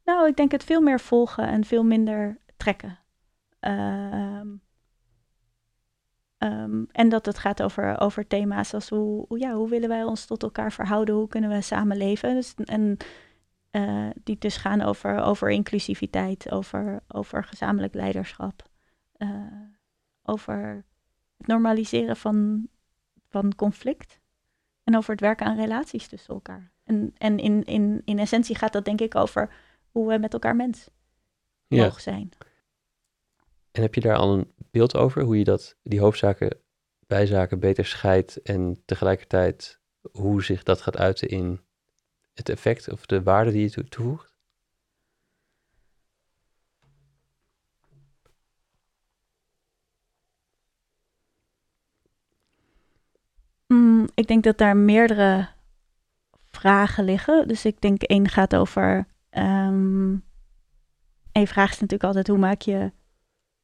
Nou, 0.05 0.29
ik 0.29 0.37
denk 0.37 0.53
het 0.53 0.65
veel 0.65 0.81
meer 0.81 1.01
volgen 1.01 1.49
en 1.49 1.65
veel 1.65 1.85
minder 1.85 2.39
trekken. 2.57 2.99
Uh, 3.61 4.41
Ehm, 6.47 6.85
en 6.93 7.09
dat 7.09 7.27
het 7.27 7.39
gaat 7.39 7.63
over, 7.63 8.01
over 8.01 8.27
thema's 8.27 8.75
als 8.75 8.89
hoe, 8.89 9.25
hoe, 9.29 9.39
ja, 9.39 9.55
hoe 9.55 9.69
willen 9.69 9.89
wij 9.89 10.05
ons 10.05 10.25
tot 10.25 10.43
elkaar 10.43 10.73
verhouden, 10.73 11.15
hoe 11.15 11.29
kunnen 11.29 11.51
we 11.51 11.61
samenleven. 11.61 12.35
Dus, 12.35 12.55
en 12.55 12.97
uh, 13.71 14.11
die 14.25 14.39
dus 14.39 14.57
gaan 14.57 14.83
over, 14.83 15.21
over 15.21 15.51
inclusiviteit, 15.51 16.51
over, 16.51 17.03
over 17.09 17.45
gezamenlijk 17.45 17.95
leiderschap, 17.95 18.63
uh, 19.19 19.29
over 20.23 20.85
het 21.37 21.47
normaliseren 21.47 22.17
van, 22.17 22.69
van 23.29 23.55
conflict 23.55 24.21
en 24.85 24.97
over 24.97 25.11
het 25.11 25.21
werken 25.21 25.47
aan 25.47 25.57
relaties 25.57 26.07
tussen 26.07 26.35
elkaar. 26.35 26.73
En, 26.85 27.15
en 27.19 27.39
in, 27.39 27.65
in, 27.65 28.03
in 28.05 28.19
essentie 28.19 28.57
gaat 28.57 28.73
dat 28.73 28.85
denk 28.85 29.01
ik 29.01 29.15
over 29.15 29.55
hoe 29.91 30.09
we 30.09 30.19
met 30.19 30.33
elkaar 30.33 30.57
mens 30.57 30.91
ja. 31.67 31.83
mogen 31.83 32.03
zijn. 32.03 32.29
En 33.77 33.83
heb 33.83 33.95
je 33.95 34.01
daar 34.01 34.17
al 34.17 34.33
een 34.35 34.53
beeld 34.71 34.97
over, 34.97 35.23
hoe 35.23 35.39
je 35.39 35.45
dat, 35.45 35.77
die 35.83 36.01
hoofdzaken, 36.01 36.59
bijzaken 37.07 37.59
beter 37.59 37.87
scheidt 37.87 38.43
en 38.43 38.83
tegelijkertijd 38.85 39.81
hoe 40.13 40.45
zich 40.45 40.63
dat 40.63 40.81
gaat 40.81 40.97
uiten 40.97 41.29
in 41.29 41.61
het 42.33 42.49
effect 42.49 42.91
of 42.91 43.07
de 43.07 43.23
waarde 43.23 43.51
die 43.53 43.73
je 43.75 43.89
toevoegt? 43.89 44.37
Mm, 53.67 54.09
ik 54.15 54.27
denk 54.27 54.45
dat 54.45 54.59
daar 54.59 54.77
meerdere 54.77 55.49
vragen 56.49 57.05
liggen. 57.05 57.49
Dus 57.49 57.65
ik 57.65 57.81
denk 57.81 58.03
één 58.03 58.29
gaat 58.29 58.57
over. 58.57 59.07
Um, 59.31 60.25
een 61.33 61.47
vraag 61.47 61.71
is 61.71 61.81
natuurlijk 61.81 62.05
altijd 62.05 62.27
hoe 62.27 62.39
maak 62.39 62.61
je 62.61 62.93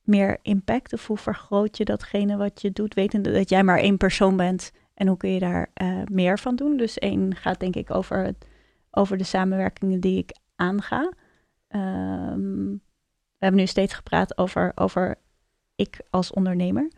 meer 0.02 0.38
impact? 0.42 0.92
Of 0.92 1.06
hoe 1.06 1.16
vergroot 1.18 1.76
je 1.76 1.84
datgene 1.84 2.36
wat 2.36 2.62
je 2.62 2.70
doet, 2.70 2.94
wetende 2.94 3.32
dat 3.32 3.48
jij 3.48 3.64
maar 3.64 3.78
één 3.78 3.96
persoon 3.96 4.36
bent? 4.36 4.72
En 4.94 5.06
hoe 5.06 5.16
kun 5.16 5.30
je 5.30 5.40
daar 5.40 5.70
uh, 5.82 6.02
meer 6.10 6.38
van 6.38 6.56
doen? 6.56 6.76
Dus 6.76 6.98
één 6.98 7.34
gaat 7.34 7.60
denk 7.60 7.76
ik 7.76 7.90
over, 7.90 8.24
het, 8.24 8.46
over 8.90 9.16
de 9.16 9.24
samenwerkingen 9.24 10.00
die 10.00 10.18
ik 10.18 10.36
aanga. 10.56 11.12
Um, 11.68 12.82
we 13.38 13.48
hebben 13.48 13.60
nu 13.60 13.66
steeds 13.66 13.94
gepraat 13.94 14.38
over, 14.38 14.72
over 14.74 15.18
ik 15.74 16.00
als 16.10 16.32
ondernemer. 16.32 16.90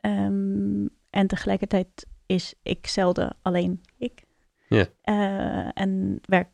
Um, 0.00 0.88
en 1.10 1.26
tegelijkertijd 1.26 2.06
is 2.26 2.54
ik 2.62 2.86
zelden 2.86 3.36
alleen 3.42 3.82
ik. 3.96 4.24
Ja. 4.68 4.86
Uh, 5.04 5.68
en 5.74 6.20
werk, 6.24 6.48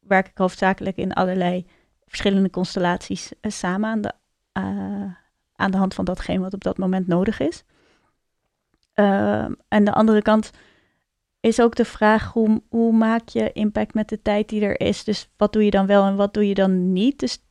werk 0.00 0.28
ik 0.28 0.38
hoofdzakelijk 0.38 0.96
in 0.96 1.12
allerlei 1.12 1.66
verschillende 2.06 2.50
constellaties 2.50 3.32
uh, 3.40 3.52
samen 3.52 3.90
aan 3.90 4.00
de 4.00 4.12
uh, 4.58 5.12
aan 5.54 5.70
de 5.70 5.76
hand 5.76 5.94
van 5.94 6.04
datgene 6.04 6.40
wat 6.40 6.54
op 6.54 6.64
dat 6.64 6.78
moment 6.78 7.06
nodig 7.06 7.40
is. 7.40 7.64
Uh, 8.94 9.48
en 9.68 9.84
de 9.84 9.92
andere 9.92 10.22
kant 10.22 10.50
is 11.40 11.60
ook 11.60 11.74
de 11.74 11.84
vraag 11.84 12.32
hoe, 12.32 12.62
hoe 12.68 12.92
maak 12.92 13.28
je 13.28 13.52
impact 13.52 13.94
met 13.94 14.08
de 14.08 14.22
tijd 14.22 14.48
die 14.48 14.62
er 14.62 14.80
is. 14.80 15.04
Dus 15.04 15.30
wat 15.36 15.52
doe 15.52 15.64
je 15.64 15.70
dan 15.70 15.86
wel 15.86 16.06
en 16.06 16.16
wat 16.16 16.34
doe 16.34 16.48
je 16.48 16.54
dan 16.54 16.92
niet. 16.92 17.18
Dus 17.18 17.42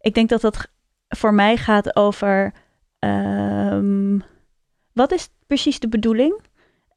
ik 0.00 0.14
denk 0.14 0.28
dat 0.28 0.40
dat 0.40 0.68
voor 1.08 1.34
mij 1.34 1.56
gaat 1.56 1.96
over 1.96 2.52
um, 2.98 4.22
wat 4.92 5.12
is 5.12 5.28
precies 5.46 5.78
de 5.78 5.88
bedoeling? 5.88 6.40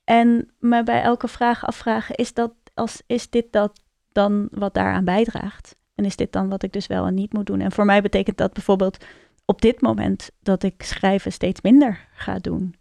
En 0.03 0.51
me 0.59 0.83
bij 0.83 1.01
elke 1.01 1.27
vraag 1.27 1.65
afvragen, 1.65 2.15
is, 2.15 2.33
dat, 2.33 2.53
als, 2.73 3.01
is 3.07 3.29
dit 3.29 3.51
dat 3.51 3.81
dan 4.11 4.47
wat 4.51 4.73
daaraan 4.73 5.05
bijdraagt? 5.05 5.75
En 5.95 6.05
is 6.05 6.15
dit 6.15 6.31
dan 6.31 6.49
wat 6.49 6.63
ik 6.63 6.73
dus 6.73 6.87
wel 6.87 7.05
en 7.05 7.13
niet 7.13 7.33
moet 7.33 7.45
doen? 7.45 7.59
En 7.59 7.71
voor 7.71 7.85
mij 7.85 8.01
betekent 8.01 8.37
dat 8.37 8.53
bijvoorbeeld 8.53 9.05
op 9.47 9.61
dit 9.61 9.81
moment 9.81 10.29
dat 10.39 10.63
ik 10.63 10.83
schrijven 10.83 11.31
steeds 11.31 11.61
minder 11.61 12.07
ga 12.13 12.39
doen. 12.39 12.75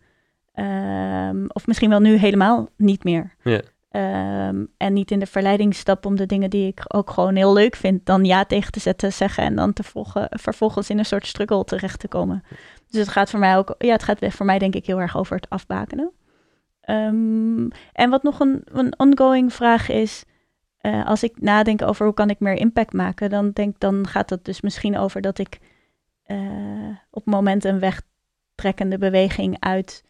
Um, 0.54 1.46
of 1.48 1.66
misschien 1.66 1.90
wel 1.90 2.00
nu 2.00 2.16
helemaal 2.16 2.68
niet 2.76 3.04
meer. 3.04 3.34
Um, 3.90 4.68
en 4.76 4.92
niet 4.92 5.10
in 5.10 5.18
de 5.18 5.26
verleiding 5.26 5.74
stap 5.74 6.06
om 6.06 6.16
de 6.16 6.26
dingen 6.26 6.50
die 6.50 6.66
ik 6.66 6.82
ook 6.86 7.10
gewoon 7.10 7.36
heel 7.36 7.52
leuk 7.52 7.76
vind, 7.76 8.06
dan 8.06 8.24
ja 8.24 8.44
tegen 8.44 8.72
te 8.72 8.80
zetten, 8.80 9.12
zeggen 9.12 9.44
en 9.44 9.54
dan 9.54 9.72
te 9.72 9.82
volgen, 9.82 10.26
vervolgens 10.30 10.90
in 10.90 10.98
een 10.98 11.04
soort 11.04 11.26
struggle 11.26 11.64
terecht 11.64 12.00
te 12.00 12.08
komen. 12.08 12.42
Dus 12.90 13.00
het 13.00 13.08
gaat 13.08 13.30
voor 13.30 13.38
mij 13.38 13.56
ook, 13.56 13.74
ja, 13.78 13.92
het 13.92 14.02
gaat 14.02 14.18
voor 14.28 14.46
mij 14.46 14.58
denk 14.58 14.74
ik 14.74 14.86
heel 14.86 15.00
erg 15.00 15.16
over 15.16 15.36
het 15.36 15.50
afbakenen. 15.50 16.10
Um, 16.90 17.68
en 17.92 18.10
wat 18.10 18.22
nog 18.22 18.40
een, 18.40 18.62
een 18.64 18.98
ongoing 18.98 19.52
vraag 19.52 19.88
is, 19.88 20.24
uh, 20.82 21.06
als 21.06 21.22
ik 21.22 21.40
nadenk 21.40 21.82
over 21.82 22.04
hoe 22.04 22.14
kan 22.14 22.30
ik 22.30 22.40
meer 22.40 22.56
impact 22.56 22.92
maken, 22.92 23.30
dan 23.30 23.50
denk 23.50 23.78
dan 23.78 24.06
gaat 24.06 24.30
het 24.30 24.44
dus 24.44 24.60
misschien 24.60 24.98
over 24.98 25.20
dat 25.20 25.38
ik 25.38 25.58
uh, 26.26 26.96
op 27.10 27.24
het 27.24 27.34
moment 27.34 27.64
een 27.64 27.78
wegtrekkende 27.78 28.98
beweging 28.98 29.56
uit 29.60 30.04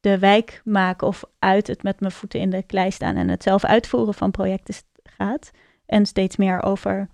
de 0.00 0.18
wijk 0.18 0.60
maken 0.64 1.06
of 1.06 1.24
uit 1.38 1.66
het 1.66 1.82
met 1.82 2.00
mijn 2.00 2.12
voeten 2.12 2.40
in 2.40 2.50
de 2.50 2.62
klei 2.62 2.90
staan 2.90 3.16
en 3.16 3.28
het 3.28 3.42
zelf 3.42 3.64
uitvoeren 3.64 4.14
van 4.14 4.30
projecten 4.30 4.74
gaat. 5.02 5.50
En 5.86 6.06
steeds 6.06 6.36
meer 6.36 6.62
over 6.62 7.08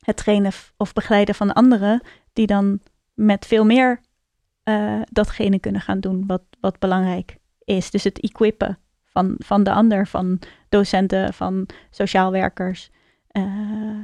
het 0.00 0.16
trainen 0.16 0.52
of 0.76 0.92
begeleiden 0.92 1.34
van 1.34 1.52
anderen 1.52 2.00
die 2.32 2.46
dan 2.46 2.80
met 3.14 3.46
veel 3.46 3.64
meer 3.64 4.00
uh, 4.64 5.00
datgene 5.10 5.58
kunnen 5.58 5.80
gaan 5.80 6.00
doen 6.00 6.24
wat, 6.26 6.42
wat 6.60 6.78
belangrijk 6.78 7.36
is. 7.64 7.90
Dus 7.90 8.04
het 8.04 8.20
equippen 8.20 8.78
van, 9.04 9.34
van 9.38 9.62
de 9.62 9.72
ander, 9.72 10.06
van 10.06 10.38
docenten, 10.68 11.34
van 11.34 11.68
sociaal 11.90 12.30
werkers, 12.30 12.90
uh, 13.32 14.02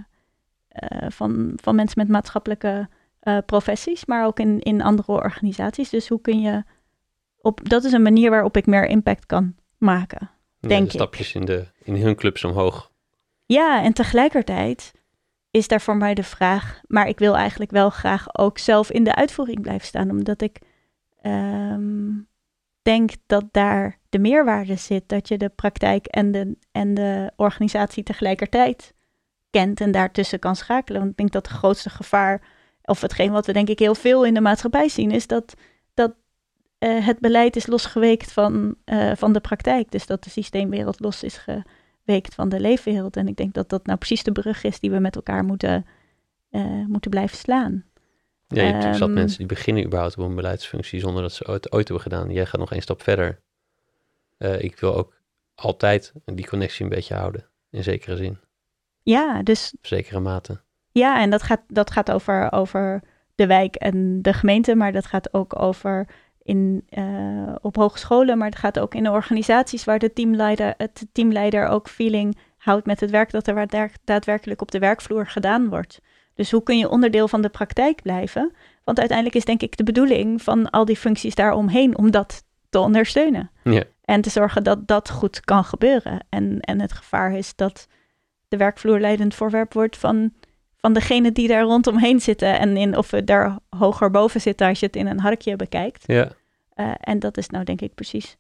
van, 1.09 1.52
van 1.56 1.74
mensen 1.74 2.01
met 2.01 2.09
maatschappelijke 2.09 2.88
uh, 3.24 3.38
professies, 3.46 4.05
maar 4.05 4.26
ook 4.26 4.38
in, 4.38 4.60
in 4.60 4.82
andere 4.82 5.12
organisaties. 5.12 5.90
Dus 5.90 6.09
hoe 6.09 6.20
kun 6.20 6.40
je 6.40 6.62
op, 7.40 7.68
dat 7.68 7.84
is 7.84 7.92
een 7.92 8.02
manier 8.02 8.30
waarop 8.30 8.56
ik 8.56 8.66
meer 8.66 8.86
impact 8.86 9.26
kan 9.26 9.55
maken. 9.78 10.30
Ja, 10.60 10.68
denk 10.68 10.84
de 10.84 10.90
stapjes 10.90 11.34
in, 11.34 11.44
de, 11.44 11.66
in 11.82 11.96
hun 11.96 12.16
clubs 12.16 12.44
omhoog. 12.44 12.92
Ja, 13.46 13.82
en 13.82 13.92
tegelijkertijd 13.92 14.92
is 15.51 15.68
daar 15.68 15.80
voor 15.80 15.96
mij 15.96 16.14
de 16.14 16.22
vraag, 16.22 16.80
maar 16.86 17.09
ik 17.09 17.18
wil 17.18 17.36
eigenlijk 17.36 17.70
wel 17.70 17.90
graag 17.90 18.38
ook 18.38 18.59
zelf 18.59 18.90
in 18.90 19.05
de 19.05 19.14
uitvoering 19.14 19.60
blijven 19.60 19.86
staan, 19.86 20.10
omdat 20.10 20.42
ik 20.42 20.59
um, 21.22 22.28
denk 22.82 23.10
dat 23.26 23.44
daar 23.51 23.98
de 24.09 24.18
meerwaarde 24.18 24.76
zit, 24.76 25.09
dat 25.09 25.28
je 25.28 25.38
de 25.38 25.48
praktijk 25.48 26.06
en 26.06 26.32
de, 26.32 26.56
en 26.72 26.94
de 26.94 27.32
organisatie 27.36 28.02
tegelijkertijd 28.02 28.94
kent 29.51 29.80
en 29.80 29.90
daartussen 29.90 30.38
kan 30.38 30.56
schakelen. 30.56 30.98
Want 31.01 31.10
ik 31.10 31.16
denk 31.16 31.32
dat 31.32 31.48
het 31.48 31.56
grootste 31.56 31.90
gevaar 31.90 32.42
of 32.85 33.01
hetgeen 33.01 33.32
wat 33.32 33.47
we 33.47 33.52
denk 33.52 33.69
ik 33.69 33.78
heel 33.78 33.94
veel 33.94 34.24
in 34.24 34.35
de 34.35 34.40
maatschappij 34.40 34.89
zien, 34.89 35.11
is 35.11 35.27
dat, 35.27 35.55
dat 35.94 36.15
uh, 36.78 37.06
het 37.06 37.19
beleid 37.19 37.56
is 37.56 37.66
losgeweekt 37.66 38.32
van, 38.32 38.74
uh, 38.85 39.12
van 39.16 39.32
de 39.32 39.40
praktijk. 39.40 39.90
Dus 39.90 40.06
dat 40.06 40.24
de 40.24 40.31
systeemwereld 40.31 41.01
los 41.01 41.23
is 41.23 41.36
geweekt 41.36 42.35
van 42.35 42.48
de 42.48 42.61
leefwereld. 42.61 43.16
En 43.16 43.28
ik 43.28 43.36
denk 43.36 43.55
dat 43.55 43.69
dat 43.69 43.86
nou 43.86 43.98
precies 43.98 44.23
de 44.23 44.32
brug 44.32 44.65
is 44.65 44.81
die 44.81 44.90
we 44.90 44.98
met 44.98 45.16
elkaar 45.16 45.44
moeten, 45.44 45.86
uh, 46.51 46.86
moeten 46.86 47.11
blijven 47.11 47.36
slaan. 47.36 47.85
Ja, 48.48 48.62
je 48.62 48.73
hebt 48.73 48.85
um, 48.85 48.94
zat 48.94 49.11
mensen 49.11 49.39
die 49.39 49.47
beginnen 49.47 49.85
überhaupt 49.85 50.19
op 50.19 50.24
een 50.24 50.35
beleidsfunctie 50.35 51.01
zonder 51.01 51.23
dat 51.23 51.32
ze 51.32 51.51
het 51.51 51.73
ooit 51.73 51.89
hebben 51.89 52.05
gedaan. 52.05 52.31
Jij 52.31 52.47
gaat 52.47 52.61
nog 52.61 52.73
één 52.73 52.82
stap 52.82 53.02
verder. 53.02 53.40
ik 54.39 54.78
wil 54.78 54.94
ook 54.94 55.15
altijd 55.55 56.12
die 56.24 56.48
connectie 56.48 56.85
een 56.85 56.90
beetje 56.90 57.15
houden, 57.15 57.48
in 57.70 57.82
zekere 57.82 58.16
zin. 58.16 58.39
Ja, 59.02 59.43
dus... 59.43 59.73
Op 59.77 59.86
zekere 59.86 60.20
mate. 60.20 60.61
Ja, 60.94 61.20
en 61.20 61.30
dat 61.30 61.42
gaat, 61.42 61.60
dat 61.68 61.90
gaat 61.90 62.10
over, 62.10 62.52
over 62.52 63.02
de 63.34 63.46
wijk 63.46 63.74
en 63.74 64.22
de 64.22 64.32
gemeente, 64.32 64.74
maar 64.74 64.92
dat 64.92 65.06
gaat 65.06 65.34
ook 65.34 65.60
over 65.60 66.06
in, 66.42 66.84
eh, 66.88 67.54
op 67.60 67.76
hogescholen, 67.76 68.38
maar 68.38 68.48
het 68.48 68.58
gaat 68.58 68.78
ook 68.78 68.94
in 68.94 69.02
de 69.02 69.10
organisaties 69.10 69.84
waar 69.84 69.98
de 69.98 70.12
teamleider, 70.12 70.74
het 70.76 71.06
teamleider 71.12 71.66
ook 71.66 71.88
feeling 71.88 72.38
houdt 72.56 72.86
met 72.86 73.00
het 73.00 73.10
werk 73.10 73.30
dat 73.30 73.46
er 73.46 73.90
daadwerkelijk 74.04 74.60
op 74.60 74.70
de 74.70 74.78
werkvloer 74.78 75.26
gedaan 75.26 75.68
wordt. 75.68 76.00
Dus 76.34 76.50
hoe 76.50 76.62
kun 76.62 76.78
je 76.78 76.88
onderdeel 76.88 77.28
van 77.28 77.42
de 77.42 77.48
praktijk 77.48 78.02
blijven? 78.02 78.52
Want 78.84 78.98
uiteindelijk 78.98 79.36
is 79.36 79.44
denk 79.44 79.62
ik 79.62 79.76
de 79.76 79.84
bedoeling 79.84 80.42
van 80.42 80.70
al 80.70 80.84
die 80.84 80.96
functies 80.96 81.34
daaromheen 81.34 81.98
om 81.98 82.10
dat 82.10 82.44
te 82.68 82.78
ondersteunen. 82.78 83.50
Ja. 83.62 83.82
En 84.04 84.20
te 84.20 84.30
zorgen 84.30 84.64
dat 84.64 84.86
dat 84.86 85.10
goed 85.10 85.40
kan 85.40 85.64
gebeuren. 85.64 86.26
En, 86.28 86.60
en 86.60 86.80
het 86.80 86.92
gevaar 86.92 87.32
is 87.32 87.56
dat 87.56 87.88
de 88.48 88.56
werkvloer 88.56 89.00
leidend 89.00 89.34
voorwerp 89.34 89.72
wordt 89.72 89.96
van, 89.96 90.32
van 90.85 90.93
degene 90.93 91.32
die 91.32 91.48
daar 91.48 91.62
rondomheen 91.62 92.20
zitten. 92.20 92.59
En 92.59 92.77
in, 92.77 92.97
of 92.97 93.11
we 93.11 93.24
daar 93.24 93.59
hoger 93.69 94.11
boven 94.11 94.40
zitten 94.40 94.69
als 94.69 94.81
je 94.81 94.86
het 94.86 94.97
in 94.97 95.06
een 95.06 95.20
harkje 95.20 95.56
bekijkt. 95.56 96.02
Ja. 96.06 96.31
Uh, 96.77 96.94
en 97.01 97.19
dat 97.19 97.36
is 97.36 97.48
nou 97.48 97.65
denk 97.65 97.81
ik 97.81 97.94
precies 97.94 98.36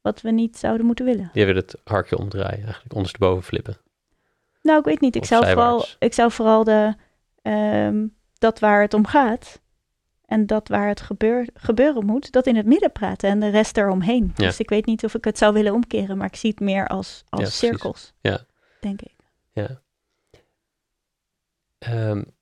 wat 0.00 0.20
we 0.20 0.30
niet 0.30 0.56
zouden 0.56 0.86
moeten 0.86 1.04
willen. 1.04 1.30
Je 1.32 1.44
wil 1.44 1.54
het 1.54 1.76
harkje 1.84 2.18
omdraaien, 2.18 2.64
eigenlijk 2.64 2.94
ondersteboven 2.94 3.42
flippen. 3.42 3.76
Nou, 4.62 4.78
ik 4.78 4.84
weet 4.84 5.00
niet. 5.00 5.16
Ik 5.16 5.24
zou, 5.24 5.46
vooral, 5.46 5.84
ik 5.98 6.14
zou 6.14 6.30
vooral 6.30 6.64
de, 6.64 6.94
um, 7.42 8.14
dat 8.38 8.58
waar 8.58 8.80
het 8.80 8.94
om 8.94 9.06
gaat 9.06 9.60
en 10.24 10.46
dat 10.46 10.68
waar 10.68 10.88
het 10.88 11.00
gebeur, 11.00 11.48
gebeuren 11.54 12.06
moet, 12.06 12.32
dat 12.32 12.46
in 12.46 12.56
het 12.56 12.66
midden 12.66 12.92
praten 12.92 13.30
en 13.30 13.40
de 13.40 13.48
rest 13.48 13.76
eromheen. 13.76 14.32
Ja. 14.36 14.46
Dus 14.46 14.60
ik 14.60 14.68
weet 14.68 14.86
niet 14.86 15.04
of 15.04 15.14
ik 15.14 15.24
het 15.24 15.38
zou 15.38 15.52
willen 15.52 15.74
omkeren, 15.74 16.16
maar 16.16 16.26
ik 16.26 16.36
zie 16.36 16.50
het 16.50 16.60
meer 16.60 16.86
als, 16.86 17.24
als 17.28 17.42
ja, 17.42 17.48
cirkels, 17.48 18.12
ja. 18.20 18.44
denk 18.80 19.00
ik. 19.02 19.14
Ja. 19.52 19.84
Um, 21.78 22.34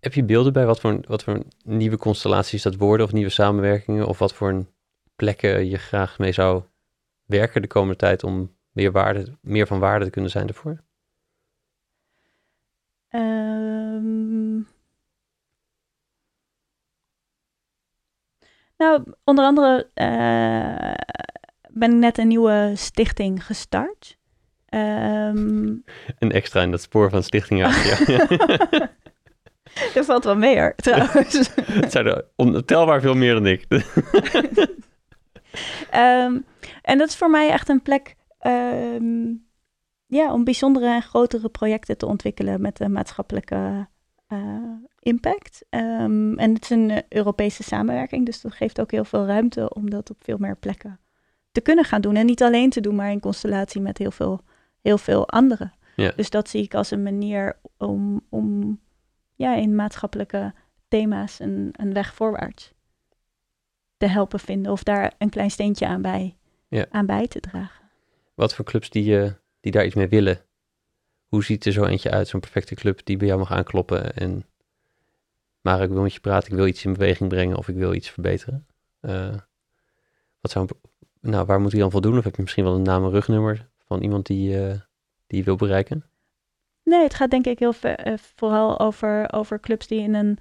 heb 0.00 0.14
je 0.14 0.24
beelden 0.24 0.52
bij 0.52 0.66
wat 0.66 0.80
voor, 0.80 1.00
wat 1.06 1.22
voor 1.22 1.42
nieuwe 1.64 1.96
constellaties 1.96 2.62
dat 2.62 2.76
worden 2.76 3.06
of 3.06 3.12
nieuwe 3.12 3.30
samenwerkingen 3.30 4.06
of 4.06 4.18
wat 4.18 4.34
voor 4.34 4.66
plekken 5.16 5.66
je 5.66 5.76
graag 5.76 6.18
mee 6.18 6.32
zou 6.32 6.62
werken 7.24 7.62
de 7.62 7.68
komende 7.68 7.96
tijd 7.96 8.24
om 8.24 8.56
meer, 8.72 8.92
waarde, 8.92 9.36
meer 9.40 9.66
van 9.66 9.78
waarde 9.78 10.04
te 10.04 10.10
kunnen 10.10 10.30
zijn 10.30 10.48
ervoor? 10.48 10.82
Um, 13.10 14.68
nou, 18.76 19.14
onder 19.24 19.44
andere 19.44 19.90
uh, 19.94 20.94
ben 21.70 21.92
ik 21.92 21.98
net 21.98 22.18
een 22.18 22.28
nieuwe 22.28 22.72
stichting 22.76 23.46
gestart. 23.46 24.18
Um, 24.70 25.84
een 26.18 26.32
extra 26.32 26.62
in 26.62 26.70
dat 26.70 26.80
spoor 26.80 27.10
van 27.10 27.22
stichtingen. 27.22 27.70
ja. 27.70 28.28
Er 29.94 30.04
valt 30.04 30.24
wel 30.24 30.36
meer, 30.36 30.74
trouwens. 30.76 31.50
Het 31.82 31.92
zijn 31.92 32.06
er 32.06 32.24
ontelbaar 32.36 33.00
veel 33.00 33.14
meer 33.14 33.34
dan 33.34 33.46
ik. 33.46 33.66
um, 35.94 36.44
en 36.82 36.98
dat 36.98 37.08
is 37.08 37.16
voor 37.16 37.30
mij 37.30 37.50
echt 37.50 37.68
een 37.68 37.82
plek 37.82 38.16
um, 38.46 39.46
ja, 40.06 40.32
om 40.32 40.44
bijzondere 40.44 40.86
en 40.86 41.02
grotere 41.02 41.48
projecten 41.48 41.96
te 41.96 42.06
ontwikkelen 42.06 42.60
met 42.60 42.80
een 42.80 42.92
maatschappelijke 42.92 43.88
uh, 44.28 44.38
impact. 44.98 45.64
Um, 45.70 46.38
en 46.38 46.54
het 46.54 46.62
is 46.62 46.70
een 46.70 47.02
Europese 47.08 47.62
samenwerking, 47.62 48.26
dus 48.26 48.40
dat 48.40 48.52
geeft 48.52 48.80
ook 48.80 48.90
heel 48.90 49.04
veel 49.04 49.26
ruimte 49.26 49.74
om 49.74 49.90
dat 49.90 50.10
op 50.10 50.16
veel 50.24 50.38
meer 50.38 50.56
plekken 50.56 51.00
te 51.52 51.60
kunnen 51.60 51.84
gaan 51.84 52.00
doen. 52.00 52.16
En 52.16 52.26
niet 52.26 52.42
alleen 52.42 52.70
te 52.70 52.80
doen, 52.80 52.94
maar 52.94 53.10
in 53.10 53.20
constellatie 53.20 53.80
met 53.80 53.98
heel 53.98 54.10
veel, 54.10 54.40
heel 54.82 54.98
veel 54.98 55.28
anderen. 55.28 55.72
Ja. 55.96 56.12
Dus 56.16 56.30
dat 56.30 56.48
zie 56.48 56.62
ik 56.62 56.74
als 56.74 56.90
een 56.90 57.02
manier 57.02 57.56
om, 57.76 58.26
om 58.28 58.80
ja, 59.34 59.54
in 59.54 59.74
maatschappelijke 59.74 60.54
thema's 60.88 61.38
een, 61.38 61.68
een 61.72 61.92
weg 61.92 62.14
voorwaarts 62.14 62.72
te 63.96 64.06
helpen 64.06 64.40
vinden 64.40 64.72
of 64.72 64.82
daar 64.82 65.12
een 65.18 65.30
klein 65.30 65.50
steentje 65.50 65.86
aan 65.86 66.02
bij, 66.02 66.36
ja. 66.68 66.86
aan 66.90 67.06
bij 67.06 67.28
te 67.28 67.40
dragen. 67.40 67.84
Wat 68.34 68.54
voor 68.54 68.64
clubs 68.64 68.90
die, 68.90 69.18
uh, 69.18 69.30
die 69.60 69.72
daar 69.72 69.84
iets 69.84 69.94
mee 69.94 70.08
willen? 70.08 70.44
Hoe 71.26 71.44
ziet 71.44 71.64
er 71.64 71.72
zo 71.72 71.84
eentje 71.84 72.10
uit, 72.10 72.28
zo'n 72.28 72.40
perfecte 72.40 72.74
club 72.74 73.00
die 73.04 73.16
bij 73.16 73.26
jou 73.26 73.38
mag 73.38 73.52
aankloppen 73.52 74.14
en 74.14 74.44
maar 75.60 75.82
ik 75.82 75.90
wil 75.90 76.02
met 76.02 76.14
je 76.14 76.20
praten, 76.20 76.50
ik 76.50 76.56
wil 76.56 76.66
iets 76.66 76.84
in 76.84 76.92
beweging 76.92 77.28
brengen 77.28 77.56
of 77.56 77.68
ik 77.68 77.76
wil 77.76 77.94
iets 77.94 78.10
verbeteren? 78.10 78.66
Uh, 79.00 79.34
wat 80.40 80.50
zou, 80.50 80.68
nou, 81.20 81.46
waar 81.46 81.60
moet 81.60 81.72
hij 81.72 81.80
dan 81.80 81.90
voldoen? 81.90 82.18
Of 82.18 82.24
heb 82.24 82.36
je 82.36 82.42
misschien 82.42 82.64
wel 82.64 82.74
een 82.74 82.82
naam 82.82 83.04
en 83.04 83.10
rugnummer 83.10 83.68
van 83.90 84.02
iemand 84.02 84.26
die, 84.26 84.60
uh, 84.60 84.74
die 85.26 85.38
je 85.38 85.44
wil 85.44 85.56
bereiken? 85.56 86.04
Nee, 86.82 87.02
het 87.02 87.14
gaat 87.14 87.30
denk 87.30 87.46
ik 87.46 87.58
heel 87.58 87.72
ver, 87.72 88.06
uh, 88.06 88.16
vooral 88.16 88.78
over, 88.78 89.32
over 89.32 89.60
clubs 89.60 89.86
die 89.86 90.00
in 90.00 90.14
een, 90.14 90.38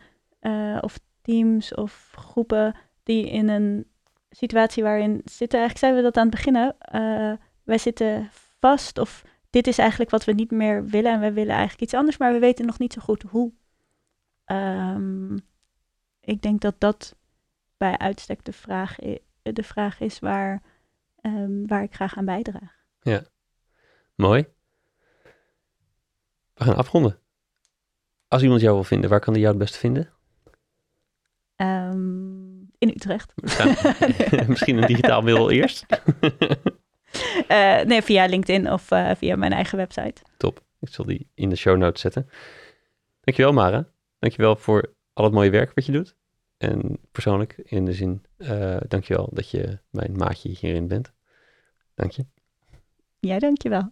of 0.82 1.00
teams 1.22 1.76
of 1.76 2.14
groepen 2.16 2.76
die 3.04 3.30
in 3.30 3.50
een 3.50 3.86
situatie 4.30 4.84
waarin 4.84 5.22
zitten, 5.26 5.60
eigenlijk 5.60 5.78
zijn 5.78 5.96
we 5.96 6.02
dat 6.02 6.18
aan 6.18 6.28
het 6.28 6.36
beginnen, 6.36 6.76
uh, 6.96 7.34
wij 7.64 7.78
zitten 7.78 8.30
vast 8.60 8.98
of 8.98 9.24
dit 9.50 9.68
is 9.68 9.78
eigenlijk 9.78 10.10
wat 10.10 10.26
we 10.26 10.32
niet 10.32 10.52
meer 10.52 10.86
willen 10.86 11.12
en 11.14 11.20
we 11.20 11.32
willen 11.32 11.54
eigenlijk 11.54 11.82
iets 11.82 11.94
anders, 11.94 12.18
maar 12.18 12.34
we 12.34 12.40
weten 12.40 12.66
nog 12.66 12.80
niet 12.80 12.94
zo 12.94 13.02
goed 13.02 13.22
hoe. 13.22 13.52
Um, 14.46 15.40
ik 16.20 16.42
denk 16.42 16.62
dat 16.62 16.76
dat 16.78 17.16
bij 17.78 17.98
uitstek 17.98 18.46
de 18.46 18.54
vraag, 18.54 18.96
de 19.42 19.64
vraag 19.64 20.00
is 20.00 20.20
waar, 20.20 20.62
um, 21.22 21.68
waar 21.68 21.84
ik 21.84 21.94
graag 21.94 22.18
aan 22.18 22.26
bijdraag. 22.26 22.76
Ja, 23.02 23.24
mooi. 24.20 24.46
We 26.54 26.64
gaan 26.64 26.76
afronden. 26.76 27.20
Als 28.28 28.42
iemand 28.42 28.62
jou 28.62 28.74
wil 28.74 28.84
vinden, 28.84 29.10
waar 29.10 29.20
kan 29.20 29.34
die 29.34 29.42
jou 29.42 29.56
het 29.56 29.64
beste 29.64 29.80
vinden? 29.80 30.10
Um, 31.56 32.70
in 32.78 32.90
Utrecht. 32.90 33.34
Misschien 34.48 34.78
een 34.78 34.88
digitaal 34.88 35.22
middel 35.22 35.52
eerst? 35.52 35.86
uh, 37.48 37.82
nee, 37.90 38.02
via 38.02 38.26
LinkedIn 38.26 38.72
of 38.72 38.92
uh, 38.92 39.12
via 39.16 39.36
mijn 39.36 39.52
eigen 39.52 39.78
website. 39.78 40.22
Top. 40.38 40.64
Ik 40.80 40.90
zal 40.90 41.06
die 41.06 41.30
in 41.34 41.50
de 41.50 41.56
show 41.56 41.78
notes 41.78 42.02
zetten. 42.02 42.30
Dankjewel, 43.22 43.54
Mara. 43.54 43.88
Dankjewel 44.20 44.56
voor 44.56 44.94
al 45.14 45.24
het 45.24 45.34
mooie 45.34 45.50
werk 45.50 45.72
wat 45.74 45.86
je 45.86 45.92
doet. 45.92 46.16
En 46.58 47.00
persoonlijk, 47.12 47.58
in 47.58 47.86
de 47.86 47.94
zin, 47.94 48.26
uh, 48.38 48.78
dankjewel 48.88 49.30
dat 49.34 49.50
je 49.50 49.80
mijn 49.90 50.12
maatje 50.18 50.50
hierin 50.50 50.88
bent. 50.88 51.14
Dank 51.96 52.12
je. 52.12 52.26
Ja, 53.20 53.40
dankjewel. 53.40 53.92